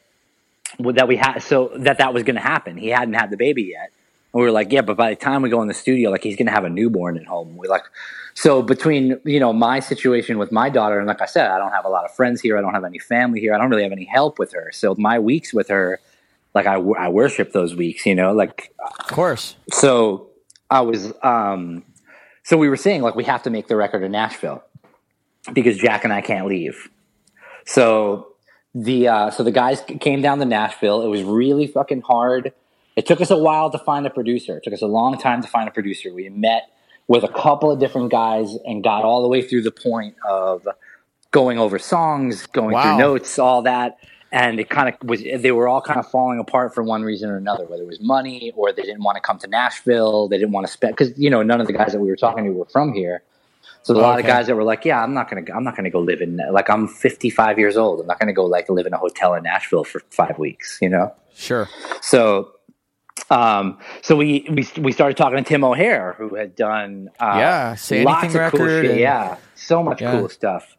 that 0.78 1.06
we 1.06 1.16
had 1.16 1.38
so 1.38 1.70
that 1.76 1.98
that 1.98 2.12
was 2.14 2.22
going 2.24 2.36
to 2.36 2.42
happen. 2.42 2.76
He 2.76 2.88
hadn't 2.88 3.14
had 3.14 3.30
the 3.30 3.36
baby 3.36 3.62
yet. 3.72 3.90
And 4.32 4.40
we 4.40 4.46
were 4.46 4.50
like, 4.50 4.72
yeah, 4.72 4.80
but 4.82 4.96
by 4.96 5.10
the 5.10 5.16
time 5.16 5.42
we 5.42 5.50
go 5.50 5.62
in 5.62 5.68
the 5.68 5.74
studio, 5.74 6.10
like 6.10 6.24
he's 6.24 6.36
going 6.36 6.46
to 6.46 6.52
have 6.52 6.64
a 6.64 6.70
newborn 6.70 7.16
at 7.16 7.26
home. 7.26 7.56
We 7.56 7.68
like, 7.68 7.84
so 8.34 8.62
between 8.62 9.20
you 9.24 9.38
know 9.40 9.52
my 9.52 9.80
situation 9.80 10.38
with 10.38 10.50
my 10.52 10.68
daughter, 10.68 10.98
and 10.98 11.06
like 11.06 11.22
I 11.22 11.26
said, 11.26 11.50
I 11.50 11.58
don't 11.58 11.72
have 11.72 11.84
a 11.84 11.88
lot 11.88 12.04
of 12.04 12.10
friends 12.14 12.40
here. 12.40 12.58
I 12.58 12.60
don't 12.60 12.74
have 12.74 12.84
any 12.84 12.98
family 12.98 13.40
here. 13.40 13.54
I 13.54 13.58
don't 13.58 13.70
really 13.70 13.84
have 13.84 13.92
any 13.92 14.04
help 14.04 14.38
with 14.38 14.52
her. 14.52 14.70
So 14.72 14.94
my 14.98 15.18
weeks 15.18 15.54
with 15.54 15.68
her, 15.68 16.00
like 16.54 16.66
I, 16.66 16.74
I 16.74 17.08
worship 17.08 17.52
those 17.52 17.74
weeks. 17.74 18.04
You 18.06 18.14
know, 18.14 18.32
like 18.32 18.74
Of 19.00 19.06
course. 19.08 19.56
so 19.72 20.30
I 20.70 20.80
was 20.80 21.12
um 21.22 21.84
so 22.42 22.56
we 22.56 22.68
were 22.68 22.76
saying 22.76 23.02
like 23.02 23.14
we 23.14 23.24
have 23.24 23.42
to 23.44 23.50
make 23.50 23.68
the 23.68 23.76
record 23.76 24.02
in 24.02 24.12
Nashville 24.12 24.62
because 25.52 25.76
Jack 25.78 26.04
and 26.04 26.12
I 26.12 26.20
can't 26.20 26.46
leave. 26.46 26.88
So 27.66 28.32
the 28.74 29.08
uh 29.08 29.30
so 29.30 29.44
the 29.44 29.52
guys 29.52 29.80
came 30.00 30.22
down 30.22 30.38
to 30.40 30.44
Nashville. 30.44 31.02
It 31.02 31.08
was 31.08 31.22
really 31.22 31.68
fucking 31.68 32.02
hard. 32.02 32.52
It 32.96 33.06
took 33.06 33.20
us 33.20 33.30
a 33.30 33.36
while 33.36 33.70
to 33.70 33.78
find 33.78 34.06
a 34.06 34.10
producer. 34.10 34.56
It 34.58 34.64
took 34.64 34.72
us 34.72 34.82
a 34.82 34.86
long 34.86 35.18
time 35.18 35.42
to 35.42 35.48
find 35.48 35.68
a 35.68 35.72
producer. 35.72 36.12
We 36.12 36.28
met 36.28 36.70
with 37.08 37.24
a 37.24 37.28
couple 37.28 37.70
of 37.70 37.78
different 37.78 38.10
guys 38.10 38.56
and 38.64 38.82
got 38.82 39.04
all 39.04 39.22
the 39.22 39.28
way 39.28 39.42
through 39.42 39.62
the 39.62 39.70
point 39.70 40.14
of 40.28 40.66
going 41.30 41.58
over 41.58 41.78
songs, 41.78 42.46
going 42.46 42.72
Wow. 42.72 42.82
through 42.82 42.96
notes, 42.98 43.38
all 43.38 43.62
that. 43.62 43.98
And 44.32 44.58
it 44.58 44.68
kind 44.68 44.88
of 44.88 45.08
was, 45.08 45.22
they 45.22 45.52
were 45.52 45.68
all 45.68 45.80
kind 45.80 46.00
of 46.00 46.10
falling 46.10 46.40
apart 46.40 46.74
for 46.74 46.82
one 46.82 47.02
reason 47.02 47.30
or 47.30 47.36
another, 47.36 47.66
whether 47.66 47.82
it 47.82 47.86
was 47.86 48.00
money 48.00 48.52
or 48.56 48.72
they 48.72 48.82
didn't 48.82 49.04
want 49.04 49.16
to 49.16 49.20
come 49.20 49.38
to 49.38 49.46
Nashville. 49.46 50.28
They 50.28 50.38
didn't 50.38 50.52
want 50.52 50.66
to 50.66 50.72
spend, 50.72 50.96
because, 50.96 51.16
you 51.16 51.30
know, 51.30 51.42
none 51.42 51.60
of 51.60 51.68
the 51.68 51.72
guys 51.72 51.92
that 51.92 52.00
we 52.00 52.08
were 52.08 52.16
talking 52.16 52.44
to 52.44 52.50
were 52.50 52.64
from 52.64 52.92
here. 52.94 53.22
So 53.82 53.94
a 53.94 53.98
lot 53.98 54.18
of 54.18 54.26
guys 54.26 54.46
that 54.46 54.56
were 54.56 54.64
like, 54.64 54.84
yeah, 54.84 55.02
I'm 55.02 55.12
not 55.12 55.30
going 55.30 55.44
to, 55.44 55.54
I'm 55.54 55.62
not 55.62 55.76
going 55.76 55.84
to 55.84 55.90
go 55.90 56.00
live 56.00 56.22
in, 56.22 56.40
like, 56.50 56.70
I'm 56.70 56.88
55 56.88 57.58
years 57.58 57.76
old. 57.76 58.00
I'm 58.00 58.06
not 58.06 58.18
going 58.18 58.28
to 58.28 58.32
go 58.32 58.44
like 58.46 58.68
live 58.70 58.86
in 58.86 58.94
a 58.94 58.98
hotel 58.98 59.34
in 59.34 59.42
Nashville 59.42 59.84
for 59.84 60.00
five 60.10 60.38
weeks, 60.38 60.78
you 60.80 60.88
know? 60.88 61.14
Sure. 61.34 61.68
So, 62.00 62.53
um, 63.30 63.78
so 64.02 64.16
we, 64.16 64.46
we, 64.50 64.66
we 64.80 64.92
started 64.92 65.16
talking 65.16 65.36
to 65.38 65.44
Tim 65.44 65.64
O'Heir, 65.64 66.14
who 66.18 66.34
had 66.34 66.54
done, 66.56 67.10
uh, 67.20 67.34
Yeah, 67.38 67.74
Say 67.74 68.04
lots 68.04 68.34
of 68.34 68.50
cool 68.52 68.66
shit. 68.66 68.90
and- 68.92 69.00
Yeah. 69.00 69.36
So 69.54 69.82
much 69.82 70.00
Yeah. 70.02 70.12
cool 70.18 70.28
stuff. 70.28 70.76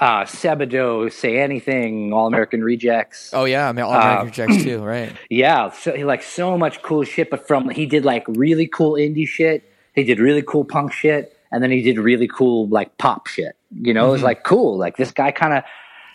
Uh, 0.00 0.24
Sebadoh, 0.24 1.10
Say 1.12 1.38
Anything, 1.38 2.12
All 2.12 2.26
American 2.26 2.64
Rejects. 2.64 3.30
Oh 3.32 3.44
yeah, 3.44 3.68
I 3.68 3.72
mean, 3.72 3.84
all 3.84 3.92
Uh, 3.94 4.00
American 4.00 4.26
Rejects 4.26 4.64
too, 4.64 4.82
right? 4.84 5.12
Yeah, 5.30 5.70
so 5.70 5.92
he 5.94 6.04
like 6.04 6.22
so 6.22 6.58
much 6.58 6.82
cool 6.82 7.04
shit. 7.04 7.30
But 7.30 7.46
from 7.46 7.68
he 7.70 7.86
did 7.86 8.04
like 8.04 8.24
really 8.28 8.66
cool 8.66 8.94
indie 8.94 9.26
shit. 9.28 9.62
He 9.94 10.02
did 10.02 10.18
really 10.18 10.42
cool 10.42 10.64
punk 10.64 10.92
shit, 10.92 11.36
and 11.52 11.62
then 11.62 11.70
he 11.70 11.80
did 11.80 11.98
really 11.98 12.26
cool 12.26 12.66
like 12.68 12.98
pop 12.98 13.28
shit. 13.28 13.54
You 13.80 13.94
know, 13.94 14.08
it 14.08 14.10
was 14.12 14.22
like 14.24 14.42
cool. 14.42 14.76
Like 14.76 14.96
this 14.96 15.12
guy 15.12 15.30
kind 15.30 15.54
of, 15.54 15.64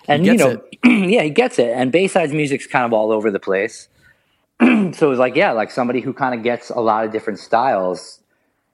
and 0.09 0.25
you 0.25 0.33
Mm-hmm. 0.33 0.89
know, 0.89 1.05
yeah, 1.07 1.23
he 1.23 1.29
gets 1.29 1.57
it. 1.57 1.69
And 1.69 1.89
Bayside's 1.91 2.33
music's 2.33 2.67
kind 2.67 2.83
of 2.85 2.91
all 2.91 3.13
over 3.13 3.31
the 3.31 3.39
place. 3.39 3.87
so 4.93 5.07
it 5.07 5.09
was 5.09 5.19
like, 5.19 5.35
yeah, 5.35 5.51
like 5.51 5.71
somebody 5.71 6.01
who 6.01 6.13
kind 6.13 6.35
of 6.35 6.43
gets 6.43 6.69
a 6.69 6.79
lot 6.79 7.05
of 7.05 7.11
different 7.11 7.39
styles 7.39 8.19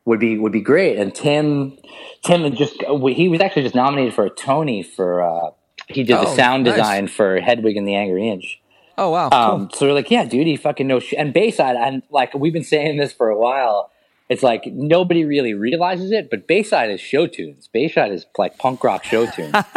would 0.06 0.20
be 0.20 0.38
would 0.38 0.52
be 0.52 0.62
great. 0.62 0.98
And 0.98 1.14
Tim, 1.14 1.78
Tim 2.24 2.56
just 2.56 2.82
he 2.82 3.28
was 3.30 3.42
actually 3.42 3.64
just 3.64 3.76
nominated 3.76 4.14
for 4.14 4.26
a 4.26 4.30
Tony 4.30 4.84
for 4.84 5.22
uh, 5.22 5.52
he 5.88 6.04
did 6.04 6.18
the 6.18 6.28
Oh, 6.28 6.36
sound 6.36 6.64
nice. 6.64 6.76
design 6.76 7.08
for 7.08 7.40
Hedwig 7.40 7.78
and 7.78 7.88
the 7.88 7.96
Angry 7.96 8.28
Inch. 8.30 8.62
Oh 8.98 9.10
wow. 9.10 9.30
Um, 9.32 9.70
so 9.74 9.86
we're 9.88 9.94
like, 9.94 10.10
yeah, 10.10 10.24
dude, 10.26 10.48
he 10.48 10.56
fucking 10.58 10.88
knows 10.88 11.04
shit. 11.04 11.20
And 11.20 11.34
Bayside, 11.34 11.76
and 11.76 12.02
like 12.10 12.34
we've 12.34 12.54
been 12.54 12.64
saying 12.64 12.98
this 12.98 13.12
for 13.14 13.30
a 13.30 13.38
while. 13.38 13.92
It's 14.28 14.42
like 14.42 14.64
nobody 14.66 15.24
really 15.24 15.54
realizes 15.54 16.12
it, 16.12 16.32
but 16.32 16.48
Bayside 16.48 16.90
is 16.90 17.00
show 17.00 17.28
tunes. 17.28 17.68
Bayside 17.72 18.12
is 18.12 18.26
like 18.40 18.58
punk 18.58 18.84
rock 18.84 19.04
show 19.04 19.28
tunes. 19.28 19.54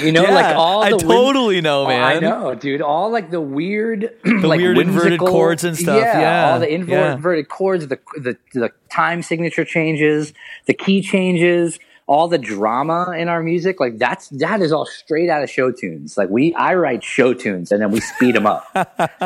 you 0.00 0.12
know, 0.12 0.22
Yeah, 0.22 0.30
like 0.34 0.54
all 0.56 0.82
I 0.84 0.90
win- 0.90 1.00
totally 1.00 1.60
know, 1.60 1.84
Oh, 1.84 1.88
man. 1.88 2.02
I 2.02 2.18
know, 2.20 2.54
dude. 2.54 2.80
All 2.82 3.10
like 3.10 3.32
the 3.32 3.40
weird, 3.40 4.14
the 4.24 4.48
weird 4.48 4.78
inverted 4.78 5.18
chords 5.18 5.64
and 5.64 5.76
stuff, 5.76 6.00
yeah, 6.00 6.52
all 6.52 6.60
the 6.60 6.70
yeah. 6.70 7.14
inverted 7.14 7.48
chords, 7.48 7.88
the, 7.88 7.98
the 8.16 8.36
the 8.54 8.70
time 8.92 9.22
signature 9.22 9.64
changes, 9.64 10.32
the 10.66 10.74
key 10.74 11.02
changes, 11.02 11.80
all 12.06 12.28
the 12.28 12.38
drama 12.38 13.12
in 13.18 13.28
our 13.28 13.42
music. 13.42 13.80
Like 13.80 13.98
that's 13.98 14.28
that 14.28 14.62
is 14.62 14.70
all 14.72 14.86
straight 14.86 15.28
out 15.28 15.42
of 15.42 15.50
show 15.50 15.72
tunes. 15.72 16.16
Like 16.16 16.28
we, 16.30 16.54
I 16.54 16.74
write 16.76 17.02
show 17.02 17.34
tunes 17.34 17.72
and 17.72 17.82
then 17.82 17.90
we 17.90 18.00
speed 18.00 18.36
them 18.36 18.46
up. 18.46 18.64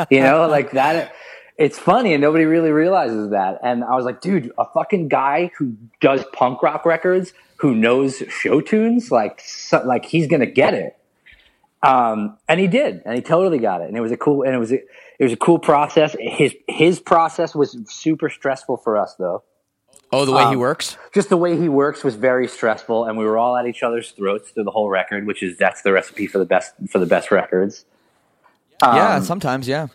you 0.09 0.21
know, 0.21 0.47
like 0.47 0.71
that. 0.71 1.13
It's 1.61 1.77
funny 1.77 2.13
and 2.13 2.21
nobody 2.21 2.45
really 2.45 2.71
realizes 2.71 3.29
that. 3.29 3.59
And 3.61 3.83
I 3.83 3.95
was 3.95 4.03
like, 4.03 4.19
dude, 4.19 4.51
a 4.57 4.65
fucking 4.65 5.09
guy 5.09 5.51
who 5.57 5.75
does 5.99 6.25
punk 6.33 6.63
rock 6.63 6.85
records 6.85 7.33
who 7.57 7.75
knows 7.75 8.23
show 8.29 8.61
tunes, 8.61 9.11
like 9.11 9.41
so, 9.45 9.83
like 9.85 10.03
he's 10.05 10.25
gonna 10.25 10.47
get 10.47 10.73
it. 10.73 10.97
Um, 11.83 12.37
and 12.47 12.59
he 12.59 12.67
did, 12.67 13.03
and 13.05 13.15
he 13.15 13.21
totally 13.21 13.59
got 13.59 13.81
it, 13.81 13.87
and 13.87 13.95
it 13.95 14.01
was 14.01 14.11
a 14.11 14.17
cool, 14.17 14.41
and 14.43 14.55
it 14.55 14.57
was 14.57 14.71
a, 14.71 14.75
it 15.19 15.23
was 15.23 15.33
a 15.33 15.37
cool 15.37 15.59
process. 15.59 16.15
His 16.19 16.55
his 16.67 16.99
process 16.99 17.53
was 17.53 17.77
super 17.87 18.29
stressful 18.29 18.77
for 18.77 18.97
us, 18.97 19.13
though. 19.19 19.43
Oh, 20.11 20.25
the 20.25 20.31
way 20.31 20.41
he 20.41 20.55
um, 20.55 20.59
works. 20.59 20.97
Just 21.13 21.29
the 21.29 21.37
way 21.37 21.57
he 21.57 21.69
works 21.69 22.03
was 22.03 22.15
very 22.15 22.47
stressful, 22.47 23.05
and 23.05 23.17
we 23.17 23.25
were 23.25 23.37
all 23.37 23.55
at 23.55 23.67
each 23.67 23.83
other's 23.83 24.11
throats 24.11 24.49
through 24.49 24.63
the 24.63 24.71
whole 24.71 24.89
record, 24.89 25.27
which 25.27 25.43
is 25.43 25.57
that's 25.57 25.83
the 25.83 25.91
recipe 25.91 26.25
for 26.25 26.39
the 26.39 26.45
best 26.45 26.73
for 26.89 26.97
the 26.97 27.05
best 27.05 27.29
records. 27.31 27.85
yeah, 28.81 29.15
Um, 29.17 29.23
sometimes, 29.23 29.67
yeah. 29.67 29.87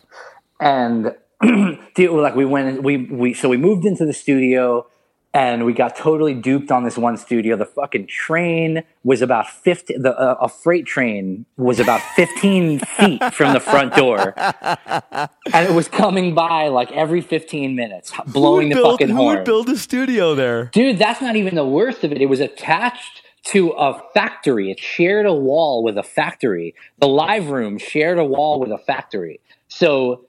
and 0.61 1.13
like 1.43 2.35
we 2.35 2.45
went 2.45 2.83
we 2.83 2.97
we 2.97 3.33
so 3.33 3.49
we 3.49 3.57
moved 3.57 3.85
into 3.85 4.05
the 4.05 4.13
studio 4.13 4.87
and 5.33 5.65
we 5.65 5.73
got 5.73 5.95
totally 5.95 6.33
duped 6.33 6.71
on 6.71 6.83
this 6.83 6.97
one 6.97 7.15
studio 7.15 7.55
the 7.55 7.65
fucking 7.65 8.07
train 8.07 8.83
was 9.03 9.21
about 9.21 9.47
50 9.47 9.97
the 9.97 10.17
uh, 10.17 10.35
a 10.41 10.49
freight 10.49 10.85
train 10.85 11.45
was 11.55 11.79
about 11.79 12.01
15 12.15 12.79
feet 12.79 13.33
from 13.33 13.53
the 13.53 13.59
front 13.59 13.93
door 13.93 14.33
and 14.37 15.69
it 15.69 15.73
was 15.73 15.87
coming 15.87 16.33
by 16.33 16.69
like 16.69 16.91
every 16.91 17.21
15 17.21 17.75
minutes 17.75 18.11
blowing 18.27 18.69
the 18.69 18.75
who 18.75 18.83
fucking 18.83 19.09
who 19.09 19.15
horn 19.15 19.35
would 19.37 19.45
build 19.45 19.69
a 19.69 19.77
studio 19.77 20.35
there? 20.35 20.65
Dude, 20.73 20.97
that's 20.97 21.21
not 21.21 21.35
even 21.35 21.55
the 21.55 21.65
worst 21.65 22.03
of 22.03 22.11
it. 22.11 22.21
It 22.21 22.27
was 22.27 22.39
attached 22.39 23.23
to 23.45 23.69
a 23.71 24.01
factory. 24.13 24.71
It 24.71 24.79
shared 24.79 25.25
a 25.25 25.33
wall 25.33 25.83
with 25.83 25.97
a 25.97 26.03
factory. 26.03 26.75
The 26.99 27.07
live 27.07 27.49
room 27.49 27.77
shared 27.77 28.19
a 28.19 28.25
wall 28.25 28.59
with 28.59 28.71
a 28.71 28.77
factory. 28.77 29.39
So 29.67 30.26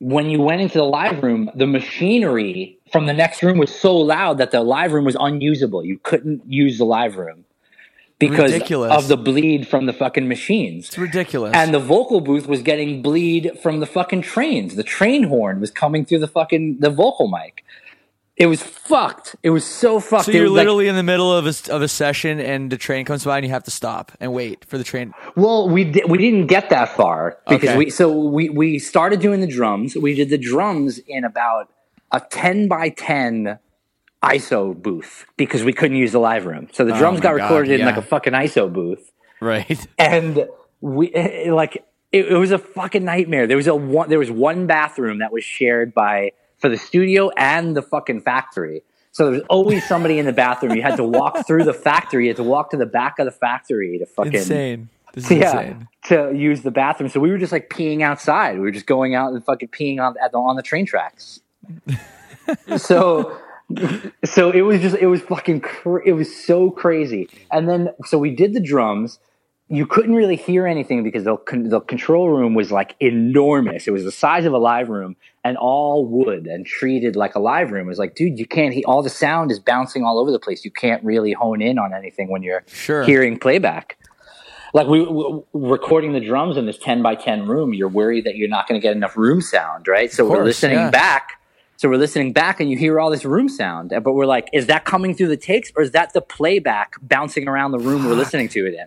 when 0.00 0.30
you 0.30 0.40
went 0.40 0.60
into 0.60 0.78
the 0.78 0.84
live 0.84 1.22
room, 1.22 1.50
the 1.54 1.66
machinery 1.66 2.78
from 2.92 3.06
the 3.06 3.12
next 3.12 3.42
room 3.42 3.58
was 3.58 3.74
so 3.74 3.96
loud 3.96 4.38
that 4.38 4.50
the 4.50 4.62
live 4.62 4.92
room 4.92 5.04
was 5.04 5.16
unusable. 5.18 5.84
You 5.84 5.98
couldn't 5.98 6.42
use 6.46 6.78
the 6.78 6.84
live 6.84 7.16
room. 7.16 7.44
because 8.18 8.52
Ridiculous. 8.52 8.92
of 8.92 9.08
the 9.08 9.16
bleed 9.16 9.68
from 9.68 9.86
the 9.86 9.92
fucking 9.92 10.28
machines. 10.28 10.88
It's 10.88 10.98
ridiculous. 10.98 11.52
And 11.54 11.74
the 11.74 11.80
vocal 11.80 12.20
booth 12.20 12.46
was 12.46 12.62
getting 12.62 13.02
bleed 13.02 13.52
from 13.62 13.80
the 13.80 13.86
fucking 13.86 14.22
trains. 14.22 14.76
The 14.76 14.84
train 14.84 15.24
horn 15.24 15.60
was 15.60 15.70
coming 15.70 16.04
through 16.06 16.20
the 16.20 16.28
fucking 16.28 16.78
the 16.80 16.90
vocal 16.90 17.28
mic. 17.28 17.64
It 18.36 18.46
was 18.46 18.62
fucked. 18.62 19.36
It 19.44 19.50
was 19.50 19.64
so 19.64 20.00
fucked. 20.00 20.24
so 20.26 20.32
you're 20.32 20.42
was 20.44 20.50
like- 20.52 20.58
literally 20.62 20.88
in 20.88 20.96
the 20.96 21.04
middle 21.04 21.32
of 21.32 21.46
a, 21.46 21.72
of 21.72 21.82
a 21.82 21.88
session 21.88 22.40
and 22.40 22.68
the 22.70 22.76
train 22.76 23.04
comes 23.04 23.24
by 23.24 23.36
and 23.38 23.46
you 23.46 23.52
have 23.52 23.62
to 23.64 23.70
stop 23.70 24.10
and 24.20 24.32
wait 24.32 24.64
for 24.64 24.76
the 24.76 24.82
train. 24.84 25.14
Well, 25.36 25.68
we 25.68 25.84
di- 25.84 26.02
we 26.08 26.18
didn't 26.18 26.48
get 26.48 26.68
that 26.70 26.96
far 26.96 27.38
because 27.48 27.68
Okay. 27.70 27.78
we 27.78 27.90
so 27.90 28.10
we 28.12 28.48
we 28.48 28.78
started 28.80 29.20
doing 29.20 29.40
the 29.40 29.46
drums. 29.46 29.94
We 29.96 30.14
did 30.14 30.30
the 30.30 30.38
drums 30.38 30.98
in 31.06 31.22
about 31.24 31.70
a 32.10 32.20
ten 32.20 32.66
by 32.66 32.88
ten 32.88 33.60
ISO 34.22 34.74
booth 34.74 35.26
because 35.36 35.62
we 35.62 35.72
couldn't 35.72 35.96
use 35.96 36.12
the 36.12 36.18
live 36.18 36.44
room. 36.46 36.68
So 36.72 36.84
the 36.84 36.94
oh 36.94 36.98
drums 36.98 37.20
Oh 37.20 37.22
got 37.22 37.36
God, 37.36 37.42
recorded 37.44 37.78
in 37.80 37.86
like 37.86 37.96
a 37.98 38.02
fucking 38.02 38.32
ISO 38.32 38.72
booth, 38.72 39.12
Right. 39.40 39.86
and 39.98 40.48
we 40.80 41.08
it- 41.08 41.52
like 41.52 41.84
it, 42.10 42.26
it 42.32 42.36
was 42.36 42.50
a 42.50 42.58
fucking 42.58 43.04
nightmare. 43.04 43.46
There 43.46 43.56
was 43.56 43.66
a 43.68 43.76
one 43.76 44.08
there 44.08 44.18
was 44.18 44.30
one 44.30 44.66
bathroom 44.66 45.18
that 45.18 45.32
was 45.32 45.44
shared 45.44 45.94
by 45.94 46.32
for 46.64 46.70
the 46.70 46.78
studio 46.78 47.28
and 47.36 47.76
the 47.76 47.82
fucking 47.82 48.22
factory. 48.22 48.82
So 49.12 49.24
there 49.24 49.32
was 49.32 49.42
always 49.50 49.86
somebody 49.86 50.18
in 50.18 50.24
the 50.24 50.32
bathroom. 50.32 50.74
You 50.74 50.80
had 50.80 50.96
to 50.96 51.04
walk 51.04 51.46
through 51.46 51.64
the 51.64 51.74
factory. 51.74 52.24
You 52.24 52.30
had 52.30 52.38
to 52.38 52.42
walk 52.42 52.70
to 52.70 52.78
the 52.78 52.86
back 52.86 53.18
of 53.18 53.26
the 53.26 53.32
factory 53.32 53.98
to 53.98 54.06
fucking 54.06 54.32
Insane. 54.32 54.88
This 55.12 55.30
is 55.30 55.32
yeah, 55.32 55.60
insane. 55.60 55.88
to 56.04 56.32
use 56.34 56.62
the 56.62 56.70
bathroom. 56.70 57.10
So 57.10 57.20
we 57.20 57.30
were 57.30 57.36
just 57.36 57.52
like 57.52 57.68
peeing 57.68 58.00
outside. 58.00 58.54
We 58.54 58.62
were 58.62 58.70
just 58.70 58.86
going 58.86 59.14
out 59.14 59.34
and 59.34 59.44
fucking 59.44 59.68
peeing 59.68 60.00
on 60.00 60.14
at 60.24 60.32
the, 60.32 60.38
on 60.38 60.56
the 60.56 60.62
train 60.62 60.86
tracks. 60.86 61.40
so, 62.78 63.36
so 64.24 64.50
it 64.50 64.62
was 64.62 64.80
just 64.80 64.96
it 64.96 65.08
was 65.08 65.20
fucking 65.20 65.60
cr- 65.60 66.00
it 66.00 66.12
was 66.12 66.34
so 66.34 66.70
crazy. 66.70 67.28
And 67.52 67.68
then 67.68 67.90
so 68.06 68.16
we 68.16 68.34
did 68.34 68.54
the 68.54 68.60
drums. 68.60 69.18
You 69.68 69.86
couldn't 69.86 70.14
really 70.14 70.36
hear 70.36 70.66
anything 70.66 71.02
because 71.02 71.24
the 71.24 71.36
the 71.50 71.80
control 71.80 72.28
room 72.28 72.54
was 72.54 72.70
like 72.70 72.94
enormous. 73.00 73.86
It 73.86 73.92
was 73.92 74.04
the 74.04 74.12
size 74.12 74.44
of 74.44 74.52
a 74.52 74.58
live 74.58 74.90
room 74.90 75.16
and 75.42 75.56
all 75.56 76.06
wood 76.06 76.46
and 76.46 76.66
treated 76.66 77.16
like 77.16 77.34
a 77.34 77.38
live 77.38 77.70
room. 77.70 77.86
It 77.86 77.88
was 77.88 77.98
like, 77.98 78.14
dude, 78.14 78.38
you 78.38 78.46
can't. 78.46 78.74
He- 78.74 78.84
all 78.84 79.02
the 79.02 79.10
sound 79.10 79.50
is 79.50 79.58
bouncing 79.58 80.04
all 80.04 80.18
over 80.18 80.30
the 80.30 80.38
place. 80.38 80.64
You 80.64 80.70
can't 80.70 81.02
really 81.02 81.32
hone 81.32 81.62
in 81.62 81.78
on 81.78 81.94
anything 81.94 82.28
when 82.30 82.42
you're 82.42 82.62
Sure. 82.66 83.04
hearing 83.04 83.38
playback 83.38 83.96
like 84.74 84.88
we, 84.88 85.02
we 85.02 85.40
recording 85.54 86.12
the 86.12 86.20
drums 86.20 86.56
in 86.56 86.66
this 86.66 86.76
10 86.76 87.00
by 87.02 87.14
10 87.14 87.46
room 87.46 87.72
you're 87.72 87.88
worried 87.88 88.24
that 88.24 88.36
you're 88.36 88.48
not 88.48 88.68
going 88.68 88.78
to 88.78 88.82
get 88.82 88.94
enough 88.94 89.16
room 89.16 89.40
sound 89.40 89.88
right 89.88 90.12
so 90.12 90.28
we're 90.28 90.44
listening 90.44 90.76
yeah. 90.76 90.90
back 90.90 91.40
so 91.76 91.88
we're 91.88 91.96
listening 91.96 92.32
back 92.32 92.60
and 92.60 92.70
you 92.70 92.76
hear 92.76 93.00
all 93.00 93.10
this 93.10 93.24
room 93.24 93.48
sound 93.48 93.92
but 94.02 94.12
we're 94.12 94.26
like 94.26 94.48
is 94.52 94.66
that 94.66 94.84
coming 94.84 95.14
through 95.14 95.28
the 95.28 95.36
takes 95.36 95.72
or 95.76 95.82
is 95.82 95.92
that 95.92 96.12
the 96.12 96.20
playback 96.20 96.94
bouncing 97.00 97.48
around 97.48 97.70
the 97.70 97.78
room 97.78 98.04
we're 98.04 98.14
listening 98.14 98.48
to 98.48 98.66
it 98.66 98.74
in 98.74 98.86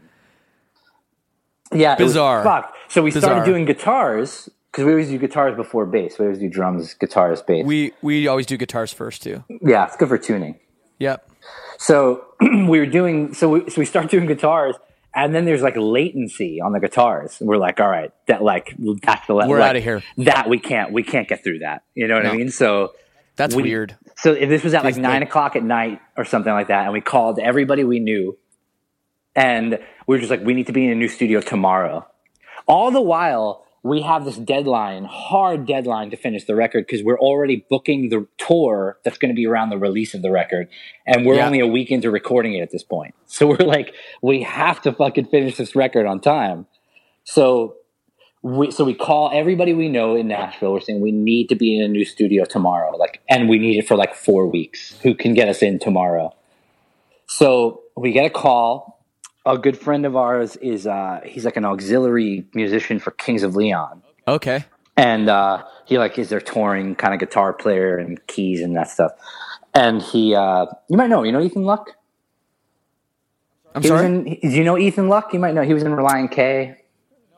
yeah 1.74 1.96
Bizarre. 1.96 2.44
fucked. 2.44 2.76
so 2.92 3.02
we 3.02 3.12
Bizarre. 3.12 3.32
started 3.32 3.46
doing 3.50 3.66
guitars 3.66 4.50
because 4.72 4.86
we 4.86 4.92
always 4.92 5.10
do 5.10 5.18
guitars 5.18 5.56
before 5.56 5.86
bass 5.86 6.18
we 6.20 6.26
always 6.26 6.40
do 6.40 6.50
drums 6.50 6.94
guitars 6.94 7.42
bass 7.42 7.66
We 7.66 7.94
we 8.02 8.28
always 8.28 8.46
do 8.46 8.58
guitars 8.58 8.94
first 8.94 9.24
too. 9.24 9.44
yeah 9.62 9.86
it's 9.86 9.96
good 9.98 10.08
for 10.10 10.18
tuning 10.18 10.60
Yep. 11.00 11.30
So 11.78 12.26
we 12.42 12.80
were 12.80 12.88
doing 12.88 13.34
so 13.36 13.50
we 13.50 13.70
so 13.70 13.76
we 13.80 13.86
start 13.86 14.10
doing 14.10 14.26
guitars 14.26 14.76
and 15.14 15.34
then 15.36 15.46
there's 15.46 15.62
like 15.62 15.76
latency 15.78 16.60
on 16.62 16.74
the 16.74 16.80
guitars. 16.80 17.38
We're 17.40 17.58
like, 17.58 17.80
all 17.80 17.88
right, 17.90 18.12
that 18.28 18.42
like 18.44 18.76
that's 19.04 19.26
the 19.28 19.36
We're 19.36 19.60
like, 19.60 19.76
of 19.78 19.84
here. 19.84 20.04
That 20.18 20.50
we 20.50 20.58
can't 20.60 20.92
we 20.92 21.04
can't 21.04 21.28
get 21.28 21.44
through 21.44 21.60
that. 21.60 21.84
You 21.94 22.08
know 22.08 22.16
what 22.16 22.26
I 22.26 22.34
mean? 22.36 22.50
So 22.50 22.94
That's 23.36 23.54
We- 23.56 23.62
weird. 23.64 23.96
so 24.18 24.32
if 24.34 24.50
this 24.50 24.64
was 24.64 24.74
at 24.74 24.84
like 24.84 24.98
nine 24.98 25.22
o'clock 25.22 25.56
at 25.56 25.64
night 25.64 26.02
or 26.18 26.26
something 26.26 26.52
like 26.54 26.68
that, 26.70 26.86
and 26.86 26.94
we 26.94 27.02
called 27.02 27.38
everybody 27.40 27.84
we 27.84 28.00
knew, 28.00 28.38
and 29.36 29.80
we 30.08 30.16
were 30.16 30.20
just 30.20 30.32
like, 30.32 30.44
we 30.44 30.54
need 30.54 30.68
to 30.68 30.74
be 30.74 30.86
in 30.86 30.92
a 30.92 30.96
new 30.96 31.08
studio 31.10 31.42
tomorrow. 31.42 32.08
All 32.66 32.92
the 32.92 33.02
while, 33.02 33.66
we 33.84 34.02
have 34.02 34.26
this 34.26 34.38
deadline, 34.38 35.06
hard 35.06 35.66
deadline 35.66 36.10
to 36.12 36.18
finish 36.18 36.46
the 36.46 36.56
record 36.56 36.86
because 36.88 37.04
we're 37.04 37.20
already 37.20 37.66
booking 37.70 38.10
the 38.10 38.28
tour 38.38 38.98
that's 39.04 39.18
going 39.18 39.30
to 39.30 39.36
be 39.36 39.46
around 39.46 39.70
the 39.70 39.78
release 39.78 40.14
of 40.14 40.22
the 40.22 40.32
record, 40.32 40.68
and 41.06 41.26
we're 41.26 41.36
Yeah. 41.36 41.46
only 41.46 41.60
a 41.60 41.68
week 41.68 41.92
into 41.92 42.10
recording 42.10 42.54
it 42.56 42.62
at 42.62 42.72
this 42.72 42.84
point. 42.84 43.14
So 43.28 43.48
we're 43.48 43.58
like, 43.66 43.94
we 44.22 44.44
have 44.44 44.82
to 44.82 44.92
fucking 44.92 45.26
finish 45.26 45.58
this 45.58 45.76
record 45.76 46.06
on 46.06 46.20
time. 46.20 46.66
So 47.24 47.76
we 48.42 48.72
so 48.72 48.86
we 48.86 48.94
call 48.94 49.32
everybody 49.34 49.74
we 49.74 49.90
know 49.90 50.16
in 50.16 50.28
Nashville. 50.28 50.72
We're 50.74 50.80
saying 50.80 51.02
we 51.02 51.12
need 51.12 51.50
to 51.50 51.56
be 51.56 51.78
in 51.78 51.84
a 51.84 51.88
new 51.88 52.06
studio 52.06 52.46
tomorrow, 52.46 52.96
like, 52.98 53.22
and 53.30 53.50
we 53.50 53.58
need 53.60 53.78
it 53.78 53.88
for 53.88 53.96
like 53.96 54.16
four 54.16 54.48
weeks. 54.48 54.98
Who 55.04 55.16
can 55.16 55.34
get 55.34 55.48
us 55.50 55.62
in 55.62 55.80
tomorrow? 55.80 56.34
So 57.28 57.82
we 57.96 58.12
get 58.12 58.26
a 58.26 58.30
call. 58.30 58.97
A 59.48 59.58
good 59.58 59.78
friend 59.78 60.06
of 60.06 60.16
ours 60.16 60.56
is 60.58 60.86
uh, 60.86 61.22
he's 61.26 61.46
like 61.46 61.56
an 61.58 61.64
auxiliary 61.66 62.46
musician 62.54 63.00
for 63.00 63.12
Kings 63.12 63.44
of 63.44 63.56
Leon, 63.56 64.04
Okay. 64.28 64.66
and 64.98 65.30
uh, 65.30 65.64
he 65.86 65.98
like 65.98 66.20
is 66.20 66.28
their 66.30 66.42
touring 66.42 66.96
kind 66.96 67.14
of 67.14 67.20
guitar 67.22 67.54
player 67.54 67.98
and 67.98 68.20
keys 68.28 68.62
and 68.62 68.76
that 68.76 68.90
stuff. 68.90 69.12
And 69.74 70.02
he, 70.02 70.36
uh, 70.36 70.66
you 70.90 70.98
might 70.98 71.10
know, 71.10 71.24
you 71.24 71.32
know 71.32 71.42
Ethan 71.42 71.64
Luck. 71.64 71.92
I'm 73.74 73.82
He 73.84 73.88
sorry. 73.88 74.06
in, 74.06 74.24
do 74.26 74.50
you 74.50 74.64
know 74.66 74.78
Ethan 74.78 75.08
Luck? 75.08 75.34
You 75.34 75.40
might 75.40 75.54
know. 75.54 75.62
He 75.62 75.74
was 75.74 75.84
in 75.84 75.92
Relient 75.94 76.32
K. 76.32 76.78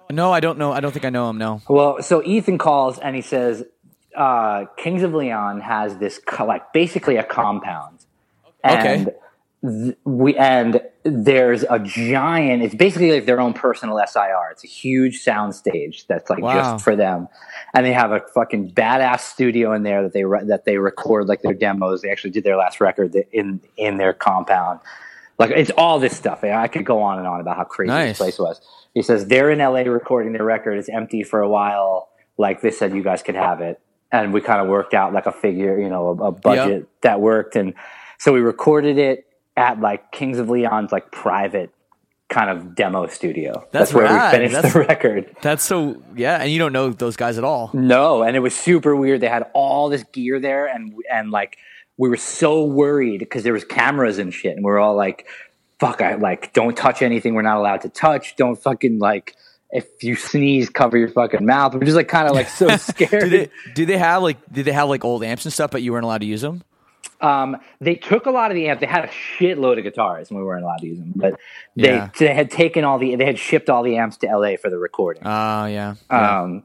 no, 0.09 0.31
I 0.31 0.39
don't 0.39 0.57
know. 0.57 0.71
I 0.71 0.79
don't 0.79 0.91
think 0.91 1.05
I 1.05 1.09
know 1.11 1.29
him. 1.29 1.37
No. 1.37 1.61
Well, 1.69 2.01
so 2.01 2.23
Ethan 2.23 2.57
calls 2.57 2.97
and 2.97 3.15
he 3.15 3.21
says, 3.21 3.63
uh, 4.15 4.65
Kings 4.77 5.03
of 5.03 5.13
Leon 5.13 5.61
has 5.61 5.97
this 5.97 6.19
co- 6.25 6.45
like 6.45 6.73
basically 6.73 7.17
a 7.17 7.23
compound, 7.23 7.99
and 8.63 9.07
Okay. 9.09 9.17
Th- 9.61 9.95
we 10.05 10.35
and 10.37 10.81
there's 11.03 11.63
a 11.63 11.79
giant. 11.79 12.63
It's 12.63 12.75
basically 12.75 13.11
like 13.11 13.25
their 13.25 13.39
own 13.39 13.53
personal 13.53 13.97
SIR. 14.05 14.49
It's 14.51 14.63
a 14.63 14.67
huge 14.67 15.19
sound 15.21 15.55
stage 15.55 16.05
that's 16.07 16.29
like 16.29 16.41
Wow. 16.41 16.55
just 16.73 16.83
for 16.83 16.95
them, 16.95 17.27
and 17.73 17.85
they 17.85 17.93
have 17.93 18.11
a 18.11 18.21
fucking 18.33 18.71
badass 18.71 19.21
studio 19.21 19.73
in 19.73 19.83
there 19.83 20.03
that 20.03 20.13
they 20.13 20.23
re- 20.25 20.43
that 20.45 20.65
they 20.65 20.77
record 20.77 21.27
like 21.27 21.41
their 21.41 21.53
demos. 21.53 22.01
They 22.01 22.11
actually 22.11 22.31
did 22.31 22.43
their 22.43 22.57
last 22.57 22.79
record 22.81 23.15
in 23.31 23.61
in 23.77 23.97
their 23.97 24.13
compound. 24.13 24.79
Like 25.37 25.51
it's 25.51 25.71
all 25.77 25.99
this 25.99 26.15
stuff. 26.17 26.43
I 26.43 26.67
could 26.67 26.85
go 26.85 27.01
on 27.01 27.17
and 27.17 27.27
on 27.27 27.39
about 27.39 27.55
how 27.57 27.63
crazy 27.63 27.87
Nice. 27.89 28.09
this 28.09 28.17
place 28.17 28.39
was. 28.39 28.61
He 28.93 29.01
says 29.01 29.27
they're 29.27 29.49
in 29.51 29.59
LA 29.59 29.81
recording 29.81 30.33
their 30.33 30.43
record. 30.43 30.77
It's 30.77 30.89
empty 30.89 31.23
for 31.23 31.39
a 31.41 31.47
while. 31.49 32.09
Like 32.37 32.61
they 32.61 32.71
said, 32.71 32.93
you 32.93 33.03
guys 33.03 33.21
could 33.23 33.35
have 33.35 33.61
it, 33.61 33.79
and 34.11 34.33
we 34.33 34.41
kind 34.41 34.61
of 34.61 34.67
worked 34.67 34.93
out 34.93 35.13
like 35.13 35.25
a 35.27 35.31
figure, 35.31 35.79
you 35.79 35.89
know, 35.89 36.09
a, 36.09 36.27
a 36.27 36.31
budget 36.31 36.87
that 37.01 37.21
worked, 37.21 37.55
and 37.55 37.73
so 38.17 38.33
we 38.33 38.39
recorded 38.41 38.97
it 38.97 39.25
at 39.59 39.79
like 39.79 40.11
Kings 40.11 40.39
of 40.39 40.49
Leon's 40.49 40.91
like 40.91 41.11
private 41.11 41.69
kind 42.29 42.49
of 42.49 42.75
demo 42.75 43.07
studio. 43.07 43.67
That's 43.71 43.93
where 43.93 44.05
rad. 44.05 44.31
we 44.31 44.37
finished 44.37 44.53
That's- 44.53 44.73
the 44.73 44.79
record. 44.87 45.35
That's 45.41 45.63
so. 45.63 46.01
Yeah, 46.15 46.37
and 46.37 46.49
you 46.51 46.57
don't 46.59 46.73
know 46.73 46.89
those 46.91 47.15
guys 47.17 47.37
at 47.37 47.43
all. 47.43 47.69
No, 47.73 48.23
and 48.23 48.35
it 48.35 48.39
was 48.39 48.55
super 48.55 48.95
weird. 48.95 49.21
They 49.21 49.27
had 49.27 49.45
all 49.53 49.89
this 49.89 50.03
gear 50.11 50.39
there, 50.39 50.65
and 50.67 50.93
and 51.11 51.31
like 51.31 51.57
we 51.97 52.07
were 52.09 52.17
so 52.17 52.63
worried 52.63 53.19
because 53.19 53.43
there 53.43 53.53
was 53.53 53.65
cameras 53.65 54.17
and 54.19 54.33
shit, 54.33 54.55
and 54.55 54.63
we 54.65 54.71
are 54.71 54.79
all 54.79 54.95
like, 54.95 55.27
"Fuck! 55.79 56.01
I 56.01 56.15
like 56.15 56.53
don't 56.53 56.77
touch 56.77 57.01
anything. 57.01 57.33
We're 57.35 57.41
not 57.41 57.57
allowed 57.57 57.81
to 57.81 57.89
touch. 57.89 58.35
Don't 58.37 58.55
fucking 58.55 58.99
like." 58.99 59.35
If 59.71 60.03
you 60.03 60.15
sneeze, 60.15 60.67
cover 60.67 60.97
your 60.97 61.09
fucking 61.09 61.45
mouth. 61.45 61.75
We're 61.75 61.81
just 61.81 61.95
like 61.95 62.07
kind 62.07 62.27
of 62.27 62.33
like 62.33 62.49
so 62.49 62.75
scared. 62.77 63.11
Do 63.25 63.29
they? 63.29 63.49
Do 63.75 63.85
they 63.85 63.99
have 63.99 64.23
like? 64.23 64.37
Did 64.51 64.65
they 64.65 64.71
have 64.71 64.89
like 64.89 65.05
old 65.05 65.23
amps 65.23 65.45
and 65.45 65.53
stuff, 65.53 65.69
but 65.69 65.83
you 65.83 65.91
weren't 65.91 66.05
allowed 66.05 66.21
to 66.21 66.25
use 66.25 66.41
them? 66.41 66.63
Um, 67.21 67.57
they 67.81 67.95
took 67.95 68.25
a 68.25 68.31
lot 68.31 68.51
of 68.51 68.55
the 68.55 68.67
amps. 68.69 68.79
They 68.81 68.87
had 68.87 69.05
a 69.05 69.09
shitload 69.09 69.77
of 69.77 69.83
guitars, 69.83 70.29
and 70.29 70.39
we 70.39 70.45
weren't 70.45 70.63
allowed 70.63 70.77
to 70.77 70.87
use 70.87 70.99
them. 70.99 71.13
But 71.15 71.39
they 71.75 71.93
Yeah. 71.95 72.09
they 72.17 72.33
had 72.33 72.49
taken 72.49 72.83
all 72.85 72.97
the 72.97 73.15
they 73.15 73.25
had 73.25 73.37
shipped 73.39 73.69
all 73.69 73.83
the 73.83 73.97
amps 73.97 74.17
to 74.17 74.27
LA 74.27 74.55
for 74.57 74.69
the 74.69 74.77
recording. 74.77 75.23
Oh 75.25 75.65
yeah. 75.65 75.95
yeah. 76.09 76.41
Um, 76.41 76.63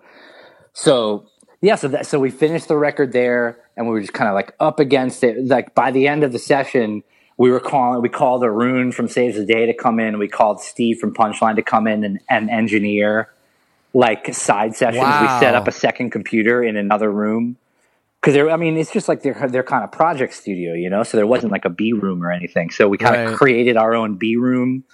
so 0.73 1.27
yeah, 1.61 1.77
so 1.77 1.89
that, 1.89 2.07
so 2.07 2.19
we 2.21 2.31
finished 2.31 2.69
the 2.69 2.77
record 2.77 3.13
there, 3.13 3.59
and 3.77 3.87
we 3.87 3.93
were 3.93 4.01
just 4.01 4.13
kind 4.13 4.29
of 4.29 4.35
like 4.35 4.55
up 4.61 4.79
against 4.81 5.25
it. 5.25 5.45
Like 5.47 5.75
by 5.75 5.91
the 5.91 6.07
end 6.07 6.23
of 6.23 6.33
the 6.33 6.39
session, 6.39 7.03
we 7.37 7.51
were 7.51 7.61
calling. 7.61 8.01
We 8.03 8.09
called 8.09 8.45
Arun 8.45 8.93
from 8.93 9.09
Saves 9.09 9.37
the 9.37 9.47
Day 9.47 9.67
to 9.67 9.75
come 9.75 9.99
in. 9.99 10.19
We 10.19 10.29
called 10.29 10.61
Steve 10.61 10.99
from 10.99 11.15
Punchline 11.15 11.57
to 11.57 11.63
come 11.63 11.87
in 11.87 12.05
and, 12.05 12.21
and 12.29 12.51
engineer 12.51 13.31
like 13.93 14.35
side 14.35 14.75
sessions. 14.77 15.03
Wow. 15.03 15.23
We 15.23 15.41
set 15.41 15.55
up 15.55 15.67
a 15.69 15.73
second 15.73 16.11
computer 16.11 16.63
in 16.63 16.77
another 16.77 17.11
room 17.11 17.57
because 18.25 18.51
I 18.51 18.57
mean, 18.57 18.77
it's 18.77 18.91
just 18.93 19.09
like 19.09 19.23
their 19.23 19.35
their 19.49 19.63
kind 19.63 19.85
of 19.85 19.93
project 19.93 20.33
studio, 20.35 20.73
you 20.75 20.89
know. 20.89 21.03
So 21.03 21.17
there 21.17 21.27
wasn't 21.27 21.53
like 21.53 21.65
a 21.65 21.71
B 21.71 21.93
room 21.93 22.23
or 22.25 22.33
anything. 22.33 22.71
So 22.71 22.89
we 22.89 22.97
kind 22.99 23.17
of 23.17 23.29
Right. 23.31 23.37
created 23.37 23.77
our 23.77 23.95
own 23.95 24.17
B 24.17 24.37
room 24.37 24.85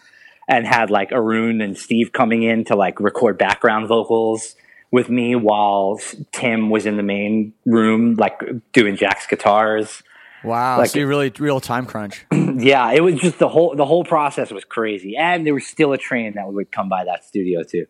and 0.48 0.66
had 0.66 0.90
like 0.90 1.12
Arun 1.12 1.60
and 1.60 1.76
Steve 1.78 2.10
coming 2.12 2.42
in 2.42 2.64
to 2.66 2.74
like 2.76 2.98
record 3.00 3.38
background 3.38 3.86
vocals 3.86 4.56
with 4.90 5.08
me 5.08 5.36
while 5.36 6.00
Tim 6.32 6.70
was 6.70 6.84
in 6.86 6.96
the 6.96 7.04
main 7.04 7.52
room, 7.64 8.16
like 8.16 8.40
doing 8.72 8.96
Jack's 8.96 9.26
guitars. 9.28 10.02
wow. 10.42 10.78
like- 10.78 10.90
so 10.90 10.98
you 10.98 11.06
really 11.06 11.30
real 11.38 11.60
time 11.60 11.86
crunch. 11.86 12.26
Yeah, 12.60 12.92
it 12.92 13.00
was 13.00 13.14
just 13.20 13.38
the 13.38 13.48
whole 13.48 13.74
the 13.76 13.86
whole 13.86 14.04
process 14.04 14.50
was 14.50 14.64
crazy, 14.64 15.16
and 15.16 15.46
there 15.46 15.54
was 15.54 15.66
still 15.66 15.92
a 15.94 15.96
train 15.98 16.32
that 16.34 16.52
would 16.52 16.70
come 16.70 16.88
by 16.90 17.04
that 17.04 17.24
studio 17.24 17.62
too. 17.62 17.86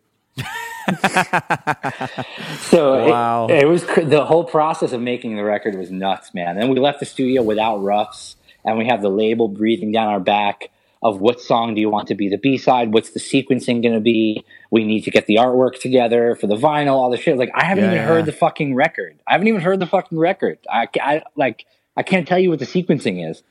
So 2.62 3.08
Wow. 3.08 3.46
it, 3.48 3.66
was 3.68 3.84
cr- 3.84 4.02
the 4.02 4.24
whole 4.24 4.44
process 4.44 4.92
of 4.92 5.00
making 5.00 5.36
the 5.36 5.44
record 5.44 5.76
was 5.76 5.90
nuts, 5.90 6.32
man. 6.34 6.58
And 6.58 6.70
we 6.70 6.78
left 6.78 7.00
the 7.00 7.06
studio 7.06 7.42
without 7.42 7.78
roughs, 7.78 8.36
and 8.64 8.78
we 8.78 8.86
have 8.86 9.02
the 9.02 9.08
label 9.10 9.48
breathing 9.48 9.92
down 9.92 10.08
our 10.08 10.20
back. 10.20 10.70
of 11.02 11.18
what 11.18 11.40
song 11.40 11.74
do 11.74 11.80
you 11.80 11.88
want 11.88 12.08
to 12.08 12.14
be 12.14 12.28
the 12.28 12.36
B 12.36 12.58
side? 12.58 12.92
What's 12.92 13.12
the 13.12 13.20
sequencing 13.20 13.82
going 13.82 13.94
to 13.94 14.00
be? 14.00 14.44
We 14.70 14.84
need 14.84 15.04
to 15.04 15.10
get 15.10 15.24
the 15.26 15.36
artwork 15.36 15.80
together 15.80 16.34
for 16.34 16.46
the 16.46 16.56
vinyl, 16.56 16.92
all 16.92 17.08
the 17.10 17.16
shit. 17.16 17.38
Like 17.38 17.50
I 17.54 17.64
haven't 17.64 17.84
Yeah, 17.84 17.90
even 17.92 18.02
yeah. 18.02 18.06
heard 18.06 18.26
the 18.26 18.32
fucking 18.32 18.74
record. 18.74 19.18
I 19.26 19.32
haven't 19.32 19.48
even 19.48 19.62
heard 19.62 19.80
the 19.80 19.86
fucking 19.86 20.18
record. 20.18 20.58
I, 20.70 20.88
I 21.00 21.22
like 21.36 21.64
I 21.96 22.02
can't 22.02 22.28
tell 22.28 22.38
you 22.38 22.50
what 22.50 22.58
the 22.58 22.66
sequencing 22.66 23.26
is. 23.30 23.42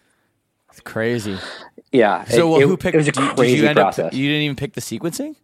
It's 0.69 0.79
crazy. 0.81 1.39
Yeah. 1.91 2.23
So, 2.25 2.37
it- 2.37 2.49
well, 2.51 2.61
it- 2.61 2.67
who 2.67 2.77
picked? 2.77 2.93
It 2.93 2.97
was 2.99 3.07
a 3.07 3.11
did, 3.13 3.21
did 3.29 3.35
crazy 3.35 3.57
you 3.63 3.67
end 3.67 3.77
process. 3.77 4.05
up? 4.05 4.13
You 4.13 4.27
didn't 4.27 4.43
even 4.43 4.55
pick 4.55 4.73
the 4.73 4.81
sequencing 4.81 5.35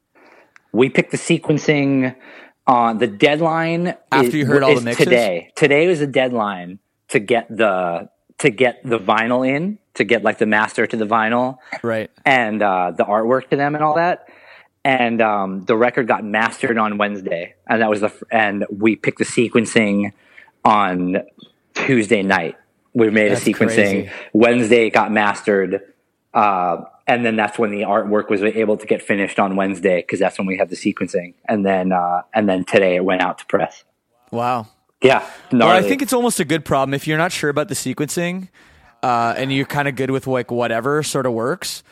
we 0.75 0.89
picked 0.89 1.11
the 1.11 1.17
sequencing 1.17 2.15
on 2.67 2.97
the 2.97 3.07
deadline 3.07 3.95
After 4.11 4.27
is- 4.27 4.33
you 4.33 4.45
heard 4.45 4.63
all 4.63 4.75
the 4.75 4.81
mixes? 4.81 5.05
today. 5.05 5.51
Today 5.55 5.87
was 5.87 5.99
the 5.99 6.07
deadline 6.07 6.79
to 7.09 7.19
get 7.19 7.47
the 7.55 8.09
to 8.39 8.49
get 8.49 8.81
the 8.83 8.99
vinyl 8.99 9.47
in 9.47 9.79
to 9.93 10.03
get 10.03 10.23
like 10.23 10.37
the 10.39 10.45
master 10.45 10.85
to 10.85 10.97
the 10.97 11.05
vinyl 11.05 11.57
right? 11.81 12.11
and 12.25 12.61
uh, 12.61 12.91
the 12.91 13.05
artwork 13.05 13.49
to 13.49 13.55
them 13.55 13.75
and 13.75 13.83
all 13.83 13.95
that. 13.95 14.27
And 14.83 15.21
um, 15.21 15.63
the 15.63 15.75
record 15.75 16.07
got 16.07 16.23
mastered 16.23 16.77
on 16.77 16.97
Wednesday, 16.99 17.55
and 17.67 17.81
that 17.81 17.89
was 17.89 18.01
the 18.01 18.11
and 18.29 18.65
we 18.69 18.95
picked 18.95 19.17
the 19.19 19.25
sequencing 19.25 20.11
on 20.63 21.23
Tuesday 21.73 22.21
night. 22.21 22.55
We 22.93 23.09
made 23.09 23.31
That's 23.31 23.47
a 23.47 23.49
sequencing. 23.51 23.75
crazy. 24.05 24.09
Wednesday 24.33 24.87
it 24.87 24.91
got 24.91 25.11
mastered, 25.11 25.81
uh, 26.35 26.83
and 27.07 27.25
then 27.25 27.35
that's 27.35 27.59
when 27.59 27.71
the 27.71 27.81
artwork 27.81 28.29
was 28.29 28.41
able 28.41 28.77
to 28.77 28.85
get 28.85 29.01
finished 29.01 29.39
on 29.39 29.55
Wednesday 29.55 29.97
because 29.97 30.19
that's 30.19 30.37
when 30.37 30.47
we 30.47 30.57
had 30.57 30.69
the 30.69 30.75
sequencing. 30.75 31.33
And 31.47 31.65
then 31.65 31.91
uh, 31.91 32.23
and 32.33 32.49
then 32.49 32.65
today 32.65 32.95
it 32.95 33.05
went 33.05 33.21
out 33.21 33.37
to 33.39 33.45
press. 33.45 33.83
Wow. 34.31 34.67
Yeah, 35.01 35.27
Well, 35.51 35.69
I 35.69 35.83
think 35.83 36.01
it's 36.01 36.13
almost 36.13 36.39
a 36.39 36.45
good 36.45 36.65
problem 36.65 36.93
if 36.95 37.05
you're 37.05 37.17
not 37.17 37.31
sure 37.31 37.49
about 37.49 37.67
the 37.67 37.75
sequencing, 37.75 38.47
uh, 39.03 39.35
and 39.37 39.53
you're 39.53 39.65
kind 39.65 39.87
of 39.87 39.95
good 39.95 40.09
with 40.09 40.25
like 40.25 40.49
whatever 40.49 41.03
sort 41.03 41.27
of 41.27 41.33
works. 41.33 41.83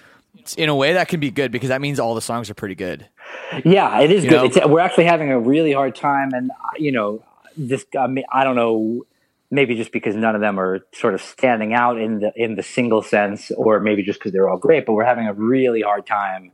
In 0.57 0.67
a 0.67 0.75
way, 0.75 0.93
that 0.93 1.09
can 1.09 1.19
be 1.19 1.29
good 1.29 1.51
because 1.51 1.69
that 1.69 1.79
means 1.79 1.99
all 1.99 2.15
the 2.15 2.21
songs 2.21 2.49
are 2.49 2.55
pretty 2.55 2.73
good. 2.73 3.07
Yeah, 3.63 3.99
it 3.99 4.09
is 4.09 4.23
You 4.23 4.31
good. 4.31 4.45
It's, 4.45 4.65
we're 4.65 4.79
actually 4.79 5.03
having 5.03 5.31
a 5.31 5.39
really 5.39 5.73
hard 5.73 5.95
time, 5.95 6.31
and 6.33 6.49
uh, 6.49 6.55
you 6.77 6.91
know, 6.91 7.23
this. 7.55 7.85
I 7.97 8.07
mean, 8.07 8.23
I 8.33 8.43
don't 8.43 8.55
know. 8.55 9.05
Maybe 9.53 9.75
just 9.75 9.91
because 9.91 10.15
none 10.15 10.33
of 10.33 10.41
them 10.41 10.59
are 10.59 10.79
sort 10.93 11.13
of 11.13 11.21
standing 11.21 11.73
out 11.75 11.99
in 12.01 12.19
the 12.19 12.31
in 12.35 12.55
the 12.55 12.63
single 12.63 13.03
sense, 13.03 13.51
or 13.55 13.79
maybe 13.79 14.01
just 14.01 14.17
because 14.19 14.31
they're 14.31 14.49
all 14.49 14.57
great. 14.57 14.85
But 14.87 14.93
we're 14.93 15.05
having 15.05 15.27
a 15.27 15.33
really 15.33 15.81
hard 15.81 16.07
time 16.07 16.51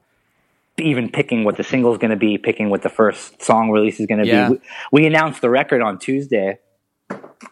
even 0.77 1.09
picking 1.09 1.43
what 1.45 1.55
the 1.57 1.63
single 1.63 1.91
is 1.93 1.97
going 1.97 2.11
to 2.11 2.17
be, 2.17 2.38
picking 2.38 2.69
what 2.69 2.81
the 2.81 2.89
first 2.89 3.41
song 3.41 3.69
release 3.69 3.99
is 3.99 4.05
going 4.05 4.21
to 4.21 4.27
Yeah. 4.27 4.49
be. 4.49 4.55
We, 4.55 5.01
we 5.01 5.07
announced 5.07 5.41
the 5.41 5.49
record 5.49 5.81
on 5.81 5.97
Tuesday 5.99 6.59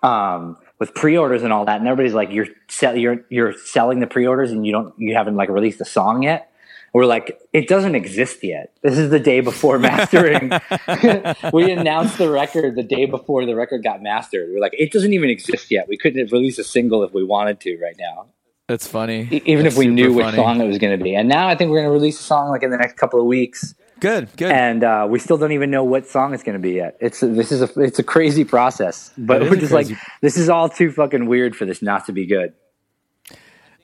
um, 0.04 0.58
with 0.80 0.94
pre-orders 0.94 1.44
and 1.44 1.52
all 1.54 1.66
that, 1.66 1.80
and 1.80 1.88
everybody's 1.88 2.14
like, 2.14 2.32
"You're 2.32 2.48
sell- 2.68 2.96
you're 2.98 3.26
you're 3.30 3.54
selling 3.54 4.00
the 4.02 4.08
pre-orders, 4.08 4.52
and 4.52 4.66
you 4.66 4.72
don't 4.74 4.94
you 4.98 5.16
haven't 5.16 5.36
like 5.38 5.50
released 5.50 5.80
a 5.82 5.86
song 5.86 6.24
yet." 6.24 6.52
We're 6.94 7.06
like, 7.06 7.40
it 7.54 7.68
doesn't 7.68 7.96
exist 7.96 8.44
yet. 8.44 8.74
This 8.82 8.98
is 8.98 9.10
the 9.10 9.20
day 9.20 9.40
before 9.42 9.78
mastering. 9.90 10.52
we 11.54 11.72
announced 11.72 12.18
the 12.18 12.30
record 12.30 12.76
the 12.76 12.84
day 12.84 13.06
before 13.06 13.46
the 13.46 13.56
record 13.56 13.84
got 13.84 14.02
mastered. 14.02 14.50
We're 14.52 14.62
like, 14.62 14.74
it 14.78 14.92
doesn't 14.92 15.14
even 15.14 15.30
exist 15.30 15.70
yet. 15.70 15.88
We 15.88 15.98
couldn't 15.98 16.20
have 16.20 16.32
released 16.32 16.60
a 16.60 16.64
single 16.64 17.04
if 17.04 17.14
we 17.14 17.24
wanted 17.24 17.60
to 17.62 17.78
right 17.82 17.96
now, 18.00 18.28
That's 18.68 18.88
funny. 18.88 19.28
Even 19.46 19.64
That's 19.64 19.76
if 19.76 19.80
we 19.80 19.88
knew 19.88 20.14
which 20.14 20.26
funny. 20.26 20.38
song 20.38 20.62
it 20.62 20.68
was 20.68 20.78
going 20.78 20.98
to 20.98 21.04
be. 21.04 21.16
And 21.16 21.30
now 21.30 21.48
I 21.48 21.56
think 21.56 21.70
we're 21.72 21.78
going 21.78 21.90
to 21.90 21.94
release 21.94 22.20
a 22.20 22.24
song 22.24 22.50
like 22.50 22.64
in 22.64 22.72
the 22.72 22.78
next 22.78 22.98
couple 22.98 23.20
of 23.20 23.26
weeks, 23.28 23.76
Good, 24.00 24.30
good. 24.38 24.52
and 24.52 24.84
uh, 24.84 25.08
we 25.10 25.20
still 25.20 25.38
don't 25.38 25.52
even 25.54 25.72
know 25.72 25.84
what 25.84 26.08
song 26.08 26.34
it's 26.34 26.44
going 26.44 26.54
to 26.58 26.62
be 26.62 26.74
yet. 26.74 26.98
It's 27.00 27.20
this 27.20 27.52
is 27.52 27.62
a 27.64 27.80
it's 27.82 27.98
a 28.00 28.04
crazy 28.04 28.44
process, 28.44 29.12
but 29.18 29.42
we're 29.42 29.56
a 29.56 29.58
just 29.58 29.72
like, 29.74 29.88
this 30.22 30.38
is 30.38 30.50
all 30.50 30.70
too 30.70 30.92
fucking 30.92 31.26
weird 31.28 31.56
for 31.56 31.66
this 31.66 31.82
not 31.82 32.06
to 32.06 32.12
be 32.12 32.26
good. 32.28 32.54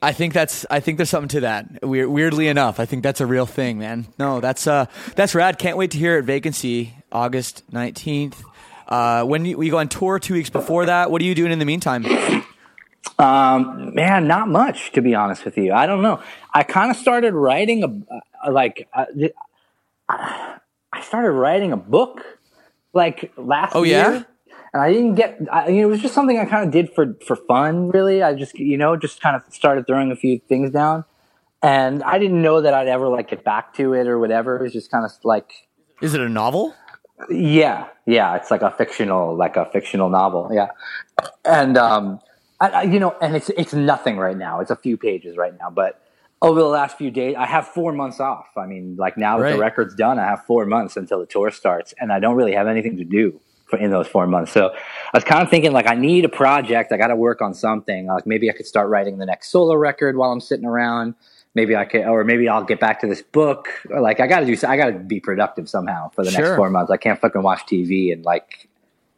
I 0.04 0.12
think 0.12 0.34
that's. 0.34 0.66
I 0.70 0.80
think 0.80 0.98
there's 0.98 1.10
something 1.10 1.28
to 1.30 1.40
that. 1.40 1.82
Weir- 1.82 2.08
weirdly 2.10 2.48
enough, 2.48 2.78
I 2.78 2.84
think 2.86 3.02
that's 3.02 3.20
a 3.20 3.26
real 3.26 3.46
thing, 3.46 3.78
man. 3.78 4.06
No, 4.18 4.40
that's 4.40 4.66
uh, 4.66 4.86
that's 5.16 5.34
rad. 5.34 5.58
Can't 5.58 5.76
wait 5.76 5.90
to 5.92 5.98
hear 5.98 6.18
it. 6.18 6.22
Vacancy, 6.24 6.94
August 7.10 7.62
nineteenth. 7.72 8.42
Uh, 8.86 9.24
when 9.24 9.44
you, 9.46 9.56
we 9.56 9.70
go 9.70 9.78
on 9.78 9.88
tour 9.88 10.18
two 10.18 10.34
weeks 10.34 10.50
before 10.50 10.84
that, 10.86 11.10
what 11.10 11.22
are 11.22 11.24
you 11.24 11.34
doing 11.34 11.52
in 11.52 11.58
the 11.58 11.64
meantime? 11.64 12.04
Um, 13.18 13.94
man, 13.94 14.26
not 14.26 14.48
much 14.48 14.92
to 14.92 15.00
be 15.00 15.14
honest 15.14 15.44
with 15.44 15.56
you. 15.56 15.72
I 15.72 15.86
don't 15.86 16.02
know. 16.02 16.20
I 16.52 16.64
kind 16.64 16.90
of 16.90 16.96
started 16.96 17.32
writing 17.32 17.84
a 17.84 18.14
uh, 18.46 18.52
like 18.52 18.88
uh, 18.92 19.06
I 20.08 21.00
started 21.02 21.30
writing 21.32 21.72
a 21.72 21.76
book 21.76 22.20
like 22.92 23.32
last 23.36 23.74
Oh, 23.74 23.82
year. 23.84 24.26
And 24.74 24.82
I 24.82 24.92
didn't 24.92 25.14
get. 25.14 25.38
I, 25.52 25.68
you 25.68 25.82
know, 25.82 25.86
it 25.88 25.90
was 25.92 26.02
just 26.02 26.14
something 26.14 26.36
I 26.36 26.44
kind 26.46 26.66
of 26.66 26.72
did 26.72 26.92
for 26.92 27.14
for 27.24 27.36
fun. 27.36 27.90
Really, 27.90 28.22
I 28.24 28.34
just 28.34 28.58
you 28.58 28.76
know 28.76 28.96
just 28.96 29.20
kind 29.22 29.36
of 29.36 29.42
started 29.54 29.86
throwing 29.86 30.10
a 30.10 30.16
few 30.16 30.40
things 30.40 30.72
down, 30.72 31.04
and 31.62 32.02
I 32.02 32.18
didn't 32.18 32.42
know 32.42 32.60
that 32.60 32.74
I'd 32.74 32.88
ever 32.88 33.08
like 33.08 33.30
get 33.30 33.44
back 33.44 33.72
to 33.74 33.92
it 33.94 34.08
or 34.08 34.18
whatever. 34.18 34.56
It 34.58 34.62
was 34.64 34.72
just 34.72 34.90
kind 34.90 35.04
of 35.04 35.12
like 35.22 35.68
Is 36.02 36.12
it 36.12 36.20
a 36.20 36.28
novel? 36.28 36.74
yeah, 37.30 37.86
yeah, 38.04 38.34
it's 38.34 38.50
like 38.50 38.62
a 38.62 38.72
fictional, 38.72 39.36
like 39.36 39.56
a 39.56 39.64
fictional 39.66 40.10
novel. 40.10 40.50
Yeah, 40.52 40.66
and 41.44 41.78
um, 41.78 42.18
I, 42.60 42.68
I, 42.68 42.82
you 42.82 42.98
know, 42.98 43.14
and 43.22 43.36
it's 43.36 43.50
it's 43.50 43.74
nothing 43.74 44.16
right 44.16 44.36
now. 44.36 44.58
It's 44.58 44.72
a 44.72 44.76
few 44.76 44.96
pages 44.96 45.36
right 45.36 45.56
now, 45.56 45.70
but 45.70 46.02
over 46.42 46.58
the 46.58 46.66
last 46.66 46.98
few 46.98 47.12
days, 47.12 47.36
I 47.38 47.46
have 47.46 47.68
four 47.68 47.92
months 47.92 48.18
off. 48.18 48.48
I 48.56 48.66
mean, 48.66 48.96
like 48.98 49.16
now 49.16 49.36
that 49.36 49.44
Right. 49.44 49.52
the 49.52 49.58
record's 49.58 49.94
done, 49.94 50.18
I 50.18 50.24
have 50.24 50.44
four 50.46 50.66
months 50.66 50.96
until 50.96 51.20
the 51.20 51.26
tour 51.26 51.52
starts, 51.52 51.94
and 52.00 52.12
I 52.12 52.18
don't 52.18 52.34
really 52.34 52.54
have 52.54 52.66
anything 52.66 52.96
to 52.96 53.04
do 53.04 53.40
in 53.80 53.90
those 53.90 54.06
four 54.06 54.26
months. 54.26 54.52
So 54.52 54.68
I 54.68 55.16
was 55.16 55.24
kind 55.24 55.42
of 55.42 55.50
thinking, 55.50 55.72
like, 55.72 55.88
I 55.88 55.94
need 55.94 56.24
a 56.24 56.28
project. 56.28 56.92
I 56.92 56.96
got 56.96 57.08
to 57.08 57.16
work 57.16 57.42
on 57.42 57.54
something. 57.54 58.06
Like 58.06 58.26
maybe 58.26 58.50
I 58.50 58.52
could 58.52 58.66
start 58.66 58.88
writing 58.88 59.18
the 59.18 59.26
next 59.26 59.48
solo 59.50 59.74
record 59.74 60.16
while 60.16 60.30
I'm 60.30 60.40
sitting 60.40 60.66
around. 60.66 61.14
Maybe 61.54 61.76
I 61.76 61.84
could, 61.84 62.04
or 62.04 62.24
maybe 62.24 62.48
I'll 62.48 62.64
get 62.64 62.80
back 62.80 63.00
to 63.00 63.06
this 63.06 63.22
book. 63.22 63.68
Or 63.90 64.00
like, 64.00 64.20
I 64.20 64.26
got 64.26 64.40
to 64.40 64.46
do. 64.46 64.56
I 64.66 64.76
got 64.76 64.86
to 64.86 64.98
be 64.98 65.20
productive 65.20 65.68
somehow 65.68 66.10
for 66.10 66.24
the 66.24 66.30
Sure. 66.30 66.42
next 66.42 66.56
four 66.56 66.68
months. 66.70 66.90
I 66.90 66.96
can't 66.96 67.20
fucking 67.20 67.42
watch 67.42 67.60
TV 67.66 68.12
and 68.12 68.24
like, 68.24 68.68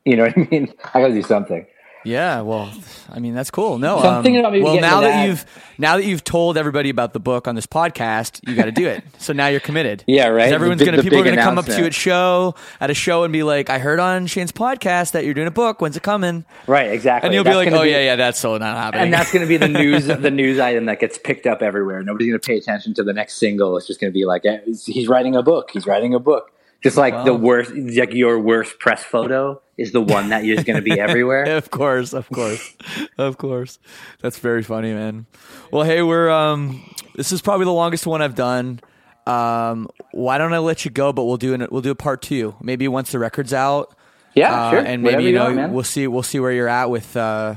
you 0.04 0.16
know 0.16 0.24
what 0.24 0.36
I 0.38 0.48
mean? 0.50 0.72
I 0.94 1.00
got 1.00 1.08
to 1.08 1.14
do 1.14 1.22
something. 1.22 1.66
Yeah, 2.06 2.40
well, 2.42 2.72
I 3.12 3.18
mean 3.18 3.34
that's 3.34 3.50
cool. 3.50 3.78
No, 3.78 4.00
So 4.00 4.08
I'm 4.08 4.14
um, 4.16 4.22
thinking 4.22 4.40
about 4.40 4.52
maybe 4.52 4.64
well 4.64 4.80
now 4.80 5.00
that, 5.00 5.08
that. 5.08 5.26
you've 5.28 5.44
now 5.78 5.96
that 5.96 6.04
you've 6.04 6.24
told 6.24 6.56
everybody 6.56 6.88
about 6.90 7.12
the 7.12 7.20
book 7.20 7.46
on 7.48 7.54
this 7.54 7.66
podcast, 7.66 8.40
you 8.48 8.54
got 8.54 8.64
to 8.66 8.72
do 8.72 8.86
it. 8.86 9.04
so 9.18 9.32
now 9.32 9.48
you're 9.48 9.60
committed. 9.60 10.04
Yeah, 10.16 10.28
right. 10.28 10.52
Everyone's 10.52 10.78
big- 10.78 10.86
gonna 10.90 11.02
people 11.02 11.18
are 11.18 11.24
gonna 11.24 11.42
come 11.42 11.58
up 11.58 11.66
to 11.66 11.76
you 11.78 11.84
at 11.84 11.94
show 11.94 12.54
at 12.80 12.90
a 12.90 12.94
show 12.94 13.24
and 13.24 13.32
be 13.32 13.42
like, 13.42 13.68
"I 13.68 13.78
heard 13.78 14.00
on 14.00 14.26
Shane's 14.26 14.52
podcast 14.52 15.12
that 15.12 15.24
you're 15.24 15.34
doing 15.34 15.46
a 15.48 15.50
book. 15.50 15.80
When's 15.80 15.96
it 15.96 16.02
coming?" 16.02 16.44
Right, 16.66 16.90
exactly. 16.92 17.26
And 17.28 17.34
you'll 17.34 17.44
That's 17.44 17.54
be 17.54 17.56
like, 17.58 17.68
gonna 17.70 17.80
"Oh 17.82 17.84
yeah, 17.84 18.00
yeah, 18.00 18.16
that's 18.16 18.38
so 18.38 18.56
not 18.56 18.76
happening." 18.76 19.04
and 19.04 19.12
that's 19.12 19.32
going 19.32 19.42
to 19.44 19.48
be 19.48 19.56
the 19.58 19.68
news 19.80 20.06
the 20.06 20.30
news 20.30 20.58
item 20.58 20.86
that 20.86 21.00
gets 21.00 21.18
picked 21.18 21.46
up 21.46 21.60
everywhere. 21.60 22.02
Nobody's 22.02 22.28
going 22.28 22.40
to 22.40 22.46
pay 22.46 22.56
attention 22.56 22.94
to 22.94 23.02
the 23.02 23.12
next 23.12 23.34
single. 23.34 23.76
It's 23.76 23.86
just 23.86 24.00
going 24.00 24.10
to 24.12 24.14
be 24.14 24.24
like 24.24 24.46
eh, 24.46 24.58
he's 24.86 25.08
writing 25.08 25.34
a 25.36 25.42
book. 25.42 25.70
He's 25.72 25.86
writing 25.86 26.14
a 26.14 26.18
book. 26.20 26.50
Just 26.86 26.96
like 26.96 27.24
the 27.24 27.34
worst, 27.34 27.72
like 27.74 28.12
your 28.14 28.38
worst 28.38 28.78
press 28.78 29.02
photo 29.02 29.60
is 29.76 29.92
the 29.92 30.00
one 30.00 30.30
that 30.30 30.44
is 30.44 30.64
going 30.64 30.76
to 30.76 30.82
be 30.82 30.98
everywhere. 31.06 31.44
of 31.56 31.70
course, 31.70 32.12
of 32.14 32.28
course, 32.30 32.74
of 33.18 33.36
course. 33.38 33.78
That's 34.22 34.38
very 34.38 34.62
funny, 34.62 34.92
man. 34.94 35.26
Well, 35.70 35.84
hey, 35.84 36.02
we're 36.02 36.30
um, 36.30 36.82
this 37.14 37.32
is 37.32 37.42
probably 37.42 37.64
the 37.66 37.72
longest 37.72 38.06
one 38.06 38.22
I've 38.22 38.34
done. 38.34 38.80
Um, 39.26 39.88
why 40.12 40.38
don't 40.38 40.52
I 40.52 40.58
let 40.58 40.84
you 40.84 40.90
go? 40.90 41.12
But 41.12 41.24
we'll 41.24 41.36
do 41.36 41.52
an, 41.54 41.66
we'll 41.70 41.82
do 41.82 41.90
a 41.90 41.94
part 41.96 42.22
two. 42.22 42.54
Maybe 42.62 42.86
once 42.88 43.10
the 43.12 43.18
record's 43.18 43.52
out. 43.52 43.94
Yeah, 44.34 44.52
Uh, 44.54 44.70
sure. 44.70 44.78
and 44.80 45.02
Whatever 45.02 45.20
maybe 45.22 45.30
you 45.32 45.36
know 45.36 45.54
want, 45.54 45.72
we'll 45.72 45.84
see 45.84 46.06
we'll 46.06 46.22
see 46.22 46.38
where 46.40 46.52
you're 46.52 46.68
at 46.68 46.88
with 46.90 47.16
uh, 47.16 47.56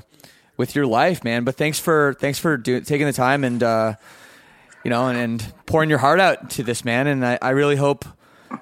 with 0.57 0.75
your 0.75 0.87
life, 0.87 1.23
man. 1.23 1.43
But 1.43 1.55
thanks 1.55 1.77
for 1.79 2.15
thanks 2.19 2.39
for 2.39 2.57
do, 2.57 2.81
taking 2.81 3.05
the 3.05 3.13
time 3.13 3.43
and 3.43 3.61
uh, 3.61 3.93
you 4.83 4.89
know 4.89 5.07
and, 5.07 5.17
and 5.17 5.53
pouring 5.65 5.89
your 5.89 5.99
heart 5.99 6.19
out 6.19 6.49
to 6.51 6.63
this 6.63 6.83
man. 6.83 7.05
And 7.07 7.25
I, 7.25 7.37
I 7.41 7.49
really 7.51 7.75
hope 7.75 8.05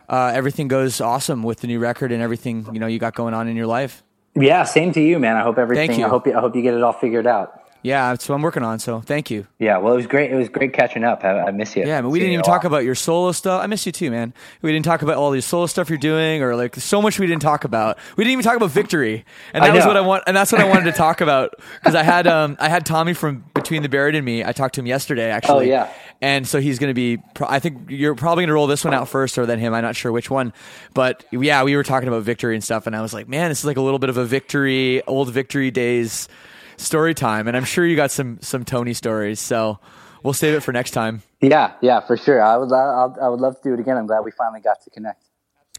uh, 0.09 0.31
everything 0.33 0.67
goes 0.67 1.01
awesome 1.01 1.43
with 1.43 1.59
the 1.59 1.67
new 1.67 1.79
record 1.79 2.11
and 2.11 2.21
everything 2.21 2.67
you 2.73 2.79
know 2.79 2.87
you 2.87 2.99
got 2.99 3.15
going 3.15 3.33
on 3.33 3.47
in 3.47 3.55
your 3.55 3.67
life. 3.67 4.03
yeah, 4.35 4.63
same 4.63 4.91
to 4.93 5.01
you, 5.01 5.19
man. 5.19 5.35
I 5.35 5.41
hope 5.41 5.57
everything. 5.57 6.03
I 6.03 6.07
hope 6.07 6.27
you, 6.27 6.35
I 6.37 6.39
hope 6.39 6.55
you 6.55 6.61
get 6.61 6.73
it 6.73 6.83
all 6.83 6.93
figured 6.93 7.27
out. 7.27 7.61
Yeah, 7.83 8.09
that's 8.09 8.27
what 8.27 8.35
I'm 8.35 8.41
working 8.41 8.63
on. 8.63 8.79
So 8.79 9.01
thank 9.01 9.29
you. 9.31 9.47
Yeah, 9.59 9.77
well, 9.77 9.93
it 9.93 9.97
was 9.97 10.07
great. 10.07 10.31
It 10.31 10.35
was 10.35 10.49
great 10.49 10.73
catching 10.73 11.03
up. 11.03 11.23
I, 11.23 11.39
I 11.39 11.51
miss 11.51 11.75
you. 11.75 11.85
Yeah, 11.85 12.01
but 12.01 12.09
we 12.09 12.19
See 12.19 12.25
didn't 12.25 12.33
even 12.33 12.45
talk 12.45 12.63
about 12.63 12.83
your 12.83 12.95
solo 12.95 13.31
stuff. 13.31 13.63
I 13.63 13.67
miss 13.67 13.85
you 13.85 13.91
too, 13.91 14.11
man. 14.11 14.33
We 14.61 14.71
didn't 14.71 14.85
talk 14.85 15.01
about 15.01 15.15
all 15.15 15.31
the 15.31 15.41
solo 15.41 15.67
stuff 15.67 15.89
you're 15.89 15.97
doing, 15.97 16.41
or 16.43 16.55
like 16.55 16.75
so 16.75 17.01
much 17.01 17.19
we 17.19 17.27
didn't 17.27 17.41
talk 17.41 17.63
about. 17.63 17.97
We 18.15 18.23
didn't 18.23 18.33
even 18.33 18.43
talk 18.43 18.57
about 18.57 18.71
victory, 18.71 19.25
and 19.53 19.63
that 19.63 19.73
was 19.73 19.85
what 19.85 19.97
I 19.97 20.01
want. 20.01 20.23
And 20.27 20.35
that's 20.35 20.51
what 20.51 20.61
I 20.61 20.65
wanted 20.65 20.85
to 20.85 20.91
talk 20.91 21.21
about 21.21 21.55
because 21.79 21.95
I 21.95 22.03
had 22.03 22.27
um 22.27 22.57
I 22.59 22.69
had 22.69 22.85
Tommy 22.85 23.13
from 23.13 23.45
Between 23.53 23.83
the 23.83 23.89
Buried 23.89 24.15
and 24.15 24.25
Me. 24.25 24.43
I 24.43 24.51
talked 24.51 24.75
to 24.75 24.81
him 24.81 24.87
yesterday 24.87 25.29
actually. 25.29 25.67
Oh, 25.67 25.69
yeah. 25.69 25.93
And 26.19 26.47
so 26.47 26.59
he's 26.59 26.79
going 26.79 26.89
to 26.89 26.95
be. 26.95 27.21
I 27.41 27.59
think 27.59 27.89
you're 27.89 28.15
probably 28.15 28.41
going 28.41 28.47
to 28.47 28.55
roll 28.55 28.65
this 28.65 28.83
one 28.83 28.95
out 28.95 29.07
first, 29.07 29.37
or 29.37 29.45
then 29.45 29.59
him. 29.59 29.73
I'm 29.73 29.83
not 29.83 29.95
sure 29.95 30.11
which 30.11 30.31
one, 30.31 30.51
but 30.95 31.23
yeah, 31.31 31.63
we 31.63 31.75
were 31.75 31.83
talking 31.83 32.07
about 32.07 32.23
victory 32.23 32.55
and 32.55 32.63
stuff, 32.63 32.87
and 32.87 32.95
I 32.95 33.01
was 33.01 33.13
like, 33.13 33.27
man, 33.27 33.49
this 33.49 33.59
is 33.59 33.65
like 33.65 33.77
a 33.77 33.81
little 33.81 33.99
bit 33.99 34.09
of 34.09 34.17
a 34.17 34.25
victory, 34.25 35.03
old 35.03 35.29
victory 35.29 35.69
days 35.69 36.27
story 36.77 37.13
time, 37.13 37.47
and 37.47 37.57
I'm 37.57 37.65
sure 37.65 37.85
you 37.85 37.95
got 37.95 38.11
some 38.11 38.39
some 38.41 38.63
Tony 38.63 38.93
stories. 38.93 39.39
So 39.39 39.79
we'll 40.23 40.33
save 40.33 40.53
it 40.55 40.61
for 40.61 40.71
next 40.71 40.91
time. 40.91 41.21
Yeah, 41.41 41.73
yeah, 41.81 41.99
for 41.99 42.17
sure. 42.17 42.41
I 42.41 42.57
would. 42.57 42.71
I, 42.71 43.07
I 43.21 43.29
would 43.29 43.39
love 43.39 43.55
to 43.61 43.69
do 43.69 43.73
it 43.73 43.79
again. 43.79 43.97
I'm 43.97 44.07
glad 44.07 44.21
we 44.21 44.31
finally 44.31 44.61
got 44.61 44.81
to 44.83 44.89
connect. 44.89 45.23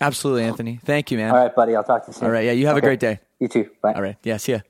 Absolutely, 0.00 0.44
Anthony. 0.44 0.78
Thank 0.84 1.10
you, 1.10 1.18
man. 1.18 1.30
All 1.30 1.36
right, 1.36 1.54
buddy. 1.54 1.74
I'll 1.74 1.82
talk 1.84 2.04
to 2.04 2.10
you 2.10 2.14
soon. 2.14 2.26
All 2.26 2.30
right. 2.30 2.44
Yeah. 2.44 2.52
You 2.52 2.66
have 2.68 2.76
a 2.76 2.80
great 2.80 3.00
day. 3.00 3.20
You 3.40 3.48
too. 3.48 3.70
Bye. 3.82 3.94
All 3.94 4.02
right. 4.02 4.16
Yeah. 4.22 4.36
See 4.36 4.52
ya. 4.52 4.60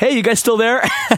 Hey, 0.00 0.16
you 0.16 0.22
guys 0.22 0.40
still 0.40 0.56
there? 0.56 0.80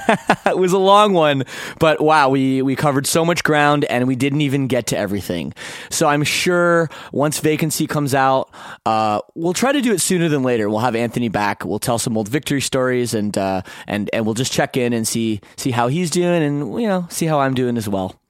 it 0.45 0.59
was 0.59 0.73
a 0.73 0.79
long 0.79 1.13
one, 1.13 1.45
but 1.79 2.01
wow, 2.01 2.31
we, 2.31 2.63
we 2.63 2.75
covered 2.75 3.07
so 3.07 3.25
much 3.25 3.45
ground 3.45 3.85
and 3.85 4.09
we 4.09 4.17
didn't 4.17 4.41
even 4.41 4.67
get 4.67 4.89
to 4.89 4.99
everything. 4.99 5.55
So 5.89 6.09
I'm 6.09 6.25
sure 6.25 6.91
once 7.13 7.39
vacancy 7.39 7.87
comes 7.87 8.13
out, 8.13 8.51
uh, 8.85 9.21
we'll 9.37 9.53
try 9.53 9.71
to 9.71 9.81
do 9.81 9.93
it 9.93 10.01
sooner 10.01 10.29
than 10.29 10.43
later. 10.43 10.69
We'll 10.69 10.81
have 10.81 10.97
Anthony 10.97 11.29
back. 11.29 11.65
We'll 11.65 11.79
tell 11.79 12.01
some 12.01 12.17
old 12.19 12.27
victory 12.27 12.61
stories 12.61 13.15
and, 13.15 13.39
uh, 13.39 13.63
and, 13.87 14.11
and 14.13 14.27
we'll 14.27 14.35
just 14.35 14.53
check 14.53 14.77
in 14.77 14.93
and 14.93 15.07
see, 15.07 15.41
see 15.57 15.71
how 15.71 15.87
he's 15.87 16.11
doing 16.11 16.43
and, 16.43 16.83
you 16.83 16.89
know, 16.89 17.07
see 17.09 17.27
how 17.27 17.39
I'm 17.39 17.55
doing 17.55 17.77
as 17.77 17.89
well. 17.89 18.21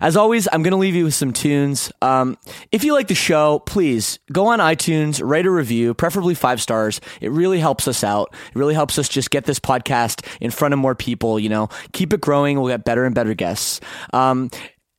As 0.00 0.16
always, 0.16 0.48
I'm 0.52 0.62
going 0.62 0.72
to 0.72 0.78
leave 0.78 0.94
you 0.94 1.04
with 1.04 1.14
some 1.14 1.32
tunes. 1.32 1.90
Um, 2.02 2.36
if 2.72 2.84
you 2.84 2.92
like 2.92 3.08
the 3.08 3.14
show, 3.14 3.60
please 3.60 4.18
go 4.32 4.46
on 4.46 4.58
iTunes, 4.58 5.20
write 5.24 5.46
a 5.46 5.50
review, 5.50 5.94
preferably 5.94 6.34
five 6.34 6.60
stars. 6.60 7.00
It 7.20 7.30
really 7.30 7.58
helps 7.58 7.88
us 7.88 8.04
out. 8.04 8.34
It 8.48 8.56
really 8.56 8.74
helps 8.74 8.98
us 8.98 9.08
just 9.08 9.30
get 9.30 9.44
this 9.44 9.58
podcast 9.58 10.26
in 10.40 10.50
front 10.50 10.74
of 10.74 10.80
more 10.80 10.94
people. 10.94 11.38
You 11.38 11.48
know, 11.48 11.68
keep 11.92 12.12
it 12.12 12.20
growing. 12.20 12.60
We'll 12.60 12.72
get 12.72 12.84
better 12.84 13.04
and 13.04 13.14
better 13.14 13.34
guests. 13.34 13.80
Um, 14.12 14.50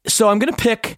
so 0.08 0.30
I'm 0.30 0.40
going 0.40 0.54
to 0.54 0.62
pick 0.62 0.98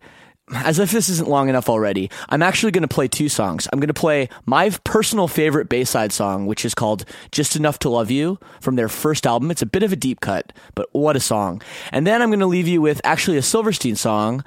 as 0.53 0.79
if 0.79 0.91
this 0.91 1.09
isn't 1.09 1.29
long 1.29 1.49
enough 1.49 1.69
already, 1.69 2.09
I'm 2.29 2.41
actually 2.41 2.71
going 2.71 2.81
to 2.81 2.87
play 2.87 3.07
two 3.07 3.29
songs. 3.29 3.67
I'm 3.71 3.79
going 3.79 3.87
to 3.87 3.93
play 3.93 4.29
my 4.45 4.69
personal 4.83 5.27
favorite 5.27 5.69
Bayside 5.69 6.11
song, 6.11 6.45
which 6.45 6.65
is 6.65 6.73
called 6.73 7.05
Just 7.31 7.55
Enough 7.55 7.79
to 7.79 7.89
Love 7.89 8.11
You 8.11 8.39
from 8.59 8.75
their 8.75 8.89
first 8.89 9.25
album. 9.25 9.51
It's 9.51 9.61
a 9.61 9.67
bit 9.67 9.83
of 9.83 9.93
a 9.93 9.95
deep 9.95 10.19
cut, 10.21 10.53
but 10.75 10.89
what 10.91 11.15
a 11.15 11.19
song. 11.19 11.61
And 11.91 12.05
then 12.05 12.21
I'm 12.21 12.29
going 12.29 12.39
to 12.39 12.45
leave 12.45 12.67
you 12.67 12.81
with 12.81 13.01
actually 13.03 13.37
a 13.37 13.41
Silverstein 13.41 13.95
song 13.95 14.43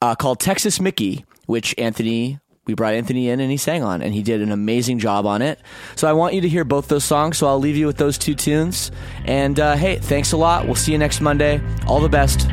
uh, 0.00 0.14
called 0.14 0.40
Texas 0.40 0.80
Mickey, 0.80 1.24
which 1.46 1.74
Anthony 1.78 2.38
we 2.64 2.74
brought 2.74 2.94
Anthony 2.94 3.28
in 3.28 3.40
and 3.40 3.50
he 3.50 3.56
sang 3.56 3.82
on, 3.82 4.02
and 4.02 4.14
he 4.14 4.22
did 4.22 4.40
an 4.40 4.52
amazing 4.52 5.00
job 5.00 5.26
on 5.26 5.42
it. 5.42 5.60
So 5.96 6.08
I 6.08 6.12
want 6.12 6.34
you 6.34 6.40
to 6.42 6.48
hear 6.48 6.62
both 6.64 6.88
those 6.88 7.04
songs. 7.04 7.38
So 7.38 7.48
I'll 7.48 7.58
leave 7.58 7.76
you 7.76 7.86
with 7.86 7.96
those 7.96 8.18
two 8.18 8.34
tunes. 8.34 8.92
And 9.24 9.58
uh, 9.58 9.74
hey, 9.74 9.96
thanks 9.96 10.32
a 10.32 10.36
lot. 10.36 10.66
We'll 10.66 10.76
see 10.76 10.92
you 10.92 10.98
next 10.98 11.20
Monday. 11.20 11.60
All 11.88 12.00
the 12.00 12.08
best. 12.08 12.48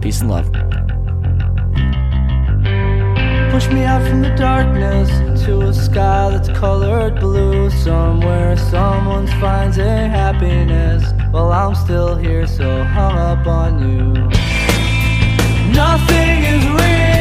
Peace 0.00 0.20
and 0.20 0.28
love. 0.30 0.91
Push 3.52 3.68
me 3.68 3.84
out 3.84 4.00
from 4.08 4.22
the 4.22 4.34
darkness 4.34 5.10
to 5.44 5.60
a 5.60 5.74
sky 5.74 6.30
that's 6.30 6.48
colored 6.58 7.20
blue. 7.20 7.68
Somewhere 7.68 8.56
someone 8.56 9.26
finds 9.42 9.76
a 9.76 10.08
happiness 10.08 11.04
while 11.32 11.52
I'm 11.52 11.74
still 11.74 12.16
here, 12.16 12.46
so 12.46 12.82
hung 12.82 13.18
up 13.18 13.46
on 13.46 13.72
you. 13.78 14.14
Nothing 15.74 16.44
is 16.54 16.64
real, 16.80 17.11